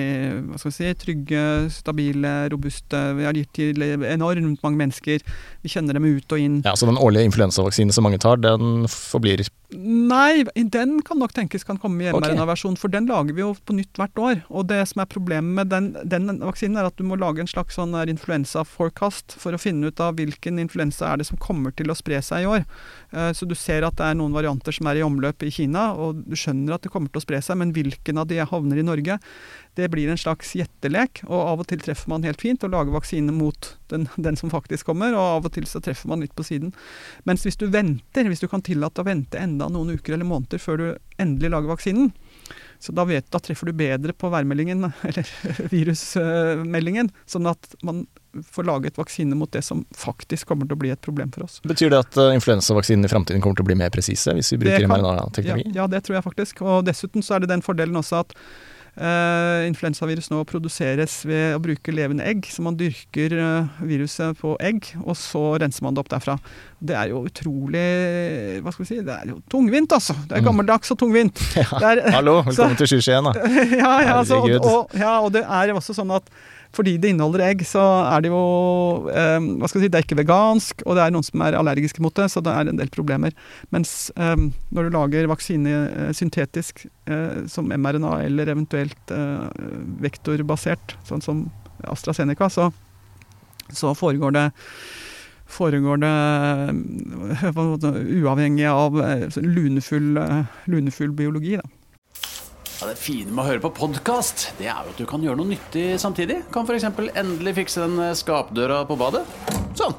hva 0.50 0.60
skal 0.62 0.72
vi 0.72 0.76
si, 0.78 0.92
trygge, 1.02 1.46
stabile, 1.74 2.34
robuste. 2.54 3.00
Vi 3.18 3.26
har 3.28 3.38
gitt 3.38 3.54
til 3.58 3.82
enormt 3.82 4.62
mange 4.62 4.82
mennesker. 4.84 5.26
Vi 5.64 5.72
kjenner 5.74 5.98
dem 5.98 6.06
ut 6.06 6.36
og 6.36 6.44
inn. 6.44 6.62
Ja, 6.66 6.76
Så 6.78 6.90
den 6.90 7.02
årlige 7.02 7.26
influensavaksinen 7.32 7.96
som 7.96 8.06
mange 8.08 8.22
tar, 8.22 8.42
den 8.42 8.86
forblir 8.92 9.44
Nei, 9.72 10.44
den 10.54 10.98
kan 11.08 11.20
nok 11.22 11.32
tenkes 11.32 11.64
kan 11.64 11.78
komme 11.80 12.04
i 12.04 12.10
mRNA-versjon, 12.12 12.76
for 12.80 12.92
den 12.92 13.06
lager 13.08 13.36
vi 13.38 13.44
jo 13.44 13.54
på 13.56 13.76
nytt 13.78 13.96
hvert 13.96 14.20
år. 14.20 14.42
Og 14.52 14.66
det 14.68 14.82
som 14.90 15.00
er 15.00 15.08
problemet 15.12 15.56
med 15.62 15.72
den, 15.72 15.88
den 16.12 16.42
vaksinen, 16.44 16.76
er 16.82 16.90
at 16.90 16.98
du 17.00 17.06
må 17.08 17.16
lage 17.20 17.40
en 17.40 17.48
slags 17.48 17.80
sånn 17.80 17.96
influensa-forecast 17.96 19.38
for 19.40 19.56
å 19.56 19.62
finne 19.62 19.88
ut 19.88 20.04
av 20.04 20.18
hvilken 20.20 20.60
influensa 20.60 21.14
er 21.14 21.22
det 21.22 21.30
som 21.30 21.40
kommer 21.40 21.72
til 21.72 21.92
å 21.92 21.96
spre 21.96 22.20
seg 22.26 22.44
i 22.44 22.50
år. 22.52 22.68
Eh, 23.16 23.32
så 23.38 23.48
du 23.48 23.56
ser 23.56 23.88
at 23.88 23.96
det 24.02 24.10
er 24.10 24.20
noen 24.20 24.36
varianter 24.36 24.76
som 24.76 24.92
er 24.92 25.00
i 25.00 25.06
omløp 25.08 25.48
i 25.48 25.54
Kina, 25.56 25.92
og 25.96 26.20
du 26.28 26.36
skjønner 26.36 26.76
at 26.76 26.84
det 26.84 26.92
kommer 26.92 27.14
til 27.14 27.24
å 27.24 27.26
spre 27.30 27.40
seg, 27.40 27.62
men 27.62 27.72
hvilken 27.76 28.20
av 28.20 28.28
de 28.28 28.44
havner 28.44 28.82
i 28.82 28.88
Norge? 28.88 29.22
Det 29.80 29.88
blir 29.92 30.12
en 30.12 30.20
slags 30.20 30.54
gjettelek, 30.58 31.24
og 31.30 31.40
av 31.40 31.64
og 31.64 31.70
til 31.72 31.82
treffer 31.84 32.12
man 32.12 32.26
helt 32.28 32.42
fint 32.44 32.64
og 32.68 32.74
lager 32.74 32.96
vaksine 32.96 33.34
mot 33.36 33.72
den, 33.92 34.08
den, 34.16 34.38
som 34.40 34.52
faktisk 34.52 34.90
kommer, 34.92 35.16
og 35.16 35.38
av 35.38 35.50
og 35.50 35.56
til 35.56 35.68
så 35.70 35.82
treffer 35.84 36.12
man 36.12 36.24
litt 36.24 36.36
på 36.36 36.46
siden. 36.48 36.74
Mens 37.28 37.46
hvis 37.48 37.60
du 37.60 37.68
venter, 37.72 38.28
hvis 38.28 38.44
du 38.44 38.50
kan 38.52 38.64
tillate 38.66 39.04
å 39.04 39.08
vente 39.08 39.40
enda 39.40 39.70
noen 39.72 39.96
uker 39.96 40.18
eller 40.18 40.28
måneder 40.28 40.62
før 40.62 40.82
du 40.82 40.88
endelig 41.22 41.54
lager 41.54 41.72
vaksinen, 41.72 42.12
så 42.82 42.96
da, 42.98 43.06
vet, 43.06 43.28
da 43.30 43.38
treffer 43.38 43.70
du 43.70 43.78
bedre 43.78 44.16
på 44.18 44.32
værmeldingen, 44.34 44.88
eller 45.08 45.28
virusmeldingen, 45.72 47.12
sånn 47.30 47.52
at 47.52 47.76
man 47.86 48.06
får 48.48 48.64
laget 48.64 48.96
vaksine 48.96 49.36
mot 49.36 49.52
det 49.52 49.62
som 49.68 49.84
faktisk 49.96 50.48
kommer 50.48 50.68
til 50.68 50.78
å 50.78 50.80
bli 50.80 50.92
et 50.94 51.02
problem 51.04 51.32
for 51.36 51.46
oss. 51.46 51.60
Betyr 51.68 51.92
det 51.92 52.00
at 52.00 52.16
influensavaksinen 52.16 52.62
influensavaksinene 52.62 53.06
i 53.06 53.12
framtiden 53.12 53.42
kommer 53.42 53.56
til 53.60 53.66
å 53.66 53.70
bli 53.70 53.78
mer 53.80 53.92
presise, 53.94 54.34
hvis 54.36 54.52
vi 54.54 54.62
bruker 54.64 54.88
mRNA-teknologi? 54.88 55.72
Ja, 55.72 55.84
ja, 55.84 55.88
det 55.88 56.04
tror 56.06 56.18
jeg 56.18 56.26
faktisk. 56.26 56.62
Og 56.62 56.86
dessuten 56.88 57.24
så 57.26 57.36
er 57.36 57.44
det 57.44 57.52
den 57.52 57.64
fordelen 57.66 57.98
også 58.00 58.24
at 58.26 58.36
Uh, 58.92 59.64
influensavirus 59.70 60.26
nå 60.34 60.42
produseres 60.44 61.22
ved 61.24 61.54
å 61.56 61.62
bruke 61.64 61.94
levende 61.96 62.26
egg. 62.28 62.44
Så 62.52 62.64
man 62.66 62.76
dyrker 62.76 63.34
uh, 63.40 63.80
viruset 63.88 64.36
på 64.42 64.58
egg, 64.60 64.90
og 65.06 65.16
så 65.16 65.44
renser 65.64 65.86
man 65.86 65.96
det 65.96 66.04
opp 66.04 66.12
derfra. 66.12 66.36
Det 66.82 66.98
er 66.98 67.12
jo 67.14 67.22
utrolig 67.30 67.86
Hva 68.66 68.72
skal 68.74 68.82
vi 68.82 68.88
si 68.90 68.96
Det 69.06 69.14
er 69.14 69.32
jo 69.32 69.38
tungvint, 69.54 69.94
altså. 69.96 70.16
Det 70.26 70.36
er 70.36 70.44
mm. 70.44 70.48
gammeldags 70.50 70.92
og 70.92 71.00
tungvint. 71.00 71.44
Ja. 71.62 71.68
Er, 71.92 72.02
Hallo, 72.16 72.40
velkommen 72.44 72.74
så, 72.76 72.80
til 72.82 72.90
Skisjeen, 72.90 73.28
da. 73.30 73.34
ja, 73.84 73.92
ja, 74.02 74.16
altså, 74.18 74.42
og, 74.42 74.66
og, 74.66 74.96
ja, 74.98 75.14
og 75.22 75.32
det 75.36 75.46
er 75.46 75.72
også 75.78 75.96
sånn 75.96 76.12
at 76.16 76.28
fordi 76.76 76.96
det 77.02 77.12
inneholder 77.12 77.44
egg, 77.50 77.64
så 77.68 77.82
er 78.08 78.24
det 78.24 78.32
jo 78.32 78.42
eh, 79.12 79.40
Hva 79.60 79.68
skal 79.68 79.82
jeg 79.82 79.88
si, 79.88 79.92
det 79.92 80.00
er 80.00 80.06
ikke 80.06 80.20
vegansk, 80.22 80.84
og 80.86 80.96
det 80.98 81.04
er 81.04 81.14
noen 81.14 81.28
som 81.28 81.44
er 81.44 81.58
allergiske 81.60 82.04
mot 82.04 82.16
det, 82.16 82.30
så 82.32 82.44
det 82.44 82.54
er 82.56 82.72
en 82.72 82.80
del 82.80 82.92
problemer. 82.94 83.36
Mens 83.76 84.12
eh, 84.16 84.38
når 84.72 84.88
du 84.88 84.96
lager 84.96 85.30
vaksine 85.32 85.76
eh, 85.90 86.14
syntetisk, 86.16 86.86
eh, 87.12 87.44
som 87.52 87.68
mRNA 87.72 88.22
eller 88.28 88.54
eventuelt 88.56 89.16
eh, 89.16 89.46
vektorbasert, 90.04 90.96
sånn 91.08 91.24
som 91.26 91.46
AstraZeneca, 91.92 92.48
så, 92.52 92.72
så 93.74 93.96
foregår 93.98 94.38
det 94.38 94.50
foregår 95.52 96.00
det 96.00 96.12
uavhengig 98.22 98.70
av 98.72 98.96
lunefull, 99.44 100.16
lunefull 100.72 101.12
biologi. 101.12 101.58
da. 101.60 101.81
Ja, 102.82 102.88
det 102.90 102.96
fine 102.98 103.30
med 103.30 103.44
å 103.44 103.46
høre 103.46 103.62
på 103.62 103.70
podkast, 103.78 104.48
det 104.58 104.66
er 104.66 104.80
jo 104.82 104.90
at 104.90 104.98
du 104.98 105.04
kan 105.06 105.22
gjøre 105.22 105.38
noe 105.38 105.52
nyttig 105.52 106.00
samtidig. 106.02 106.40
Kan 106.50 106.66
f.eks. 106.66 106.88
endelig 107.14 107.54
fikse 107.60 107.84
den 107.84 108.00
eh, 108.02 108.16
skapdøra 108.18 108.80
på 108.90 108.98
badet. 108.98 109.22
Sånn. 109.78 109.94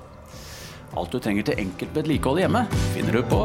Alt 0.99 1.15
du 1.15 1.21
trenger 1.23 1.47
til 1.47 1.63
enkelt 1.63 1.95
vedlikehold 1.95 2.43
hjemme, 2.43 2.65
finner 2.91 3.15
du 3.15 3.23
på 3.31 3.45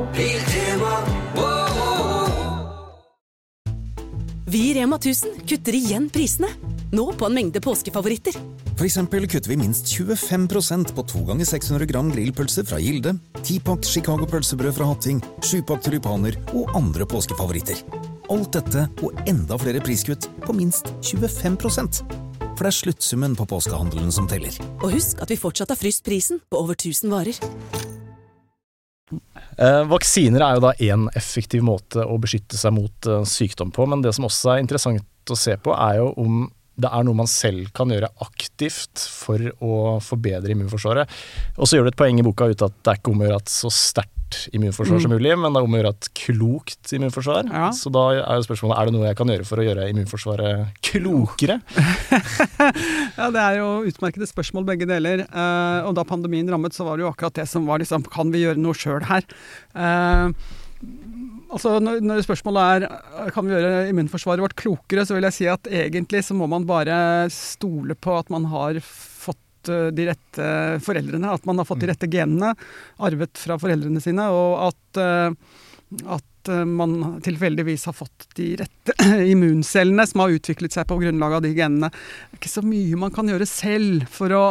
Vi 4.49 4.63
i 4.71 4.73
Rema 4.79 4.97
1000 4.97 5.45
kutter 5.45 5.79
igjen 5.83 6.09
prisene. 6.09 6.49
Nå 6.97 7.05
på 7.13 7.29
en 7.29 7.38
mengde 7.38 7.61
påskefavoritter. 7.61 8.41
For 8.73 8.89
kutter 8.89 9.53
vi 9.53 9.61
minst 9.61 9.93
25% 9.93 10.97
på 10.97 11.09
2 11.13 11.25
ganger 11.29 11.45
600 11.45 11.85
gram 11.85 12.09
grillpølser 12.09 12.65
fra 12.65 12.81
Gilde, 12.81 13.13
10-pakk 13.43 13.85
Chicago 13.85 14.25
pølsebrød 14.25 14.73
fra 14.81 14.89
Hatting, 14.89 15.21
7-pakk 15.45 15.85
tulipaner 15.85 16.41
og 16.57 16.73
andre 16.73 17.05
påskefavoritter. 17.05 18.16
Alt 18.28 18.57
dette 18.57 18.82
og 19.07 19.19
enda 19.30 19.55
flere 19.55 19.80
priskutt 19.80 20.25
på 20.43 20.51
minst 20.55 20.89
25% 20.99 22.01
For 22.57 22.65
det 22.65 22.71
er 22.71 22.75
sluttsummen 22.75 23.38
på 23.39 23.45
påskehandelen 23.47 24.11
som 24.11 24.28
teller. 24.28 24.55
Og 24.82 24.91
husk 24.97 25.21
at 25.23 25.32
vi 25.32 25.38
fortsatt 25.39 25.71
har 25.71 25.80
fryst 25.80 26.03
prisen 26.03 26.41
på 26.49 26.59
over 26.59 26.75
1000 26.75 27.13
varer. 27.13 27.39
Eh, 29.57 29.84
vaksiner 29.88 30.43
er 30.43 30.57
jo 30.57 30.65
da 30.65 30.73
én 30.84 31.05
effektiv 31.15 31.63
måte 31.63 32.03
å 32.03 32.17
beskytte 32.19 32.59
seg 32.59 32.75
mot 32.75 33.07
eh, 33.07 33.23
sykdom 33.23 33.71
på, 33.71 33.88
men 33.88 34.03
det 34.03 34.11
som 34.17 34.28
også 34.28 34.55
er 34.55 34.65
interessant 34.65 35.32
å 35.32 35.39
se 35.39 35.55
på, 35.63 35.71
er 35.78 36.01
jo 36.01 36.11
om 36.19 36.43
det 36.78 36.91
er 36.91 37.07
noe 37.07 37.17
man 37.17 37.30
selv 37.32 37.71
kan 37.78 37.89
gjøre 37.89 38.11
aktivt 38.25 39.01
for 39.01 39.41
å 39.63 39.97
forbedre 40.03 40.51
immunforsvaret. 40.53 41.09
Og 41.57 41.65
så 41.65 41.78
gjør 41.78 41.88
du 41.88 41.93
et 41.93 42.01
poeng 42.03 42.19
i 42.19 42.28
boka 42.28 42.51
ut 42.51 42.67
at 42.67 42.75
det 42.84 42.91
er 42.91 42.99
ikke 42.99 43.15
om 43.15 43.23
å 43.23 43.30
gjøre 43.30 43.39
at 43.41 43.53
så 43.53 43.71
sterkt 43.73 44.16
immunforsvar 44.53 44.97
mm. 44.97 45.03
som 45.03 45.13
mulig, 45.13 45.32
men 45.39 45.53
det 45.53 45.61
er 45.61 45.67
om 45.67 45.75
å 45.75 45.80
gjøre 45.80 45.93
et 45.95 46.09
klokt 46.17 46.93
immunforsvar. 46.97 47.49
Ja. 47.51 47.69
Så 47.75 47.91
da 47.93 48.03
er 48.15 48.39
jo 48.39 48.45
spørsmålet 48.47 48.78
er 48.78 48.89
det 48.89 48.95
noe 48.95 49.07
jeg 49.07 49.19
kan 49.19 49.34
gjøre 49.34 49.47
for 49.47 49.61
å 49.61 49.65
gjøre 49.67 49.88
immunforsvaret 49.93 50.84
klokere? 50.89 51.59
ja, 53.19 53.32
det 53.34 53.43
er 53.43 53.59
jo 53.59 53.71
utmerkede 53.89 54.30
spørsmål 54.30 54.67
begge 54.67 54.89
deler. 54.89 55.25
Uh, 55.32 55.88
og 55.88 55.97
da 55.97 56.05
pandemien 56.07 56.49
rammet, 56.51 56.75
så 56.78 56.88
var 56.88 56.97
det 56.97 57.07
jo 57.07 57.11
akkurat 57.11 57.38
det 57.39 57.47
som 57.49 57.67
var 57.67 57.82
liksom 57.82 58.05
Kan 58.11 58.32
vi 58.34 58.43
gjøre 58.43 58.61
noe 58.61 58.78
sjøl 58.78 59.03
her? 59.07 59.28
Uh, 59.78 60.32
altså 61.53 61.78
når, 61.82 62.01
når, 62.05 62.23
spørsmålet 62.25 62.88
er 62.88 63.32
kan 63.34 63.47
vi 63.47 63.55
gjøre 63.55 63.88
immunforsvaret 63.91 64.43
vårt 64.43 64.57
klokere, 64.59 65.05
så 65.07 65.17
vil 65.17 65.28
jeg 65.30 65.38
si 65.38 65.47
at 65.51 65.69
egentlig 65.71 66.23
så 66.28 66.38
må 66.38 66.49
man 66.51 66.67
bare 66.69 67.30
stole 67.34 67.97
på 67.97 68.17
at 68.17 68.32
man 68.34 68.49
har 68.51 68.82
fått 69.68 69.76
eh, 69.76 69.88
de 69.88 70.07
rette 70.07 70.80
foreldrene. 70.84 71.32
At 71.32 71.45
man 71.45 71.57
har 71.57 71.65
fått 71.65 71.80
de 71.80 71.88
mm. 71.88 71.93
rette 71.93 72.07
genene 72.11 72.55
arvet 72.97 73.38
fra 73.38 73.59
foreldrene 73.59 74.01
sine, 74.01 74.30
og 74.30 74.70
at, 74.70 75.01
eh, 75.01 75.32
at 76.07 76.49
eh, 76.49 76.65
man 76.65 77.20
tilfeldigvis 77.24 77.86
har 77.86 77.93
fått 77.93 78.28
de 78.36 78.55
rette 78.61 78.95
immuncellene 79.34 80.07
som 80.07 80.24
har 80.24 80.36
utviklet 80.38 80.74
seg 80.74 80.88
på 80.88 80.99
grunnlag 81.01 81.38
av 81.38 81.45
de 81.45 81.53
genene. 81.53 81.91
Det 81.91 82.38
er 82.38 82.41
ikke 82.41 82.55
så 82.55 82.65
mye 82.65 83.03
man 83.05 83.13
kan 83.13 83.30
gjøre 83.30 83.47
selv 83.49 84.07
for 84.11 84.34
å 84.34 84.43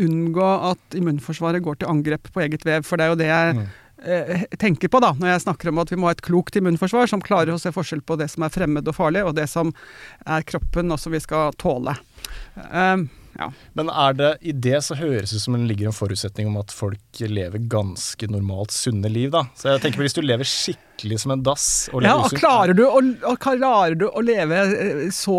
unngå 0.00 0.50
at 0.72 0.98
immunforsvaret 0.98 1.64
går 1.64 1.80
til 1.80 1.90
angrep 1.90 2.30
på 2.32 2.44
eget 2.44 2.66
vev, 2.66 2.84
for 2.86 2.98
det 2.98 3.06
er 3.06 3.14
jo 3.14 3.22
det 3.24 3.32
jeg 3.32 3.56
mm 3.60 3.64
tenker 4.60 4.90
på 4.92 5.00
da, 5.00 5.14
når 5.16 5.30
jeg 5.30 5.42
snakker 5.46 5.70
om 5.70 5.78
at 5.80 5.88
vi 5.88 5.96
må 5.96 6.10
ha 6.10 6.12
et 6.12 6.20
klokt 6.20 6.58
immunforsvar 6.58 7.08
som 7.08 7.22
klarer 7.24 7.54
å 7.54 7.60
se 7.62 7.72
forskjell 7.72 8.02
på 8.04 8.18
det 8.20 8.26
som 8.28 8.44
er 8.44 8.52
fremmed 8.52 8.88
og 8.90 8.96
farlig, 8.98 9.22
og 9.24 9.32
det 9.38 9.46
som 9.48 9.70
er 10.28 10.44
kroppen 10.44 10.92
og 10.92 11.00
som 11.00 11.14
vi 11.14 11.22
skal 11.24 11.54
tåle. 11.56 11.94
Um, 12.68 13.06
ja. 13.38 13.48
Men 13.74 13.90
er 13.90 14.16
det 14.18 14.30
i 14.46 14.52
det 14.54 14.78
så 14.86 14.96
høres 14.98 15.32
det 15.32 15.40
ut 15.40 15.44
som 15.44 15.56
det 15.56 15.66
ligger 15.66 15.90
en 15.90 15.96
forutsetning 15.96 16.48
om 16.50 16.58
at 16.60 16.72
folk 16.74 17.20
lever 17.20 17.62
ganske 17.70 18.28
normalt 18.30 18.74
sunne 18.74 19.10
liv, 19.10 19.32
da. 19.34 19.44
Så 19.58 19.72
jeg 19.72 19.82
tenker 19.82 20.00
på 20.00 20.06
Hvis 20.06 20.16
du 20.16 20.22
lever 20.22 20.48
skikkelig 20.48 21.18
som 21.24 21.34
en 21.34 21.42
dass 21.42 21.66
og 21.90 22.04
ja, 22.06 22.14
og 22.20 22.30
klarer, 22.38 22.76
du 22.76 22.84
å, 22.86 23.00
og 23.00 23.38
klarer 23.42 23.96
du 23.98 24.06
å 24.06 24.22
leve 24.24 24.60
eh, 24.70 25.02
så 25.14 25.38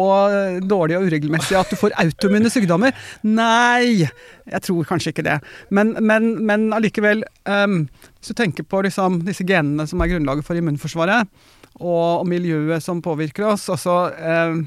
dårlig 0.65 0.99
og 0.99 1.07
uregelmessig 1.07 1.57
at 1.59 1.71
du 1.71 1.79
får 1.79 1.95
autoimmune 2.03 2.51
sykdommer? 2.51 2.95
Nei, 3.23 4.03
jeg 4.03 4.65
tror 4.67 4.89
kanskje 4.89 5.15
ikke 5.15 5.27
det. 5.27 5.39
Men, 5.71 5.95
men, 6.03 6.33
men 6.45 6.67
allikevel, 6.75 7.23
um, 7.47 7.85
hvis 8.19 8.33
du 8.33 8.37
tenker 8.37 8.67
på 8.67 8.83
liksom, 8.85 9.21
disse 9.27 9.47
genene 9.47 9.87
som 9.87 10.03
er 10.03 10.11
grunnlaget 10.11 10.47
for 10.47 10.59
immunforsvaret, 10.59 11.31
og, 11.75 12.25
miljøet 12.29 12.83
som 12.83 13.01
påvirker 13.03 13.49
oss, 13.51 13.67
altså, 13.73 13.95
eh, 14.15 14.59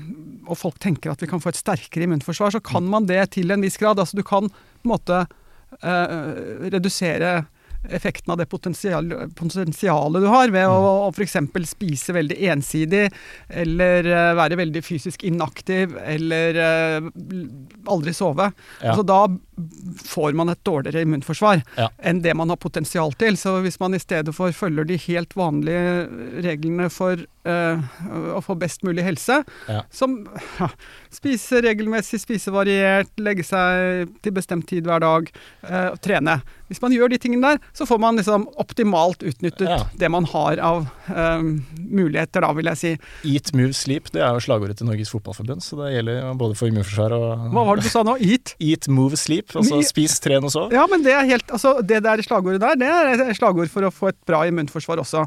og 0.49 0.59
folk 0.61 0.79
tenker 0.83 1.13
at 1.13 1.23
vi 1.23 1.29
kan 1.31 1.41
få 1.41 1.53
et 1.53 1.61
sterkere 1.61 2.05
immunforsvar, 2.05 2.53
så 2.57 2.61
kan 2.65 2.85
man 2.89 3.09
det 3.09 3.23
til 3.37 3.53
en 3.55 3.65
viss 3.65 3.81
grad. 3.81 4.01
Altså, 4.01 4.19
du 4.19 4.27
kan 4.27 4.51
på 4.51 4.85
en 4.85 4.93
måte 4.93 5.23
eh, 5.81 6.69
redusere 6.69 7.47
effekten 7.89 8.33
av 8.33 8.39
det 8.41 8.47
potensial, 8.51 9.07
potensialet 9.39 10.23
du 10.23 10.29
har 10.29 10.51
ved 10.51 10.67
å, 10.67 10.79
mm. 10.79 10.87
å 11.07 11.11
f.eks. 11.15 11.37
spise 11.71 12.15
veldig 12.17 12.39
ensidig, 12.51 13.05
eller 13.49 14.09
uh, 14.11 14.33
være 14.39 14.59
veldig 14.59 14.83
fysisk 14.85 15.23
inaktiv, 15.29 15.95
eller 16.03 16.59
uh, 16.59 17.07
aldri 17.89 18.15
sove. 18.17 18.51
Ja. 18.83 18.93
Altså, 18.93 19.07
da 19.07 19.21
får 20.05 20.37
man 20.39 20.53
et 20.53 20.63
dårligere 20.67 21.05
immunforsvar 21.07 21.63
ja. 21.79 21.89
enn 21.99 22.23
det 22.25 22.35
man 22.39 22.53
har 22.53 22.61
potensial 22.61 23.15
til. 23.19 23.39
Så 23.41 23.59
hvis 23.65 23.81
man 23.83 23.97
i 23.97 24.03
stedet 24.03 24.35
for 24.37 24.55
følger 24.55 24.89
de 24.89 24.99
helt 25.09 25.35
vanlige 25.39 26.07
reglene 26.45 26.89
for 26.93 27.21
uh, 27.49 27.89
å 28.35 28.43
få 28.45 28.59
best 28.61 28.85
mulig 28.87 29.07
helse, 29.07 29.41
ja. 29.69 29.83
som 29.91 30.21
spise 31.21 31.63
regelmessig, 31.65 32.23
spise 32.23 32.55
variert, 32.55 33.11
legge 33.21 33.47
seg 33.47 34.13
til 34.25 34.37
bestemt 34.37 34.69
tid 34.71 34.89
hver 34.89 35.03
dag, 35.05 35.33
trene 36.05 36.41
hvis 36.69 36.83
man 36.85 36.93
gjør 36.93 37.13
de 37.13 37.19
tingene 37.21 37.55
der, 37.55 37.61
så 37.77 37.87
får 37.89 38.01
man 38.03 38.19
liksom 38.21 38.45
optimalt 38.61 39.25
utnyttet 39.25 39.69
ja. 39.69 39.81
det 39.97 40.11
man 40.13 40.27
har 40.29 40.61
av 40.61 40.85
um, 41.09 41.51
muligheter, 41.77 42.45
da, 42.45 42.53
vil 42.57 42.69
jeg 42.73 42.81
si. 42.81 42.93
Eat, 43.25 43.55
move, 43.57 43.73
sleep, 43.77 44.11
det 44.13 44.21
er 44.21 44.37
jo 44.37 44.45
slagordet 44.45 44.79
til 44.81 44.91
Norges 44.91 45.13
Fotballforbund, 45.15 45.65
så 45.65 45.81
det 45.81 45.95
gjelder 45.95 46.29
både 46.39 46.59
for 46.59 46.69
immunforsvar 46.69 47.17
og 47.17 47.49
Hva 47.55 47.65
var 47.71 47.81
det 47.81 47.89
du 47.89 47.93
sa 47.93 48.05
nå? 48.05 48.19
Eat? 48.21 48.53
Eat, 48.61 48.91
move, 48.93 49.17
sleep. 49.17 49.48
Altså 49.57 49.81
spis, 49.89 50.19
tren 50.21 50.45
og 50.45 50.53
sov. 50.53 50.75
Ja, 50.75 50.85
men 50.91 51.05
det 51.07 51.15
er 51.17 51.29
helt 51.29 51.55
Altså, 51.55 51.79
det 51.81 52.03
der 52.05 52.21
slagordet 52.27 52.61
der, 52.63 52.77
det 52.81 52.91
er 52.91 53.25
et 53.25 53.39
slagord 53.39 53.71
for 53.73 53.89
å 53.89 53.93
få 53.95 54.13
et 54.13 54.21
bra 54.29 54.43
immunforsvar 54.49 55.01
også. 55.05 55.25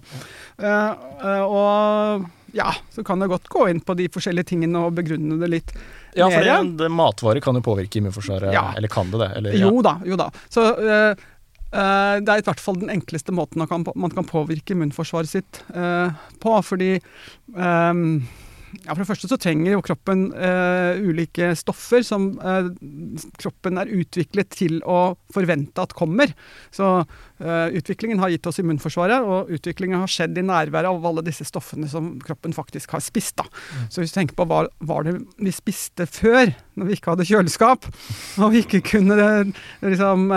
Uh, 0.61 0.93
uh, 1.23 1.43
og 1.47 2.29
ja, 2.55 2.69
så 2.91 3.03
kan 3.07 3.21
jeg 3.23 3.31
godt 3.31 3.49
gå 3.51 3.65
inn 3.71 3.81
på 3.83 3.95
de 3.97 4.07
forskjellige 4.11 4.51
tingene 4.53 4.85
og 4.85 4.95
begrunne 4.97 5.39
det 5.41 5.51
litt. 5.51 5.75
Ja, 6.17 6.27
for 6.27 6.43
det, 6.43 6.55
det, 6.81 6.89
matvarer 6.91 7.43
kan 7.43 7.55
jo 7.55 7.63
påvirke 7.63 8.01
immunforsvaret, 8.01 8.51
ja. 8.51 8.65
eller 8.75 8.91
kan 8.91 9.11
det 9.13 9.21
det? 9.23 9.29
Eller, 9.39 9.55
ja. 9.55 9.69
Jo 9.69 9.83
da, 9.85 9.95
jo 10.07 10.19
da. 10.19 10.31
Så 10.51 10.71
uh, 10.75 11.29
Uh, 11.71 12.19
det 12.19 12.27
er 12.27 12.41
i 12.41 12.43
hvert 12.43 12.59
fall 12.59 12.81
den 12.81 12.89
enkleste 12.91 13.31
måten 13.31 13.61
man 13.63 14.11
kan 14.11 14.25
påvirke 14.27 14.73
immunforsvaret 14.75 15.31
sitt 15.31 15.61
uh, 15.71 16.11
på. 16.43 16.57
Fordi 16.67 16.97
um, 17.55 18.25
ja, 18.85 18.93
For 18.93 19.01
det 19.01 19.09
første 19.09 19.29
så 19.29 19.37
trenger 19.41 19.75
jo 19.75 19.83
kroppen 19.85 20.29
uh, 20.31 20.99
ulike 21.03 21.51
stoffer 21.59 22.05
som 22.07 22.31
uh, 22.39 22.69
kroppen 23.41 23.79
er 23.81 23.91
utviklet 23.91 24.51
til 24.55 24.79
å 24.87 25.15
forvente 25.33 25.83
at 25.83 25.95
kommer. 25.97 26.31
Så 26.73 27.01
utviklingen 27.41 28.19
har 28.21 28.29
gitt 28.29 28.47
oss 28.47 28.59
immunforsvaret, 28.61 29.25
og 29.25 29.49
utviklingen 29.53 30.01
har 30.01 30.11
skjedd 30.11 30.37
i 30.37 30.45
nærværet 30.45 30.89
av 30.89 31.05
alle 31.09 31.23
disse 31.25 31.45
stoffene 31.47 31.89
som 31.89 32.13
kroppen 32.21 32.53
faktisk 32.53 32.93
har 32.95 33.03
spist. 33.03 33.35
Da. 33.41 33.47
Mm. 33.47 33.87
Så 33.89 34.01
hvis 34.01 34.13
du 34.13 34.19
tenker 34.19 34.37
på 34.37 34.45
hva 34.49 34.65
var 34.91 35.07
det 35.07 35.15
vi 35.41 35.53
spiste 35.55 36.05
før, 36.09 36.53
når 36.77 36.89
vi 36.89 36.97
ikke 36.97 37.15
hadde 37.15 37.27
kjøleskap, 37.27 37.87
og 38.41 38.53
vi 38.53 38.63
ikke 38.63 38.83
kunne 38.93 39.17
liksom, 39.81 40.27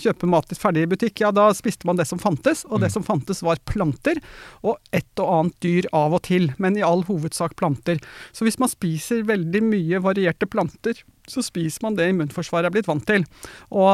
kjøpe 0.00 0.30
mat 0.30 0.56
ferdig 0.60 0.86
i 0.86 0.90
butikk, 0.90 1.22
ja 1.24 1.30
da 1.34 1.50
spiste 1.56 1.88
man 1.88 2.00
det 2.00 2.08
som 2.10 2.20
fantes, 2.22 2.64
og 2.68 2.80
det 2.80 2.90
mm. 2.90 2.96
som 2.96 3.06
fantes 3.06 3.44
var 3.46 3.60
planter, 3.68 4.20
og 4.64 4.80
et 4.96 5.08
og 5.20 5.30
annet 5.36 5.60
dyr 5.64 5.88
av 5.96 6.16
og 6.16 6.24
til, 6.28 6.50
men 6.58 6.78
i 6.78 6.84
all 6.86 7.04
hovedsak 7.08 7.56
planter. 7.60 8.00
Så 8.32 8.46
hvis 8.46 8.60
man 8.62 8.72
spiser 8.72 9.26
veldig 9.28 9.62
mye 9.66 10.02
varierte 10.02 10.48
planter, 10.50 11.04
så 11.28 11.42
spiser 11.44 11.84
man 11.84 11.96
det 11.98 12.08
immunforsvaret 12.10 12.68
er 12.68 12.74
blitt 12.74 12.88
vant 12.90 13.04
til. 13.06 13.24
Og, 13.70 13.90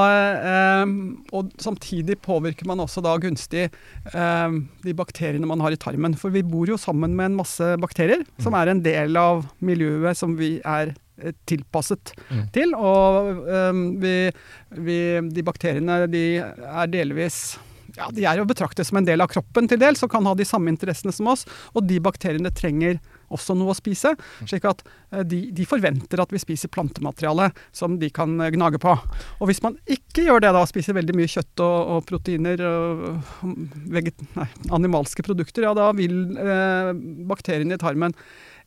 eh, 0.50 0.84
og 1.36 1.54
samtidig 1.62 2.18
påvirker 2.24 2.68
man 2.68 2.82
også 2.84 3.02
da 3.04 3.16
gunstig 3.22 3.66
eh, 3.66 4.58
de 4.86 4.96
bakteriene 4.96 5.48
man 5.48 5.64
har 5.64 5.74
i 5.74 5.80
tarmen. 5.80 6.16
For 6.18 6.34
vi 6.34 6.44
bor 6.46 6.68
jo 6.70 6.78
sammen 6.80 7.16
med 7.18 7.32
en 7.32 7.40
masse 7.40 7.72
bakterier, 7.82 8.24
som 8.38 8.54
mm. 8.54 8.60
er 8.60 8.72
en 8.72 8.84
del 8.86 9.20
av 9.20 9.46
miljøet 9.64 10.18
som 10.18 10.36
vi 10.38 10.56
er 10.62 10.94
eh, 11.20 11.36
tilpasset 11.48 12.14
mm. 12.30 12.44
til. 12.56 12.74
Og 12.78 13.46
eh, 13.46 13.84
vi, 14.02 14.16
vi, 14.88 15.00
de 15.36 15.46
bakteriene 15.46 16.04
de 16.12 16.26
er 16.42 16.92
delvis 16.92 17.56
ja, 17.96 18.08
de 18.12 18.26
er 18.28 18.40
jo 18.40 18.48
betraktet 18.48 18.88
som 18.88 18.98
en 19.00 19.06
del 19.06 19.22
av 19.24 19.30
kroppen 19.32 19.68
til 19.70 19.80
dels, 19.80 20.02
og 20.04 20.10
kan 20.12 20.26
ha 20.28 20.34
de 20.36 20.44
samme 20.44 20.68
interessene 20.72 21.14
som 21.16 21.30
oss. 21.32 21.46
Og 21.74 21.86
de 21.88 21.96
bakteriene 22.02 22.52
trenger 22.52 22.98
også 23.34 23.56
noe 23.58 23.74
å 23.74 23.76
spise. 23.76 24.14
slik 24.44 24.66
at 24.68 24.82
eh, 25.12 25.24
de, 25.26 25.40
de, 25.54 25.66
forventer 25.68 26.22
at 26.22 26.32
vi 26.34 26.40
spiser 26.42 26.72
plantemateriale 26.72 27.50
som 27.74 27.98
de 28.00 28.10
kan 28.14 28.38
eh, 28.40 28.52
gnage 28.54 28.80
på. 28.82 28.96
Og 29.40 29.50
hvis 29.50 29.62
man 29.64 29.78
ikke 29.84 30.26
gjør 30.26 30.44
det, 30.44 30.52
da, 30.56 30.64
spiser 30.68 30.98
veldig 30.98 31.16
mye 31.18 31.30
kjøtt 31.30 31.64
og, 31.64 31.78
og 31.96 32.08
proteiner 32.08 32.64
og 32.66 33.46
nei, 33.46 34.50
animalske 34.74 35.24
produkter, 35.26 35.66
ja 35.66 35.74
da 35.76 35.90
vil 35.96 36.36
eh, 36.40 36.92
bakteriene 37.28 37.76
i 37.76 37.82
tarmen 37.82 38.16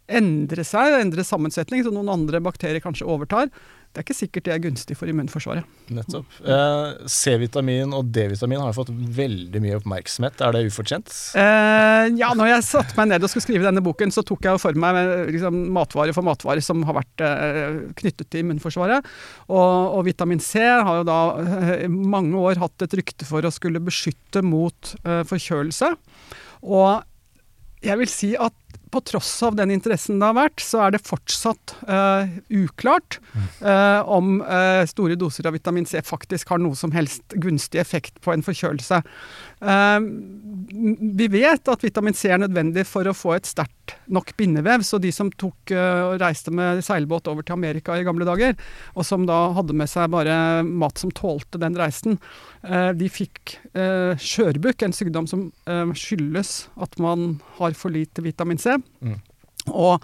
endre 0.09 0.63
seg, 0.65 0.95
endre 1.03 1.25
sammensetning, 1.25 1.83
så 1.85 1.93
noen 1.93 2.09
andre 2.09 2.41
bakterier 2.41 2.81
kanskje 2.81 3.07
overtar 3.09 3.51
det 3.89 4.03
er 4.03 4.05
ikke 4.05 4.13
sikkert 4.13 4.45
det 4.45 4.51
er 4.53 4.61
gunstig 4.61 4.95
for 4.99 5.09
immunforsvaret. 5.09 5.65
Nettopp. 5.97 6.35
Eh, 6.45 7.07
C-vitamin 7.09 7.89
og 7.97 8.11
D-vitamin 8.13 8.61
har 8.61 8.75
fått 8.77 8.91
veldig 8.93 9.61
mye 9.63 9.79
oppmerksomhet. 9.79 10.43
Er 10.45 10.53
det 10.53 10.61
ufortjent? 10.67 11.09
Eh, 11.33 12.05
ja, 12.19 12.29
når 12.37 12.51
jeg 12.51 12.67
satte 12.67 12.93
meg 12.99 13.09
ned 13.09 13.25
og 13.25 13.31
skulle 13.33 13.47
skrive 13.47 13.65
denne 13.65 13.81
boken, 13.83 14.13
så 14.13 14.21
tok 14.21 14.45
jeg 14.45 14.61
for 14.61 14.77
meg 14.77 14.99
liksom, 15.33 15.57
matvare 15.73 16.13
for 16.13 16.27
matvare 16.27 16.61
som 16.61 16.85
har 16.85 16.99
vært 16.99 17.25
eh, 17.25 17.81
knyttet 17.97 18.29
til 18.29 18.45
immunforsvaret. 18.45 19.09
Og, 19.49 19.73
og, 19.97 20.03
vitamin 20.05 20.43
C 20.43 20.61
har 20.61 21.01
jo 21.01 21.09
da 21.09 21.19
i 21.79 21.89
eh, 21.89 21.89
mange 21.89 22.37
år 22.37 22.61
hatt 22.61 22.85
et 22.85 22.97
rykte 23.01 23.25
for 23.25 23.41
å 23.41 23.53
skulle 23.53 23.81
beskytte 23.81 24.45
mot 24.45 24.93
eh, 25.01 25.23
forkjølelse. 25.25 25.95
Og 26.69 27.01
jeg 27.81 28.03
vil 28.03 28.11
si 28.11 28.35
at 28.37 28.53
på 28.91 29.01
tross 29.05 29.31
av 29.45 29.57
den 29.59 29.71
interessen 29.73 30.19
det 30.19 30.29
har 30.29 30.37
vært, 30.37 30.63
så 30.63 30.81
er 30.85 30.95
det 30.95 31.03
fortsatt 31.05 31.75
uh, 31.89 32.29
uklart 32.49 33.19
uh, 33.61 34.01
om 34.09 34.39
uh, 34.41 34.83
store 34.89 35.17
doser 35.19 35.47
av 35.49 35.55
vitamin 35.57 35.87
C 35.89 36.01
faktisk 36.05 36.49
har 36.53 36.61
noe 36.61 36.77
som 36.77 36.93
helst 36.95 37.37
gunstig 37.37 37.81
effekt 37.81 38.19
på 38.25 38.33
en 38.33 38.45
forkjølelse. 38.45 39.01
Vi 39.59 41.27
vet 41.33 41.71
at 41.71 41.83
vitamin 41.83 42.15
C 42.15 42.29
er 42.31 42.39
nødvendig 42.39 42.85
for 42.87 43.07
å 43.09 43.15
få 43.17 43.33
et 43.35 43.49
sterkt 43.49 43.95
nok 44.07 44.31
bindevev, 44.39 44.83
så 44.85 44.99
de 45.01 45.11
som 45.11 45.31
tok 45.33 45.73
og 45.75 46.19
reiste 46.21 46.53
med 46.55 46.83
seilbåt 46.85 47.27
over 47.31 47.43
til 47.43 47.57
Amerika 47.57 47.97
i 47.97 48.05
gamle 48.07 48.27
dager, 48.27 48.55
og 48.95 49.03
som 49.07 49.25
da 49.27 49.51
hadde 49.57 49.75
med 49.75 49.89
seg 49.91 50.11
bare 50.13 50.63
mat 50.63 51.01
som 51.01 51.11
tålte 51.11 51.59
den 51.61 51.75
reisen, 51.79 52.19
de 52.63 53.09
fikk 53.11 53.57
skjørbukk, 53.73 54.85
en 54.85 54.95
sykdom 54.95 55.27
som 55.29 55.49
skyldes 55.97 56.69
at 56.79 56.95
man 57.01 57.41
har 57.59 57.75
for 57.77 57.91
lite 57.93 58.23
vitamin 58.23 58.61
C. 58.61 58.77
Mm. 59.03 59.19
Og 59.67 60.03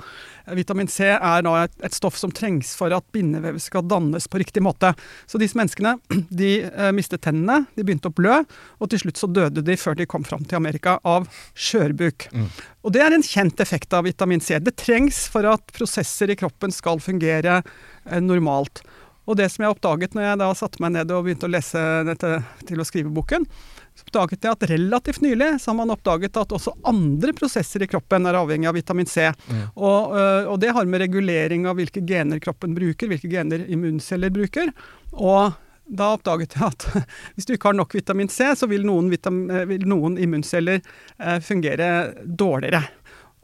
vitamin 0.54 0.90
C 0.92 1.08
er 1.16 1.44
da 1.46 1.54
et, 1.64 1.74
et, 1.84 1.96
stoff 1.96 2.18
som 2.20 2.34
trengs 2.36 2.74
for 2.78 2.94
at 2.94 3.06
bindevev 3.16 3.58
skal 3.64 3.86
dannes 3.88 4.28
på 4.30 4.42
riktig 4.42 4.62
måte. 4.66 4.92
Så 5.26 5.40
disse 5.42 5.58
menneskene 5.58 5.96
de 6.42 6.52
eh, 6.68 6.92
mistet 6.96 7.24
tennene, 7.26 7.64
de 7.78 7.86
begynte 7.86 8.12
å 8.12 8.16
blø, 8.16 8.42
og 8.80 8.92
til 8.92 9.06
slutt 9.06 9.22
så 9.22 9.32
døde 9.32 9.64
de 9.66 9.78
før 9.80 9.98
de 9.98 10.10
kom 10.10 10.28
fram 10.28 10.46
til 10.46 10.60
Amerika 10.60 10.98
av 11.08 11.30
skjørbuk. 11.54 12.28
Mm. 12.36 12.52
Og 12.86 12.94
det 12.94 13.06
er 13.06 13.16
en 13.16 13.26
kjent 13.26 13.64
effekt 13.64 13.96
av 13.96 14.06
vitamin 14.06 14.44
C. 14.44 14.60
Det 14.62 14.76
trengs 14.82 15.26
for 15.32 15.48
at 15.50 15.74
prosesser 15.76 16.30
i 16.30 16.38
kroppen 16.40 16.74
skal 16.76 17.02
fungere 17.04 17.62
eh, 17.62 18.22
normalt. 18.22 18.84
Og 19.26 19.40
det 19.40 19.48
som 19.50 19.66
jeg 19.66 19.74
oppdaget 19.74 20.14
når 20.14 20.28
jeg 20.28 20.42
da 20.42 20.52
satte 20.58 20.82
meg 20.84 20.94
ned 20.94 21.10
og 21.14 21.26
begynte 21.26 21.48
å 21.48 21.54
lese 21.54 21.82
dette 22.06 22.36
til 22.70 22.82
å 22.82 22.86
skrive 22.86 23.14
boken, 23.14 23.48
så 23.96 24.04
oppdaget 24.04 24.44
jeg 24.44 24.52
at 24.52 24.70
relativt 24.70 25.22
nylig 25.24 25.54
så 25.62 25.72
har 25.72 25.78
man 25.80 25.94
oppdaget 25.94 26.38
at 26.38 26.56
også 26.56 26.74
andre 26.88 27.32
prosesser 27.38 27.86
i 27.86 27.88
kroppen 27.88 28.28
er 28.28 28.36
avhengig 28.36 28.68
av 28.68 28.76
vitamin 28.76 29.08
C. 29.08 29.30
Mm. 29.48 29.62
Og, 29.76 30.16
øh, 30.20 30.50
og, 30.52 30.58
det 30.60 30.74
har 30.76 30.90
med 30.90 31.06
regulering 31.06 31.68
av 31.70 31.80
hvilke 31.80 32.04
gener 32.04 32.42
kroppen 32.44 32.76
bruker, 32.76 33.12
hvilke 33.12 33.32
gener 33.32 33.64
immunceller 33.72 34.34
bruker. 34.36 34.74
Og 35.16 35.56
da 35.86 36.12
oppdaget 36.18 36.58
jeg 36.58 36.68
at 36.68 36.88
hvis 37.36 37.48
du 37.48 37.56
ikke 37.56 37.72
har 37.72 37.80
nok 37.80 37.96
vitamin 37.96 38.32
C, 38.32 38.52
så 38.60 38.68
vil 38.68 38.84
noen, 38.88 39.12
øh, 39.14 39.62
vil 39.72 39.88
noen 39.88 40.20
immunceller 40.20 40.82
eh, 40.82 41.40
fungere 41.40 42.12
dårligere. 42.26 42.84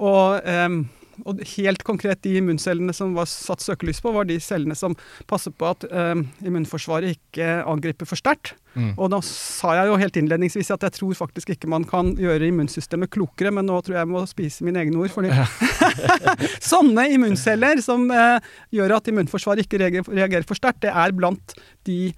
Og 0.02 0.52
og 1.28 1.42
helt 1.56 1.84
konkret, 1.88 2.22
de 2.26 2.38
immuncellene 2.40 2.94
som 2.96 3.16
var 3.18 3.30
satt 3.30 3.64
søkelys 3.64 4.02
på, 4.04 4.14
var 4.16 4.28
de 4.30 4.38
cellene 4.42 4.78
som 4.78 4.96
passer 5.30 5.54
på 5.56 5.70
at 5.70 5.86
eh, 5.90 6.16
immunforsvaret 6.48 7.18
ikke 7.18 7.62
angriper 7.70 8.10
for 8.10 8.20
sterkt. 8.20 8.56
Mm. 8.74 8.94
Og 8.96 9.10
da 9.12 9.20
sa 9.26 9.74
jeg 9.76 9.90
jo 9.90 10.00
helt 10.00 10.18
innledningsvis 10.22 10.72
at 10.72 10.86
jeg 10.88 10.96
tror 10.96 11.18
faktisk 11.20 11.52
ikke 11.54 11.70
man 11.72 11.84
kan 11.88 12.14
gjøre 12.20 12.48
immunsystemet 12.48 13.12
klokere, 13.12 13.52
men 13.54 13.68
nå 13.68 13.80
tror 13.84 13.98
jeg 13.98 14.06
jeg 14.06 14.12
må 14.14 14.24
spise 14.30 14.68
mine 14.68 14.84
egne 14.84 15.02
ord. 15.02 15.12
fordi 15.12 15.32
Sånne 16.72 17.10
immunceller 17.12 17.84
som 17.84 18.08
eh, 18.16 18.52
gjør 18.76 18.98
at 19.00 19.12
immunforsvaret 19.12 19.66
ikke 19.66 19.82
reagerer 19.82 20.48
for 20.48 20.60
sterkt, 20.60 20.84
det 20.86 20.94
er 20.96 21.16
blant 21.16 21.58
de 21.90 22.14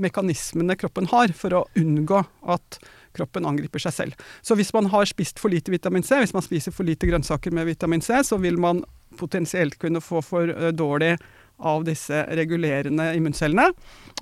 mekanismene 0.00 0.76
kroppen 0.78 1.08
har 1.10 1.32
for 1.36 1.56
å 1.56 1.66
unngå 1.78 2.22
at 2.52 2.78
kroppen 3.16 3.48
angriper 3.48 3.82
seg 3.82 3.96
selv. 3.96 4.26
Så 4.42 4.56
hvis 4.58 4.72
man 4.76 4.90
har 4.92 5.08
spist 5.08 5.40
for 5.42 5.52
lite 5.52 5.72
vitamin 5.74 6.04
C, 6.06 6.20
hvis 6.22 6.34
man 6.36 6.44
spiser 6.44 6.74
for 6.74 6.88
lite 6.88 7.08
grønnsaker 7.08 7.54
med 7.54 7.68
vitamin 7.70 8.04
C, 8.04 8.20
så 8.24 8.38
vil 8.42 8.60
man 8.62 8.84
potensielt 9.16 9.78
kunne 9.82 10.02
få 10.04 10.22
for 10.24 10.52
eh, 10.52 10.72
dårlig 10.76 11.16
av 11.56 11.86
disse 11.88 12.26
regulerende 12.36 13.08
immuncellene. 13.16 13.70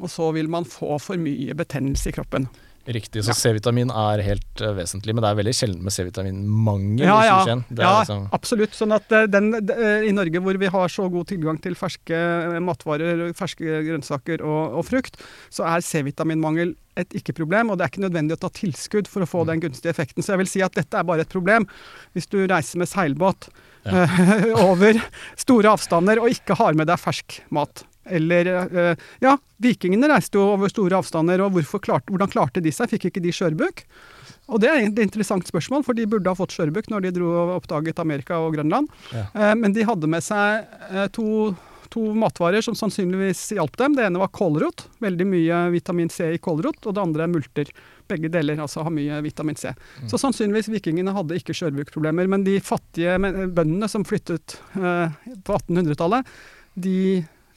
Og 0.01 0.11
så 0.11 0.31
vil 0.37 0.51
man 0.51 0.67
få 0.69 0.99
for 1.03 1.21
mye 1.21 1.57
betennelse 1.59 2.11
i 2.11 2.17
kroppen. 2.17 2.49
Riktig, 2.85 3.23
så. 3.25 3.33
C-vitamin 3.33 3.89
er 3.89 4.21
helt 4.27 4.61
uh, 4.61 4.75
vesentlig, 4.77 5.15
men 5.17 5.25
det 5.25 5.31
er 5.31 5.39
veldig 5.39 5.55
sjelden 5.57 5.85
med 5.87 5.95
C-vitaminmangel. 5.95 7.07
Ja, 7.07 7.17
ja, 7.25 7.37
ja 7.49 7.93
liksom 8.03 8.27
absolutt. 8.37 8.77
Sånn 8.77 8.93
at 8.93 9.09
uh, 9.15 9.25
den, 9.31 9.55
uh, 9.57 10.05
I 10.05 10.13
Norge 10.13 10.43
hvor 10.45 10.59
vi 10.61 10.69
har 10.75 10.93
så 10.93 11.09
god 11.13 11.31
tilgang 11.31 11.61
til 11.65 11.79
ferske 11.81 12.19
matvarer, 12.61 13.31
ferske 13.39 13.81
grønnsaker 13.89 14.45
og, 14.45 14.77
og 14.81 14.89
frukt, 14.91 15.17
så 15.55 15.65
er 15.71 15.87
C-vitaminmangel 15.87 16.75
et 17.01 17.17
ikke-problem, 17.17 17.73
og 17.73 17.81
det 17.81 17.87
er 17.87 17.95
ikke 17.95 18.05
nødvendig 18.05 18.37
å 18.37 18.43
ta 18.45 18.53
tilskudd 18.55 19.09
for 19.11 19.25
å 19.25 19.31
få 19.31 19.43
mm. 19.43 19.49
den 19.51 19.65
gunstige 19.65 19.95
effekten. 19.95 20.23
Så 20.23 20.35
jeg 20.35 20.45
vil 20.45 20.53
si 20.53 20.63
at 20.67 20.77
dette 20.77 21.01
er 21.01 21.09
bare 21.09 21.25
et 21.25 21.33
problem 21.33 21.67
hvis 22.13 22.29
du 22.31 22.43
reiser 22.45 22.85
med 22.85 22.91
seilbåt 22.91 23.49
ja. 23.89 24.05
over 24.69 25.01
store 25.41 25.73
avstander 25.73 26.21
og 26.21 26.31
ikke 26.37 26.61
har 26.61 26.77
med 26.77 26.93
deg 26.93 27.01
fersk 27.01 27.41
mat. 27.55 27.87
Eller 28.05 28.51
eh, 28.65 29.07
Ja, 29.25 29.37
vikingene 29.63 30.11
reiste 30.11 30.41
jo 30.41 30.51
over 30.55 30.73
store 30.73 30.99
avstander, 31.01 31.43
og 31.45 31.61
klarte, 31.81 32.13
hvordan 32.13 32.33
klarte 32.33 32.65
de 32.65 32.73
seg? 32.75 32.91
Fikk 32.93 33.11
ikke 33.11 33.25
de 33.25 33.35
skjørbuk? 33.35 33.85
Og 34.53 34.61
det 34.61 34.71
er 34.71 34.83
et 34.83 34.99
interessant 35.01 35.47
spørsmål, 35.49 35.85
for 35.87 35.97
de 35.97 36.09
burde 36.11 36.29
ha 36.29 36.37
fått 36.37 36.53
skjørbuk 36.57 36.91
når 36.93 37.07
de 37.07 37.15
dro 37.17 37.31
og 37.33 37.55
oppdaget 37.59 38.01
Amerika 38.03 38.41
og 38.45 38.59
Grønland. 38.59 38.91
Ja. 39.15 39.29
Eh, 39.33 39.55
men 39.61 39.77
de 39.77 39.87
hadde 39.89 40.11
med 40.11 40.25
seg 40.25 40.67
eh, 40.91 41.07
to, 41.17 41.55
to, 41.93 42.11
matvarer 42.19 42.65
som 42.65 42.77
sannsynligvis 42.77 43.47
hjalp 43.57 43.79
dem. 43.81 43.97
Det 43.97 44.05
ene 44.05 44.21
var 44.21 44.33
kålrot. 44.37 44.87
Veldig 45.05 45.29
mye 45.31 45.65
vitamin 45.73 46.13
C 46.13 46.35
i 46.35 46.43
kålrot. 46.45 46.83
Og 46.85 46.97
det 46.97 47.05
andre 47.07 47.25
er 47.25 47.33
multer. 47.33 47.73
Begge 48.11 48.29
deler 48.29 48.61
altså 48.61 48.85
har 48.85 48.93
mye 48.93 49.23
vitamin 49.25 49.57
C. 49.57 49.73
Mm. 50.03 50.11
Så 50.13 50.21
sannsynligvis 50.21 50.69
vikingene 50.75 51.17
hadde 51.17 51.41
ikke 51.41 51.57
skjørbukproblemer. 51.57 52.29
Men 52.29 52.45
de 52.45 52.59
fattige 52.61 53.17
bøndene 53.17 53.89
som 53.89 54.05
flyttet 54.05 54.59
på 54.75 55.57
1800-tallet, 55.57 56.29
de 56.75 56.99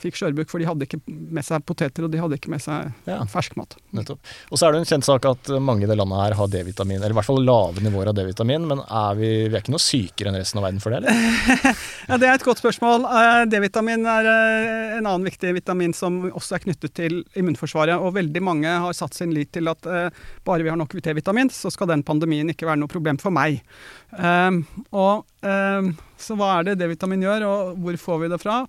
fikk 0.01 0.17
skjørbuk, 0.19 0.49
for 0.51 0.61
de 0.61 0.67
hadde 0.69 0.85
ikke 0.87 0.99
med 1.07 1.45
seg 1.45 1.63
poteter, 1.67 2.05
og 2.05 2.13
de 2.13 2.21
hadde 2.21 2.37
ikke 2.37 2.51
med 2.53 2.61
seg 2.63 2.91
ja. 3.09 3.19
ferskmat. 3.31 3.77
Nettopp. 3.97 4.21
Og 4.51 4.59
så 4.59 4.67
er 4.67 4.75
det 4.75 4.81
en 4.83 4.89
kjent 4.91 5.07
sak 5.07 5.25
at 5.29 5.51
mange 5.63 5.87
i 5.87 5.89
det 5.89 5.97
landet 5.97 6.21
her 6.21 6.37
har 6.37 6.51
D-vitamin, 6.53 6.99
eller 6.99 7.15
i 7.15 7.17
hvert 7.17 7.27
fall 7.27 7.41
lave 7.43 7.83
nivåer 7.83 8.11
av 8.11 8.17
D-vitamin, 8.17 8.67
men 8.69 8.83
er 8.85 9.17
vi, 9.17 9.31
vi, 9.47 9.53
er 9.55 9.63
ikke 9.63 9.73
noe 9.73 9.83
sykere 9.83 10.31
enn 10.31 10.39
resten 10.39 10.61
av 10.61 10.67
verden 10.67 10.83
for 10.83 10.93
det, 10.93 11.01
eller? 11.01 11.71
ja, 12.09 12.19
det 12.21 12.29
er 12.29 12.37
et 12.37 12.45
godt 12.47 12.61
spørsmål. 12.61 13.07
Eh, 13.09 13.41
D-vitamin 13.53 14.05
er 14.11 14.29
eh, 14.33 14.97
en 14.99 15.05
annen 15.05 15.27
viktig 15.27 15.55
vitamin 15.57 15.95
som 15.97 16.19
også 16.29 16.57
er 16.57 16.65
knyttet 16.67 16.95
til 16.97 17.19
immunforsvaret, 17.39 17.97
og 17.97 18.15
veldig 18.17 18.43
mange 18.45 18.77
har 18.85 18.97
satt 18.97 19.17
sin 19.17 19.33
lit 19.35 19.51
til 19.55 19.69
at 19.71 19.89
uh, 19.89 20.07
bare 20.47 20.65
vi 20.65 20.71
har 20.71 20.79
nok 20.79 20.93
D-vitamin, 21.01 21.51
så 21.53 21.71
skal 21.73 21.89
den 21.91 22.05
pandemien 22.07 22.49
ikke 22.53 22.67
være 22.69 22.81
noe 22.81 22.91
problem 22.91 23.19
for 23.21 23.33
meg. 23.33 23.61
Um, 24.13 24.63
og 24.95 25.25
um, 25.43 25.91
Så 26.17 26.37
hva 26.37 26.57
er 26.57 26.69
det 26.69 26.79
D-vitamin 26.81 27.25
gjør, 27.25 27.45
og 27.47 27.83
hvor 27.83 27.99
får 28.01 28.23
vi 28.23 28.31
det 28.31 28.41
fra? 28.41 28.61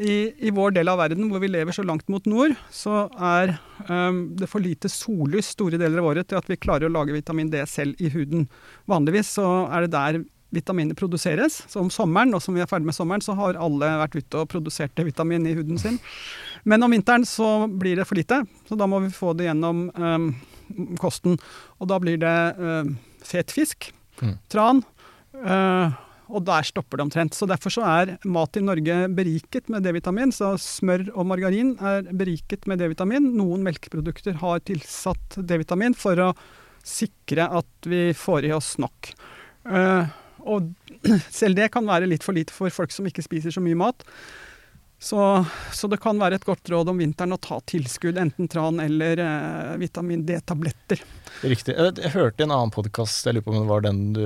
I, 0.00 0.32
I, 0.48 0.50
vår 0.54 0.74
del 0.76 0.90
av 0.92 0.98
verden 1.00 1.28
hvor 1.30 1.40
vi 1.40 1.48
lever 1.50 1.74
så 1.74 1.84
langt 1.86 2.08
mot 2.12 2.24
nord, 2.28 2.54
så 2.72 3.06
er 3.16 3.56
um, 3.88 4.22
det 4.36 4.48
for 4.50 4.62
lite 4.62 4.90
sollys 4.92 5.52
store 5.54 5.80
deler 5.80 6.02
av 6.02 6.10
året 6.12 6.28
til 6.28 6.38
at 6.40 6.48
vi 6.50 6.58
klarer 6.60 6.88
å 6.88 6.92
lage 6.92 7.16
vitamin 7.16 7.50
D 7.52 7.62
selv 7.70 8.00
i 8.02 8.10
huden. 8.12 8.46
Vanligvis 8.90 9.36
så 9.38 9.46
er 9.70 9.86
det 9.86 9.94
der 9.94 10.20
vitaminer 10.54 10.94
produseres. 10.94 11.62
Så 11.68 11.80
om 11.82 11.90
sommeren, 11.90 12.34
og 12.36 12.42
som 12.42 12.56
vi 12.56 12.62
er 12.64 12.70
ferdig 12.70 12.88
med 12.88 12.96
sommeren, 12.96 13.24
så 13.24 13.34
har 13.38 13.58
alle 13.60 13.90
vært 14.02 14.18
ute 14.18 14.42
og 14.42 14.50
produsert 14.52 14.94
D-vitamin 14.96 15.48
i 15.48 15.56
huden 15.56 15.80
sin. 15.80 15.98
Men 16.64 16.84
om 16.86 16.92
vinteren 16.94 17.26
så 17.28 17.66
blir 17.68 17.98
det 17.98 18.06
for 18.08 18.18
lite, 18.18 18.42
så 18.68 18.78
da 18.78 18.88
må 18.90 19.00
vi 19.04 19.12
få 19.14 19.34
det 19.36 19.48
gjennom 19.48 19.86
um, 19.96 20.30
kosten. 21.02 21.38
Og 21.80 21.90
da 21.90 22.00
blir 22.02 22.20
det 22.22 22.38
um, 22.58 22.96
fet 23.26 23.54
fisk, 23.54 23.90
mm. 24.22 24.36
tran. 24.52 24.84
Uh, 25.36 25.92
og 26.26 26.42
der 26.46 26.66
stopper 26.66 26.98
det 26.98 27.06
omtrent. 27.06 27.36
Så 27.36 27.46
Derfor 27.48 27.72
så 27.72 27.84
er 27.86 28.14
mat 28.26 28.58
i 28.58 28.64
Norge 28.64 28.98
beriket 29.14 29.70
med 29.72 29.86
D-vitamin. 29.86 30.34
Så 30.34 30.54
smør 30.60 31.06
og 31.14 31.28
margarin 31.30 31.74
er 31.78 32.08
beriket 32.10 32.66
med 32.66 32.82
D-vitamin. 32.82 33.30
Noen 33.38 33.62
melkeprodukter 33.66 34.40
har 34.42 34.62
tilsatt 34.66 35.38
D-vitamin 35.38 35.94
for 35.98 36.18
å 36.28 36.32
sikre 36.86 37.48
at 37.60 37.90
vi 37.90 38.08
får 38.16 38.48
i 38.48 38.54
oss 38.56 38.74
nok. 38.82 39.12
Uh, 39.66 40.06
og 40.46 40.70
selv 41.40 41.58
det 41.58 41.70
kan 41.74 41.86
være 41.86 42.10
litt 42.10 42.26
for 42.26 42.36
lite 42.36 42.54
for 42.54 42.74
folk 42.74 42.94
som 42.94 43.06
ikke 43.08 43.24
spiser 43.26 43.54
så 43.54 43.62
mye 43.62 43.78
mat. 43.78 44.06
Så, 44.98 45.44
så, 45.72 45.88
det 45.88 45.98
kan 46.00 46.16
være 46.18 46.38
et 46.38 46.44
godt 46.48 46.70
råd 46.72 46.88
om 46.88 46.98
vinteren 46.98 47.36
å 47.36 47.38
ta 47.40 47.58
tilskudd, 47.68 48.16
enten 48.18 48.48
tran 48.48 48.80
eller 48.80 49.20
eh, 49.20 49.74
vitamin 49.76 50.22
D-tabletter. 50.24 51.02
Riktig. 51.42 51.74
Jeg, 51.76 51.92
jeg, 52.00 52.12
hørte 52.14 52.40
i 52.40 52.46
en 52.46 52.54
annen 52.54 52.72
podkast, 52.72 53.26
jeg 53.28 53.36
lurer 53.36 53.44
på 53.44 53.52
om 53.52 53.58
det 53.58 53.68
var 53.68 53.84
den 53.84 53.98
du 54.16 54.22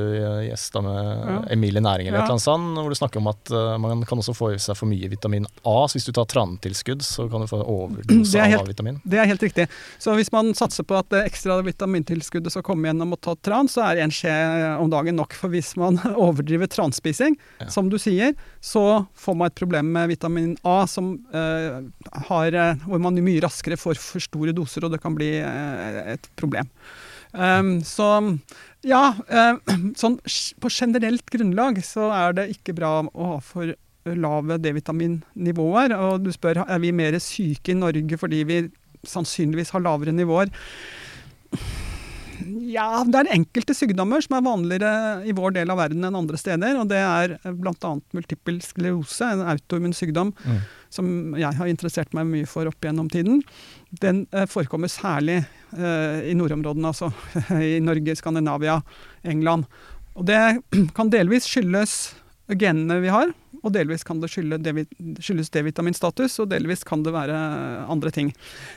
gjesta 0.46 0.82
med 0.84 1.00
ja. 1.02 1.38
Emilie 1.56 1.82
Næring 1.82 2.06
eller 2.06 2.22
ja. 2.22 2.28
annet 2.30 2.44
sånt, 2.44 2.78
hvor 2.78 2.92
du 2.92 2.98
snakker 2.98 3.18
om 3.18 3.30
at 3.32 3.50
uh, 3.50 3.74
man 3.82 4.04
kan 4.06 4.22
også 4.22 4.34
få 4.36 4.52
i 4.54 4.60
seg 4.62 4.78
for 4.78 4.86
mye 4.90 5.10
vitamin 5.10 5.48
A. 5.66 5.74
Så 5.90 5.98
hvis 5.98 6.06
du 6.06 6.12
tar 6.14 6.28
trantilskudd, 6.30 7.02
så 7.02 7.26
kan 7.32 7.42
du 7.42 7.50
få 7.50 7.58
overdose 7.64 8.38
av 8.38 8.60
A-vitamin. 8.60 9.00
Det 9.02 9.18
er 9.18 9.26
helt 9.32 9.42
riktig. 9.42 9.66
Så 9.98 10.14
hvis 10.20 10.30
man 10.30 10.54
satser 10.54 10.86
på 10.86 11.00
at 11.00 11.10
det 11.10 11.24
ekstra 11.32 11.58
vitamintilskuddet 11.66 12.54
skal 12.54 12.64
komme 12.70 12.86
gjennom 12.88 13.16
å 13.16 13.18
ta 13.18 13.34
tran, 13.42 13.68
så 13.70 13.88
er 13.88 14.04
en 14.04 14.14
skje 14.14 14.36
om 14.78 14.92
dagen 14.92 15.18
nok. 15.18 15.34
For 15.34 15.50
hvis 15.50 15.74
man 15.80 15.98
overdriver 16.28 16.70
transpising, 16.70 17.34
ja. 17.58 17.68
som 17.74 17.90
du 17.90 17.98
sier, 17.98 18.38
så 18.62 19.02
får 19.18 19.40
man 19.40 19.50
et 19.50 19.58
problem 19.58 19.90
med 19.98 20.14
vitamin 20.14 20.54
A 20.62 20.69
som 20.90 21.12
uh, 21.34 21.80
har, 22.28 22.56
uh, 22.56 22.86
hvor 22.86 23.02
man 23.02 23.20
mye 23.24 23.42
raskere 23.44 23.78
får 23.80 24.00
for 24.00 24.24
store 24.24 24.54
doser, 24.56 24.86
og 24.86 24.94
det 24.94 25.02
kan 25.02 25.16
bli 25.16 25.32
uh, 25.42 26.14
et 26.14 26.30
problem. 26.40 26.70
Um, 27.30 27.78
så 27.86 28.06
ja, 28.86 29.12
sånn 30.00 30.16
på 30.60 30.72
generelt 30.72 31.28
grunnlag 31.30 31.78
så 31.86 32.08
er 32.16 32.34
det 32.38 32.50
ikke 32.56 32.74
bra 32.78 32.96
å 33.06 33.34
ha 33.34 33.38
for 33.44 33.74
lave 34.16 34.56
D-vitaminnivåer. 34.58 35.94
Og 35.98 36.24
du 36.24 36.32
spør 36.34 36.64
er 36.64 36.82
vi 36.82 36.94
mer 36.96 37.18
syke 37.22 37.74
i 37.74 37.78
Norge 37.78 38.18
fordi 38.20 38.42
vi 38.48 38.60
sannsynligvis 39.06 39.72
har 39.76 39.84
lavere 39.84 40.14
nivåer. 40.16 40.50
Ja, 42.70 43.02
det 43.06 43.22
er 43.22 43.32
enkelte 43.34 43.74
sykdommer 43.76 44.22
som 44.24 44.36
er 44.38 44.44
vanligere 44.46 44.92
i 45.28 45.34
vår 45.36 45.54
del 45.58 45.72
av 45.72 45.80
verden 45.80 46.06
enn 46.06 46.18
andre 46.18 46.38
steder. 46.40 46.78
Og 46.80 46.88
det 46.90 47.00
er 47.00 47.36
bl.a. 47.44 47.92
multippel 48.16 48.60
sklerose, 48.64 49.26
en 49.26 49.44
autoimmun 49.52 49.94
sykdom 49.96 50.32
mm. 50.36 50.60
som 50.92 51.10
jeg 51.38 51.58
har 51.60 51.70
interessert 51.70 52.14
meg 52.16 52.28
mye 52.30 52.48
for 52.50 52.70
opp 52.70 52.86
gjennom 52.86 53.10
tiden. 53.12 53.42
Den 54.02 54.24
eh, 54.32 54.48
forekommer 54.50 54.92
særlig 54.92 55.40
eh, 55.40 56.30
i 56.30 56.36
nordområdene, 56.38 56.92
altså 56.92 57.12
i 57.72 57.78
Norge, 57.84 58.16
Skandinavia, 58.18 58.80
England. 59.22 59.68
Og 60.16 60.26
det 60.30 60.40
kan 60.96 61.12
delvis 61.12 61.48
skyldes 61.50 62.00
genene 62.58 62.98
vi 63.04 63.12
har, 63.12 63.30
og 63.60 63.74
delvis 63.74 64.04
kan 64.06 64.20
det 64.22 64.30
skyldes 64.32 65.52
D-vitaminstatus, 65.52 66.38
og 66.42 66.50
delvis 66.52 66.84
kan 66.86 67.04
det 67.04 67.12
være 67.14 67.36
andre 67.90 68.12
ting. 68.14 68.32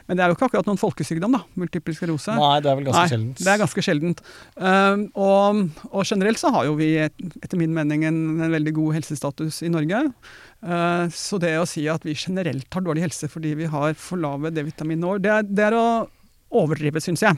Men 0.07 0.18
det 0.19 0.26
er 0.26 0.31
jo 0.31 0.38
ikke 0.38 0.49
akkurat 0.49 0.69
noen 0.69 0.81
folkesykdom, 0.81 1.38
da, 1.38 1.43
multiple 1.60 1.95
sklerose. 1.95 2.35
Nei, 2.38 2.55
det 2.64 2.72
er 2.72 2.80
vel 2.80 2.88
ganske 2.89 3.03
Nei, 3.03 3.11
sjeldent. 3.14 3.43
Det 3.43 3.53
er 3.53 3.61
ganske 3.64 3.85
sjeldent. 3.88 4.23
Um, 4.57 5.05
og, 5.14 5.61
og, 5.91 6.01
generelt 6.07 6.41
så 6.41 6.51
har 6.55 6.68
jo 6.69 6.77
vi, 6.80 6.95
etter 7.03 7.60
min 7.60 7.76
mening, 7.76 8.07
en, 8.10 8.23
en 8.39 8.57
veldig 8.57 8.76
god 8.80 8.97
helsestatus 8.99 9.61
i 9.64 9.72
Norge. 9.73 10.03
Uh, 10.64 11.05
så 11.11 11.39
det 11.43 11.55
å 11.60 11.68
si 11.68 11.85
at 11.91 12.03
vi 12.07 12.15
generelt 12.15 12.68
har 12.72 12.84
dårlig 12.85 13.07
helse 13.07 13.27
fordi 13.31 13.55
vi 13.60 13.72
har 13.72 13.95
for 13.99 14.19
lave 14.19 14.51
D-vitaminår, 14.53 15.23
det, 15.23 15.39
det 15.51 15.69
er 15.69 15.80
å 15.80 15.88
overdrive, 16.53 17.01
syns 17.03 17.23
jeg. 17.25 17.38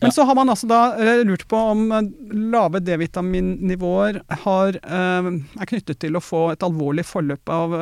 Men 0.00 0.10
ja. 0.10 0.14
så 0.14 0.26
har 0.28 0.36
man 0.38 0.52
altså 0.52 0.68
da 0.70 0.80
eh, 1.00 1.22
lurt 1.26 1.46
på 1.50 1.58
om 1.72 1.86
eh, 1.92 2.10
lave 2.54 2.80
D-vitaminnivåer 2.84 4.20
har, 4.44 4.78
eh, 4.82 5.30
er 5.60 5.70
knyttet 5.70 6.00
til 6.04 6.16
å 6.16 6.22
få 6.24 6.46
et 6.54 6.64
alvorlig 6.66 7.06
forløp 7.08 7.52
av 7.52 7.74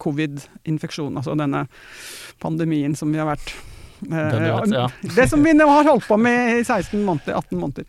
covid-infeksjon, 0.00 1.18
altså 1.18 1.36
denne 1.38 1.66
pandemien 2.42 2.96
som 2.96 3.12
vi 3.12 3.20
har 3.20 3.28
vært 3.30 3.52
vet, 4.00 4.72
ja. 4.72 4.86
Det 5.16 5.28
som 5.28 5.44
vi 5.44 5.52
nå 5.56 5.66
har 5.68 5.88
holdt 5.88 6.08
på 6.08 6.16
med 6.20 6.60
i 6.60 6.64
16 6.64 7.02
måneder, 7.04 7.36
18 7.36 7.60
måneder. 7.60 7.88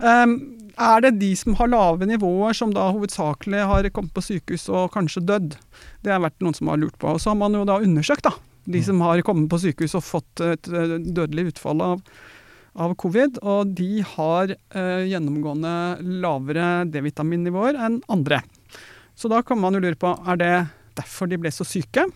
Um, 0.00 0.38
er 0.80 1.02
det 1.04 1.18
de 1.20 1.34
som 1.36 1.56
har 1.58 1.68
lave 1.68 2.08
nivåer, 2.08 2.56
som 2.56 2.72
da 2.72 2.86
hovedsakelig 2.94 3.66
har 3.68 3.88
kommet 3.92 4.14
på 4.16 4.24
sykehus 4.24 4.70
og 4.72 4.94
kanskje 4.94 5.26
dødd? 5.28 5.58
Det 6.00 6.14
har 6.14 6.22
vært 6.24 6.40
noen 6.40 6.56
som 6.56 6.70
har 6.72 6.80
lurt 6.80 6.96
på. 7.00 7.12
Og 7.12 7.20
så 7.20 7.34
har 7.34 7.40
man 7.42 7.58
jo 7.58 7.66
da 7.68 7.76
undersøkt, 7.84 8.24
da 8.24 8.32
de 8.64 8.82
som 8.84 9.00
har 9.04 9.22
kommet 9.26 9.50
på 9.50 9.60
sykehus 9.62 9.96
og 9.98 10.06
fått 10.06 10.42
et 10.44 10.68
eh, 10.68 10.96
dødelig 11.00 11.54
utfall 11.54 11.82
av, 11.84 12.02
av 12.80 12.94
covid. 13.00 13.40
Og 13.42 13.72
de 13.78 14.04
har 14.14 14.54
eh, 14.54 15.06
gjennomgående 15.10 15.74
lavere 16.22 16.70
D-vitaminnivåer 16.90 17.78
enn 17.80 18.00
andre. 18.12 18.42
Så 19.16 19.30
da 19.32 19.42
kan 19.44 19.60
man 19.60 19.76
jo 19.76 19.82
lure 19.84 19.98
på 20.00 20.12
er 20.28 20.40
det 20.40 20.54
derfor 20.98 21.30
de 21.30 21.40
ble 21.40 21.52
så 21.54 21.66
syke. 21.66 22.06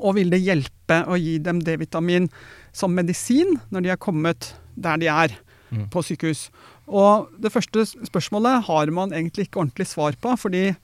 Og 0.00 0.16
vil 0.18 0.32
det 0.32 0.42
hjelpe 0.42 1.04
å 1.06 1.18
gi 1.18 1.38
dem 1.42 1.62
D-vitamin 1.62 2.28
som 2.74 2.94
medisin 2.94 3.58
når 3.70 3.84
de 3.84 3.94
er 3.94 4.02
kommet 4.02 4.52
der 4.74 4.98
de 4.98 5.10
er 5.10 5.36
mm. 5.70 5.88
på 5.94 6.02
sykehus? 6.06 6.48
Og 6.84 7.30
det 7.40 7.52
første 7.54 7.86
spørsmålet 7.86 8.66
har 8.66 8.90
man 8.92 9.14
egentlig 9.14 9.48
ikke 9.48 9.62
ordentlig 9.62 9.86
svar 9.88 10.18
på. 10.20 10.34
fordi 10.36 10.74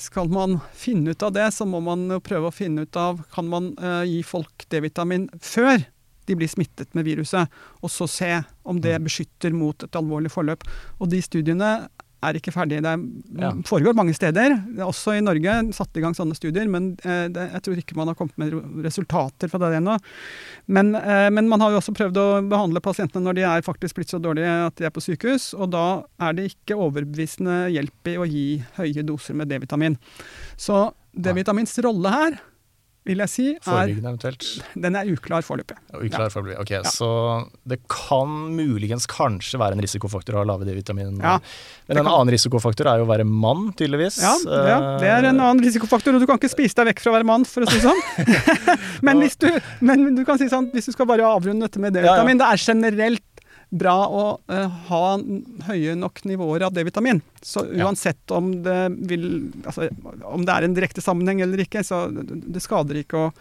skal 0.00 0.30
man 0.32 0.58
finne 0.74 1.12
ut 1.12 1.22
av 1.26 1.34
det, 1.36 1.50
så 1.52 1.66
må 1.68 1.82
man 1.84 2.08
prøve 2.24 2.50
å 2.50 2.54
finne 2.54 2.86
ut 2.86 2.96
av 2.96 3.20
Kan 3.34 3.50
man 3.52 3.72
uh, 3.80 4.02
gi 4.08 4.22
folk 4.26 4.66
D-vitamin 4.72 5.28
før 5.42 5.84
de 6.26 6.34
blir 6.34 6.50
smittet 6.50 6.94
med 6.96 7.06
viruset, 7.06 7.52
og 7.82 7.92
så 7.92 8.08
se 8.10 8.32
om 8.66 8.80
det 8.82 8.96
mm. 8.98 9.06
beskytter 9.06 9.54
mot 9.54 9.84
et 9.86 9.98
alvorlig 9.98 10.32
forløp. 10.34 10.64
Og 10.98 11.10
de 11.12 11.20
studiene 11.22 11.70
er 12.24 12.38
ikke 12.38 12.54
ferdig. 12.54 12.80
Det 12.84 12.94
ja. 13.40 13.50
foregår 13.68 13.96
mange 13.96 14.14
steder, 14.16 14.54
også 14.84 15.16
i 15.16 15.24
Norge, 15.24 15.56
satt 15.76 15.98
i 15.98 16.02
gang 16.04 16.16
sånne 16.16 16.36
studier, 16.38 16.68
men 16.70 16.94
eh, 17.04 17.26
det, 17.32 17.48
jeg 17.52 17.64
tror 17.66 17.82
ikke 17.82 17.98
man 17.98 18.10
har 18.10 18.18
kommet 18.18 18.38
med 18.40 18.56
resultater 18.86 19.52
fra 19.52 19.60
det 19.62 19.74
ennå. 19.80 19.98
Men, 20.72 20.94
eh, 20.98 21.28
men, 21.34 21.50
man 21.52 21.62
har 21.64 21.74
jo 21.74 21.80
også 21.82 21.94
prøvd 21.96 22.20
å 22.22 22.26
behandle 22.48 22.82
pasientene 22.84 23.26
når 23.26 23.38
de 23.38 23.46
er 23.48 23.66
faktisk 23.66 24.00
blitt 24.00 24.12
så 24.14 24.20
dårlige 24.22 24.56
at 24.70 24.80
de 24.80 24.88
er 24.88 24.94
på 24.94 25.04
sykehus, 25.04 25.52
og 25.56 25.72
da 25.76 25.86
er 26.22 26.36
det 26.36 26.50
ikke 26.52 26.78
overbevisende 26.80 27.66
hjelp 27.74 28.12
i 28.12 28.18
å 28.20 28.28
gi 28.28 28.46
høye 28.80 29.06
doser 29.06 29.38
med 29.38 29.52
D-vitamin. 29.52 29.98
Så 30.60 30.88
D-vitamins 31.16 31.76
rolle 31.84 32.12
her 32.12 32.40
vil 33.06 33.22
jeg 33.22 33.30
si, 33.30 33.46
er 33.54 33.92
eventuelt? 33.92 34.46
Den 34.74 34.96
er 34.98 35.08
uklar 35.12 35.44
foreløpig. 35.46 35.76
Uklar 35.94 36.32
foreløpig, 36.32 36.58
ok. 36.64 36.72
Ja. 36.74 36.82
Så 36.90 37.08
det 37.68 37.78
kan 37.92 38.32
muligens 38.56 39.06
kanskje 39.10 39.60
være 39.62 39.78
en 39.78 39.84
risikofaktor 39.84 40.36
å 40.36 40.42
ha 40.42 40.48
lave 40.50 40.66
D-vitamin. 40.66 41.20
Ja, 41.22 41.36
Men 41.86 42.00
en 42.00 42.08
kan... 42.08 42.12
annen 42.12 42.34
risikofaktor 42.34 42.90
er 42.90 43.02
jo 43.02 43.06
å 43.06 43.10
være 43.10 43.26
mann, 43.28 43.68
tydeligvis. 43.78 44.18
Ja, 44.24 44.34
ja, 44.44 44.80
det 45.02 45.12
er 45.12 45.30
en 45.30 45.38
annen 45.38 45.62
risikofaktor, 45.64 46.16
og 46.16 46.24
du 46.24 46.28
kan 46.28 46.40
ikke 46.40 46.52
spise 46.52 46.78
deg 46.80 46.90
vekk 46.90 47.04
fra 47.04 47.14
å 47.14 47.16
være 47.18 47.30
mann, 47.30 47.46
for 47.48 47.66
å 47.66 47.70
si 47.70 47.78
det 47.78 47.86
sånn. 47.86 48.02
men, 49.06 49.22
hvis 49.22 49.38
du, 49.42 49.48
men 49.86 50.08
du 50.18 50.24
kan 50.26 50.40
si 50.42 50.50
sånn, 50.50 50.70
hvis 50.74 50.90
du 50.90 50.96
skal 50.96 51.08
bare 51.10 51.30
avrunde 51.30 51.68
dette 51.68 51.82
med 51.82 51.94
D-vitamin, 51.94 52.42
det 52.42 52.50
er 52.50 52.66
generelt 52.66 53.24
bra 53.68 53.94
å 54.06 54.24
uh, 54.46 54.76
ha 54.88 55.02
høye 55.66 55.96
nok 55.98 56.22
nivåer 56.28 56.66
av 56.66 56.74
D-vitamin. 56.76 57.20
Så 57.42 57.64
uansett 57.66 58.30
om 58.34 58.52
det, 58.62 58.78
vil, 59.10 59.26
altså, 59.66 59.88
om 60.22 60.46
det 60.46 60.54
er 60.54 60.66
en 60.66 60.76
direkte 60.76 61.02
sammenheng 61.04 61.42
eller 61.44 61.64
ikke, 61.64 61.82
så 61.86 62.06
det 62.12 62.62
skader 62.62 63.02
ikke 63.02 63.26
å 63.26 63.32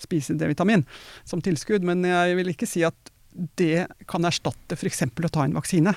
spise 0.00 0.36
D-vitamin 0.40 0.86
som 1.28 1.42
tilskudd. 1.44 1.84
Men 1.86 2.06
jeg 2.08 2.38
vil 2.40 2.54
ikke 2.54 2.70
si 2.70 2.84
at 2.86 3.12
det 3.60 3.86
kan 4.08 4.24
erstatte 4.24 4.78
f.eks. 4.78 5.04
å 5.04 5.32
ta 5.32 5.44
en 5.44 5.56
vaksine. 5.58 5.94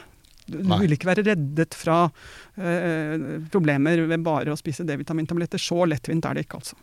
Du 0.47 0.61
Nei. 0.63 0.81
vil 0.83 0.95
ikke 0.95 1.09
være 1.09 1.25
reddet 1.27 1.75
fra 1.75 2.05
uh, 2.07 3.15
problemer 3.51 4.03
ved 4.07 4.23
bare 4.23 4.53
å 4.53 4.59
spise 4.59 4.87
D-vitamintabletter. 4.87 5.61
Så 5.61 5.87
lettvint 5.87 6.27
er 6.27 6.37
det 6.37 6.47
ikke, 6.47 6.61
altså. 6.61 6.79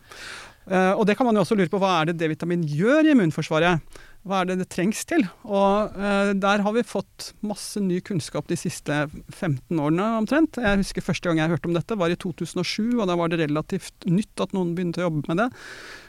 Uh, 0.65 0.97
og 0.97 1.05
det 1.05 1.13
kan 1.17 1.27
man 1.27 1.37
jo 1.37 1.43
også 1.45 1.57
lure 1.57 1.69
på, 1.69 1.79
hva 1.81 1.99
er 1.99 2.09
det 2.09 2.17
D-vitamin 2.21 2.63
gjør 2.65 3.05
i 3.05 3.13
immunforsvaret? 3.13 3.99
Hva 4.25 4.39
er 4.41 4.49
det 4.49 4.55
det 4.63 4.67
trengs 4.73 5.03
til? 5.05 5.21
Og 5.45 5.93
uh, 5.93 6.31
der 6.33 6.63
har 6.65 6.73
vi 6.73 6.85
fått 6.87 7.29
masse 7.45 7.81
ny 7.83 7.99
kunnskap 8.05 8.49
de 8.49 8.57
siste 8.57 9.03
15 9.29 9.77
årene 9.77 10.07
omtrent. 10.23 10.57
Jeg 10.57 10.81
husker 10.81 11.05
første 11.05 11.29
gang 11.29 11.43
jeg 11.43 11.53
hørte 11.53 11.69
om 11.69 11.77
dette 11.77 11.99
var 12.01 12.09
i 12.09 12.17
2007, 12.17 12.97
og 12.97 13.05
da 13.11 13.19
var 13.19 13.29
det 13.29 13.43
relativt 13.43 14.09
nytt 14.09 14.41
at 14.41 14.57
noen 14.57 14.73
begynte 14.77 15.03
å 15.03 15.07
jobbe 15.07 15.25
med 15.29 15.43
det. 15.43 15.51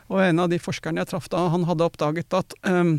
Og 0.08 0.24
en 0.24 0.40
av 0.40 0.48
de 0.48 0.62
forskerne 0.62 1.04
jeg 1.04 1.12
traff 1.12 1.28
da, 1.32 1.44
han 1.52 1.68
hadde 1.68 1.90
oppdaget 1.90 2.40
at 2.40 2.56
um, 2.64 2.96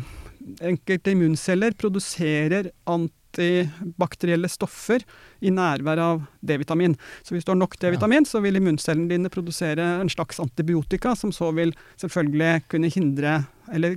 enkelte 0.62 1.16
immunceller 1.16 1.74
produserer 1.78 2.70
ant 2.86 3.14
antibakterielle 3.38 4.48
stoffer 4.48 5.04
i 5.40 5.50
nærvær 5.50 6.00
av 6.02 6.22
D-vitamin. 6.40 6.96
Så 7.22 7.34
hvis 7.34 7.44
du 7.44 7.52
har 7.52 7.58
nok 7.58 7.78
D-vitamin, 7.78 8.26
så 8.26 8.40
vil 8.40 8.58
immuncellene 8.58 9.08
dine 9.08 9.30
produsere 9.30 10.00
en 10.00 10.10
slags 10.10 10.40
antibiotika, 10.40 11.14
som 11.16 11.32
så 11.32 11.52
vil 11.52 11.74
selvfølgelig 12.00 12.68
kunne 12.68 12.90
hindre 12.90 13.44
eller 13.72 13.96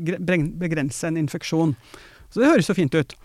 begrense 0.60 1.08
en 1.08 1.18
infeksjon. 1.18 1.76
Så 2.32 2.42
det 2.42 2.50
høres 2.52 2.70
jo 2.70 2.78
fint 2.78 2.96
ut. 2.96 3.16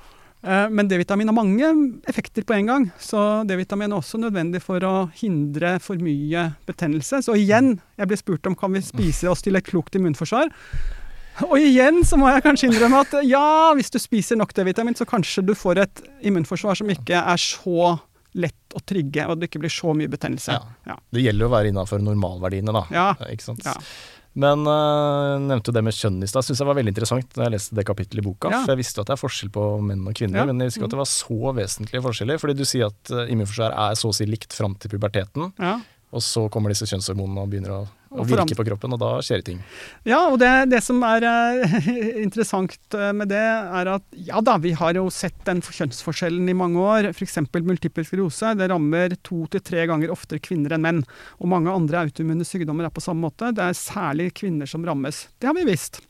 Eh, 0.43 0.69
men 0.71 0.89
D-vitamin 0.89 1.29
har 1.29 1.37
mange 1.37 1.71
effekter 2.09 2.45
på 2.47 2.57
en 2.57 2.67
gang, 2.71 2.91
så 2.99 3.43
D-vitamin 3.49 3.93
er 3.93 3.99
også 3.99 4.21
nødvendig 4.21 4.63
for 4.65 4.83
å 4.85 5.09
hindre 5.17 5.77
for 5.83 6.01
mye 6.03 6.51
betennelse. 6.69 7.23
Så 7.27 7.37
igjen, 7.39 7.77
jeg 7.99 8.11
ble 8.11 8.21
spurt 8.21 8.47
om 8.49 8.57
kan 8.59 8.75
vi 8.75 8.85
spise 8.85 9.31
oss 9.31 9.45
til 9.45 9.59
et 9.59 9.67
klokt 9.67 9.99
immunforsvar. 9.99 10.53
Og 11.51 11.57
igjen 11.61 12.03
så 12.09 12.19
må 12.21 12.31
jeg 12.33 12.45
kanskje 12.47 12.71
innrømme 12.71 13.05
at 13.05 13.17
ja, 13.29 13.47
hvis 13.77 13.93
du 13.93 14.01
spiser 14.01 14.39
nok 14.41 14.55
D-vitamin, 14.57 14.97
så 14.97 15.07
kanskje 15.09 15.45
du 15.45 15.55
får 15.59 15.83
et 15.85 16.05
immunforsvar 16.27 16.79
som 16.81 16.93
ikke 16.93 17.21
er 17.21 17.41
så 17.41 17.97
lett 18.37 18.77
å 18.77 18.83
trigge, 18.85 19.25
og 19.29 19.41
det 19.41 19.49
ikke 19.51 19.63
blir 19.63 19.73
så 19.73 19.95
mye 19.97 20.11
betennelse. 20.13 20.53
Ja. 20.53 20.93
Ja. 20.93 20.99
Det 21.13 21.25
gjelder 21.25 21.49
å 21.49 21.55
være 21.55 21.73
innafor 21.73 22.03
normalverdiene, 22.05 22.75
da. 22.77 22.85
Ja. 22.93 23.09
Ikke 23.33 23.49
sant? 23.49 23.65
Ja. 23.65 23.77
Men 24.37 24.69
uh, 24.69 25.41
nevnte 25.41 25.73
det 25.73 25.81
med 25.81 25.97
kjønn 25.97 26.19
i 26.21 26.29
stad. 26.29 26.45
Syns 26.45 26.61
jeg 26.61 26.69
var 26.69 26.77
veldig 26.77 26.93
interessant 26.93 27.31
da 27.33 27.47
jeg 27.47 27.55
leste 27.55 27.77
det 27.79 27.87
kapittelet 27.89 28.21
i 28.21 28.27
boka. 28.27 28.51
For 28.53 28.75
jeg 28.75 28.83
visste 28.83 29.01
at 29.01 29.09
det 29.09 29.17
er 29.17 29.23
forskjell 29.23 29.53
på 29.55 29.65
menn 29.81 30.05
og 30.05 30.17
kvinner, 30.19 30.45
men 30.45 30.61
jeg 30.61 30.69
visste 30.69 30.83
ikke 30.83 30.91
at 30.91 30.97
det 30.97 31.01
var 31.01 31.09
så 31.09 31.53
vesentlige 31.57 32.05
forskjeller. 32.05 32.41
Fordi 32.43 32.57
du 32.59 32.65
sier 32.69 32.91
at 32.93 33.15
immunforsvar 33.25 33.77
er 33.87 33.97
så 33.97 34.13
å 34.13 34.17
si 34.17 34.29
likt 34.29 34.57
fram 34.57 34.77
til 34.81 34.93
puberteten. 34.93 35.55
Ja. 35.57 35.79
Og 36.17 36.23
så 36.23 36.45
kommer 36.53 36.73
disse 36.73 36.87
kjønnshormonene 36.91 37.43
og 37.43 37.53
begynner 37.53 37.73
å, 37.79 37.81
å 38.17 38.27
virke 38.27 38.57
på 38.59 38.67
kroppen, 38.67 38.95
og 38.97 39.01
da 39.03 39.11
skjer 39.25 39.43
det 39.43 39.47
ting. 39.51 39.61
Ja, 40.09 40.23
og 40.31 40.39
det, 40.43 40.51
det 40.73 40.81
som 40.85 41.03
er 41.07 41.27
uh, 41.27 41.77
interessant 42.25 42.97
eh, 42.97 43.13
med 43.17 43.31
det, 43.33 43.43
er 43.43 43.93
at 43.97 44.19
ja 44.29 44.43
da, 44.45 44.57
vi 44.63 44.75
har 44.79 44.99
jo 44.99 45.07
sett 45.13 45.39
den 45.49 45.63
kjønnsforskjellen 45.65 46.49
i 46.51 46.57
mange 46.57 46.83
år. 46.83 47.11
F.eks. 47.13 47.39
multiple 47.57 48.07
sklerose. 48.07 48.55
Det 48.59 48.71
rammer 48.73 49.17
to 49.27 49.45
til 49.53 49.65
tre 49.67 49.87
ganger 49.91 50.15
oftere 50.15 50.43
kvinner 50.43 50.77
enn 50.77 50.85
menn. 50.87 51.07
Og 51.41 51.51
mange 51.53 51.73
andre 51.73 52.07
autoimmune 52.07 52.47
sykdommer 52.47 52.89
er 52.89 52.95
på 52.95 53.05
samme 53.05 53.29
måte. 53.29 53.53
Det 53.57 53.65
er 53.65 53.79
særlig 53.79 54.33
kvinner 54.41 54.69
som 54.71 54.85
rammes. 54.87 55.27
Det 55.41 55.51
har 55.51 55.57
vi 55.59 55.67
visst. 55.69 56.03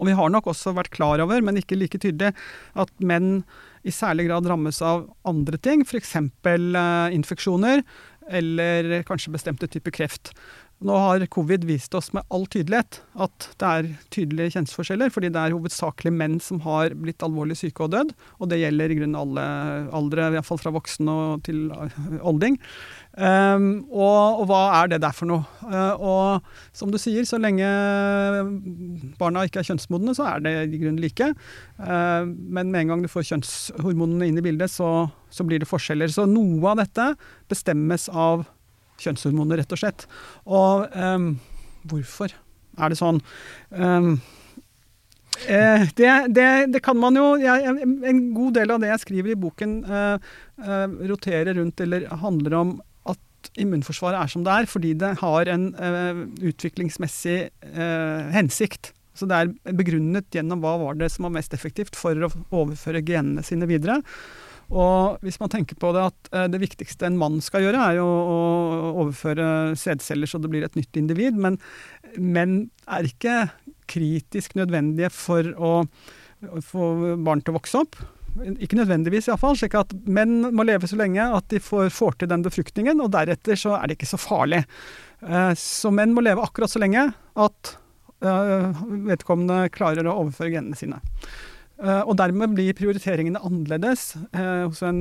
Og 0.00 0.08
vi 0.08 0.16
har 0.16 0.32
nok 0.32 0.48
også 0.50 0.72
vært 0.76 0.92
klar 0.94 1.20
over, 1.20 1.42
men 1.44 1.58
ikke 1.60 1.78
like 1.78 2.00
tydelig, 2.00 2.32
at 2.72 2.92
menn 3.04 3.42
i 3.84 3.92
særlig 3.92 4.26
grad 4.28 4.48
rammes 4.48 4.80
av 4.84 5.06
andre 5.28 5.60
ting, 5.60 5.84
f.eks. 5.86 6.16
Uh, 6.44 7.08
infeksjoner 7.16 7.82
eller 8.30 9.02
kanskje 9.08 9.34
bestemte 9.34 9.68
typer 9.70 9.94
kreft. 9.94 10.32
Nå 10.80 10.96
har 10.96 11.26
covid 11.28 11.66
vist 11.68 11.92
oss 11.94 12.08
med 12.16 12.24
all 12.32 12.46
tydelighet 12.48 13.02
at 13.20 13.48
det 13.60 13.68
er 13.68 13.88
tydelige 14.14 14.54
kjønnsforskjeller, 14.54 15.12
fordi 15.12 15.28
det 15.34 15.42
er 15.42 15.52
hovedsakelig 15.52 16.12
menn 16.16 16.38
som 16.40 16.62
har 16.64 16.94
blitt 16.96 17.20
alvorlig 17.26 17.58
syke 17.60 17.84
og 17.84 17.92
dødd. 17.92 18.14
Og 18.40 18.48
det 18.48 18.62
gjelder 18.62 18.94
i 18.94 18.96
grunnen 18.96 19.18
alle 19.20 19.44
aldre, 19.96 20.30
iallfall 20.32 20.62
fra 20.62 20.72
voksne 20.72 21.16
til 21.44 21.66
olding. 22.24 22.56
Um, 23.10 23.88
og, 23.90 24.40
og, 24.40 24.44
hva 24.46 24.60
er 24.78 24.92
det 24.92 25.00
der 25.02 25.14
for 25.16 25.26
noe? 25.26 25.42
Uh, 25.66 25.94
og 25.98 26.76
som 26.76 26.92
du 26.92 26.98
sier, 27.00 27.26
så 27.26 27.40
lenge 27.42 27.66
barna 29.18 29.42
ikke 29.46 29.64
er 29.64 29.66
kjønnsmodne, 29.72 30.14
så 30.16 30.28
er 30.30 30.44
det 30.44 30.54
i 30.70 30.78
grunnen 30.78 31.02
like. 31.02 31.32
Uh, 31.80 32.28
men 32.28 32.70
med 32.70 32.84
en 32.84 32.94
gang 32.94 33.02
du 33.04 33.10
får 33.10 33.26
kjønnshormonene 33.32 34.30
inn 34.30 34.38
i 34.38 34.46
bildet, 34.46 34.72
så, 34.72 35.08
så 35.34 35.46
blir 35.46 35.62
det 35.62 35.70
forskjeller. 35.70 36.12
Så 36.14 36.28
noe 36.30 36.72
av 36.72 36.80
dette 36.84 37.12
bestemmes 37.50 38.08
av 38.14 38.46
kjønnshormoner, 39.00 39.60
rett 39.60 39.74
og 39.74 39.80
slett. 39.80 40.06
Og 40.48 40.86
um, 40.94 41.32
hvorfor 41.90 42.34
er 42.80 42.92
det 42.92 42.98
sånn? 43.00 43.20
Um, 43.70 44.12
eh, 45.48 45.86
det, 45.96 46.12
det, 46.36 46.50
det, 46.74 46.82
kan 46.84 46.98
man 47.00 47.18
jo 47.18 47.32
jeg, 47.40 47.74
En 47.84 48.22
god 48.36 48.58
del 48.60 48.74
av 48.74 48.82
det 48.82 48.92
jeg 48.92 49.04
skriver 49.04 49.34
i 49.34 49.40
boken, 49.40 49.74
eh, 49.84 50.30
eh, 50.64 50.86
roterer 51.10 51.56
rundt 51.58 51.82
eller 51.84 52.08
handler 52.22 52.58
om 52.60 52.78
at 53.40 53.50
immunforsvaret 53.60 54.20
er 54.20 54.30
som 54.32 54.44
det 54.44 54.54
er, 54.54 54.68
fordi 54.68 54.94
det 55.00 55.14
har 55.22 55.50
en 55.52 55.70
uh, 55.76 56.24
utviklingsmessig 56.50 57.38
uh, 57.72 58.28
hensikt. 58.34 58.92
Så 59.16 59.26
det 59.28 59.36
er 59.36 59.74
begrunnet 59.76 60.28
gjennom 60.32 60.62
hva 60.62 60.76
var 60.80 61.00
det 61.00 61.10
som 61.12 61.26
var 61.26 61.34
mest 61.34 61.56
effektivt 61.56 61.98
for 61.98 62.16
å 62.16 62.30
overføre 62.62 63.02
genene 63.04 63.44
sine 63.46 63.68
videre. 63.68 64.00
Og 64.70 65.18
hvis 65.26 65.40
man 65.42 65.50
tenker 65.50 65.74
på 65.80 65.90
det 65.96 66.04
at 66.12 66.30
uh, 66.36 66.46
det 66.52 66.62
viktigste 66.62 67.08
en 67.08 67.18
mann 67.20 67.40
skal 67.44 67.66
gjøre, 67.66 67.80
er 67.90 67.98
jo 67.98 68.06
å 68.06 68.38
overføre 69.02 69.74
sædceller 69.78 70.30
så 70.30 70.38
det 70.42 70.52
blir 70.52 70.66
et 70.66 70.78
nytt 70.78 71.00
individ, 71.00 71.38
men 71.40 71.58
menn 72.20 72.62
er 72.86 73.08
ikke 73.08 73.42
kritisk 73.90 74.54
nødvendige 74.58 75.10
for 75.10 75.50
å 75.58 75.74
få 76.64 77.16
barn 77.20 77.42
til 77.42 77.52
å 77.52 77.58
vokse 77.58 77.82
opp. 77.82 77.98
Ikke 78.62 78.78
nødvendigvis, 78.78 79.28
iallfall. 79.28 79.56
Slik 79.58 79.76
at 79.78 79.92
menn 80.08 80.50
må 80.54 80.64
leve 80.66 80.88
så 80.88 80.98
lenge 81.00 81.24
at 81.36 81.46
de 81.52 81.60
får, 81.62 81.90
får, 81.94 82.20
til 82.20 82.30
den 82.30 82.44
befruktningen, 82.46 83.02
og 83.02 83.12
deretter 83.14 83.58
så 83.58 83.76
er 83.78 83.90
det 83.90 83.98
ikke 83.98 84.12
så 84.12 84.20
farlig. 84.20 84.64
Eh, 85.26 85.52
så 85.58 85.92
menn 85.94 86.14
må 86.16 86.24
leve 86.24 86.44
akkurat 86.44 86.72
så 86.72 86.82
lenge 86.82 87.08
at 87.10 87.72
eh, 88.24 88.82
vedkommende 89.10 89.70
klarer 89.74 90.08
å 90.08 90.18
overføre 90.24 90.54
genene 90.56 90.78
sine. 90.78 91.02
Uh, 91.80 92.02
og 92.04 92.18
dermed 92.20 92.52
blir 92.52 92.74
prioriteringene 92.76 93.40
annerledes 93.40 94.10
hos 94.36 94.82
en 94.84 94.98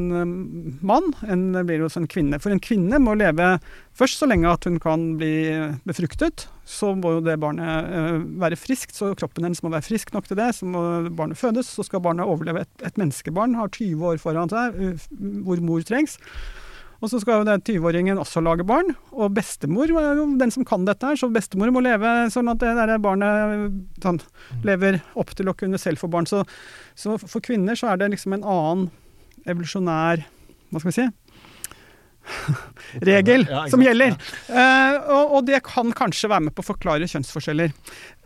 mann 0.80 1.10
enn 1.28 1.50
det 1.52 1.66
blir 1.68 1.82
hos 1.84 2.00
en 2.00 2.08
kvinne. 2.08 2.40
For 2.40 2.56
en 2.56 2.62
kvinne 2.64 3.02
må 3.04 3.18
leve 3.20 3.58
først 4.00 4.22
så 4.22 4.30
lenge 4.32 4.48
at 4.48 4.64
hun 4.64 4.78
kan 4.80 5.04
bli 5.20 5.34
befruktet. 5.84 6.46
Så 6.70 6.92
må 6.94 7.16
jo 7.16 7.26
det 7.26 7.40
barnet 7.42 7.90
uh, 7.90 8.22
være 8.44 8.60
friskt, 8.60 8.94
så 8.94 9.12
kroppen 9.18 9.48
hennes 9.48 9.64
må 9.66 9.72
være 9.74 9.88
frisk 9.88 10.14
nok 10.14 10.30
til 10.30 10.38
det. 10.38 10.52
Så 10.60 10.70
må 10.70 10.84
barnet 11.10 11.40
fødes, 11.40 11.72
så 11.74 11.86
skal 11.88 12.04
barnet 12.06 12.30
overleve. 12.30 12.68
Et, 12.68 12.88
et 12.92 13.00
menneskebarn 13.02 13.58
har 13.58 13.72
20 13.74 14.10
år 14.12 14.22
foran 14.22 14.54
seg 14.54 14.78
hvor 15.46 15.64
mor 15.66 15.86
trengs. 15.88 16.20
Og 17.00 17.08
så 17.08 17.20
skal 17.22 17.40
jo 17.40 17.48
den 17.48 17.62
20-åringen 17.64 18.20
også 18.20 18.42
lage 18.44 18.66
barn. 18.68 18.92
Og 19.16 19.32
bestemor 19.36 19.92
er 20.02 20.20
jo 20.20 20.26
den 20.40 20.52
som 20.52 20.66
kan 20.68 20.84
dette 20.88 21.08
her, 21.08 21.20
så 21.20 21.30
bestemor 21.32 21.72
må 21.72 21.84
leve 21.84 22.12
sånn 22.34 22.52
at 22.52 22.60
det 22.60 22.74
der 22.76 23.00
barnet 23.02 23.78
sånn, 24.04 24.20
lever 24.68 25.00
opp 25.20 25.32
til 25.38 25.48
å 25.48 25.56
kunne 25.56 25.80
selv 25.80 26.04
få 26.04 26.12
barn. 26.12 26.28
Så, 26.28 26.44
så, 27.00 27.16
for 27.22 27.44
kvinner 27.46 27.80
så 27.80 27.94
er 27.94 28.02
det 28.02 28.12
liksom 28.16 28.36
en 28.36 28.44
annen 28.44 28.90
evolusjonær 29.48 30.26
Hva 30.70 30.82
skal 30.82 30.92
vi 30.92 30.98
si? 31.00 31.08
regel 33.10 33.46
ja, 33.50 33.64
som 33.72 33.84
gjelder. 33.84 34.16
Uh, 34.50 34.96
og, 35.16 35.24
og, 35.38 35.42
det 35.50 35.62
kan 35.68 35.94
kanskje 35.96 36.32
være 36.32 36.48
med 36.48 36.56
på 36.56 36.66
å 36.66 36.70
forklare 36.70 37.10
kjønnsforskjeller. 37.10 37.74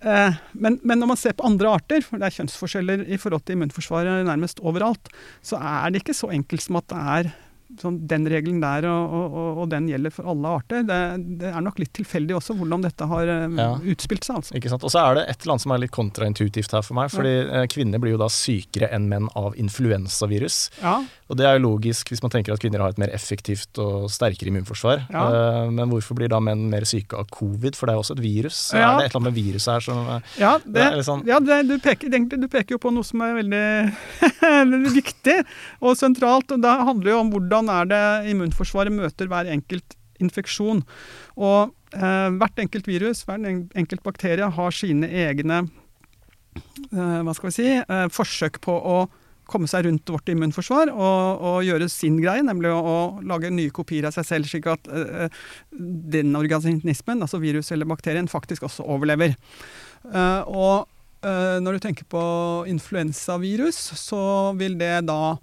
Uh, 0.03 0.35
men, 0.53 0.79
men, 0.83 0.99
når 0.99 1.13
man 1.13 1.19
ser 1.19 1.37
på 1.37 1.47
andre 1.47 1.71
arter, 1.79 2.03
for 2.05 2.21
det 2.21 2.29
er 2.29 2.37
kjønnsforskjeller 2.39 3.05
i 3.07 3.19
forhold 3.21 3.45
til 3.47 3.57
immunforsvaret 3.57 4.27
nærmest 4.27 4.61
overalt, 4.63 5.11
så 5.45 5.61
er 5.61 5.93
det 5.93 6.03
ikke 6.03 6.17
så 6.17 6.31
enkelt 6.35 6.65
som 6.65 6.79
at 6.81 6.89
det 6.91 7.01
er 7.17 7.33
sånn, 7.81 7.99
den 8.09 8.27
regelen 8.29 8.59
der 8.63 8.87
og, 8.89 9.13
og, 9.13 9.47
og, 9.63 9.65
den 9.71 9.87
gjelder 9.91 10.13
for 10.13 10.29
alle 10.33 10.53
arter. 10.59 10.85
Det, 10.87 10.99
det, 11.41 11.51
er 11.51 11.65
nok 11.65 11.81
litt 11.81 11.93
tilfeldig 11.97 12.37
også 12.39 12.55
hvordan 12.59 12.85
dette 12.85 13.07
har 13.09 13.31
um, 13.45 13.57
ja. 13.59 13.69
utspilt 13.93 14.27
seg. 14.27 14.41
Altså. 14.41 14.55
Ikke 14.59 14.71
sant? 14.73 14.85
Og 14.85 14.93
så 14.93 15.01
er 15.03 15.19
det 15.19 15.25
et 15.31 15.43
eller 15.43 15.55
annet 15.55 15.65
som 15.65 15.75
er 15.75 15.83
litt 15.83 15.95
kontraintuitivt 15.95 16.77
her 16.77 16.85
for 16.85 16.99
meg. 16.99 17.11
fordi 17.13 17.33
ja. 17.33 17.49
Eh, 17.63 17.67
kvinner 17.71 18.01
blir 18.01 18.15
jo 18.15 18.21
da 18.21 18.29
sykere 18.31 18.89
enn 18.95 19.09
menn 19.11 19.29
av 19.39 19.57
influensavirus. 19.59 20.59
Ja. 20.81 20.99
Og 21.31 21.39
det 21.39 21.47
er 21.49 21.57
jo 21.57 21.65
logisk 21.65 22.11
hvis 22.11 22.21
man 22.23 22.33
tenker 22.33 22.53
at 22.53 22.61
kvinner 22.61 22.83
har 22.83 22.93
et 22.93 23.01
mer 23.01 23.13
effektivt 23.15 23.79
og 23.81 24.09
sterkere 24.13 24.51
immunforsvar. 24.51 25.07
Uh, 25.09 25.71
men 25.73 25.89
hvorfor 25.91 26.17
blir 26.19 26.31
da 26.31 26.41
menn 26.43 26.67
mer 26.71 26.85
syke 26.89 27.17
av 27.17 27.29
covid? 27.33 27.77
For 27.77 27.89
det 27.89 27.95
er 27.95 27.99
jo 27.99 28.05
også 28.05 28.17
et 28.17 28.23
virus. 28.25 28.59
Er 28.75 28.83
det 28.83 29.07
et 29.07 29.13
eller 29.13 29.21
annet 29.21 29.29
med 29.31 29.39
viruset 29.39 29.73
her 29.73 29.85
som 29.87 30.01
Ja, 30.39 30.55
det, 30.63 30.89
det 30.97 31.05
sånn 31.07 31.23
ja 31.27 31.39
det, 31.41 31.61
du, 31.69 31.75
peker, 31.81 32.11
du, 32.11 32.47
peker, 32.51 32.75
jo 32.75 32.81
på 32.81 32.91
noe 32.93 33.05
som 33.07 33.23
er 33.25 33.37
veldig 33.39 34.91
viktig 34.99 35.37
og 35.81 35.97
sentralt. 35.99 36.51
og 36.53 36.63
Det 36.63 36.73
handler 36.89 37.13
jo 37.13 37.19
om 37.23 37.31
hvordan 37.33 37.62
er 37.71 37.89
det 37.91 38.03
immunforsvaret 38.33 38.93
møter 38.93 39.29
hver 39.31 39.49
enkelt 39.53 39.97
infeksjon. 40.23 40.83
Og 41.37 41.73
eh, 41.95 42.29
hvert 42.37 42.61
enkelt 42.63 42.87
virus, 42.89 43.23
hver 43.27 43.41
enkelt 43.43 44.05
bakterie 44.05 44.51
har 44.57 44.75
sine 44.75 45.09
egne 45.09 45.63
eh, 45.63 47.19
hva 47.25 47.35
skal 47.35 47.49
vi 47.49 47.57
si, 47.57 47.67
forsøk 48.13 48.61
på 48.63 48.77
å 48.77 49.03
komme 49.49 49.67
seg 49.69 49.87
rundt 49.87 50.09
vårt 50.11 50.29
immunforsvar 50.31 50.91
og, 50.93 51.43
og, 51.43 51.57
gjøre 51.67 51.89
sin 51.91 52.17
greie, 52.21 52.43
nemlig 52.45 52.71
å, 52.71 52.79
å, 52.79 52.97
lage 53.27 53.51
nye 53.53 53.73
kopier 53.75 54.07
av 54.07 54.15
seg 54.15 54.27
selv, 54.27 54.49
slik 54.49 54.69
at 54.71 54.87
uh, 54.87 55.27
den 55.71 56.33
organismen, 56.39 57.23
altså 57.23 57.41
virus 57.43 57.73
eller 57.75 57.89
bakterien, 57.89 58.29
faktisk 58.31 58.67
også 58.69 58.87
overlever. 58.95 59.35
Uh, 60.07 60.41
og 60.47 60.87
uh, 61.27 61.59
når 61.63 61.77
du 61.77 61.83
tenker 61.83 62.07
på 62.09 62.23
influensavirus, 62.71 63.81
så 63.99 64.23
vil 64.59 64.79
det 64.79 64.95
da 65.09 65.35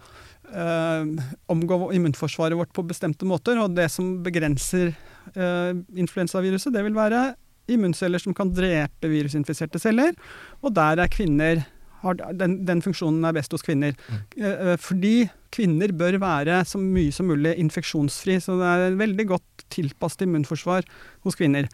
omgå 0.50 1.76
immunforsvaret 1.94 2.58
vårt 2.58 2.72
på 2.74 2.82
bestemte 2.88 3.28
måter. 3.28 3.60
Og 3.62 3.76
det 3.76 3.86
som 3.92 4.16
begrenser 4.24 4.90
influensaviruset, 5.36 6.72
det 6.74 6.82
vil 6.86 6.96
være 6.96 7.20
immunceller 7.70 8.22
som 8.22 8.34
kan 8.34 8.50
drepe 8.54 9.10
virusinfiserte 9.10 9.78
celler. 9.82 10.16
Og 10.64 10.74
der 10.74 11.04
er 11.04 11.12
kvinner 11.12 11.62
den, 12.32 12.54
den, 12.64 12.80
funksjonen 12.80 13.24
er 13.28 13.34
best 13.36 13.52
hos 13.52 13.64
kvinner. 13.64 13.96
Mm. 14.08 14.44
Eh, 14.46 14.76
fordi 14.80 15.14
kvinner 15.52 15.92
bør 15.92 16.16
være 16.22 16.62
så 16.64 16.80
mye 16.80 17.12
som 17.12 17.28
mulig 17.28 17.56
infeksjonsfri. 17.60 18.38
Så 18.40 18.56
det 18.60 18.68
er 18.70 19.00
veldig 19.00 19.26
godt 19.34 19.66
tilpasset 19.74 20.24
immunforsvar 20.24 20.86
hos 21.26 21.36
kvinner. 21.36 21.68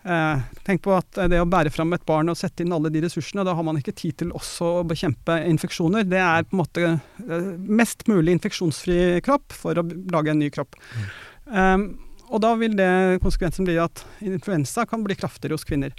Eh, 0.00 0.36
tenk 0.64 0.80
på 0.86 0.94
at 0.96 1.18
det 1.28 1.42
å 1.42 1.48
bære 1.48 1.72
fram 1.74 1.92
et 1.92 2.04
barn 2.08 2.32
og 2.32 2.38
sette 2.40 2.64
inn 2.64 2.72
alle 2.72 2.88
de 2.92 3.02
ressursene, 3.04 3.44
da 3.44 3.52
har 3.56 3.66
man 3.66 3.76
ikke 3.76 3.92
tid 3.96 4.16
til 4.22 4.30
også 4.36 4.70
å 4.78 4.84
bekjempe 4.88 5.36
infeksjoner. 5.50 6.06
Det 6.08 6.20
er 6.24 6.46
på 6.46 6.56
en 6.56 6.62
måte 6.62 6.86
eh, 6.94 7.50
mest 7.68 8.06
mulig 8.08 8.38
infeksjonsfri 8.38 9.20
kropp 9.26 9.52
for 9.52 9.76
å 9.76 9.84
lage 9.84 10.32
en 10.32 10.40
ny 10.40 10.48
kropp. 10.54 10.78
Mm. 10.96 11.10
Um, 11.50 11.86
og 12.30 12.40
da 12.44 12.54
vil 12.56 12.76
det 12.78 12.90
konsekvensen 13.24 13.66
bli 13.66 13.76
at 13.82 14.04
influensa 14.22 14.86
kan 14.88 15.04
bli 15.04 15.18
kraftigere 15.18 15.58
hos 15.58 15.66
kvinner. 15.68 15.92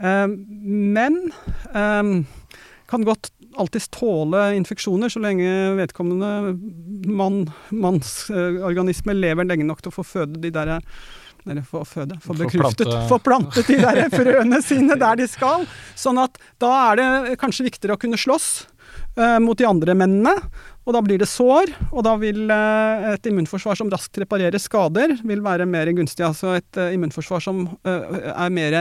Um, 0.00 0.38
men 0.96 1.18
um, 1.76 2.24
kan 2.90 3.04
godt 3.06 3.30
alltids 3.56 3.88
tåle 3.94 4.48
infeksjoner, 4.56 5.12
så 5.12 5.20
lenge 5.22 5.52
vedkommende 5.78 6.56
mann, 7.08 7.44
mannsorganisme 7.70 9.14
lever 9.16 9.48
lenge 9.48 9.68
nok 9.68 9.84
til 9.84 9.92
å 9.92 9.96
få 9.98 10.04
føde 10.06 10.42
de 10.42 10.52
der 10.52 10.74
eller 11.50 11.66
få 11.66 11.82
føde, 11.88 12.18
få 12.22 12.36
bekruftet, 12.38 12.92
få 13.10 13.18
plantet 13.22 13.68
de 13.70 13.80
der 13.82 14.06
frøene 14.12 14.62
sine 14.64 14.98
der 15.00 15.20
de 15.20 15.28
skal. 15.30 15.66
Sånn 15.98 16.20
at 16.22 16.40
da 16.62 16.72
er 16.92 17.00
det 17.00 17.36
kanskje 17.42 17.68
viktigere 17.68 17.96
å 17.96 18.00
kunne 18.00 18.20
slåss 18.20 18.48
uh, 19.18 19.38
mot 19.42 19.58
de 19.58 19.68
andre 19.68 19.96
mennene. 19.98 20.34
Og 20.86 20.94
da 20.94 21.00
blir 21.02 21.18
det 21.18 21.26
sår, 21.26 21.72
og 21.90 22.04
da 22.06 22.12
vil 22.20 22.44
uh, 22.46 23.12
et 23.12 23.24
immunforsvar 23.26 23.78
som 23.78 23.90
raskt 23.90 24.20
reparerer 24.22 24.62
skader, 24.62 25.16
vil 25.26 25.42
være 25.42 25.66
mer 25.66 25.90
gunstig. 25.96 26.22
Altså 26.26 26.54
et 26.60 26.78
uh, 26.78 26.92
immunforsvar 26.94 27.42
som 27.42 27.64
er 27.86 28.52
mer 28.54 28.76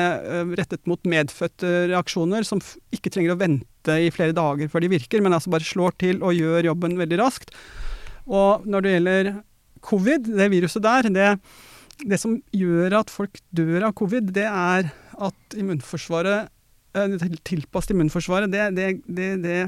rettet 0.58 0.86
mot 0.90 1.02
medfødte 1.10 1.88
reaksjoner, 1.94 2.46
som 2.46 2.62
ikke 2.94 3.14
trenger 3.14 3.34
å 3.34 3.40
vente 3.42 3.66
vente 3.86 4.06
i 4.06 4.12
flere 4.12 4.34
dager 4.34 4.70
før 4.70 4.82
de 4.82 4.90
virker, 4.90 5.22
men 5.22 5.34
altså 5.34 5.52
bare 5.52 5.64
slår 5.64 5.96
til 6.00 6.24
og 6.24 6.34
gjør 6.34 6.72
jobben 6.72 6.98
veldig 6.98 7.20
raskt. 7.20 7.54
Og 8.28 8.66
når 8.66 8.82
det 8.82 8.92
gjelder 8.92 9.34
covid, 9.82 10.28
det 10.36 10.50
viruset 10.52 10.84
der, 10.84 11.10
det, 11.10 11.40
det 12.04 12.20
som 12.22 12.36
gjør 12.56 13.00
at 13.02 13.14
folk 13.14 13.40
dør 13.56 13.88
av 13.88 13.96
covid, 13.98 14.34
det 14.36 14.48
er 14.50 14.92
at 15.16 15.56
immunforsvaret 15.56 16.50
eh, 16.98 17.16
tilpasset 17.48 17.94
immunforsvaret, 17.96 18.52
det, 18.52 18.66
det, 18.76 18.90
det, 19.08 19.30
det, 19.46 19.60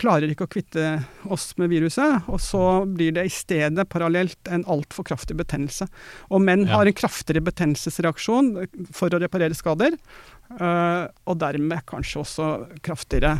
klarer 0.00 0.32
ikke 0.32 0.46
å 0.46 0.52
kvitte 0.52 0.84
oss 1.28 1.50
med 1.60 1.68
viruset. 1.72 2.30
Og 2.32 2.40
så 2.40 2.62
blir 2.88 3.12
det 3.18 3.26
i 3.28 3.34
stedet 3.34 3.84
parallelt 3.92 4.48
en 4.48 4.64
altfor 4.70 5.04
kraftig 5.10 5.36
betennelse. 5.42 5.90
Og 6.32 6.40
menn 6.44 6.64
ja. 6.64 6.78
har 6.78 6.88
en 6.88 6.96
kraftigere 6.96 7.44
betennelsesreaksjon 7.50 8.54
for 8.96 9.12
å 9.12 9.20
reparere 9.20 9.58
skader. 9.58 9.98
Uh, 10.50 11.04
og 11.30 11.36
dermed 11.38 11.84
kanskje 11.86 12.24
også 12.24 12.48
kraftigere 12.82 13.36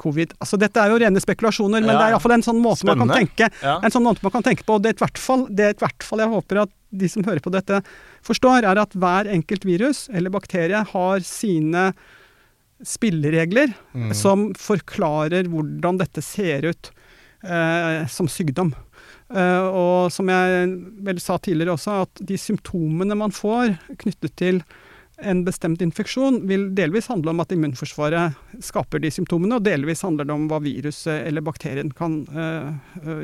covid. 0.00 0.32
Altså 0.40 0.58
Dette 0.58 0.82
er 0.82 0.90
jo 0.90 0.98
rene 1.00 1.22
spekulasjoner, 1.22 1.84
men 1.84 1.92
ja, 1.92 1.98
det 1.98 2.06
er 2.08 2.14
iallfall 2.16 2.34
en 2.34 2.44
sånn 2.44 2.60
måte 2.62 2.88
man 2.88 3.04
kan 3.04 3.12
tenke 3.12 3.46
ja. 3.62 3.76
En 3.78 3.92
sånn 3.94 4.02
måte 4.02 4.24
man 4.24 4.34
kan 4.34 4.44
tenke 4.46 4.66
på. 4.66 4.80
Fall, 5.20 5.46
det 5.46 5.68
er 5.68 5.76
i 5.76 5.82
hvert 5.84 6.06
fall 6.06 6.24
jeg 6.24 6.32
håper 6.32 6.64
at 6.64 6.72
de 6.90 7.08
som 7.10 7.24
hører 7.26 7.42
på 7.44 7.52
dette, 7.54 7.82
forstår, 8.26 8.66
er 8.66 8.80
at 8.82 8.96
hver 8.98 9.30
enkelt 9.30 9.66
virus 9.68 10.08
eller 10.12 10.32
bakterie 10.34 10.82
har 10.92 11.26
sine 11.26 11.90
spilleregler 12.86 13.74
mm. 13.92 14.12
som 14.16 14.50
forklarer 14.56 15.50
hvordan 15.52 16.00
dette 16.00 16.22
ser 16.24 16.64
ut 16.70 16.92
eh, 17.44 18.06
som 18.08 18.28
sykdom. 18.30 18.72
Eh, 19.30 19.66
og 19.68 20.10
som 20.14 20.30
jeg 20.32 20.70
vel 21.06 21.20
sa 21.22 21.38
tidligere 21.38 21.76
også, 21.76 22.02
at 22.06 22.22
de 22.26 22.38
symptomene 22.40 23.18
man 23.18 23.34
får 23.34 23.76
knyttet 24.00 24.38
til 24.40 24.62
en 25.20 25.42
bestemt 25.44 25.82
infeksjon 25.84 26.40
vil 26.48 26.70
delvis 26.76 27.10
handle 27.10 27.34
om 27.34 27.42
at 27.42 27.52
immunforsvaret 27.52 28.36
skaper 28.64 29.02
de 29.02 29.10
symptomene, 29.12 29.58
og 29.58 29.66
delvis 29.66 30.00
handler 30.06 30.28
det 30.28 30.32
om 30.32 30.46
hva 30.50 30.60
viruset 30.64 31.26
eller 31.26 31.44
bakterien 31.44 31.90
kan 31.96 32.22
uh, 32.32 32.72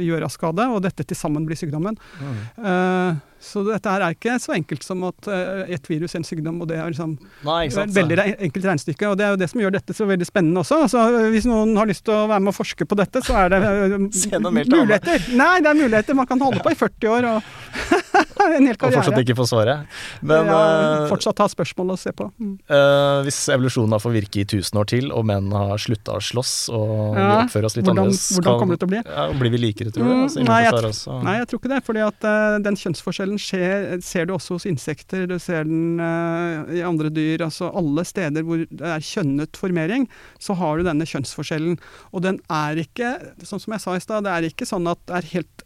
gjøre 0.02 0.28
av 0.28 0.34
skade, 0.34 0.66
og 0.68 0.82
dette 0.84 1.06
til 1.06 1.18
sammen 1.18 1.46
blir 1.48 1.58
sykdommen. 1.58 1.96
Mm. 2.20 2.36
Uh, 2.60 3.35
så 3.40 3.62
dette 3.66 3.92
her 3.92 4.02
er 4.02 4.14
ikke 4.16 4.36
så 4.40 4.54
enkelt 4.56 4.84
som 4.86 5.02
at 5.06 5.28
uh, 5.28 5.64
et 5.72 5.90
virus 5.90 6.14
er 6.14 6.22
en 6.22 6.26
sykdom, 6.26 6.60
og 6.64 6.70
det 6.70 6.78
er 6.80 6.92
liksom 6.92 7.16
Nei, 7.46 7.66
et 7.68 7.94
veldig 7.94 8.18
enkelt 8.48 8.68
regnestykke. 8.70 9.10
Og 9.10 9.18
det 9.20 9.26
er 9.26 9.34
jo 9.34 9.40
det 9.42 9.50
som 9.52 9.62
gjør 9.62 9.74
dette 9.76 9.96
så 9.96 10.08
veldig 10.08 10.28
spennende 10.28 10.62
også. 10.62 10.80
Altså, 10.86 11.04
hvis 11.34 11.48
noen 11.48 11.76
har 11.78 11.90
lyst 11.90 12.06
til 12.06 12.16
å 12.16 12.24
være 12.30 12.42
med 12.46 12.54
og 12.54 12.58
forske 12.58 12.88
på 12.88 12.98
dette, 12.98 13.22
så 13.26 13.36
er 13.44 13.52
det 13.52 13.60
muligheter. 14.76 15.28
Nei, 15.36 15.54
det 15.60 15.72
er 15.72 15.78
muligheter. 15.78 16.16
Man 16.16 16.28
kan 16.30 16.42
holde 16.42 16.64
på 16.64 16.72
i 16.72 16.78
40 16.78 17.12
år 17.12 17.28
og 17.34 17.52
en 18.56 18.66
hel 18.66 18.78
karriere. 18.78 19.02
Og 19.02 19.04
fortsatt 19.04 19.20
ikke 19.22 19.36
få 19.38 19.46
svaret. 19.48 19.98
Men 20.26 20.50
ja, 20.50 20.56
uh, 20.56 21.06
Fortsatt 21.10 21.40
ha 21.42 21.48
spørsmål 21.50 21.94
å 21.94 21.98
se 22.00 22.12
på. 22.16 22.28
Mm. 22.40 22.56
Uh, 22.70 23.20
hvis 23.26 23.40
evolusjonen 23.52 23.96
har 23.96 24.02
fått 24.02 24.16
virke 24.16 24.42
i 24.42 24.46
tusen 24.48 24.80
år 24.80 24.88
til, 24.90 25.10
og 25.14 25.26
menn 25.28 25.52
har 25.54 25.76
slutta 25.82 26.16
å 26.16 26.22
slåss 26.24 26.54
og 26.72 27.18
ja, 27.18 27.28
oppfører 27.42 27.68
oss 27.68 27.76
litt 27.78 27.86
hvordan, 27.86 28.06
annerledes, 28.06 28.38
hvordan 28.38 28.60
kommer 28.62 28.78
det 28.78 28.82
til 28.82 28.88
å 28.88 28.94
bli? 28.94 29.02
Ja, 29.04 29.26
blir 29.36 29.54
vi 29.54 29.62
likere, 29.62 29.92
tror 29.94 30.06
du? 30.06 30.10
Mm, 30.12 30.24
altså, 30.26 30.44
nei, 30.46 30.60
jeg, 30.64 30.94
nei, 31.26 31.36
jeg 31.40 31.50
tror 31.50 31.62
ikke 31.62 31.72
det. 31.74 31.80
fordi 31.86 32.04
at 32.06 32.28
uh, 32.28 32.58
den 32.64 32.80
kjønnsforskjellen 32.80 33.25
skjer, 33.34 33.98
ser 34.06 34.28
du 34.28 34.36
også 34.36 34.60
hos 34.60 34.68
insekter, 34.70 35.26
du 35.26 35.34
ser 35.42 35.66
den 35.66 35.98
i 35.98 36.84
andre 36.86 37.10
dyr. 37.10 37.42
altså 37.48 37.72
Alle 37.74 38.06
steder 38.06 38.46
hvor 38.46 38.62
det 38.62 38.92
er 38.94 39.02
kjønnet 39.02 39.58
formering, 39.58 40.06
så 40.38 40.54
har 40.54 40.78
du 40.78 40.86
denne 40.86 41.08
kjønnsforskjellen. 41.08 41.80
Og 42.14 42.22
den 42.22 42.38
er 42.46 42.78
ikke, 42.86 43.16
sånn 43.42 43.62
som 43.62 43.74
jeg 43.74 43.84
sa 43.84 43.98
i 43.98 44.04
stad, 44.06 44.26
det 44.28 44.36
er 44.36 44.48
ikke 44.48 44.68
sånn 44.68 44.86
at 44.90 45.02
det 45.10 45.18
er 45.18 45.32
helt 45.34 45.65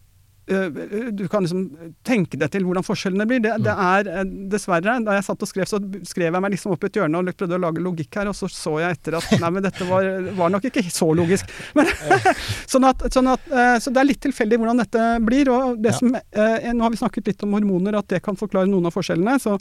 du 0.50 1.22
kan 1.30 1.44
liksom 1.44 1.92
tenke 2.06 2.38
deg 2.40 2.50
til 2.50 2.64
hvordan 2.66 2.84
forskjellene 2.86 3.26
blir. 3.28 3.42
Det, 3.44 3.52
det, 3.62 3.74
er 3.74 4.24
dessverre 4.50 4.96
Da 5.06 5.14
jeg 5.16 5.26
satt 5.28 5.44
og 5.46 5.50
skrev, 5.50 5.68
så 5.70 5.78
skrev 6.08 6.28
jeg 6.28 6.42
meg 6.42 6.54
liksom 6.56 6.74
opp 6.74 6.84
i 6.84 6.90
et 6.90 6.98
hjørne 6.98 7.20
og 7.20 7.30
prøvde 7.38 7.58
å 7.58 7.62
lage 7.62 7.84
logikk 7.84 8.20
her, 8.20 8.32
og 8.32 8.36
så 8.38 8.50
så 8.50 8.76
jeg 8.82 8.98
etter 8.98 9.16
at 9.20 9.30
nei, 9.40 9.52
men 9.54 9.64
dette 9.64 9.86
var, 9.88 10.08
var 10.36 10.52
nok 10.52 10.66
ikke 10.70 10.84
så 10.90 11.12
logisk. 11.16 11.48
Men, 11.78 11.88
sånn 12.72 12.88
at, 12.88 13.06
sånn 13.14 13.30
at, 13.30 13.46
så 13.82 13.92
det 13.92 14.02
er 14.02 14.08
litt 14.08 14.22
tilfeldig 14.24 14.58
hvordan 14.60 14.82
dette 14.82 15.06
blir. 15.24 15.52
Og 15.54 15.80
det 15.82 15.94
som, 15.96 16.10
nå 16.10 16.84
har 16.84 16.92
vi 16.92 17.00
snakket 17.00 17.32
litt 17.32 17.46
om 17.46 17.56
hormoner, 17.56 17.98
at 18.00 18.10
det 18.10 18.22
kan 18.24 18.38
forklare 18.38 18.70
noen 18.70 18.90
av 18.90 18.96
forskjellene. 18.96 19.38
så 19.42 19.58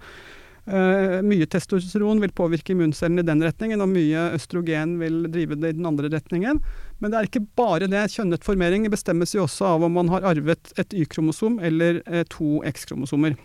Uh, 0.70 1.24
mye 1.26 1.48
testosteron 1.50 2.20
vil 2.22 2.34
påvirke 2.36 2.76
immuncellene 2.76 3.24
i 3.24 3.26
den 3.26 3.42
retningen, 3.42 3.82
og 3.82 3.90
mye 3.90 4.28
østrogen 4.38 5.00
vil 5.02 5.24
drive 5.32 5.58
det 5.58 5.72
i 5.74 5.78
den 5.80 5.88
andre 5.90 6.12
retningen. 6.14 6.60
Men 7.00 7.12
det 7.12 7.20
er 7.20 7.30
ikke 7.30 7.46
bare 7.60 7.88
det. 7.92 8.08
Kjønnet 8.14 8.46
formering 8.46 8.88
bestemmes 8.92 9.36
jo 9.36 9.46
også 9.46 9.74
av 9.74 9.86
om 9.88 9.96
man 10.00 10.12
har 10.12 10.28
arvet 10.28 10.74
et 10.80 10.96
Y-kromosom 10.96 11.60
eller 11.64 12.04
uh, 12.10 12.26
to 12.32 12.60
X-kromosomer. 12.68 13.38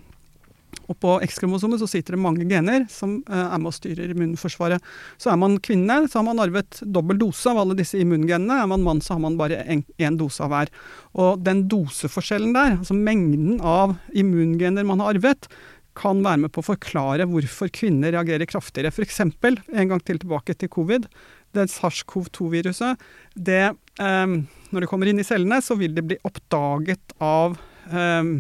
Og 0.91 0.97
på 1.01 1.13
X-kromosomet 1.25 1.81
så 1.81 1.89
sitter 1.89 2.17
det 2.17 2.23
mange 2.25 2.47
gener 2.51 2.85
som 2.93 3.21
uh, 3.31 3.45
er 3.47 3.61
med 3.63 3.71
og 3.71 3.77
styrer 3.77 4.11
immunforsvaret. 4.13 4.83
Så 5.23 5.31
er 5.33 5.39
man 5.41 5.57
kvinne, 5.65 6.01
så 6.11 6.21
har 6.21 6.27
man 6.27 6.43
arvet 6.43 6.83
dobbel 6.83 7.21
dose 7.21 7.53
av 7.53 7.63
alle 7.63 7.77
disse 7.79 8.01
immungenene. 8.01 8.59
Er 8.65 8.71
man 8.71 8.85
mann, 8.85 9.03
så 9.05 9.17
har 9.17 9.23
man 9.25 9.39
bare 9.41 9.63
én 9.65 10.19
dose 10.21 10.43
av 10.45 10.53
hver. 10.53 10.75
Og 11.15 11.45
den 11.47 11.65
doseforskjellen 11.71 12.57
der, 12.57 12.77
altså 12.81 12.99
mengden 12.99 13.63
av 13.63 13.97
immungener 14.13 14.87
man 14.87 15.05
har 15.05 15.15
arvet, 15.15 15.49
kan 15.95 16.25
være 16.25 16.43
med 16.45 16.51
på 16.51 16.63
å 16.63 16.71
forklare 16.73 17.27
hvorfor 17.31 17.71
kvinner 17.75 18.15
reagerer 18.17 18.51
kraftigere. 18.51 18.91
F.eks. 18.91 19.21
en 19.23 19.91
gang 19.93 20.03
til 20.03 20.19
tilbake 20.19 20.57
til 20.59 20.73
covid. 20.73 21.07
Det 21.55 21.69
SARS-CoV-2-viruset, 21.71 23.01
det 23.35 23.75
um, 24.03 24.41
Når 24.75 24.85
det 24.85 24.91
kommer 24.91 25.11
inn 25.11 25.23
i 25.23 25.27
cellene, 25.27 25.61
så 25.63 25.77
vil 25.79 25.95
det 25.95 26.03
bli 26.09 26.19
oppdaget 26.27 27.15
av 27.23 27.55
um, 27.95 28.33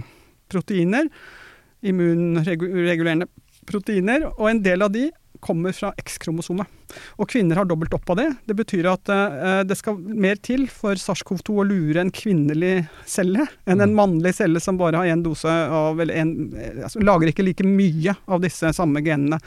proteiner. 0.50 1.06
Immunregulerende 1.86 3.28
proteiner. 3.70 4.26
Og 4.34 4.48
en 4.50 4.62
del 4.64 4.82
av 4.82 4.90
de 4.94 5.08
kommer 5.44 5.74
fra 5.76 5.92
X-kromosomet. 6.00 6.68
Og 7.20 7.28
kvinner 7.30 7.58
har 7.60 7.68
dobbelt 7.68 7.94
opp 7.96 8.10
av 8.14 8.18
det. 8.20 8.28
Det 8.48 8.56
betyr 8.56 8.88
at 8.90 9.10
eh, 9.12 9.60
det 9.68 9.76
skal 9.78 9.98
mer 10.00 10.38
til 10.44 10.66
for 10.72 10.96
SARS-CoV-2 11.00 11.58
å 11.60 11.66
lure 11.68 12.00
en 12.02 12.12
kvinnelig 12.14 12.86
celle 13.08 13.46
enn 13.64 13.80
en 13.80 13.92
mm. 13.92 13.98
mannlig 13.98 14.34
celle 14.38 14.62
som 14.62 14.78
bare 14.80 15.00
har 15.00 15.12
én 15.12 15.24
dose 15.24 15.50
av 15.50 16.00
Eller 16.00 16.22
en, 16.22 16.32
altså, 16.86 17.02
lager 17.04 17.30
ikke 17.30 17.46
like 17.46 17.66
mye 17.66 18.16
av 18.24 18.42
disse 18.44 18.72
samme 18.76 19.02
genene. 19.04 19.40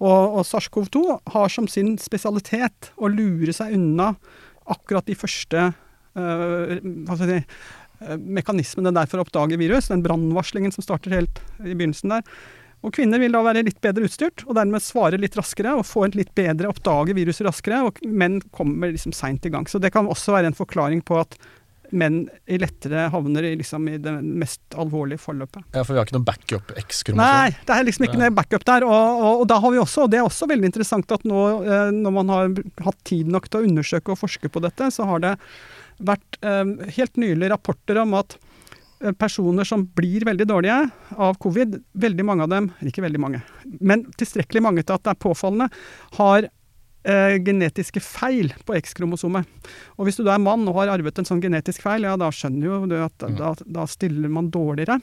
Og, 0.00 0.40
og 0.40 0.42
SARS-CoV-2 0.48 1.04
har 1.36 1.54
som 1.54 1.70
sin 1.70 1.94
spesialitet 2.02 2.90
å 2.96 3.10
lure 3.12 3.54
seg 3.54 3.76
unna 3.78 4.14
akkurat 4.70 5.06
de 5.06 5.16
første 5.18 5.68
uh, 5.68 6.74
hva 6.80 7.16
skal 7.16 7.30
jeg 7.30 7.42
si, 7.44 7.56
uh, 8.04 8.16
mekanismene 8.16 8.94
der 8.96 9.08
for 9.10 9.20
å 9.20 9.26
oppdage 9.26 9.58
virus, 9.60 9.90
den 9.92 10.04
brannvarslingen 10.04 10.72
som 10.74 10.86
starter 10.86 11.12
helt 11.18 11.42
i 11.60 11.74
begynnelsen 11.74 12.16
der. 12.16 12.24
Og 12.84 12.92
kvinner 12.92 13.20
vil 13.22 13.32
da 13.32 13.40
være 13.44 13.64
litt 13.64 13.80
bedre 13.84 14.04
utstyrt, 14.04 14.44
og 14.44 14.58
dermed 14.58 14.84
svare 14.84 15.20
litt 15.20 15.36
raskere 15.38 15.72
og 15.78 15.86
få 15.88 16.04
en 16.06 16.16
litt 16.18 16.34
bedre 16.36 16.68
oppdage 16.68 17.16
viruset 17.16 17.46
raskere, 17.48 17.80
og 17.88 18.00
menn 18.04 18.42
kommer 18.54 18.92
liksom 18.92 19.14
seint 19.16 19.46
i 19.48 19.52
gang. 19.52 19.68
Så 19.70 19.80
det 19.80 19.94
kan 19.94 20.08
også 20.10 20.36
være 20.36 20.52
en 20.52 20.58
forklaring 20.58 21.00
på 21.06 21.16
at 21.22 21.38
menn 21.94 22.24
lettere 22.48 23.06
havner 23.12 23.46
i, 23.46 23.52
liksom, 23.60 23.86
i 23.88 23.98
det 24.02 24.12
mest 24.24 24.76
alvorlige 24.80 25.22
forløpet. 25.22 25.62
Ja, 25.74 25.84
For 25.84 25.94
vi 25.94 26.00
har 26.00 26.08
ikke 26.08 26.16
noen 26.16 26.26
backup 26.26 26.72
X-kromosom? 26.80 27.20
Nei, 27.20 27.54
det 27.66 27.76
er 27.76 27.86
liksom 27.86 28.06
ikke 28.08 28.20
noe 28.20 28.32
backup 28.34 28.66
der. 28.68 28.86
Og, 28.88 29.20
og, 29.20 29.30
og, 29.42 29.46
da 29.52 29.60
har 29.62 29.74
vi 29.74 29.82
også, 29.82 30.06
og 30.06 30.12
det 30.12 30.20
er 30.20 30.26
også 30.28 30.48
veldig 30.50 30.70
interessant 30.70 31.14
at 31.14 31.26
nå 31.28 31.44
eh, 31.62 31.92
når 31.94 32.16
man 32.18 32.34
har 32.34 32.56
hatt 32.88 33.00
tid 33.08 33.30
nok 33.32 33.48
til 33.48 33.62
å 33.62 33.68
undersøke 33.70 34.14
og 34.14 34.20
forske 34.20 34.50
på 34.50 34.64
dette, 34.64 34.90
så 34.94 35.06
har 35.08 35.24
det 35.24 35.34
vært 36.04 36.40
eh, 36.42 36.64
helt 36.98 37.20
nylig 37.20 37.52
rapporter 37.54 38.02
om 38.02 38.16
at 38.18 38.38
personer 39.18 39.68
som 39.68 39.84
blir 39.96 40.24
veldig 40.26 40.46
dårlige 40.48 40.78
av 41.20 41.38
covid, 41.42 41.78
veldig 41.92 42.26
mange 42.26 42.46
av 42.46 42.52
dem, 42.52 42.68
ikke 42.82 43.04
veldig 43.04 43.20
mange, 43.20 43.40
men 43.80 44.06
tilstrekkelig 44.18 44.62
mange 44.64 44.84
til 44.84 44.96
at 44.96 45.04
det 45.04 45.14
er 45.14 45.22
påfallende, 45.24 45.68
har 46.18 46.48
eh, 46.48 47.36
genetiske 47.44 48.02
feil 48.04 48.52
på 48.64 48.76
X-kromosomet. 48.80 49.48
Og 49.98 50.08
hvis 50.08 50.20
du 50.20 50.24
da 50.24 50.36
er 50.36 50.44
mann 50.44 50.66
og 50.70 50.80
har 50.80 50.94
arvet 50.96 51.20
en 51.20 51.28
sånn 51.28 51.42
genetisk 51.44 51.84
feil, 51.84 52.06
ja 52.08 52.16
da 52.20 52.30
skjønner 52.32 52.70
jo 52.70 52.80
du 52.90 52.96
at 53.02 53.26
mm. 53.26 53.36
da, 53.40 53.52
da 53.80 53.88
stiller 53.90 54.32
man 54.32 54.52
dårligere. 54.54 55.00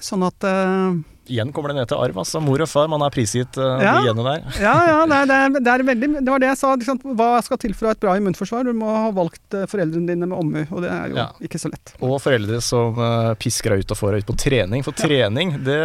Sånn 0.00 0.24
at 0.24 0.46
eh, 0.48 1.00
Igjen 1.30 1.52
kommer 1.54 1.70
det 1.70 1.76
ned 1.78 1.88
til 1.90 2.00
arv, 2.02 2.16
altså. 2.18 2.40
Mor 2.42 2.62
og 2.64 2.66
far, 2.66 2.88
man 2.90 3.02
er 3.06 3.12
prisgitt 3.14 3.54
uh, 3.60 3.78
ja, 3.78 3.92
de 3.94 4.08
genene 4.08 4.24
der. 4.26 4.56
ja, 4.64 4.72
ja 4.88 4.96
det, 5.06 5.18
er, 5.22 5.52
det, 5.54 5.70
er 5.70 5.84
veldig, 5.92 6.08
det 6.18 6.32
var 6.32 6.42
det 6.42 6.48
jeg 6.50 6.58
sa. 6.58 6.72
Liksom, 6.80 6.98
hva 7.18 7.28
skal 7.46 7.60
til 7.62 7.76
for 7.78 7.86
å 7.86 7.92
ha 7.92 7.96
et 7.96 8.00
bra 8.02 8.14
immunforsvar? 8.18 8.66
Du 8.66 8.74
må 8.74 8.88
ha 8.90 9.12
valgt 9.14 9.54
uh, 9.54 9.62
foreldrene 9.70 10.10
dine 10.10 10.26
med 10.26 10.34
omhu, 10.34 10.64
og 10.64 10.82
det 10.82 10.90
er 10.90 11.12
jo 11.12 11.20
ja. 11.20 11.28
ikke 11.46 11.60
så 11.62 11.70
lett. 11.70 11.94
Og 12.02 12.16
foreldre 12.24 12.58
som 12.64 12.98
uh, 12.98 13.30
pisker 13.38 13.76
deg 13.76 13.84
ut 13.84 13.94
og 13.94 14.00
får 14.00 14.16
deg 14.16 14.24
ut 14.24 14.30
på 14.32 14.36
trening. 14.42 14.86
For 14.86 14.98
trening, 14.98 15.54
det 15.62 15.78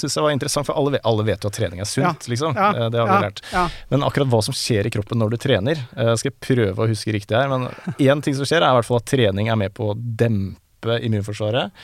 syns 0.00 0.18
jeg 0.18 0.26
var 0.26 0.34
interessant, 0.34 0.66
for 0.66 0.80
alle, 0.80 0.98
alle, 1.06 1.28
vet 1.30 1.46
jo 1.46 1.52
at 1.52 1.58
trening 1.60 1.84
er 1.84 1.88
sunt, 1.88 2.26
liksom. 2.32 2.56
det 2.56 2.98
har 2.98 3.06
vi 3.12 3.20
lært. 3.28 3.44
Men 3.92 4.06
akkurat 4.06 4.32
hva 4.32 4.42
som 4.42 4.56
skjer 4.56 4.88
i 4.88 4.94
kroppen 4.94 5.20
når 5.22 5.36
du 5.36 5.40
trener, 5.46 5.84
skal 5.94 6.32
jeg 6.32 6.38
prøve 6.42 6.82
å 6.82 6.90
huske 6.90 7.14
riktig 7.14 7.38
her, 7.38 7.50
men 7.52 7.68
én 8.00 8.24
ting 8.24 8.34
som 8.34 8.48
skjer, 8.48 8.64
er 8.64 8.74
i 8.74 8.80
hvert 8.80 8.88
fall 8.88 8.98
at 8.98 9.08
trening 9.10 9.52
er 9.52 9.58
med 9.60 9.74
på 9.76 9.92
å 9.92 9.96
dempe 9.96 10.98
immunforsvaret. 11.04 11.76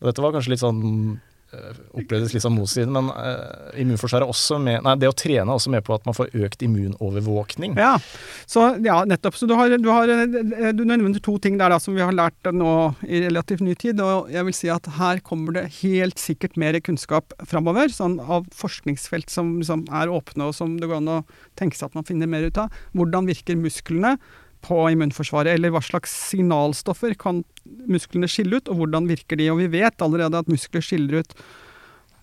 Og 0.00 0.08
dette 0.08 0.24
var 0.24 0.34
kanskje 0.34 0.54
litt 0.54 0.62
sånn 0.64 0.80
Eh, 1.50 1.78
opplevdes 1.98 2.30
litt 2.30 2.44
som 2.44 2.54
motsiden, 2.54 2.92
men 2.94 3.08
uh, 3.10 3.72
immunforsvaret 3.74 4.28
også 4.30 4.60
med 4.62 4.84
Nei, 4.86 4.92
det 5.02 5.08
å 5.10 5.14
trene 5.18 5.50
er 5.50 5.56
også 5.56 5.72
med 5.74 5.82
på 5.82 5.96
at 5.96 6.04
man 6.06 6.14
får 6.14 6.28
økt 6.46 6.62
immunovervåkning. 6.62 7.74
Ja, 7.74 7.96
så, 8.46 8.68
ja 8.84 9.00
nettopp. 9.08 9.34
Så 9.34 9.48
du 9.50 9.56
har, 9.58 9.72
du, 9.74 9.88
har, 9.90 10.12
eh, 10.14 10.70
du 10.76 10.84
nevner 10.86 11.18
to 11.18 11.34
ting 11.42 11.58
der 11.58 11.74
da, 11.74 11.80
som 11.82 11.96
vi 11.98 12.04
har 12.04 12.14
lært 12.14 12.52
nå 12.54 12.74
i 13.02 13.24
relativt 13.24 13.64
ny 13.66 13.74
tid. 13.74 13.98
Og 13.98 14.30
jeg 14.30 14.46
vil 14.46 14.56
si 14.60 14.70
at 14.70 14.86
her 15.00 15.18
kommer 15.26 15.58
det 15.58 15.64
helt 15.80 16.22
sikkert 16.22 16.54
mer 16.60 16.78
kunnskap 16.86 17.34
framover. 17.50 17.90
Sånn 17.90 18.20
av 18.22 18.46
forskningsfelt 18.54 19.32
som 19.34 19.56
liksom 19.58 19.88
er 19.90 20.12
åpne, 20.14 20.52
og 20.52 20.54
som 20.54 20.78
det 20.78 20.86
går 20.86 21.00
an 21.02 21.16
å 21.16 21.24
tenke 21.58 21.74
seg 21.74 21.90
at 21.90 21.98
man 21.98 22.06
finner 22.06 22.30
mer 22.30 22.46
ut 22.46 22.62
av. 22.62 22.70
Hvordan 22.94 23.26
virker 23.26 23.58
musklene? 23.58 24.14
På 24.64 24.82
immunforsvaret, 24.92 25.54
eller 25.54 25.72
hva 25.74 25.82
slags 25.84 26.12
signalstoffer 26.30 27.16
kan 27.20 27.42
musklene 27.90 28.28
skille 28.30 28.60
ut, 28.60 28.70
og 28.70 28.82
hvordan 28.82 29.08
virker 29.10 29.40
de? 29.40 29.50
Og 29.52 29.62
vi 29.62 29.72
vet 29.80 30.04
allerede 30.04 30.40
at 30.40 30.50
muskler 30.50 30.84
skiller 30.84 31.22
ut 31.22 31.36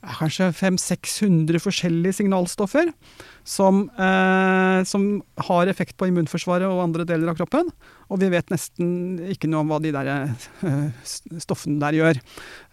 kanskje 0.06 0.50
500-600 0.56 1.60
forskjellige 1.62 2.20
signalstoffer 2.20 2.92
som, 3.48 3.90
eh, 3.90 4.84
som, 4.84 5.06
har 5.48 5.68
effekt 5.68 5.98
på 5.98 6.08
immunforsvaret 6.10 6.68
og 6.68 6.84
andre 6.84 7.06
deler 7.08 7.32
av 7.32 7.38
kroppen. 7.40 7.70
Og 8.12 8.20
vi 8.22 8.30
vet 8.32 8.50
nesten 8.52 9.20
ikke 9.32 9.50
noe 9.50 9.64
om 9.64 9.72
hva 9.72 9.80
de 9.84 9.92
der 9.96 10.10
eh, 10.12 11.08
stoffene 11.40 11.80
der 11.82 11.98
gjør. 11.98 12.20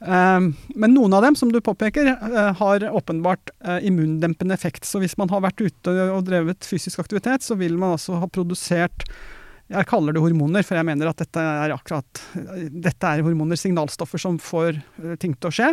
Eh, 0.01 0.49
men 0.75 0.95
noen 0.95 1.15
av 1.17 1.25
dem, 1.27 1.39
som 1.39 1.53
du 1.53 1.61
påpeker, 1.65 2.13
eh, 2.15 2.51
har 2.61 2.89
åpenbart 2.91 3.55
eh, 3.65 3.87
immundempende 3.89 4.55
effekt. 4.55 4.85
Så 4.85 5.03
hvis 5.03 5.19
man 5.21 5.33
har 5.33 5.45
vært 5.47 5.65
ute 5.65 5.97
og 6.11 6.27
drevet 6.29 6.67
fysisk 6.67 7.03
aktivitet, 7.03 7.47
så 7.47 7.59
vil 7.59 7.79
man 7.79 7.97
altså 7.97 8.21
ha 8.21 8.31
produsert 8.31 9.09
jeg 9.75 9.89
kaller 9.91 10.15
det 10.15 10.23
hormoner, 10.23 10.65
for 10.67 10.79
jeg 10.79 10.87
mener 10.89 11.11
at 11.11 11.21
dette 11.21 11.43
er 11.43 11.75
akkurat 11.75 12.23
Dette 12.71 13.11
er 13.11 13.25
hormoner, 13.27 13.59
signalstoffer 13.61 14.23
som 14.23 14.39
får 14.43 14.79
eh, 14.79 15.19
ting 15.21 15.35
til 15.37 15.51
å 15.51 15.55
skje. 15.55 15.73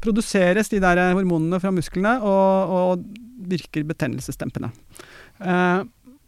Produseres 0.00 0.72
de 0.72 0.80
der 0.82 1.00
hormonene 1.14 1.60
fra 1.62 1.72
musklene 1.74 2.18
og, 2.24 2.74
og 2.74 3.48
virker 3.50 3.86
betennelsesdempende. 3.88 4.72
Eh, 5.40 5.80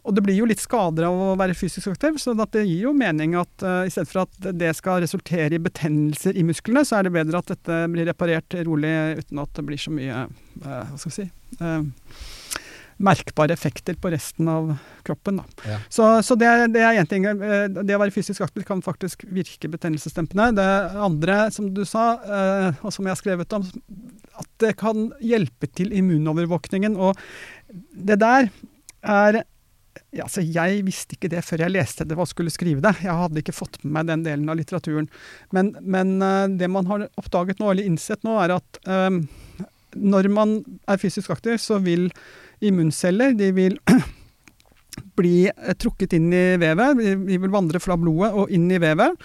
og 0.02 0.16
det 0.16 0.24
blir 0.26 0.34
jo 0.34 0.46
litt 0.50 0.62
skader 0.62 1.06
av 1.06 1.14
å 1.14 1.34
være 1.38 1.54
fysisk 1.54 1.92
aktiv, 1.92 2.16
så 2.18 2.34
det 2.34 2.64
gir 2.64 2.88
jo 2.88 2.94
mening 2.96 3.36
at 3.38 3.62
uh, 3.62 3.84
i 3.86 3.92
stedet 3.92 4.10
for 4.10 4.24
at 4.24 4.48
det 4.58 4.72
skal 4.74 4.98
resultere 5.04 5.54
i 5.54 5.62
betennelser 5.62 6.34
i 6.38 6.42
musklene, 6.46 6.82
så 6.82 6.98
er 6.98 7.06
det 7.06 7.14
bedre 7.14 7.38
at 7.38 7.52
dette 7.52 7.78
blir 7.92 8.08
reparert 8.10 8.56
rolig 8.66 8.90
uten 9.20 9.42
at 9.44 9.52
det 9.54 9.64
blir 9.68 9.78
så 9.78 9.94
mye 9.94 10.24
uh, 10.26 10.88
Hva 10.90 10.98
skal 10.98 11.12
vi 11.12 11.14
si 11.20 11.28
uh, 11.62 11.86
merkbare 13.02 13.54
effekter 13.56 13.96
på 13.98 14.10
resten 14.12 14.48
av 14.48 14.72
kroppen. 15.06 15.40
Ja. 15.66 15.78
Så, 15.88 16.06
så, 16.22 16.36
det, 16.38 16.50
det 16.74 16.82
er 16.84 17.00
én 17.00 17.08
ting. 17.10 17.26
Eh, 17.26 17.66
det 17.72 17.96
å 17.96 18.02
være 18.02 18.14
fysisk 18.14 18.44
aktiv 18.46 18.66
kan 18.68 18.82
faktisk 18.84 19.26
virke 19.34 19.70
betennelsesdempende. 19.72 20.52
Det 20.58 20.68
andre, 21.08 21.38
som 21.54 21.70
du 21.74 21.84
sa, 21.88 22.06
eh, 22.22 22.82
og 22.82 22.94
som 22.94 23.06
jeg 23.06 23.16
har 23.16 23.22
skrevet 23.22 23.56
om, 23.58 23.66
at 24.42 24.50
det 24.62 24.76
kan 24.80 25.10
hjelpe 25.22 25.70
til 25.74 25.94
immunovervåkningen. 25.98 26.98
Og 26.98 27.18
det 27.92 28.20
der 28.22 28.52
er 29.02 29.42
ja, 30.12 30.26
altså 30.26 30.42
jeg 30.44 30.82
visste 30.86 31.16
ikke 31.16 31.30
det 31.32 31.42
før 31.44 31.64
jeg 31.64 31.72
leste 31.72 32.04
det 32.08 32.16
og 32.16 32.28
skulle 32.28 32.52
skrive 32.52 32.84
det. 32.84 32.94
Jeg 33.04 33.16
hadde 33.16 33.40
ikke 33.40 33.54
fått 33.56 33.78
med 33.82 33.94
meg 33.96 34.08
den 34.10 34.24
delen 34.26 34.52
av 34.52 34.58
litteraturen. 34.60 35.08
Men, 35.56 35.72
men 35.80 36.14
uh, 36.20 36.48
det 36.48 36.68
man 36.72 36.88
har 36.88 37.06
oppdaget 37.20 37.60
nå, 37.60 37.70
eller 37.72 37.88
innsett 37.88 38.24
nå, 38.26 38.36
er 38.40 38.56
at 38.58 38.80
um, 38.88 39.22
når 39.96 40.28
man 40.32 40.56
er 40.88 41.00
fysisk 41.00 41.32
aktiv, 41.32 41.58
så 41.60 41.80
vil 41.84 42.10
immunceller 42.62 43.36
de 43.38 43.52
vil 43.56 43.78
bli 45.18 45.46
trukket 45.80 46.14
inn 46.16 46.30
i 46.32 46.44
vevet. 46.60 47.00
De 47.26 47.38
vil 47.40 47.52
vandre 47.52 47.80
fra 47.82 47.96
blodet 48.00 48.32
og 48.36 48.52
inn 48.52 48.68
i 48.72 48.80
vevet. 48.82 49.16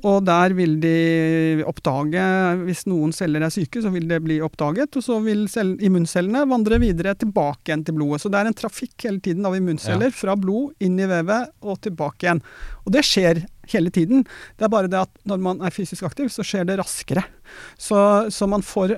Og 0.00 0.22
der 0.24 0.54
vil 0.56 0.78
de 0.80 1.64
oppdage 1.68 2.22
Hvis 2.62 2.86
noen 2.88 3.12
celler 3.12 3.44
er 3.44 3.52
syke, 3.52 3.82
så 3.82 3.90
vil 3.92 4.06
det 4.08 4.20
bli 4.24 4.38
oppdaget. 4.44 4.96
Og 4.96 5.04
så 5.04 5.18
vil 5.24 5.46
immuncellene 5.84 6.46
vandre 6.48 6.80
videre 6.82 7.16
tilbake 7.18 7.70
igjen 7.70 7.84
til 7.86 7.98
blodet. 7.98 8.22
Så 8.22 8.32
det 8.32 8.40
er 8.40 8.50
en 8.50 8.60
trafikk 8.60 9.08
hele 9.08 9.20
tiden 9.24 9.46
av 9.48 9.56
immunceller 9.58 10.12
ja. 10.12 10.16
fra 10.16 10.36
blod 10.40 10.76
inn 10.80 10.98
i 11.00 11.08
vevet 11.10 11.52
og 11.60 11.80
tilbake 11.84 12.26
igjen. 12.26 12.44
Og 12.86 12.94
det 12.96 13.04
skjer 13.06 13.44
hele 13.76 13.92
tiden. 13.94 14.24
Det 14.58 14.66
er 14.66 14.72
bare 14.72 14.90
det 14.90 15.00
at 15.00 15.12
når 15.28 15.42
man 15.44 15.62
er 15.64 15.74
fysisk 15.74 16.06
aktiv, 16.08 16.30
så 16.32 16.44
skjer 16.46 16.66
det 16.68 16.78
raskere. 16.80 17.24
Så, 17.80 17.98
så 18.30 18.46
man, 18.50 18.62
får 18.62 18.96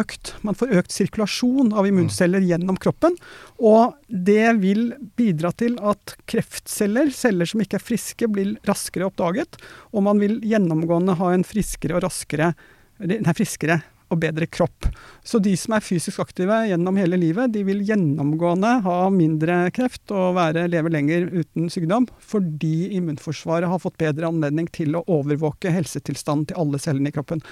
økt, 0.00 0.34
man, 0.46 0.56
får 0.56 0.72
økt, 0.80 0.94
sirkulasjon 0.94 1.74
av 1.76 1.88
immunceller 1.88 2.42
mm. 2.42 2.48
gjennom 2.52 2.80
kroppen. 2.80 3.16
Og 3.60 3.96
det 4.08 4.54
vil 4.62 4.86
bidra 5.18 5.52
til 5.56 5.76
at 5.84 6.16
kreftceller, 6.30 7.12
celler 7.14 7.48
som 7.48 7.64
ikke 7.64 7.80
er 7.80 7.88
friske, 7.88 8.30
blir 8.30 8.56
raskere 8.68 9.10
oppdaget. 9.10 9.60
Og 9.92 10.06
man 10.08 10.22
vil 10.22 10.40
gjennomgående 10.44 11.18
ha 11.20 11.34
en 11.34 11.46
friskere 11.46 11.98
og 11.98 12.06
raskere 12.08 12.54
nei, 13.02 13.34
friskere 13.34 13.80
og 14.14 14.22
bedre 14.22 14.48
kropp. 14.50 14.88
Så 15.24 15.40
de 15.42 15.54
som 15.58 15.76
er 15.76 15.84
fysisk 15.84 16.22
aktive 16.22 16.62
gjennom 16.68 16.98
hele 17.00 17.18
livet, 17.20 17.52
de 17.54 17.64
vil 17.66 17.82
gjennomgående 17.86 18.72
ha 18.86 18.98
mindre 19.12 19.58
kreft 19.74 20.12
og 20.14 20.36
være, 20.38 20.66
leve 20.70 20.92
lenger 20.92 21.28
uten 21.32 21.70
sykdom, 21.72 22.08
fordi 22.20 22.94
immunforsvaret 22.98 23.70
har 23.70 23.82
fått 23.82 23.98
bedre 24.00 24.30
anledning 24.30 24.68
til 24.74 24.96
å 24.98 25.04
overvåke 25.10 25.72
helsetilstanden 25.74 26.50
til 26.50 26.60
alle 26.62 26.80
cellene 26.82 27.10
i 27.10 27.16
kroppen. 27.16 27.44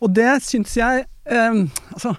Og 0.00 0.14
det 0.16 0.32
syns 0.46 0.76
jeg 0.78 1.06
eh, 1.30 1.60
altså, 1.94 2.16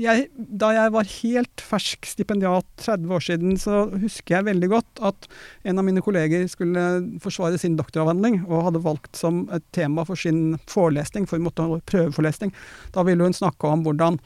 jeg, 0.00 0.26
da 0.36 0.70
jeg 0.74 0.92
var 0.94 1.10
helt 1.10 1.64
fersk 1.64 2.08
stipendiat 2.08 2.66
30 2.82 3.14
år 3.16 3.24
siden, 3.26 3.58
så 3.60 3.84
husker 3.92 4.38
jeg 4.38 4.48
veldig 4.48 4.70
godt 4.72 5.02
at 5.10 5.28
en 5.68 5.80
av 5.80 5.86
mine 5.86 6.02
kolleger 6.04 6.46
skulle 6.50 6.84
forsvare 7.24 7.60
sin 7.60 7.78
doktoravhandling, 7.78 8.42
og 8.48 8.68
hadde 8.68 8.84
valgt 8.84 9.20
som 9.20 9.44
et 9.54 9.64
tema 9.76 10.06
for 10.08 10.20
sin 10.20 10.58
forelesning, 10.70 11.28
for 11.30 11.42
måtte 11.42 11.66
ha 11.66 11.80
prøveforelesning. 11.90 12.54
Da 12.94 13.06
ville 13.06 13.26
hun 13.26 13.36
snakke 13.36 13.70
om 13.70 13.86
hvordan 13.86 14.20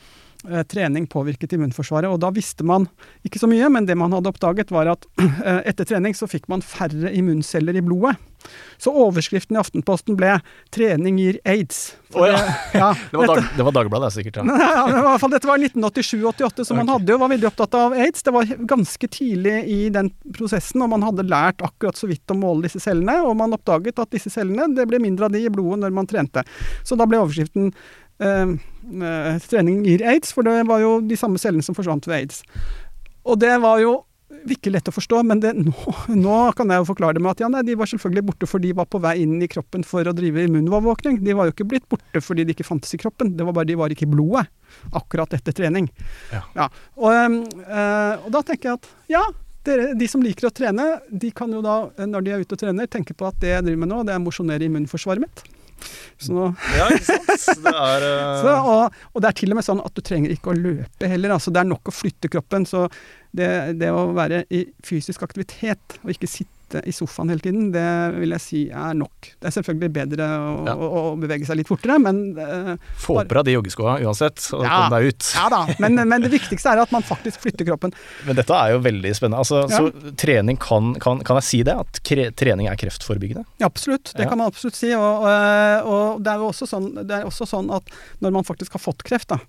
eh, 0.47 0.63
trening 0.71 1.09
påvirket 1.11 1.57
immunforsvaret. 1.57 2.11
Og 2.11 2.21
da 2.23 2.31
visste 2.35 2.67
man 2.67 2.87
ikke 3.27 3.43
så 3.43 3.51
mye, 3.51 3.71
men 3.73 3.89
det 3.89 3.99
man 3.99 4.15
hadde 4.15 4.31
oppdaget, 4.31 4.73
var 4.75 4.93
at 4.95 5.09
eh, 5.21 5.63
etter 5.73 5.89
trening 5.89 6.17
så 6.17 6.31
fikk 6.31 6.49
man 6.53 6.65
færre 6.65 7.13
immunceller 7.15 7.79
i 7.79 7.85
blodet. 7.85 8.17
Så 8.79 8.93
overskriften 8.95 9.57
i 9.57 9.59
Aftenposten 9.59 10.17
ble 10.17 10.37
'Trening 10.71 11.19
gir 11.19 11.39
aids'. 11.45 11.97
Oh, 12.15 12.25
ja. 12.25 12.39
ja, 12.73 12.95
det, 13.11 13.19
var 13.19 13.27
dag, 13.27 13.49
det 13.57 13.67
var 13.67 13.75
Dagbladet, 13.77 14.13
sikkert. 14.15 14.39
Ja. 14.41 14.45
ja, 14.77 14.85
i 14.89 15.03
hvert 15.05 15.21
fall, 15.21 15.33
dette 15.35 15.51
var 15.51 15.59
1987-88, 15.59 16.65
så 16.65 16.77
man 16.79 16.89
hadde 16.89 17.13
jo, 17.13 17.19
var 17.21 17.33
veldig 17.35 17.51
opptatt 17.51 17.75
av 17.77 17.97
aids. 17.99 18.23
Det 18.25 18.35
var 18.35 18.55
ganske 18.71 19.11
tidlig 19.13 19.57
i 19.69 19.81
den 19.95 20.13
prosessen, 20.37 20.85
og 20.87 20.93
man 20.95 21.05
hadde 21.05 21.27
lært 21.29 21.65
akkurat 21.67 21.99
så 21.99 22.09
vidt 22.11 22.31
å 22.33 22.39
måle 22.39 22.69
disse 22.69 22.81
cellene. 22.83 23.19
Og 23.27 23.37
man 23.39 23.57
oppdaget 23.59 23.99
at 24.01 24.15
disse 24.15 24.33
cellene, 24.33 24.71
det 24.77 24.87
ble 24.89 25.03
mindre 25.03 25.29
av 25.29 25.35
de 25.35 25.43
i 25.45 25.53
blodet 25.53 25.83
når 25.83 25.99
man 25.99 26.09
trente. 26.09 26.47
Så 26.87 26.97
da 26.99 27.09
ble 27.09 27.21
overskriften 27.21 27.73
'Trening 28.19 29.85
gir 29.87 30.03
aids', 30.03 30.33
for 30.35 30.43
det 30.47 30.67
var 30.67 30.83
jo 30.83 30.99
de 31.05 31.17
samme 31.17 31.39
cellene 31.39 31.63
som 31.63 31.77
forsvant 31.77 32.07
ved 32.09 32.23
aids. 32.23 32.43
Og 33.29 33.39
det 33.39 33.55
var 33.63 33.81
jo 33.83 34.03
ikke 34.49 34.71
lett 34.73 34.89
å 34.91 34.95
forstå, 34.95 35.23
men 35.27 35.41
det, 35.43 35.55
nå, 35.67 35.73
nå, 36.13 36.37
kan 36.57 36.71
jeg 36.71 36.83
jo 36.83 36.89
forklare 36.91 37.17
det 37.17 37.25
med 37.25 37.35
at 37.35 37.43
ja, 37.45 37.51
nei, 37.53 37.65
de 37.67 37.77
var 37.79 37.91
selvfølgelig 37.91 38.27
borte 38.31 38.49
fordi 38.51 38.71
de 38.71 38.79
var 38.81 38.89
på 38.91 39.01
vei 39.03 39.17
inn 39.25 39.39
i 39.43 39.51
kroppen 39.51 39.85
for 39.87 40.07
å 40.07 40.15
drive 40.17 40.45
immunovervåkning. 40.49 41.21
De 41.25 41.37
var 41.37 41.49
jo 41.49 41.57
ikke 41.57 41.69
blitt 41.73 41.89
borte 41.91 42.23
fordi 42.25 42.47
de 42.47 42.57
ikke 42.57 42.67
fantes 42.69 42.95
i 42.95 43.01
kroppen, 43.01 43.35
det 43.39 43.47
var 43.49 43.57
bare 43.57 43.71
de 43.71 43.79
var 43.79 43.93
ikke 43.95 44.09
i 44.09 44.13
blodet 44.13 44.47
akkurat 44.97 45.33
etter 45.37 45.57
trening. 45.57 45.89
Ja. 46.33 46.45
ja. 46.57 46.71
Og, 47.01 47.13
øh, 47.13 48.15
og, 48.25 48.33
da 48.35 48.43
tenker 48.45 48.73
jeg 48.73 48.81
at 48.81 48.91
ja, 49.11 49.23
dere, 49.67 49.93
de 49.99 50.09
som 50.11 50.25
liker 50.25 50.51
å 50.51 50.55
trene, 50.55 50.91
de 51.09 51.33
kan 51.35 51.53
jo 51.53 51.63
da, 51.65 51.81
når 52.05 52.25
de 52.25 52.35
er 52.35 52.45
ute 52.45 52.57
og 52.57 52.61
trener, 52.61 52.91
tenke 52.91 53.17
på 53.17 53.29
at 53.29 53.41
det 53.43 53.55
jeg 53.55 53.65
driver 53.69 53.85
med 53.85 53.93
nå, 53.95 54.03
det 54.07 54.15
er 54.15 54.21
å 54.21 54.27
mosjonere 54.27 54.69
immunforsvaret 54.69 55.25
mitt. 55.25 55.45
Så, 56.19 56.51
ja, 56.75 56.89
ikke 56.95 57.07
sant. 57.07 57.63
Det 57.65 57.73
er, 57.73 58.07
uh... 58.09 58.35
så, 58.43 58.55
og, 58.59 59.01
og, 59.13 59.23
det 59.23 59.31
er 59.31 59.39
til 59.41 59.55
og 59.55 59.61
med 59.61 59.67
sånn 59.69 59.83
at 59.85 59.95
du 59.95 60.03
trenger 60.05 60.35
ikke 60.35 60.53
å 60.53 60.59
løpe 60.59 61.11
heller. 61.11 61.37
Altså, 61.37 61.55
det 61.55 61.63
er 61.63 61.71
nok 61.71 61.91
å 61.91 61.95
flytte 61.95 62.31
kroppen. 62.33 62.67
Så 62.69 62.87
det, 63.37 63.51
det 63.81 63.93
å 63.95 64.09
være 64.17 64.45
i 64.55 64.65
fysisk 64.87 65.25
aktivitet 65.27 66.01
og 66.03 66.15
ikke 66.15 66.31
sitte 66.31 66.58
sitte 66.69 66.89
i 66.89 66.93
sofaen 66.93 67.29
hele 67.29 67.41
tiden, 67.41 67.73
det 67.73 67.87
vil 68.19 68.33
jeg 68.37 68.43
si 68.43 68.61
er 68.69 68.95
nok. 68.97 69.31
Det 69.41 69.49
er 69.49 69.55
selvfølgelig 69.57 69.91
bedre 69.95 70.29
å, 70.29 70.53
ja. 70.67 70.75
å, 70.75 70.89
å 70.89 71.17
bevege 71.21 71.47
seg 71.49 71.61
litt 71.61 71.69
fortere, 71.69 71.99
men 72.03 72.37
uh, 72.37 72.75
Få 72.99 73.19
på 73.23 73.37
deg 73.39 73.49
de 73.49 73.55
joggeskoa 73.57 73.99
uansett, 74.05 74.43
og 74.57 74.65
ja, 74.67 74.75
kom 74.75 74.97
deg 74.97 75.09
ut. 75.13 75.29
ja 75.35 75.47
da, 75.53 75.63
men, 75.83 75.99
men, 76.09 76.25
det 76.25 76.33
viktigste 76.33 76.75
er 76.75 76.83
at 76.83 76.93
man 76.95 77.05
faktisk 77.07 77.43
flytter 77.45 77.69
kroppen. 77.69 77.95
Men 78.27 78.39
dette 78.39 78.55
er 78.55 78.75
jo 78.75 78.83
veldig 78.85 79.15
spennende. 79.17 79.43
Altså, 79.43 79.65
ja. 79.71 79.81
Så 79.81 80.15
trening 80.19 80.59
kan, 80.61 80.95
kan, 81.01 81.23
kan, 81.25 81.41
jeg 81.41 81.49
si 81.49 81.63
det? 81.67 81.77
At 81.79 82.03
kre, 82.07 82.29
trening 82.37 82.69
er 82.71 82.79
kreftforebyggende? 82.81 83.47
Ja, 83.63 83.71
absolutt. 83.71 84.13
Det 84.17 84.29
kan 84.29 84.41
man 84.41 84.51
absolutt 84.51 84.79
si. 84.79 84.93
Og, 84.97 85.25
og, 85.25 85.89
og 85.89 86.25
det, 86.25 86.35
er 86.35 86.59
sånn, 86.59 86.91
det, 87.01 87.21
er 87.21 87.29
også 87.29 87.49
sånn, 87.49 87.71
at 87.75 87.89
når 88.25 88.37
man 88.39 88.47
faktisk 88.47 88.77
har 88.77 88.83
fått 88.83 89.05
kreft, 89.07 89.31
da, 89.33 89.41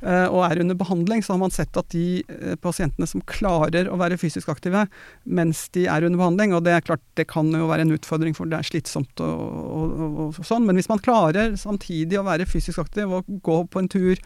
eh, 0.00 0.26
og 0.28 0.44
er 0.46 0.62
under 0.64 0.78
behandling, 0.78 1.24
så 1.24 1.34
har 1.34 1.42
man 1.42 1.54
sett 1.54 1.76
at 1.78 1.90
de 1.94 2.22
eh, 2.22 2.56
pasientene 2.62 3.08
som 3.08 3.24
klarer 3.28 3.90
å 3.90 3.98
være 4.00 4.20
fysisk 4.20 4.50
aktive 4.52 4.86
mens 5.24 5.66
de 5.74 5.86
er 5.90 6.06
under 6.06 6.20
behandling, 6.20 6.54
og 6.56 6.61
det 6.64 6.74
er 6.74 6.84
klart 6.84 7.02
det 7.18 7.26
kan 7.30 7.50
jo 7.54 7.68
være 7.70 7.86
en 7.86 7.94
utfordring, 7.96 8.36
for 8.36 8.50
det 8.50 8.58
er 8.58 8.68
slitsomt 8.68 9.22
og, 9.24 9.42
og, 9.62 9.92
og, 10.06 10.22
og 10.26 10.46
sånn. 10.46 10.66
Men 10.68 10.78
hvis 10.78 10.90
man 10.90 11.02
klarer 11.02 11.56
samtidig 11.60 12.20
å 12.20 12.26
være 12.26 12.48
fysisk 12.48 12.82
aktiv 12.82 13.12
og 13.18 13.28
gå 13.44 13.58
på 13.70 13.82
en 13.82 13.90
tur, 13.92 14.22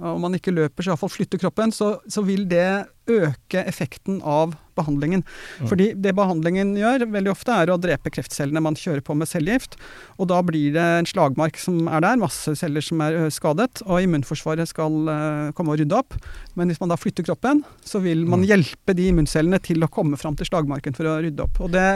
og 0.00 0.20
man 0.22 0.32
ikke 0.38 0.54
løper, 0.54 0.84
så 0.84 0.92
iallfall 0.92 1.12
flytter 1.12 1.40
kroppen, 1.42 1.72
så, 1.74 1.94
så 2.08 2.24
vil 2.24 2.46
det 2.48 2.86
øke 3.10 3.64
effekten 3.66 4.20
av 4.24 4.54
behandlingen. 4.78 5.24
Mm. 5.60 5.66
Fordi 5.68 5.88
det 6.00 6.14
behandlingen 6.16 6.70
gjør 6.78 7.04
veldig 7.12 7.32
ofte, 7.32 7.52
er 7.52 7.72
å 7.72 7.78
drepe 7.80 8.12
kreftcellene 8.14 8.62
man 8.62 8.78
kjører 8.78 9.02
på 9.04 9.16
med 9.18 9.28
cellegift. 9.28 9.74
Og 10.16 10.30
da 10.30 10.38
blir 10.46 10.72
det 10.76 10.84
en 11.00 11.08
slagmark 11.08 11.58
som 11.60 11.90
er 11.92 12.04
der, 12.04 12.20
masse 12.22 12.54
celler 12.56 12.84
som 12.84 13.02
er 13.04 13.18
skadet, 13.34 13.82
og 13.84 14.06
immunforsvaret 14.06 14.70
skal 14.70 14.96
uh, 15.10 15.50
komme 15.58 15.74
og 15.74 15.82
rydde 15.82 15.98
opp. 15.98 16.16
Men 16.56 16.72
hvis 16.72 16.80
man 16.80 16.94
da 16.94 16.96
flytter 17.00 17.26
kroppen, 17.26 17.64
så 17.84 18.00
vil 18.00 18.24
man 18.24 18.46
mm. 18.46 18.48
hjelpe 18.48 18.96
de 18.96 19.10
immuncellene 19.10 19.60
til 19.66 19.84
å 19.84 19.90
komme 19.92 20.20
fram 20.20 20.38
til 20.38 20.48
slagmarken 20.48 20.96
for 20.96 21.10
å 21.10 21.18
rydde 21.26 21.44
opp. 21.44 21.60
Og 21.66 21.74
det, 21.74 21.88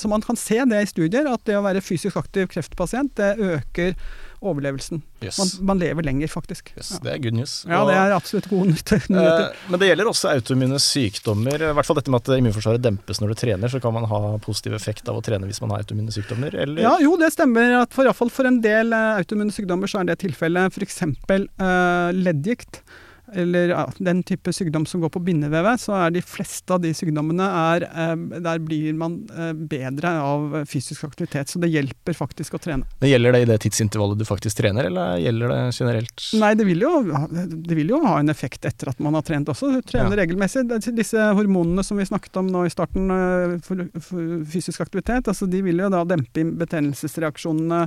så 0.00 0.08
man 0.12 0.24
kan 0.24 0.40
se 0.40 0.62
det 0.70 0.86
i 0.86 0.88
studier, 0.94 1.28
at 1.28 1.44
det 1.44 1.58
å 1.58 1.66
være 1.66 1.84
fysisk 1.84 2.16
aktiv 2.22 2.48
kreftpasient, 2.54 3.18
det 3.18 3.34
øker 3.36 3.98
overlevelsen. 4.50 5.02
Yes. 5.24 5.38
Man, 5.38 5.52
man, 5.70 5.80
lever 5.82 6.06
lenger, 6.06 6.30
faktisk. 6.32 6.72
Yes, 6.76 6.92
ja. 6.94 7.00
Det 7.04 7.12
er 7.12 7.22
good 7.24 7.36
news. 7.38 7.54
Ja, 7.68 7.82
det 7.88 7.96
er 7.98 8.14
absolutt 8.16 8.48
gode 8.50 8.68
nyheter. 8.70 9.06
Eh, 9.06 9.62
men 9.70 9.82
det 9.82 9.90
gjelder 9.90 10.10
også 10.10 10.32
autoimmune 10.32 10.80
sykdommer. 10.82 11.56
I 11.56 11.72
hvert 11.78 11.88
fall 11.88 12.00
dette 12.00 12.12
med 12.12 12.22
at 12.22 12.40
immunforsvaret 12.40 12.84
dempes 12.84 13.22
når 13.22 13.32
du 13.32 13.40
trener, 13.42 13.72
så 13.72 13.80
kan 13.82 13.96
man 13.96 14.08
ha 14.10 14.20
positiv 14.44 14.76
effekt 14.78 15.08
av 15.12 15.18
å 15.20 15.24
trene 15.24 15.48
hvis 15.48 15.62
man 15.64 15.74
har 15.74 15.84
autoimmune 15.84 16.14
sykdommer, 16.14 16.54
eller? 16.66 16.82
Ja, 16.84 16.96
jo, 17.02 17.16
det 17.20 17.32
stemmer. 17.34 17.78
At 17.82 17.96
for, 17.96 18.10
for 18.32 18.48
en 18.48 18.60
del 18.64 18.94
uh, 18.94 19.16
autoimmune 19.20 19.54
sykdommer 19.54 19.90
så 19.90 20.02
er 20.02 20.12
det 20.12 20.20
tilfellet. 20.24 20.76
F.eks. 20.76 21.02
Uh, 21.06 22.12
leddgikt 22.16 22.82
eller 23.34 23.68
ja, 23.68 23.82
den 23.98 24.22
type 24.22 24.52
sykdom 24.52 24.86
som 24.86 25.00
går 25.02 25.10
på 25.14 25.22
bindevevet, 25.26 25.80
så 25.80 25.96
er 25.98 26.14
de 26.14 26.22
fleste 26.22 26.74
av 26.74 26.82
de 26.82 26.92
sykdommene 26.94 27.46
er, 27.46 27.86
eh, 27.88 28.14
Der 28.46 28.60
blir 28.62 28.94
man 28.94 29.18
eh, 29.34 29.52
bedre 29.52 30.12
av 30.22 30.64
fysisk 30.70 31.04
aktivitet. 31.08 31.50
Så 31.50 31.60
det 31.62 31.72
hjelper 31.72 32.14
faktisk 32.14 32.54
å 32.54 32.62
trene. 32.62 32.86
Men 33.00 33.10
Gjelder 33.10 33.32
det 33.32 33.42
i 33.42 33.48
det 33.50 33.58
tidsintervallet 33.64 34.18
du 34.18 34.24
faktisk 34.28 34.60
trener, 34.60 34.90
eller 34.90 35.18
gjelder 35.22 35.54
det 35.54 35.60
generelt? 35.78 36.26
Nei, 36.38 36.52
det 36.58 36.68
vil 36.68 36.84
jo, 36.86 36.92
det 37.30 37.78
vil 37.78 37.94
jo 37.94 38.02
ha 38.04 38.18
en 38.20 38.32
effekt 38.32 38.68
etter 38.68 38.92
at 38.92 39.02
man 39.02 39.18
har 39.18 39.26
trent 39.26 39.50
også. 39.52 39.72
Du 39.74 39.82
trener 39.82 40.14
ja. 40.14 40.22
regelmessig. 40.22 40.66
Disse 40.96 41.30
hormonene 41.36 41.84
som 41.86 41.98
vi 41.98 42.06
snakket 42.08 42.40
om 42.40 42.50
nå 42.52 42.66
i 42.66 42.72
starten 42.72 43.10
eh, 43.10 43.58
for, 43.66 43.86
for 43.98 44.38
fysisk 44.52 44.86
aktivitet, 44.86 45.26
altså 45.26 45.50
de 45.50 45.62
vil 45.66 45.82
jo 45.82 45.92
da 45.92 46.04
dempe 46.06 46.46
betennelsesreaksjonene 46.62 47.86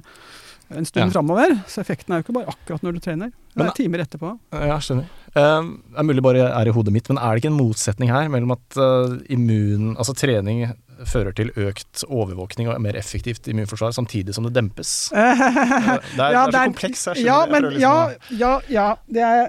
en 0.69 0.85
stund 0.85 1.05
ja. 1.05 1.11
framover. 1.13 1.55
Så 1.67 1.81
effekten 1.81 2.13
er 2.13 2.21
jo 2.21 2.27
ikke 2.27 2.35
bare 2.39 2.53
akkurat 2.53 2.83
når 2.85 2.97
du 2.97 2.99
trener. 3.03 3.31
Det 3.55 3.65
er 3.65 3.77
timer 3.77 4.03
etterpå. 4.03 4.35
Ja, 4.53 4.77
skjønner. 4.83 5.07
Uh, 5.33 5.73
det 5.89 6.01
er 6.01 6.07
mulig 6.07 6.25
bare 6.25 6.45
er 6.49 6.69
i 6.69 6.73
hodet 6.73 6.93
mitt, 6.93 7.09
men 7.09 7.19
er 7.21 7.33
det 7.33 7.43
ikke 7.43 7.51
en 7.51 7.57
motsetning 7.59 8.13
her 8.13 8.29
mellom 8.31 8.53
at 8.55 8.77
uh, 8.79 9.17
immun, 9.33 9.95
altså 9.97 10.15
trening 10.17 10.69
fører 11.07 11.31
til 11.35 11.51
økt 11.55 12.03
overvåkning 12.07 12.67
og 12.67 12.79
mer 12.83 12.97
effektivt 12.99 13.47
immunforsvar, 13.47 13.93
samtidig 13.95 14.35
som 14.35 14.47
det 14.47 14.53
dempes? 14.57 15.09
det, 15.13 15.21
er, 15.23 16.33
ja, 16.35 16.43
det 16.43 16.43
er 16.43 16.51
så 16.51 16.63
kompleks. 16.71 17.05
Jeg 17.13 17.27
ja, 17.27 17.37
men, 17.49 17.69
liksom 17.69 17.85
ja, 17.85 17.93
ja, 18.41 18.51
ja, 18.73 18.87
det 19.07 19.23
er, 19.23 19.45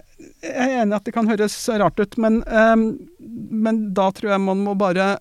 jeg 0.47 0.68
er 0.68 0.76
enig 0.84 0.94
i 0.94 1.01
at 1.01 1.09
det 1.09 1.16
kan 1.16 1.30
høres 1.30 1.56
rart 1.82 1.98
ut, 2.01 2.20
men, 2.22 2.40
um, 2.47 2.86
men 3.66 3.82
da 3.97 4.10
tror 4.14 4.36
jeg 4.36 4.44
man 4.47 4.62
må 4.68 4.76
bare 4.78 5.16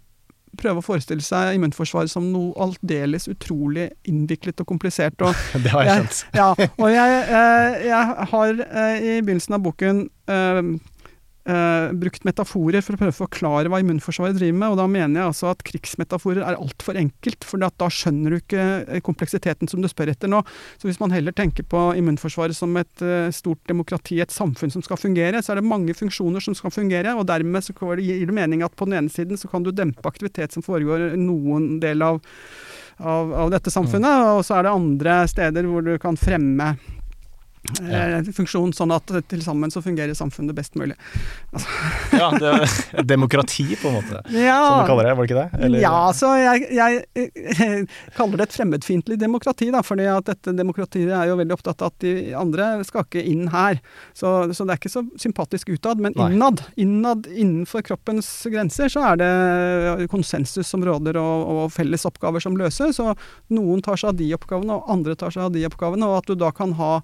prøve 0.60 0.82
å 0.82 0.86
forestille 0.86 1.24
seg 1.26 1.58
immunforsvaret 1.58 2.12
som 2.12 2.30
noe 2.34 2.54
aldeles 2.62 3.30
utrolig 3.32 3.90
innviklet 4.10 4.62
og 4.64 4.70
komplisert. 4.70 5.20
Og 5.26 5.34
det 5.64 5.74
har 5.74 5.88
jeg 5.88 6.04
skjønt. 6.04 6.22
ja, 6.40 6.52
og 6.70 6.94
jeg, 6.94 7.20
eh, 7.40 7.82
jeg, 7.90 8.30
har 8.34 8.64
eh, 8.68 8.96
i 9.00 9.20
begynnelsen 9.22 9.60
av 9.60 9.66
boken 9.66 10.08
eh, 11.50 11.80
eh, 11.80 11.94
brukt 12.00 12.26
metaforer 12.28 12.84
for 12.86 12.96
å 12.96 13.02
prøve 13.02 13.14
å 13.14 13.20
forklare 13.20 13.72
hva 13.72 13.82
immunforsvaret 13.84 14.38
driver 14.38 14.58
med. 14.58 14.70
og 14.72 14.78
Da 14.80 14.88
mener 14.92 15.22
jeg 15.22 15.32
altså 15.32 15.50
at 15.52 15.64
krigsmetaforer 15.68 16.44
er 16.44 16.60
altfor 16.60 17.00
enkelt, 17.00 17.46
for 17.48 17.62
da 17.62 17.90
skjønner 17.90 18.36
du 18.36 18.40
ikke 18.40 18.66
eh, 18.86 19.04
kompleksiteten 19.06 19.72
som 19.72 19.84
du 19.84 19.90
spør 19.92 20.14
etter 20.14 20.32
nå. 20.32 20.42
Så 20.78 20.90
Hvis 20.90 21.02
man 21.02 21.14
heller 21.16 21.36
tenker 21.36 21.68
på 21.70 21.90
immunforsvaret 22.00 22.58
som 22.58 22.76
et 22.80 23.04
uh, 23.04 23.30
stort 23.36 23.62
demokrati, 23.70 24.20
et 24.22 24.34
samfunn 24.34 24.72
som 24.74 24.84
skal 24.86 25.00
fungere, 25.00 25.42
så 25.44 25.54
er 25.54 25.60
det 25.60 25.68
mange 25.68 25.94
funksjoner 25.98 26.44
som 26.44 26.56
skal 26.58 26.74
fungere. 26.74 27.16
og 27.16 27.28
Dermed 27.30 27.66
så 27.66 27.76
gir 28.00 28.26
det 28.26 28.36
mening 28.36 28.64
at 28.66 28.76
på 28.76 28.88
den 28.88 28.98
ene 29.00 29.14
siden 29.14 29.38
så 29.38 29.50
kan 29.52 29.64
du 29.64 29.72
dempe 29.72 30.06
aktivitet 30.08 30.56
som 30.56 30.66
foregår 30.66 31.16
noen 31.20 31.80
del 31.84 32.06
av 32.06 32.22
av, 33.00 33.30
av, 33.32 33.52
dette 33.54 33.72
samfunnet, 33.72 34.26
og 34.36 34.42
så 34.44 34.58
er 34.58 34.66
det 34.66 34.76
andre 34.76 35.14
steder 35.32 35.68
hvor 35.70 35.86
du 35.86 35.94
kan 36.04 36.18
fremme 36.20 36.74
ja. 37.80 38.20
Eh, 38.20 38.30
funksjon, 38.34 38.72
sånn 38.74 38.94
at 38.96 39.12
til 39.30 39.42
sammen 39.44 39.72
så 39.74 39.82
fungerer 39.84 40.16
samfunnet 40.18 40.56
best 40.56 40.78
mulig. 40.80 40.96
Altså. 41.52 41.68
ja, 42.16 42.30
det 42.40 42.52
er 42.54 43.08
demokrati, 43.14 43.66
på 43.80 43.92
en 43.92 43.98
måte, 43.98 44.22
ja. 44.32 44.58
som 44.64 44.80
du 44.80 44.90
kaller 44.90 45.10
det, 45.10 45.16
var 45.18 45.28
det 45.28 45.30
ikke 45.30 45.42
det? 45.42 45.66
Eller? 45.68 45.84
Ja, 45.84 45.98
så 46.16 46.32
jeg, 46.40 46.70
jeg, 46.78 47.02
jeg, 47.20 47.84
kaller 48.18 48.40
det 48.40 48.48
et 48.48 48.56
fremmedfiendtlig 48.56 49.20
demokrati, 49.20 49.70
da, 49.76 49.84
fordi 49.86 50.08
at 50.12 50.30
dette 50.32 50.54
demokratiet 50.56 51.12
er 51.16 51.30
jo 51.30 51.36
veldig 51.42 51.58
opptatt 51.58 51.84
av 51.84 51.92
at 51.92 52.06
de 52.06 52.14
andre 52.40 52.70
skal 52.88 53.06
ikke 53.06 53.26
inn 53.28 53.50
her. 53.52 53.82
Så, 54.18 54.32
så 54.56 54.64
det 54.64 54.76
er 54.76 54.82
ikke 54.82 54.94
så 54.94 55.04
sympatisk 55.20 55.74
utad, 55.76 56.02
men 56.04 56.16
innad, 56.16 56.64
innad 56.80 57.28
innenfor 57.28 57.84
kroppens 57.86 58.32
grenser, 58.50 58.88
så 58.92 59.04
er 59.12 59.20
det 59.20 60.08
konsensus 60.14 60.72
som 60.72 60.86
råder, 60.88 61.20
og, 61.20 61.44
og 61.52 61.76
felles 61.76 62.08
oppgaver 62.08 62.44
som 62.44 62.56
løses. 62.60 63.02
Og 63.04 63.20
noen 63.54 63.84
tar 63.84 64.00
seg 64.00 64.14
av 64.14 64.24
de 64.24 64.32
oppgavene, 64.40 64.80
og 64.80 64.96
andre 64.96 65.20
tar 65.20 65.36
seg 65.36 65.50
av 65.50 65.54
de 65.56 65.68
oppgavene, 65.68 66.08
og 66.08 66.22
at 66.22 66.32
du 66.32 66.40
da 66.40 66.54
kan 66.56 66.74
ha 66.80 66.96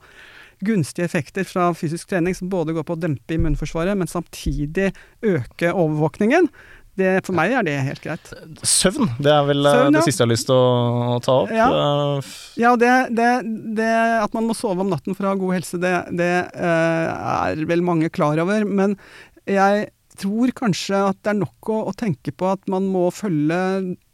gunstige 0.65 1.07
effekter 1.07 1.47
fra 1.47 1.69
fysisk 1.77 2.09
trening 2.11 2.35
som 2.37 2.49
både 2.51 2.75
går 2.75 2.85
på 2.87 2.95
å 2.95 3.01
dempe 3.01 3.37
immunforsvaret, 3.37 3.97
men 3.97 4.09
samtidig 4.11 4.91
øke 5.25 5.71
overvåkningen. 5.71 6.49
Det, 6.95 7.09
for 7.27 7.35
meg 7.35 7.51
er 7.51 7.65
det 7.67 7.73
helt 7.89 8.03
greit. 8.03 8.29
Søvn, 8.63 9.09
det 9.19 9.31
er 9.33 9.43
vel 9.49 9.67
eh, 9.67 9.73
Søvn, 9.75 9.89
ja. 9.89 9.99
det 9.99 10.03
siste 10.05 10.21
jeg 10.21 10.25
har 10.25 10.31
lyst 10.31 10.47
til 10.47 10.55
å 10.55 11.17
ta 11.25 11.33
opp. 11.41 11.51
Ja, 11.51 11.67
ja 12.61 12.71
det, 12.79 12.93
det, 13.17 13.31
det, 13.75 13.89
at 14.21 14.37
man 14.37 14.47
må 14.47 14.55
sove 14.55 14.85
om 14.85 14.93
natten 14.93 15.17
for 15.17 15.27
å 15.27 15.33
ha 15.33 15.39
god 15.41 15.57
helse, 15.57 15.79
det, 15.83 15.91
det 16.15 16.31
uh, 16.55 17.09
er 17.49 17.65
vel 17.67 17.83
mange 17.83 18.07
klar 18.15 18.39
over. 18.39 18.63
Men 18.63 18.95
jeg 19.43 19.89
tror 20.15 20.55
kanskje 20.55 21.03
at 21.11 21.19
det 21.19 21.33
er 21.33 21.41
nok 21.41 21.73
å, 21.73 21.81
å 21.91 21.95
tenke 21.99 22.31
på 22.31 22.47
at 22.53 22.63
man 22.71 22.87
må 22.87 23.09
følge 23.11 23.59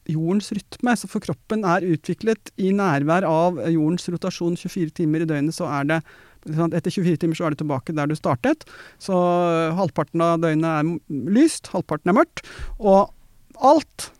jordens 0.10 0.49
rytme. 0.56 0.98
Så 0.98 1.10
for 1.11 1.23
kroppen 1.23 1.65
er 1.68 1.86
utviklet 1.86 2.49
i 2.57 2.73
nærvær 2.73 3.30
av 3.30 3.61
jordens 3.69 4.10
rotasjon 4.10 4.57
24 4.57 4.98
timer 5.03 5.22
i 5.22 5.30
døgnet, 5.30 5.53
så 5.53 5.69
er 5.69 5.90
det 5.94 6.02
etter 6.48 6.92
24 6.92 7.22
timer 7.22 7.38
så 7.38 7.48
er 7.48 7.54
du 7.54 7.62
tilbake 7.62 7.96
der 7.98 8.10
du 8.10 8.16
startet. 8.18 8.66
Så 9.02 9.16
halvparten 9.78 10.24
av 10.26 10.42
døgnet 10.44 10.72
er 10.72 11.30
lyst, 11.32 11.72
halvparten 11.76 12.14
er 12.14 12.20
mørkt. 12.22 12.46
Og 12.80 13.12
alt 13.62 14.12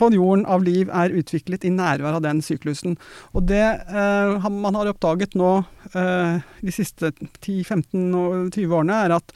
på 0.00 0.10
jorden 0.14 0.44
av 0.50 0.64
liv 0.66 0.90
er 0.90 1.14
utviklet 1.14 1.64
i 1.66 1.72
nærvær 1.72 2.18
av 2.18 2.24
den 2.24 2.40
syklusen. 2.44 2.96
Og 3.34 3.46
det 3.50 3.62
eh, 3.62 4.48
man 4.50 4.78
har 4.78 4.90
oppdaget 4.90 5.36
nå 5.38 5.52
eh, 5.94 6.42
de 6.64 6.74
siste 6.74 7.12
10-15-20 7.44 8.74
årene, 8.74 8.98
er 9.06 9.16
at 9.18 9.34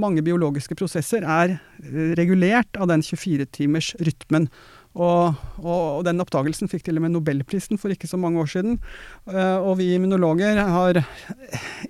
mange 0.00 0.24
biologiske 0.24 0.78
prosesser 0.78 1.26
er 1.26 1.58
regulert 2.18 2.80
av 2.80 2.88
den 2.92 3.04
24-timers 3.04 3.94
rytmen. 4.00 4.48
Og, 4.96 5.36
og, 5.60 5.82
og, 5.98 6.00
den 6.06 6.20
oppdagelsen 6.22 6.70
fikk 6.70 6.86
til 6.86 6.98
og 6.98 7.04
med 7.04 7.12
Nobelprisen 7.14 7.78
for 7.78 7.92
ikke 7.92 8.08
så 8.10 8.18
mange 8.20 8.40
år 8.42 8.50
siden. 8.50 8.78
Uh, 9.28 9.60
og 9.60 9.76
vi 9.78 9.92
immunologer 9.94 10.58
har 10.58 11.00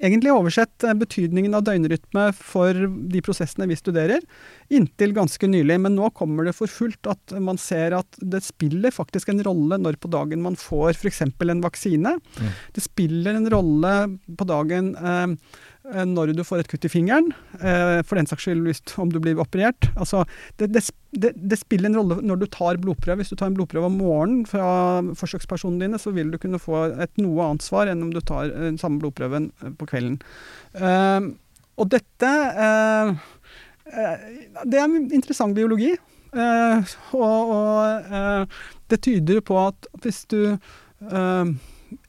egentlig 0.03 0.35
oversett 0.35 0.87
betydningen 0.99 1.57
av 1.57 1.65
døgnrytme 1.69 2.29
for 2.37 2.77
de 3.13 3.23
prosessene 3.25 3.69
vi 3.71 3.79
studerer, 3.79 4.25
inntil 4.69 5.15
ganske 5.17 5.49
nylig. 5.49 5.79
Men 5.87 5.97
nå 5.97 6.11
kommer 6.19 6.49
det 6.49 6.57
for 6.59 6.71
fullt 6.71 7.09
at 7.09 7.37
man 7.41 7.61
ser 7.61 7.97
at 7.97 8.21
det 8.21 8.43
spiller 8.47 8.95
faktisk 8.95 9.33
en 9.33 9.45
rolle 9.47 9.81
når 9.81 10.01
på 10.03 10.11
dagen 10.13 10.45
man 10.45 10.59
får 10.59 10.99
f.eks. 10.99 11.25
en 11.25 11.65
vaksine. 11.65 12.19
Mm. 12.19 12.53
Det 12.77 12.85
spiller 12.85 13.39
en 13.39 13.51
rolle 13.53 13.95
på 14.37 14.49
dagen 14.49 14.95
Eh, 14.99 15.27
når 15.89 16.35
du 16.37 16.43
får 16.45 16.63
et 16.63 16.69
kutt 16.69 16.85
i 16.85 16.91
fingeren, 16.93 17.31
eh, 17.61 18.01
for 18.05 18.19
den 18.19 18.29
saks 18.29 18.45
skyld 18.45 18.69
om 19.01 19.13
du 19.13 19.19
blir 19.23 19.41
operert. 19.41 19.89
Altså, 19.97 20.25
det, 20.61 20.69
det, 20.73 21.33
det, 21.35 21.59
spiller 21.59 21.89
en 21.89 21.97
rolle 21.97 22.19
når 22.21 22.43
du 22.43 22.47
tar 22.53 22.81
blodprøve. 22.83 23.23
Hvis 23.23 23.33
du 23.33 23.37
tar 23.37 23.49
en 23.49 23.57
blodprøve 23.57 23.89
om 23.89 23.97
morgenen 24.01 24.45
fra 24.49 25.01
forsøkspersonene 25.19 25.87
dine, 25.87 26.01
så 26.01 26.13
vil 26.17 26.33
du 26.33 26.39
kunne 26.41 26.61
få 26.61 26.85
et 27.01 27.23
noe 27.23 27.47
annet 27.47 27.65
svar 27.65 27.89
enn 27.89 28.05
om 28.05 28.13
du 28.13 28.21
tar 28.21 28.53
den 28.53 28.77
eh, 28.77 28.81
samme 28.81 29.01
blodprøven 29.03 29.51
på 29.81 29.89
kvelden. 29.89 30.21
Og 31.79 31.91
dette 31.93 32.31
Det 34.69 34.79
er 34.79 34.97
interessant 35.17 35.57
biologi. 35.57 35.95
Og, 37.17 37.23
og 37.57 38.57
det 38.91 39.01
tyder 39.07 39.41
på 39.41 39.57
at 39.63 39.89
hvis 40.03 40.25
du 40.29 40.59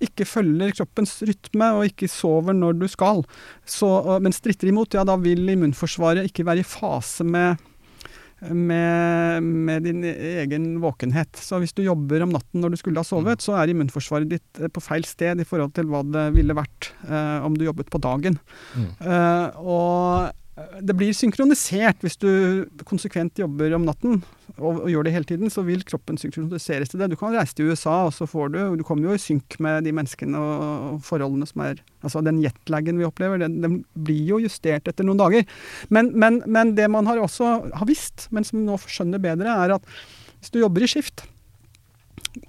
ikke 0.03 0.27
følger 0.27 0.73
kroppens 0.75 1.17
rytme 1.27 1.71
og 1.77 1.87
ikke 1.89 2.09
sover 2.11 2.55
når 2.55 2.77
du 2.81 2.87
skal, 2.91 3.23
så, 3.67 4.19
men 4.23 4.35
stritter 4.35 4.71
imot, 4.71 4.95
ja 4.97 5.05
da 5.07 5.17
vil 5.19 5.47
immunforsvaret 5.55 6.29
ikke 6.29 6.45
være 6.47 6.63
i 6.63 6.67
fase 6.67 7.25
med, 7.27 7.61
med, 8.47 9.43
med, 9.43 9.87
din 9.87 10.03
egen 10.05 10.67
våkenhet. 10.83 11.39
Så 11.39 11.59
hvis 11.59 11.75
du 11.75 11.83
jobber 11.83 12.23
om 12.25 12.33
natten 12.35 12.63
når 12.63 12.73
du 12.73 12.79
skulle 12.81 13.01
ha 13.01 13.07
sovet, 13.07 13.43
så 13.43 13.57
er 13.59 13.71
immunforsvaret 13.71 14.29
ditt 14.31 14.61
eh, 14.61 14.71
på 14.71 14.83
feil 14.83 15.07
sted 15.07 15.41
i 15.43 15.47
forhold 15.47 15.75
til 15.77 15.89
hva 15.91 16.03
det 16.07 16.29
ville 16.37 16.57
vært 16.57 16.91
eh, 17.07 17.39
om 17.45 17.55
du 17.57 17.67
jobbet 17.67 17.91
på 17.91 18.01
dagen. 18.03 18.39
Mm. 18.75 18.91
Eh, 18.99 19.59
og 19.59 20.38
det 20.81 20.95
blir 20.97 21.15
synkronisert 21.15 22.03
hvis 22.03 22.17
du 22.19 22.29
konsekvent 22.87 23.39
jobber 23.39 23.73
om 23.77 23.85
natten 23.87 24.19
og, 24.57 24.81
og, 24.81 24.87
gjør 24.91 25.05
det 25.07 25.13
hele 25.13 25.27
tiden, 25.29 25.51
så 25.53 25.63
vil 25.63 25.83
kroppen 25.87 26.17
synkroniseres 26.19 26.91
til 26.91 27.01
det. 27.01 27.09
Du 27.11 27.17
kan 27.19 27.33
reise 27.35 27.55
til 27.55 27.69
USA, 27.69 28.05
og 28.07 28.13
så 28.15 28.27
får 28.27 28.51
du 28.53 28.59
Du 28.79 28.83
kommer 28.87 29.09
jo 29.09 29.15
i 29.15 29.21
synk 29.21 29.59
med 29.63 29.85
de 29.87 29.93
menneskene 29.95 30.39
og, 30.39 30.99
forholdene 31.05 31.47
som 31.49 31.63
er 31.67 31.83
Altså 32.03 32.23
den 32.23 32.39
jetlagen 32.43 32.99
vi 32.99 33.07
opplever, 33.07 33.41
den, 33.41 33.59
den, 33.63 33.81
blir 33.93 34.23
jo 34.33 34.39
justert 34.39 34.87
etter 34.87 35.03
noen 35.03 35.19
dager. 35.19 35.43
Men, 35.91 36.13
men, 36.15 36.39
men 36.47 36.71
det 36.77 36.87
man 36.91 37.09
har 37.09 37.19
også 37.19 37.49
har 37.75 37.89
visst, 37.89 38.29
men 38.31 38.47
som 38.47 38.63
nå 38.63 38.77
skjønner 38.85 39.19
bedre, 39.19 39.51
er 39.51 39.75
at 39.75 39.91
hvis 40.39 40.53
du 40.55 40.61
jobber 40.61 40.85
i 40.85 40.87
skift, 40.87 41.25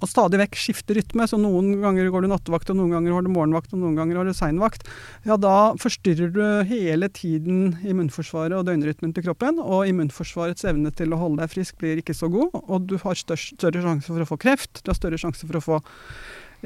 og 0.01 0.09
stadig 0.11 0.41
vekk 0.43 0.59
skifter 0.61 0.99
rytme, 0.99 1.27
så 1.29 1.39
noen 1.41 1.73
ganger 1.83 2.11
går 2.13 2.25
du 2.25 2.31
nattevakt, 2.33 2.71
og 2.73 2.79
noen 2.81 2.95
ganger 2.95 3.17
har 3.17 3.25
du 3.27 3.31
morgenvakt, 3.33 3.73
og 3.75 3.83
noen 3.83 3.97
ganger 3.99 4.21
har 4.21 4.29
du 4.29 4.35
seinvakt, 4.37 4.87
ja 5.29 5.39
da 5.41 5.55
forstyrrer 5.81 6.33
du 6.35 6.43
hele 6.69 7.11
tiden 7.17 7.79
immunforsvaret 7.81 8.57
og 8.59 8.67
døgnrytmen 8.69 9.15
til 9.17 9.27
kroppen, 9.29 9.61
og 9.63 9.89
immunforsvarets 9.91 10.67
evne 10.69 10.93
til 10.97 11.15
å 11.15 11.21
holde 11.21 11.43
deg 11.43 11.55
frisk 11.55 11.81
blir 11.81 12.03
ikke 12.03 12.17
så 12.17 12.31
god, 12.33 12.53
og 12.61 12.91
du 12.91 12.99
har 13.01 13.19
større 13.19 13.85
sjanse 13.85 14.11
for 14.11 14.23
å 14.23 14.29
få 14.29 14.41
kreft, 14.41 14.85
du 14.85 14.93
har 14.93 15.01
større 15.01 15.21
sjanse 15.21 15.49
for 15.49 15.61
å 15.61 15.65
få 15.65 15.83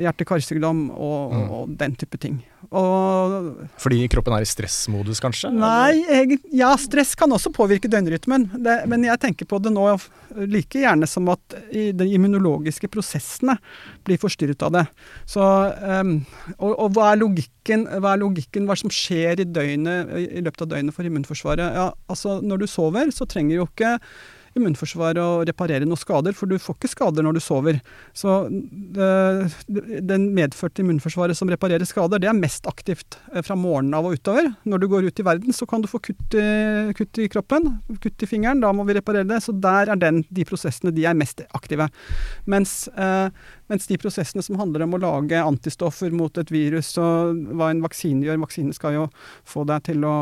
hjerte-karsykdom 0.00 0.88
og, 0.90 1.34
mm. 1.34 1.46
og, 1.54 1.72
den 1.78 1.94
type 1.98 2.18
ting. 2.20 2.40
Og, 2.74 3.64
Fordi 3.80 4.00
kroppen 4.10 4.34
er 4.36 4.44
i 4.44 4.48
stressmodus, 4.48 5.20
kanskje? 5.22 5.52
Nei, 5.54 6.00
jeg, 6.00 6.38
ja, 6.56 6.72
stress 6.80 7.14
kan 7.18 7.32
også 7.34 7.52
påvirke 7.54 7.90
døgnrytmen. 7.92 8.48
Det, 8.64 8.80
men 8.90 9.06
jeg 9.06 9.20
tenker 9.22 9.48
på 9.48 9.60
det 9.62 9.72
nå 9.74 9.86
like 10.50 10.82
gjerne 10.82 11.06
som 11.08 11.28
at 11.32 11.58
de 11.70 12.08
immunologiske 12.16 12.90
prosessene 12.92 13.56
blir 14.06 14.20
forstyrret 14.20 14.62
av 14.66 14.74
det. 14.78 14.84
Så, 15.30 15.42
um, 15.44 16.16
og, 16.58 16.70
og, 16.72 16.86
hva 16.96 17.12
er 17.12 17.20
logikken? 17.22 17.86
Hva 18.02 18.14
er 18.14 18.22
logikken, 18.24 18.68
hva 18.68 18.78
som 18.78 18.92
skjer 18.92 19.44
i, 19.44 19.48
døgnet, 19.48 20.14
i 20.20 20.42
løpet 20.44 20.66
av 20.66 20.72
døgnet 20.74 20.96
for 20.96 21.06
immunforsvaret? 21.06 21.78
Ja, 21.78 21.90
altså 22.10 22.40
Når 22.42 22.64
du 22.64 22.70
sover, 22.70 23.12
så 23.14 23.28
trenger 23.30 23.60
jo 23.60 23.68
ikke 23.70 23.98
immunforsvaret 24.58 25.20
og 25.22 25.44
reparere 25.48 25.86
noen 25.86 26.00
skader, 26.00 26.34
for 26.36 26.50
du 26.50 26.56
får 26.62 26.78
ikke 26.78 26.90
skader 26.92 27.26
når 27.26 27.36
du 27.36 27.42
sover. 27.42 27.80
Så 28.16 28.36
den 28.48 30.26
medførte 30.36 30.82
immunforsvaret 30.84 31.38
som 31.38 31.50
reparerer 31.50 31.86
skader, 31.88 32.22
det 32.22 32.30
er 32.30 32.38
mest 32.38 32.68
aktivt 32.70 33.18
eh, 33.32 33.42
fra 33.44 33.56
morgenen 33.58 33.96
av 33.98 34.08
og 34.08 34.18
utover. 34.18 34.52
Når 34.68 34.82
du 34.82 34.88
går 34.92 35.08
ut 35.08 35.20
i 35.20 35.26
verden, 35.26 35.56
så 35.56 35.68
kan 35.70 35.84
du 35.84 35.90
få 35.90 36.00
kutt 36.04 36.38
i, 36.38 36.46
kutt 36.98 37.22
i 37.22 37.28
kroppen, 37.32 37.78
kutt 38.02 38.26
i 38.26 38.30
fingeren, 38.30 38.62
da 38.62 38.72
må 38.74 38.86
vi 38.88 38.98
reparere 38.98 39.28
det. 39.28 39.42
Så 39.44 39.56
der 39.56 39.92
er 39.92 40.00
den, 40.00 40.22
de 40.30 40.46
prosessene 40.48 40.94
de 40.94 41.06
er 41.08 41.18
mest 41.18 41.44
aktive. 41.56 41.88
Mens, 42.50 42.86
eh, 42.94 43.28
mens 43.72 43.88
de 43.90 44.00
prosessene 44.00 44.44
som 44.44 44.58
handler 44.60 44.86
om 44.86 44.96
å 44.96 45.02
lage 45.02 45.42
antistoffer 45.42 46.14
mot 46.14 46.38
et 46.40 46.52
virus, 46.54 46.94
og 47.02 47.40
hva 47.54 47.72
en 47.72 47.84
vaksine 47.84 48.24
gjør 48.24 48.42
Vaksine 48.44 48.74
skal 48.76 48.92
jo 48.92 49.04
få 49.48 49.62
deg 49.64 49.86
til 49.86 50.04
å 50.04 50.14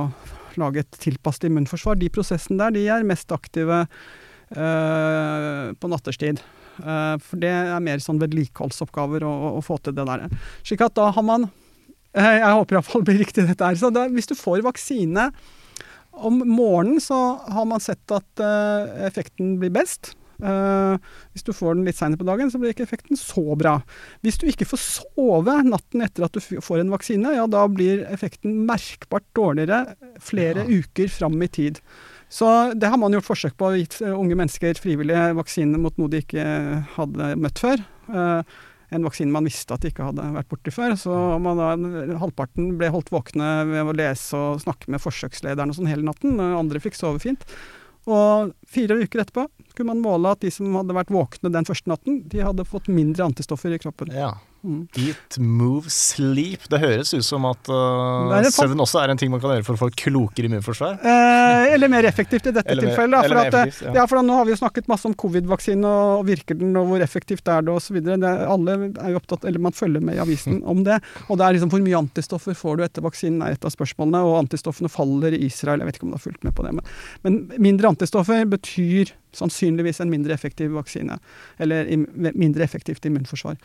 lage 0.61 0.83
et 0.83 0.99
tilpasset 1.01 1.49
immunforsvar. 1.49 1.99
De 2.01 2.11
prosessene 2.13 2.61
der 2.61 2.75
de 2.77 2.85
er 2.93 3.07
mest 3.09 3.33
aktive 3.35 3.85
uh, 3.87 5.73
på 5.73 5.91
natterstid. 5.93 6.43
Uh, 6.81 7.17
for 7.21 7.41
det 7.41 7.51
er 7.53 7.85
mer 7.85 8.01
sånn 8.03 8.21
vedlikeholdsoppgaver 8.23 9.25
å, 9.29 9.33
å, 9.59 9.65
få 9.65 9.79
til 9.81 9.97
det 9.97 10.07
der. 10.09 10.29
Slik 10.65 10.85
at 10.85 10.97
da 10.97 11.11
har 11.13 11.27
man 11.27 11.49
uh, 11.49 12.33
Jeg 12.33 12.55
håper 12.57 12.79
iallfall 12.79 13.05
det 13.05 13.13
blir 13.13 13.23
riktig 13.25 13.47
dette 13.49 13.69
her. 13.69 13.79
Så 13.81 13.93
da, 13.95 14.07
hvis 14.13 14.31
du 14.31 14.37
får 14.39 14.65
vaksine 14.67 15.31
om 16.13 16.43
morgenen, 16.45 17.01
så 17.01 17.17
har 17.49 17.65
man 17.65 17.81
sett 17.81 18.13
at 18.13 18.43
effekten 19.01 19.55
blir 19.63 19.73
best. 19.73 20.13
Uh, 20.43 20.99
hvis 21.33 21.47
du 21.47 21.53
får 21.57 21.77
den 21.77 21.87
litt 21.89 21.99
seinere 21.99 22.21
på 22.21 22.29
dagen, 22.29 22.51
så 22.53 22.61
blir 22.61 22.75
ikke 22.75 22.87
effekten 22.87 23.19
så 23.19 23.57
bra. 23.59 23.79
Hvis 24.25 24.39
du 24.41 24.47
ikke 24.51 24.69
får 24.69 24.83
sove 24.85 25.59
natten 25.67 26.05
etter 26.05 26.27
at 26.27 26.37
du 26.37 26.41
får 26.43 26.83
en 26.83 26.93
vaksine, 26.93 27.37
ja 27.37 27.47
da 27.51 27.67
blir 27.73 28.05
effekten 28.13 28.63
merkbart 28.69 29.27
dårligere 29.37 29.97
flere 30.23 30.67
ja. 30.67 30.83
uker 30.83 31.13
fram 31.13 31.41
i 31.43 31.51
tid. 31.53 31.81
Så 32.33 32.49
det 32.73 32.89
har 32.89 33.01
man 33.01 33.13
gjort 33.13 33.29
forsøk 33.29 33.57
på 33.61 33.69
å 33.69 33.77
gitt 33.77 33.99
unge 34.09 34.37
mennesker 34.39 34.79
frivillige 34.81 35.33
vaksiner 35.37 35.81
mot 35.81 35.99
noe 36.01 36.13
de 36.13 36.23
ikke 36.23 36.45
hadde 36.95 37.35
møtt 37.41 37.61
før. 37.61 37.83
En 38.93 39.05
vaksine 39.05 39.33
man 39.33 39.45
visste 39.49 39.73
at 39.77 39.85
de 39.85 39.91
ikke 39.93 40.07
hadde 40.07 40.25
vært 40.35 40.49
borti 40.49 40.73
før. 40.73 40.97
Så 41.01 41.13
da, 41.13 41.69
halvparten 42.23 42.75
ble 42.81 42.89
holdt 42.93 43.13
våkne 43.13 43.53
ved 43.69 43.93
å 43.93 43.97
lese 43.97 44.41
og 44.41 44.65
snakke 44.65 44.93
med 44.93 45.05
forsøkslederen 45.05 45.73
og 45.73 45.77
sånn 45.77 45.93
hele 45.93 46.09
natten. 46.09 46.41
Andre 46.41 46.81
fikk 46.81 46.97
sove 46.97 47.21
fint. 47.21 47.45
Og 48.11 48.53
fire 48.67 48.97
uker 48.99 49.23
etterpå 49.23 49.47
kunne 49.77 49.93
man 49.93 50.03
måle 50.03 50.33
at 50.35 50.43
de 50.43 50.51
som 50.53 50.75
hadde 50.75 50.97
vært 50.97 51.13
våkne 51.15 51.53
den 51.55 51.69
første 51.69 51.91
natten, 51.93 52.23
de 52.29 52.43
hadde 52.43 52.67
fått 52.69 52.91
mindre 52.93 53.29
antistoffer 53.31 53.75
i 53.75 53.81
kroppen. 53.83 54.11
Ja. 54.15 54.35
Mm. 54.63 54.87
Eat, 54.95 55.39
move, 55.39 55.91
sleep. 55.91 56.69
Det 56.71 56.79
høres 56.79 57.11
ut 57.17 57.25
som 57.27 57.43
at 57.49 57.67
uh, 57.67 58.31
søvn 58.55 58.79
også 58.85 59.01
er 59.01 59.11
en 59.11 59.19
ting 59.19 59.33
man 59.33 59.41
kan 59.43 59.57
gjøre 59.57 59.67
for 59.67 59.75
å 59.75 59.81
få 59.81 59.89
klokere 60.05 60.47
immunforsvar. 60.47 61.01
Eh, 61.03 61.73
eller 61.75 61.91
mer 61.91 62.07
effektivt 62.07 62.47
i 62.47 62.53
dette 62.55 62.71
eller 62.71 62.87
tilfellet. 62.87 63.27
For, 63.27 63.41
at, 63.43 63.81
ja. 63.83 63.95
ja. 63.99 64.05
for 64.07 64.23
nå 64.23 64.37
har 64.39 64.47
vi 64.47 64.55
jo 64.55 64.61
snakket 64.61 64.91
masse 64.91 65.09
om 65.09 65.17
covid-vaksine, 65.19 65.95
og 66.13 66.27
virker 66.29 66.59
den, 66.61 66.77
og 66.79 66.93
hvor 66.93 67.03
effektivt 67.03 67.51
er 67.51 67.67
det, 67.67 67.75
osv. 67.75 67.99
Alle 68.07 68.77
er 68.87 69.15
jo 69.15 69.19
opptatt, 69.19 69.49
eller 69.51 69.65
man 69.67 69.75
følger 69.75 70.05
med 70.05 70.21
i 70.21 70.23
avisen 70.23 70.61
mm. 70.61 70.69
om 70.71 70.85
det. 70.87 71.01
Og 71.27 71.41
det 71.41 71.47
er 71.47 71.57
liksom 71.57 71.73
hvor 71.73 71.83
mye 71.83 72.03
antistoffer 72.05 72.59
får 72.59 72.79
du 72.79 72.85
etter 72.87 73.07
vaksinen, 73.07 73.43
er 73.43 73.57
et 73.57 73.67
av 73.67 73.75
spørsmålene. 73.75 74.21
Og 74.29 74.39
antistoffene 74.45 74.93
faller 74.93 75.35
i 75.35 75.43
Israel, 75.49 75.83
jeg 75.83 75.91
vet 75.91 75.99
ikke 75.99 76.07
om 76.07 76.15
du 76.15 76.19
har 76.21 76.27
fulgt 76.29 76.47
med 76.47 76.55
på 76.55 76.69
det. 76.69 76.77
Men, 76.79 76.95
men 77.27 77.41
mindre 77.71 77.91
antistoffer 77.91 78.47
betyr 78.53 79.11
sannsynligvis 79.35 79.99
en 80.05 80.13
mindre 80.13 80.37
effektiv 80.37 80.77
vaksine. 80.77 81.19
Eller 81.63 81.89
mindre 82.31 82.63
effektivt 82.69 83.11
immunforsvar 83.11 83.59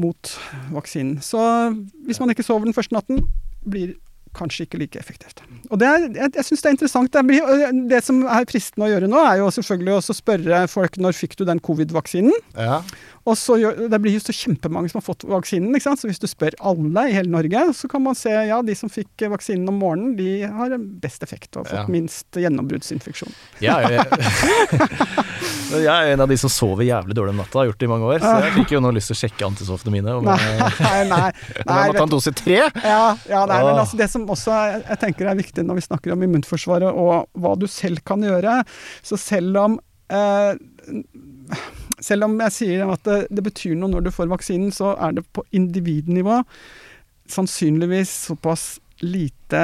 mot 0.00 0.34
vaksinen. 0.74 1.20
Så 1.22 1.40
hvis 2.06 2.20
man 2.20 2.32
ikke 2.32 2.46
sover 2.46 2.66
den 2.68 2.76
første 2.76 2.96
natten, 2.96 3.22
blir 3.64 3.94
kanskje 4.34 4.66
ikke 4.66 4.80
like 4.80 4.98
effektivt. 4.98 5.42
Og 5.70 5.78
det 5.80 5.88
er, 5.88 6.06
Jeg, 6.10 6.30
jeg 6.36 6.44
syns 6.44 6.62
det 6.62 6.68
er 6.68 6.76
interessant. 6.76 7.12
Det, 7.14 7.22
blir, 7.26 7.42
det, 7.90 8.00
som 8.04 8.22
er 8.26 8.46
fristende 8.50 8.88
å 8.88 8.90
gjøre 8.90 9.10
nå, 9.10 9.20
er 9.22 9.40
jo 9.40 9.50
selvfølgelig 9.54 9.94
å 9.94 10.16
spørre 10.18 10.62
folk 10.70 10.98
når 10.98 11.18
fikk 11.18 11.38
du 11.38 11.44
den 11.48 11.62
covid-vaksinen. 11.62 12.34
Ja. 12.58 12.80
Og 13.24 13.36
så 13.40 13.56
gjør, 13.56 13.86
Det 13.88 14.00
blir 14.04 14.16
jo 14.16 14.22
så 14.22 14.34
kjempemange 14.36 14.90
som 14.92 15.00
har 15.00 15.06
fått 15.06 15.24
vaksinen. 15.28 15.72
ikke 15.74 15.86
sant? 15.88 16.00
Så 16.02 16.10
hvis 16.10 16.20
du 16.20 16.26
spør 16.28 16.56
alle 16.60 17.06
i 17.08 17.14
hele 17.16 17.32
Norge, 17.32 17.62
så 17.76 17.88
kan 17.88 18.04
man 18.04 18.16
se 18.18 18.30
ja, 18.30 18.60
de 18.62 18.76
som 18.76 18.92
fikk 18.92 19.24
vaksinen 19.32 19.68
om 19.70 19.78
morgenen, 19.80 20.12
de 20.18 20.44
har 20.44 20.74
best 21.00 21.24
effekt 21.24 21.56
og 21.56 21.64
har 21.64 21.70
fått 21.70 21.80
ja. 21.80 21.92
minst 21.92 22.38
gjennombruddsinfeksjon. 22.40 23.32
Ja, 23.64 23.78
jeg, 23.80 24.04
jeg, 25.86 25.88
er 25.88 26.12
en 26.12 26.24
av 26.24 26.28
de 26.28 26.38
som 26.40 26.52
sover 26.52 26.84
jævlig 26.84 27.16
dårlig 27.16 27.34
om 27.34 27.40
natta, 27.40 27.62
har 27.62 27.70
gjort 27.70 27.80
det 27.80 27.88
i 27.88 27.92
mange 27.94 28.10
år. 28.10 28.20
Så 28.24 28.34
jeg 28.44 28.56
fikk 28.58 28.76
jo 28.76 28.82
nå 28.84 28.92
lyst 28.96 29.12
til 29.12 29.16
å 29.16 29.20
sjekke 29.22 29.48
antistoffene 29.48 29.94
mine. 29.96 30.18
Om, 30.20 30.28
nei, 30.28 30.68
nei, 30.84 31.00
nei, 31.08 31.30
nei 31.70 31.78
jeg 31.80 31.94
må 31.94 31.96
ta 31.96 32.04
en 32.04 32.14
dose 32.16 32.34
tre. 32.36 32.60
Ja, 32.84 33.02
ja 33.30 33.46
nei, 33.48 33.62
men 33.64 33.80
altså, 33.86 34.00
det 34.00 34.10
som 34.12 34.28
også 34.28 34.60
jeg 34.74 35.00
tenker 35.00 35.32
er 35.32 35.40
viktig 35.40 35.64
når 35.64 35.80
vi 35.80 35.86
snakker 35.88 36.12
om 36.14 36.28
immunforsvaret 36.28 36.92
og 36.92 37.40
hva 37.40 37.56
du 37.56 37.66
selv 37.70 38.04
kan 38.04 38.20
gjøre, 38.24 38.60
så 39.04 39.18
selv 39.20 39.60
om 39.62 39.80
eh, 40.12 40.52
selv 42.02 42.28
om 42.28 42.36
jeg 42.46 42.54
sier 42.54 42.90
at 42.90 43.02
det, 43.06 43.18
det, 43.30 43.44
betyr 43.46 43.76
noe 43.78 43.92
når 43.92 44.06
du 44.06 44.12
får 44.14 44.30
vaksinen, 44.32 44.72
så 44.74 44.94
er 44.98 45.18
det 45.18 45.26
på 45.34 45.44
individnivå 45.54 46.42
sannsynligvis 47.30 48.12
såpass 48.28 48.64
lite 49.04 49.62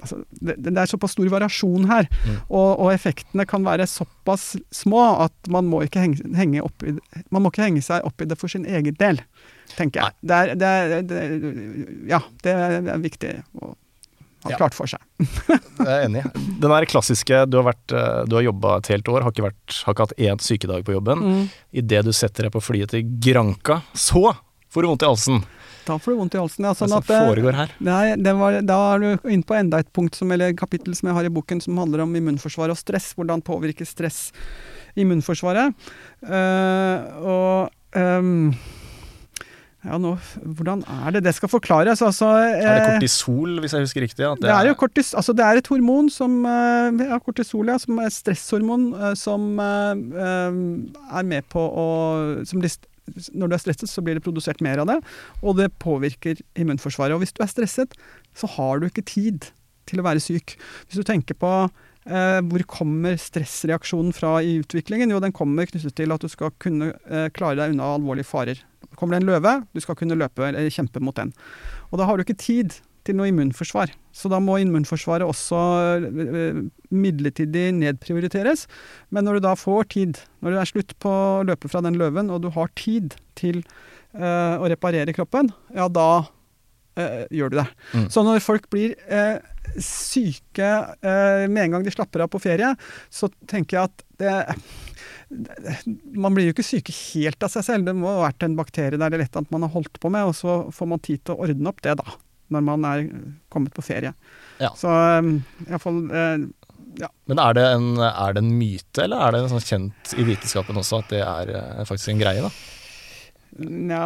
altså, 0.00 0.20
det, 0.30 0.56
det, 0.58 0.74
er 0.76 0.90
såpass 0.90 1.14
stor 1.16 1.28
variasjon 1.32 1.88
her, 1.90 2.08
mm. 2.26 2.36
og, 2.48 2.68
og, 2.74 2.90
effektene 2.92 3.46
kan 3.48 3.64
være 3.66 3.88
såpass 3.88 4.54
små 4.74 5.02
at 5.26 5.52
man 5.52 5.68
må 5.70 5.82
ikke 5.86 6.04
henge, 6.04 6.24
henge 6.36 6.64
opp 6.64 6.84
i, 6.84 6.96
man 7.30 7.44
må 7.44 7.52
ikke 7.52 7.66
henge 7.68 7.84
seg 7.84 8.06
opp 8.08 8.20
i 8.20 8.28
det 8.28 8.38
for 8.40 8.52
sin 8.52 8.66
egen 8.68 8.96
del, 9.00 9.22
tenker 9.76 10.04
jeg. 10.04 10.18
Det 10.20 10.40
er, 10.40 10.54
det 10.60 10.72
er, 11.20 11.38
ja, 12.10 12.24
det 12.44 12.56
er 12.56 13.04
viktig 13.04 13.36
å 13.60 13.74
har 14.44 14.54
ja. 14.54 14.58
klart 14.60 14.76
for 14.76 14.90
seg. 14.90 15.02
det 15.20 15.86
er 15.86 16.06
enig. 16.06 16.24
Den 16.34 16.72
der 16.72 16.86
klassiske 16.88 17.44
du 17.50 17.58
har, 17.60 17.66
vært, 17.72 17.92
eh, 17.92 18.20
du 18.28 18.38
har 18.38 18.46
jobba 18.46 18.76
et 18.80 18.92
helt 18.94 19.10
år, 19.12 19.24
har 19.26 19.34
ikke, 19.34 19.48
vært, 19.50 19.80
har 19.84 19.96
ikke 19.96 20.06
hatt 20.08 20.20
én 20.30 20.44
sykedag 20.44 20.84
på 20.86 20.96
jobben. 20.96 21.24
Mm. 21.24 21.42
Idet 21.82 22.04
du 22.08 22.12
setter 22.16 22.48
deg 22.48 22.54
på 22.54 22.62
flyet 22.64 22.94
til 22.94 23.04
Granca, 23.22 23.80
så 23.92 24.30
får 24.70 24.86
du 24.86 24.90
vondt 24.92 25.04
i 25.04 25.10
halsen. 25.10 25.42
Da 25.86 25.96
får 25.98 26.12
du 26.12 26.18
vondt 26.20 26.36
i 26.36 26.40
halsen, 26.40 26.66
ja. 26.68 26.74
Sånn 26.76 26.92
det 26.92 27.02
som 27.02 27.28
foregår 27.32 27.56
her? 27.56 27.72
Nei, 27.82 28.02
var, 28.38 28.60
da 28.66 28.80
er 28.94 29.02
du 29.02 29.30
inne 29.32 29.46
på 29.46 29.56
enda 29.58 29.80
et 29.82 29.92
punkt, 29.96 30.16
som, 30.18 30.30
eller 30.32 30.54
kapittel 30.58 30.94
som 30.96 31.10
jeg 31.10 31.18
har 31.18 31.28
i 31.28 31.32
boken, 31.32 31.62
som 31.64 31.80
handler 31.80 32.04
om 32.04 32.14
immunforsvar 32.16 32.72
og 32.72 32.78
stress. 32.78 33.12
Hvordan 33.18 33.42
påvirker 33.44 33.88
stress 33.88 34.28
immunforsvaret. 34.98 35.74
Uh, 36.26 36.96
og 37.20 37.96
um, 37.96 38.50
ja, 39.80 39.96
nå, 39.96 40.12
Hvordan 40.58 40.82
er 40.84 41.14
det 41.16 41.22
det 41.24 41.32
skal 41.36 41.48
forklares? 41.48 42.02
Altså, 42.04 42.28
eh, 42.36 42.60
er 42.60 42.76
det 42.76 42.94
kortisol, 42.98 43.56
hvis 43.62 43.72
jeg 43.72 43.86
husker 43.86 44.04
riktig? 44.04 44.20
Det, 44.20 44.30
det, 44.42 44.52
er 44.52 44.68
jo 44.68 44.76
kortis, 44.78 45.14
altså 45.16 45.32
det 45.36 45.46
er 45.46 45.60
et 45.60 45.70
hormon 45.72 46.10
som 46.12 46.40
eh, 46.44 47.00
ja, 47.08 47.18
kortisol, 47.24 47.72
ja, 47.72 47.78
som 47.80 48.00
er 48.02 48.12
stresshormon, 48.12 48.90
eh, 48.98 49.14
som 49.16 49.50
eh, 49.64 50.54
er 51.16 51.28
med 51.28 51.48
på 51.52 51.64
å 51.64 51.88
blir, 52.60 52.76
Når 53.32 53.48
du 53.48 53.56
er 53.56 53.64
stresset, 53.64 53.88
så 53.90 54.04
blir 54.04 54.20
det 54.20 54.24
produsert 54.26 54.60
mer 54.64 54.82
av 54.84 54.90
det, 54.92 55.00
og 55.40 55.56
det 55.62 55.72
påvirker 55.80 56.42
immunforsvaret. 56.60 57.16
Og 57.16 57.24
hvis 57.24 57.32
du 57.36 57.44
er 57.44 57.52
stresset, 57.52 57.96
så 58.36 58.50
har 58.58 58.80
du 58.80 58.90
ikke 58.90 59.08
tid 59.08 59.48
til 59.88 60.02
å 60.02 60.06
være 60.06 60.22
syk. 60.22 60.58
Hvis 60.86 61.00
du 61.00 61.08
tenker 61.08 61.38
på 61.40 61.54
Eh, 62.08 62.40
hvor 62.48 62.62
kommer 62.64 63.18
stressreaksjonen 63.20 64.14
fra 64.16 64.38
i 64.40 64.56
utviklingen? 64.62 65.12
Jo, 65.12 65.20
den 65.20 65.34
kommer 65.36 65.68
knyttet 65.68 65.94
til 65.98 66.14
at 66.14 66.22
du 66.24 66.30
skal 66.32 66.52
kunne 66.62 66.94
eh, 67.04 67.28
klare 67.36 67.58
deg 67.60 67.74
unna 67.74 67.90
alvorlige 67.98 68.28
farer. 68.30 68.62
Kommer 69.00 69.16
det 69.16 69.24
en 69.24 69.32
løve, 69.32 69.56
du 69.72 69.80
skal 69.80 69.96
kunne 69.98 70.18
løpe 70.20 70.44
eller 70.50 70.70
kjempe 70.72 71.00
mot 71.02 71.16
den. 71.16 71.32
Og 71.90 72.00
da 72.00 72.06
har 72.08 72.16
du 72.16 72.26
ikke 72.26 72.38
tid 72.40 72.76
til 73.06 73.16
noe 73.16 73.30
immunforsvar. 73.30 73.92
Så 74.12 74.28
da 74.30 74.40
må 74.42 74.58
immunforsvaret 74.60 75.26
også 75.26 75.60
eh, 76.00 76.58
midlertidig 76.92 77.70
nedprioriteres. 77.78 78.66
Men 79.08 79.26
når 79.26 79.38
du 79.38 79.46
da 79.48 79.54
får 79.58 79.88
tid, 79.96 80.20
når 80.44 80.54
det 80.54 80.60
er 80.60 80.72
slutt 80.72 80.96
på 81.02 81.14
å 81.14 81.46
løpe 81.48 81.70
fra 81.72 81.82
den 81.86 81.98
løven, 82.00 82.32
og 82.32 82.44
du 82.44 82.50
har 82.54 82.72
tid 82.78 83.16
til 83.38 83.62
uh, 84.12 84.60
å 84.60 84.68
reparere 84.68 85.14
kroppen, 85.16 85.48
ja, 85.72 85.88
da 85.88 86.26
uh, 86.98 87.24
gjør 87.30 87.52
du 87.52 87.56
det. 87.60 87.66
Mm. 87.94 88.06
Så 88.12 88.24
når 88.26 88.42
folk 88.44 88.68
blir 88.72 88.94
uh, 89.10 89.38
syke 89.78 90.70
med 91.00 91.60
en 91.62 91.74
gang 91.76 91.84
de 91.86 91.92
slapper 91.94 92.24
av 92.24 92.30
på 92.32 92.40
ferie, 92.42 92.72
så 93.12 93.28
tenker 93.46 93.76
jeg 93.76 93.90
at 93.90 94.06
det 94.18 94.32
man 96.10 96.34
blir 96.34 96.48
jo 96.48 96.54
ikke 96.56 96.66
syke 96.66 96.90
helt 96.90 97.44
av 97.46 97.52
seg 97.52 97.62
selv. 97.62 97.86
Det 97.86 97.94
må 97.94 98.08
ha 98.10 98.24
vært 98.24 98.42
en 98.42 98.56
bakterie 98.58 98.98
der 98.98 99.12
eller 99.12 99.22
et 99.22 99.30
eller 99.30 99.44
annet 99.44 99.54
man 99.54 99.66
har 99.68 99.70
holdt 99.76 100.00
på 100.02 100.10
med, 100.10 100.26
og 100.26 100.34
så 100.34 100.56
får 100.74 100.90
man 100.90 101.02
tid 101.06 101.22
til 101.22 101.36
å 101.36 101.46
ordne 101.46 101.70
opp 101.70 101.78
det, 101.86 101.94
da. 102.00 102.16
Når 102.50 102.64
man 102.66 102.88
er 102.88 103.04
kommet 103.52 103.76
på 103.76 103.84
ferie. 103.86 104.10
Ja. 104.58 104.72
Så 104.74 104.90
iallfall 104.90 106.02
ja. 106.98 107.06
Men 107.30 107.38
er 107.38 107.54
det, 107.54 107.64
en, 107.76 107.88
er 108.02 108.34
det, 108.34 108.42
en, 108.42 108.52
myte, 108.58 109.04
eller 109.04 109.22
er 109.22 109.36
det 109.36 109.44
sånn 109.52 109.62
kjent 109.62 110.14
i 110.18 110.26
vitenskapen 110.26 110.78
også 110.80 111.02
at 111.04 111.12
det 111.14 111.22
er 111.22 111.86
faktisk 111.88 112.14
en 112.14 112.22
greie, 112.22 112.42
da? 112.42 112.50
Nja 113.58 113.98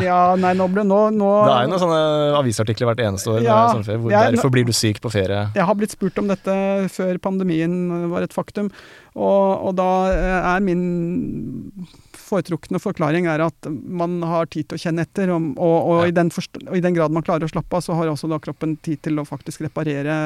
Ja, 0.00 0.20
nei, 0.40 0.54
nå 0.56 0.68
ble 0.72 0.84
nå, 0.86 1.00
nå 1.12 1.30
Det 1.44 1.52
er 1.52 1.66
jo 1.66 1.72
noen 1.74 1.82
sånne 1.82 2.00
avisartikler 2.38 2.88
hvert 2.88 3.02
eneste 3.04 3.34
år. 3.34 3.42
Ja, 3.44 3.58
sånn 3.68 3.84
ferie, 3.84 4.00
hvor, 4.00 4.14
jeg, 4.14 4.36
derfor 4.36 4.52
blir 4.54 4.64
du 4.64 4.72
syk 4.76 5.02
på 5.04 5.12
ferie. 5.12 5.42
Jeg 5.52 5.68
har 5.68 5.76
blitt 5.76 5.92
spurt 5.92 6.18
om 6.22 6.30
dette 6.30 6.54
før 6.94 7.20
pandemien 7.22 8.08
var 8.12 8.24
et 8.24 8.34
faktum. 8.36 8.70
Og, 9.14 9.68
og 9.68 9.76
da 9.78 9.90
er 10.56 10.64
min 10.64 10.84
foretrukne 12.24 12.80
forklaring 12.82 13.28
er 13.30 13.44
at 13.44 13.68
man 13.68 14.16
har 14.26 14.48
tid 14.50 14.70
til 14.70 14.78
å 14.78 14.82
kjenne 14.86 15.04
etter. 15.04 15.30
Og, 15.34 15.50
og, 15.54 15.76
og, 15.76 15.98
ja. 16.00 16.08
i, 16.10 16.14
den 16.16 16.32
og, 16.32 16.72
i 16.78 16.84
den 16.84 16.96
grad 16.96 17.14
man 17.14 17.26
klarer 17.26 17.46
å 17.46 17.52
slappe 17.52 17.76
av, 17.76 17.84
så 17.84 17.98
har 17.98 18.10
også 18.10 18.30
kroppen 18.44 18.78
tid 18.84 19.04
til 19.04 19.20
å 19.20 19.26
faktisk 19.28 19.66
reparere 19.66 20.16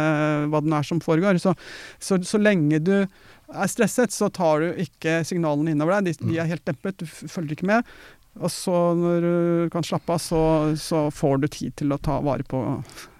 hva 0.48 0.62
den 0.64 0.76
er 0.78 0.86
som 0.86 1.02
foregår. 1.04 1.40
Så, 1.42 1.56
så, 1.98 2.20
så 2.24 2.40
lenge 2.40 2.80
du 2.84 2.94
er 3.48 3.70
stresset, 3.70 4.12
så 4.12 4.28
tar 4.34 4.64
du 4.64 4.80
ikke 4.84 5.20
signalene 5.26 5.72
innover 5.72 5.98
deg. 5.98 6.12
De, 6.18 6.30
de 6.32 6.40
er 6.40 6.50
helt 6.50 6.64
dempet, 6.68 7.00
du 7.00 7.06
følger 7.08 7.56
ikke 7.56 7.68
med. 7.70 7.92
Og 8.38 8.52
så 8.54 8.74
når 8.94 9.24
du 9.24 9.70
kan 9.72 9.86
slappe 9.86 10.14
av, 10.14 10.22
så, 10.22 10.42
så 10.78 11.06
får 11.14 11.42
du 11.42 11.48
tid 11.50 11.76
til 11.80 11.94
å 11.94 12.00
ta 12.02 12.20
vare 12.24 12.46
på 12.46 12.62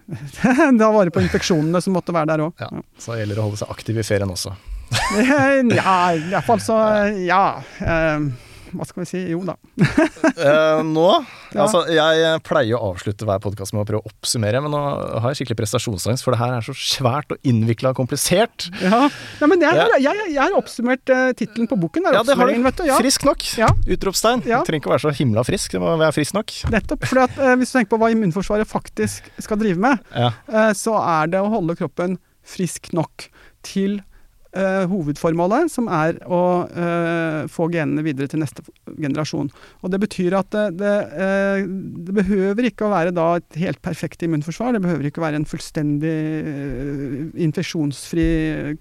ta 0.81 0.91
vare 0.95 1.13
på 1.13 1.21
infeksjonene 1.21 1.81
som 1.85 1.97
måtte 1.97 2.15
være 2.17 2.33
der 2.33 2.45
òg. 2.47 2.63
Ja, 2.63 2.83
så 2.97 3.15
det 3.15 3.25
gjelder 3.25 3.41
å 3.41 3.49
holde 3.49 3.61
seg 3.61 3.73
aktiv 3.75 3.99
i 4.01 4.07
ferien 4.07 4.33
også. 4.33 4.55
ja, 5.77 5.97
iallfall 6.17 6.63
så 6.65 6.79
Ja. 7.21 7.43
Um, 7.83 8.31
hva 8.73 8.87
skal 8.89 9.03
vi 9.03 9.09
si? 9.09 9.21
Jo 9.33 9.41
da. 9.47 9.55
eh, 9.83 10.81
nå? 10.87 11.07
Ja. 11.55 11.65
Altså, 11.65 11.83
jeg 11.93 12.41
pleier 12.47 12.77
å 12.77 12.91
avslutte 12.93 13.27
hver 13.29 13.41
podkast 13.43 13.75
med 13.75 13.83
å 13.83 13.89
prøve 13.89 14.03
å 14.03 14.11
oppsummere, 14.11 14.61
men 14.65 14.75
nå 14.75 14.81
har 15.23 15.33
jeg 15.33 15.41
skikkelig 15.41 15.61
prestasjonsangst, 15.63 16.25
for 16.27 16.35
det 16.35 16.41
her 16.43 16.57
er 16.59 16.67
så 16.67 16.75
svært 16.77 17.33
og 17.35 17.49
innvikla 17.49 17.95
og 17.95 18.01
komplisert. 18.01 18.69
Ja, 18.83 19.07
ja 19.41 19.51
men 19.51 19.65
jeg, 19.65 19.79
jeg, 19.81 20.03
jeg, 20.05 20.29
jeg, 20.35 20.41
har 20.43 20.57
oppsummert 20.59 21.15
uh, 21.15 21.31
tittelen 21.39 21.71
på 21.71 21.79
boken. 21.81 22.11
ja, 22.13 22.25
det 22.27 22.37
har 22.39 22.53
du. 22.53 22.63
Vet 22.69 22.83
du. 22.83 22.87
Ja. 22.91 22.99
Frisk 23.01 23.25
nok. 23.29 23.47
Ja. 23.61 23.71
Utropstegn. 23.89 24.45
Ja. 24.49 24.63
Du 24.63 24.69
trenger 24.69 24.85
ikke 24.85 24.93
å 24.93 24.97
være 24.97 25.07
så 25.07 25.15
himla 25.21 25.45
frisk, 25.47 25.77
du 25.77 25.85
må 25.85 25.97
være 26.01 26.17
frisk 26.19 26.37
nok. 26.37 26.55
Nettopp. 26.75 27.09
For 27.09 27.25
uh, 27.25 27.55
hvis 27.61 27.73
du 27.73 27.79
tenker 27.79 27.95
på 27.95 28.03
hva 28.03 28.13
immunforsvaret 28.15 28.69
faktisk 28.69 29.31
skal 29.41 29.61
drive 29.61 29.81
med, 29.83 30.05
uh, 30.13 30.73
så 30.77 30.99
er 31.01 31.33
det 31.33 31.43
å 31.43 31.53
holde 31.53 31.79
kroppen 31.79 32.19
frisk 32.49 32.93
nok 32.97 33.29
til 33.67 34.01
uh, 34.57 34.85
hovedformålet, 34.91 35.71
som 35.73 35.89
er 35.93 36.19
å 36.25 36.43
uh, 36.69 37.43
få 37.53 37.69
genene 37.73 38.05
videre 38.07 38.31
til 38.31 38.43
neste 38.43 38.65
generasjon. 38.97 39.51
Og 39.83 39.93
Det 39.93 40.01
betyr 40.03 40.39
at 40.39 40.51
det, 40.55 40.65
det, 40.81 40.95
uh, 41.13 41.67
det 42.09 42.17
behøver 42.21 42.71
ikke 42.71 42.89
å 42.89 42.95
være 42.95 43.15
da 43.17 43.29
et 43.41 43.61
helt 43.65 43.83
perfekt 43.85 44.25
immunforsvar. 44.27 44.77
Det 44.77 44.85
behøver 44.87 45.11
ikke 45.11 45.23
å 45.23 45.27
være 45.27 45.43
en 45.43 45.49
fullstendig 45.49 46.17
infeksjonsfri 47.49 48.29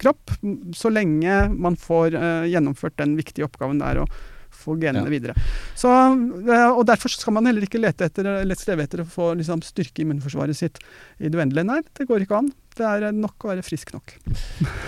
kropp, 0.00 0.38
så 0.76 0.92
lenge 0.92 1.44
man 1.52 1.78
får 1.78 2.16
gjennomført 2.48 2.98
den 3.00 3.16
viktige 3.18 3.48
oppgaven 3.48 3.80
der. 3.82 4.04
Og, 4.04 4.18
få 4.58 4.76
genene 4.80 5.06
ja. 5.06 5.12
videre. 5.12 5.34
Så, 5.78 5.90
og 6.72 6.84
Derfor 6.88 7.12
skal 7.12 7.36
man 7.36 7.48
heller 7.48 7.64
ikke 7.66 7.80
lete 7.80 8.08
etter, 8.08 8.28
streve 8.58 8.86
etter 8.88 9.04
å 9.04 9.08
få 9.08 9.32
liksom, 9.38 9.62
styrke 9.66 10.04
immunforsvaret 10.04 10.58
sitt 10.58 10.80
i 11.18 11.28
det 11.28 11.38
uendelige. 11.38 11.68
Nei, 11.68 11.82
det 11.98 12.08
går 12.08 12.24
ikke 12.24 12.42
an. 12.42 12.50
Det 12.78 12.86
er 12.86 13.16
nok 13.16 13.46
å 13.46 13.50
være 13.52 13.64
frisk 13.66 13.90
nok. 13.96 14.14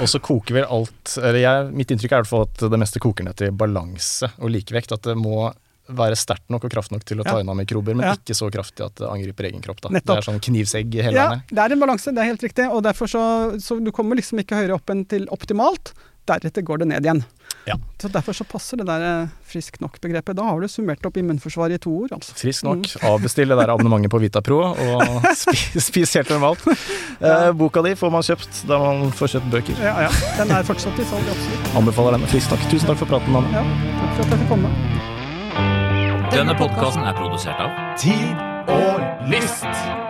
og 0.00 0.06
så 0.10 0.20
koker 0.22 0.60
vel 0.60 0.68
alt 0.70 1.16
eller 1.18 1.40
jeg, 1.42 1.72
Mitt 1.76 1.90
inntrykk 1.94 2.20
er 2.20 2.30
at 2.40 2.62
det 2.70 2.80
meste 2.80 3.02
koker 3.02 3.26
ned 3.26 3.38
til 3.40 3.52
balanse 3.56 4.30
og 4.38 4.54
likevekt. 4.54 4.94
At 4.96 5.10
det 5.10 5.16
må 5.18 5.50
være 5.90 6.18
sterkt 6.18 6.50
nok 6.52 6.66
og 6.66 6.72
kraft 6.72 6.92
nok 6.94 7.04
til 7.06 7.22
å 7.22 7.26
ta 7.26 7.36
ja. 7.38 7.44
unna 7.44 7.56
mikrober, 7.58 7.96
men 7.98 8.06
ja. 8.06 8.14
ikke 8.18 8.36
så 8.36 8.50
kraftig 8.52 8.84
at 8.86 9.00
det 9.00 9.08
angriper 9.10 9.48
egen 9.50 9.64
kropp. 9.64 9.82
Da. 9.82 9.92
Det 9.96 10.16
er 10.16 10.26
sånn 10.26 10.40
knivsegg 10.42 10.94
hele 11.00 11.16
ja, 11.16 11.26
veien. 11.32 11.42
Det 11.50 11.64
er 11.64 11.74
en 11.74 11.82
balanse, 11.82 12.14
det 12.14 12.22
er 12.22 12.30
helt 12.30 12.46
riktig. 12.46 12.68
Og 12.70 12.84
derfor 12.86 13.10
så, 13.10 13.24
så 13.62 13.80
du 13.82 13.90
kommer 13.94 14.18
liksom 14.18 14.42
ikke 14.42 14.60
høyere 14.60 14.78
opp 14.78 14.92
enn 14.92 15.04
til 15.10 15.26
optimalt. 15.34 15.94
Deretter 16.30 16.64
går 16.66 16.82
det 16.82 16.90
ned 16.92 17.08
igjen. 17.08 17.24
Ja. 17.68 17.76
Så 18.00 18.08
Derfor 18.08 18.32
så 18.32 18.44
passer 18.48 18.80
det 18.80 18.86
der 18.88 19.02
eh, 19.04 19.28
frisk 19.46 19.76
nok-begrepet. 19.82 20.34
Da 20.38 20.46
har 20.48 20.60
du 20.60 20.66
summert 20.68 21.04
opp 21.06 21.16
immunforsvaret 21.20 21.76
i 21.76 21.82
to 21.84 21.92
ord. 21.92 22.14
altså. 22.16 22.34
Frisk 22.38 22.64
nok. 22.66 22.86
Mm. 22.88 23.06
Avbestill 23.10 23.52
det 23.52 23.58
der 23.60 23.72
abonnementet 23.74 24.10
på 24.10 24.18
Vitapro, 24.22 24.60
og 24.72 25.28
spis, 25.42 25.76
spis 25.84 26.14
helt 26.18 26.32
normalt. 26.32 26.64
Eh, 27.20 27.50
boka 27.52 27.84
di 27.86 27.94
får 28.00 28.10
man 28.16 28.24
kjøpt 28.26 28.62
da 28.70 28.80
man 28.82 29.12
får 29.12 29.34
kjøpt 29.36 29.50
bøker. 29.54 29.82
Ja, 29.84 29.96
ja. 30.08 30.10
Den 30.40 30.56
er 30.56 30.66
fortsatt 30.66 30.98
i 30.98 31.06
salg, 31.12 31.30
absolutt. 31.36 31.72
Anbefaler 31.82 32.18
den. 32.18 32.26
Frisk 32.32 32.54
nok. 32.56 32.66
Tusen 32.72 32.90
takk 32.90 33.02
for 33.04 33.12
praten, 33.12 33.40
Anne. 33.42 33.54
Ja, 33.54 33.64
takk 34.00 34.14
for 34.16 34.24
at 34.24 34.34
jeg 34.34 34.44
fikk 34.44 34.54
komme. 34.56 34.74
Denne 36.30 36.54
podkasten 36.58 37.02
er 37.04 37.16
produsert 37.18 37.58
av 37.60 37.74
Tid 37.98 38.70
og 38.70 39.28
List. 39.32 40.09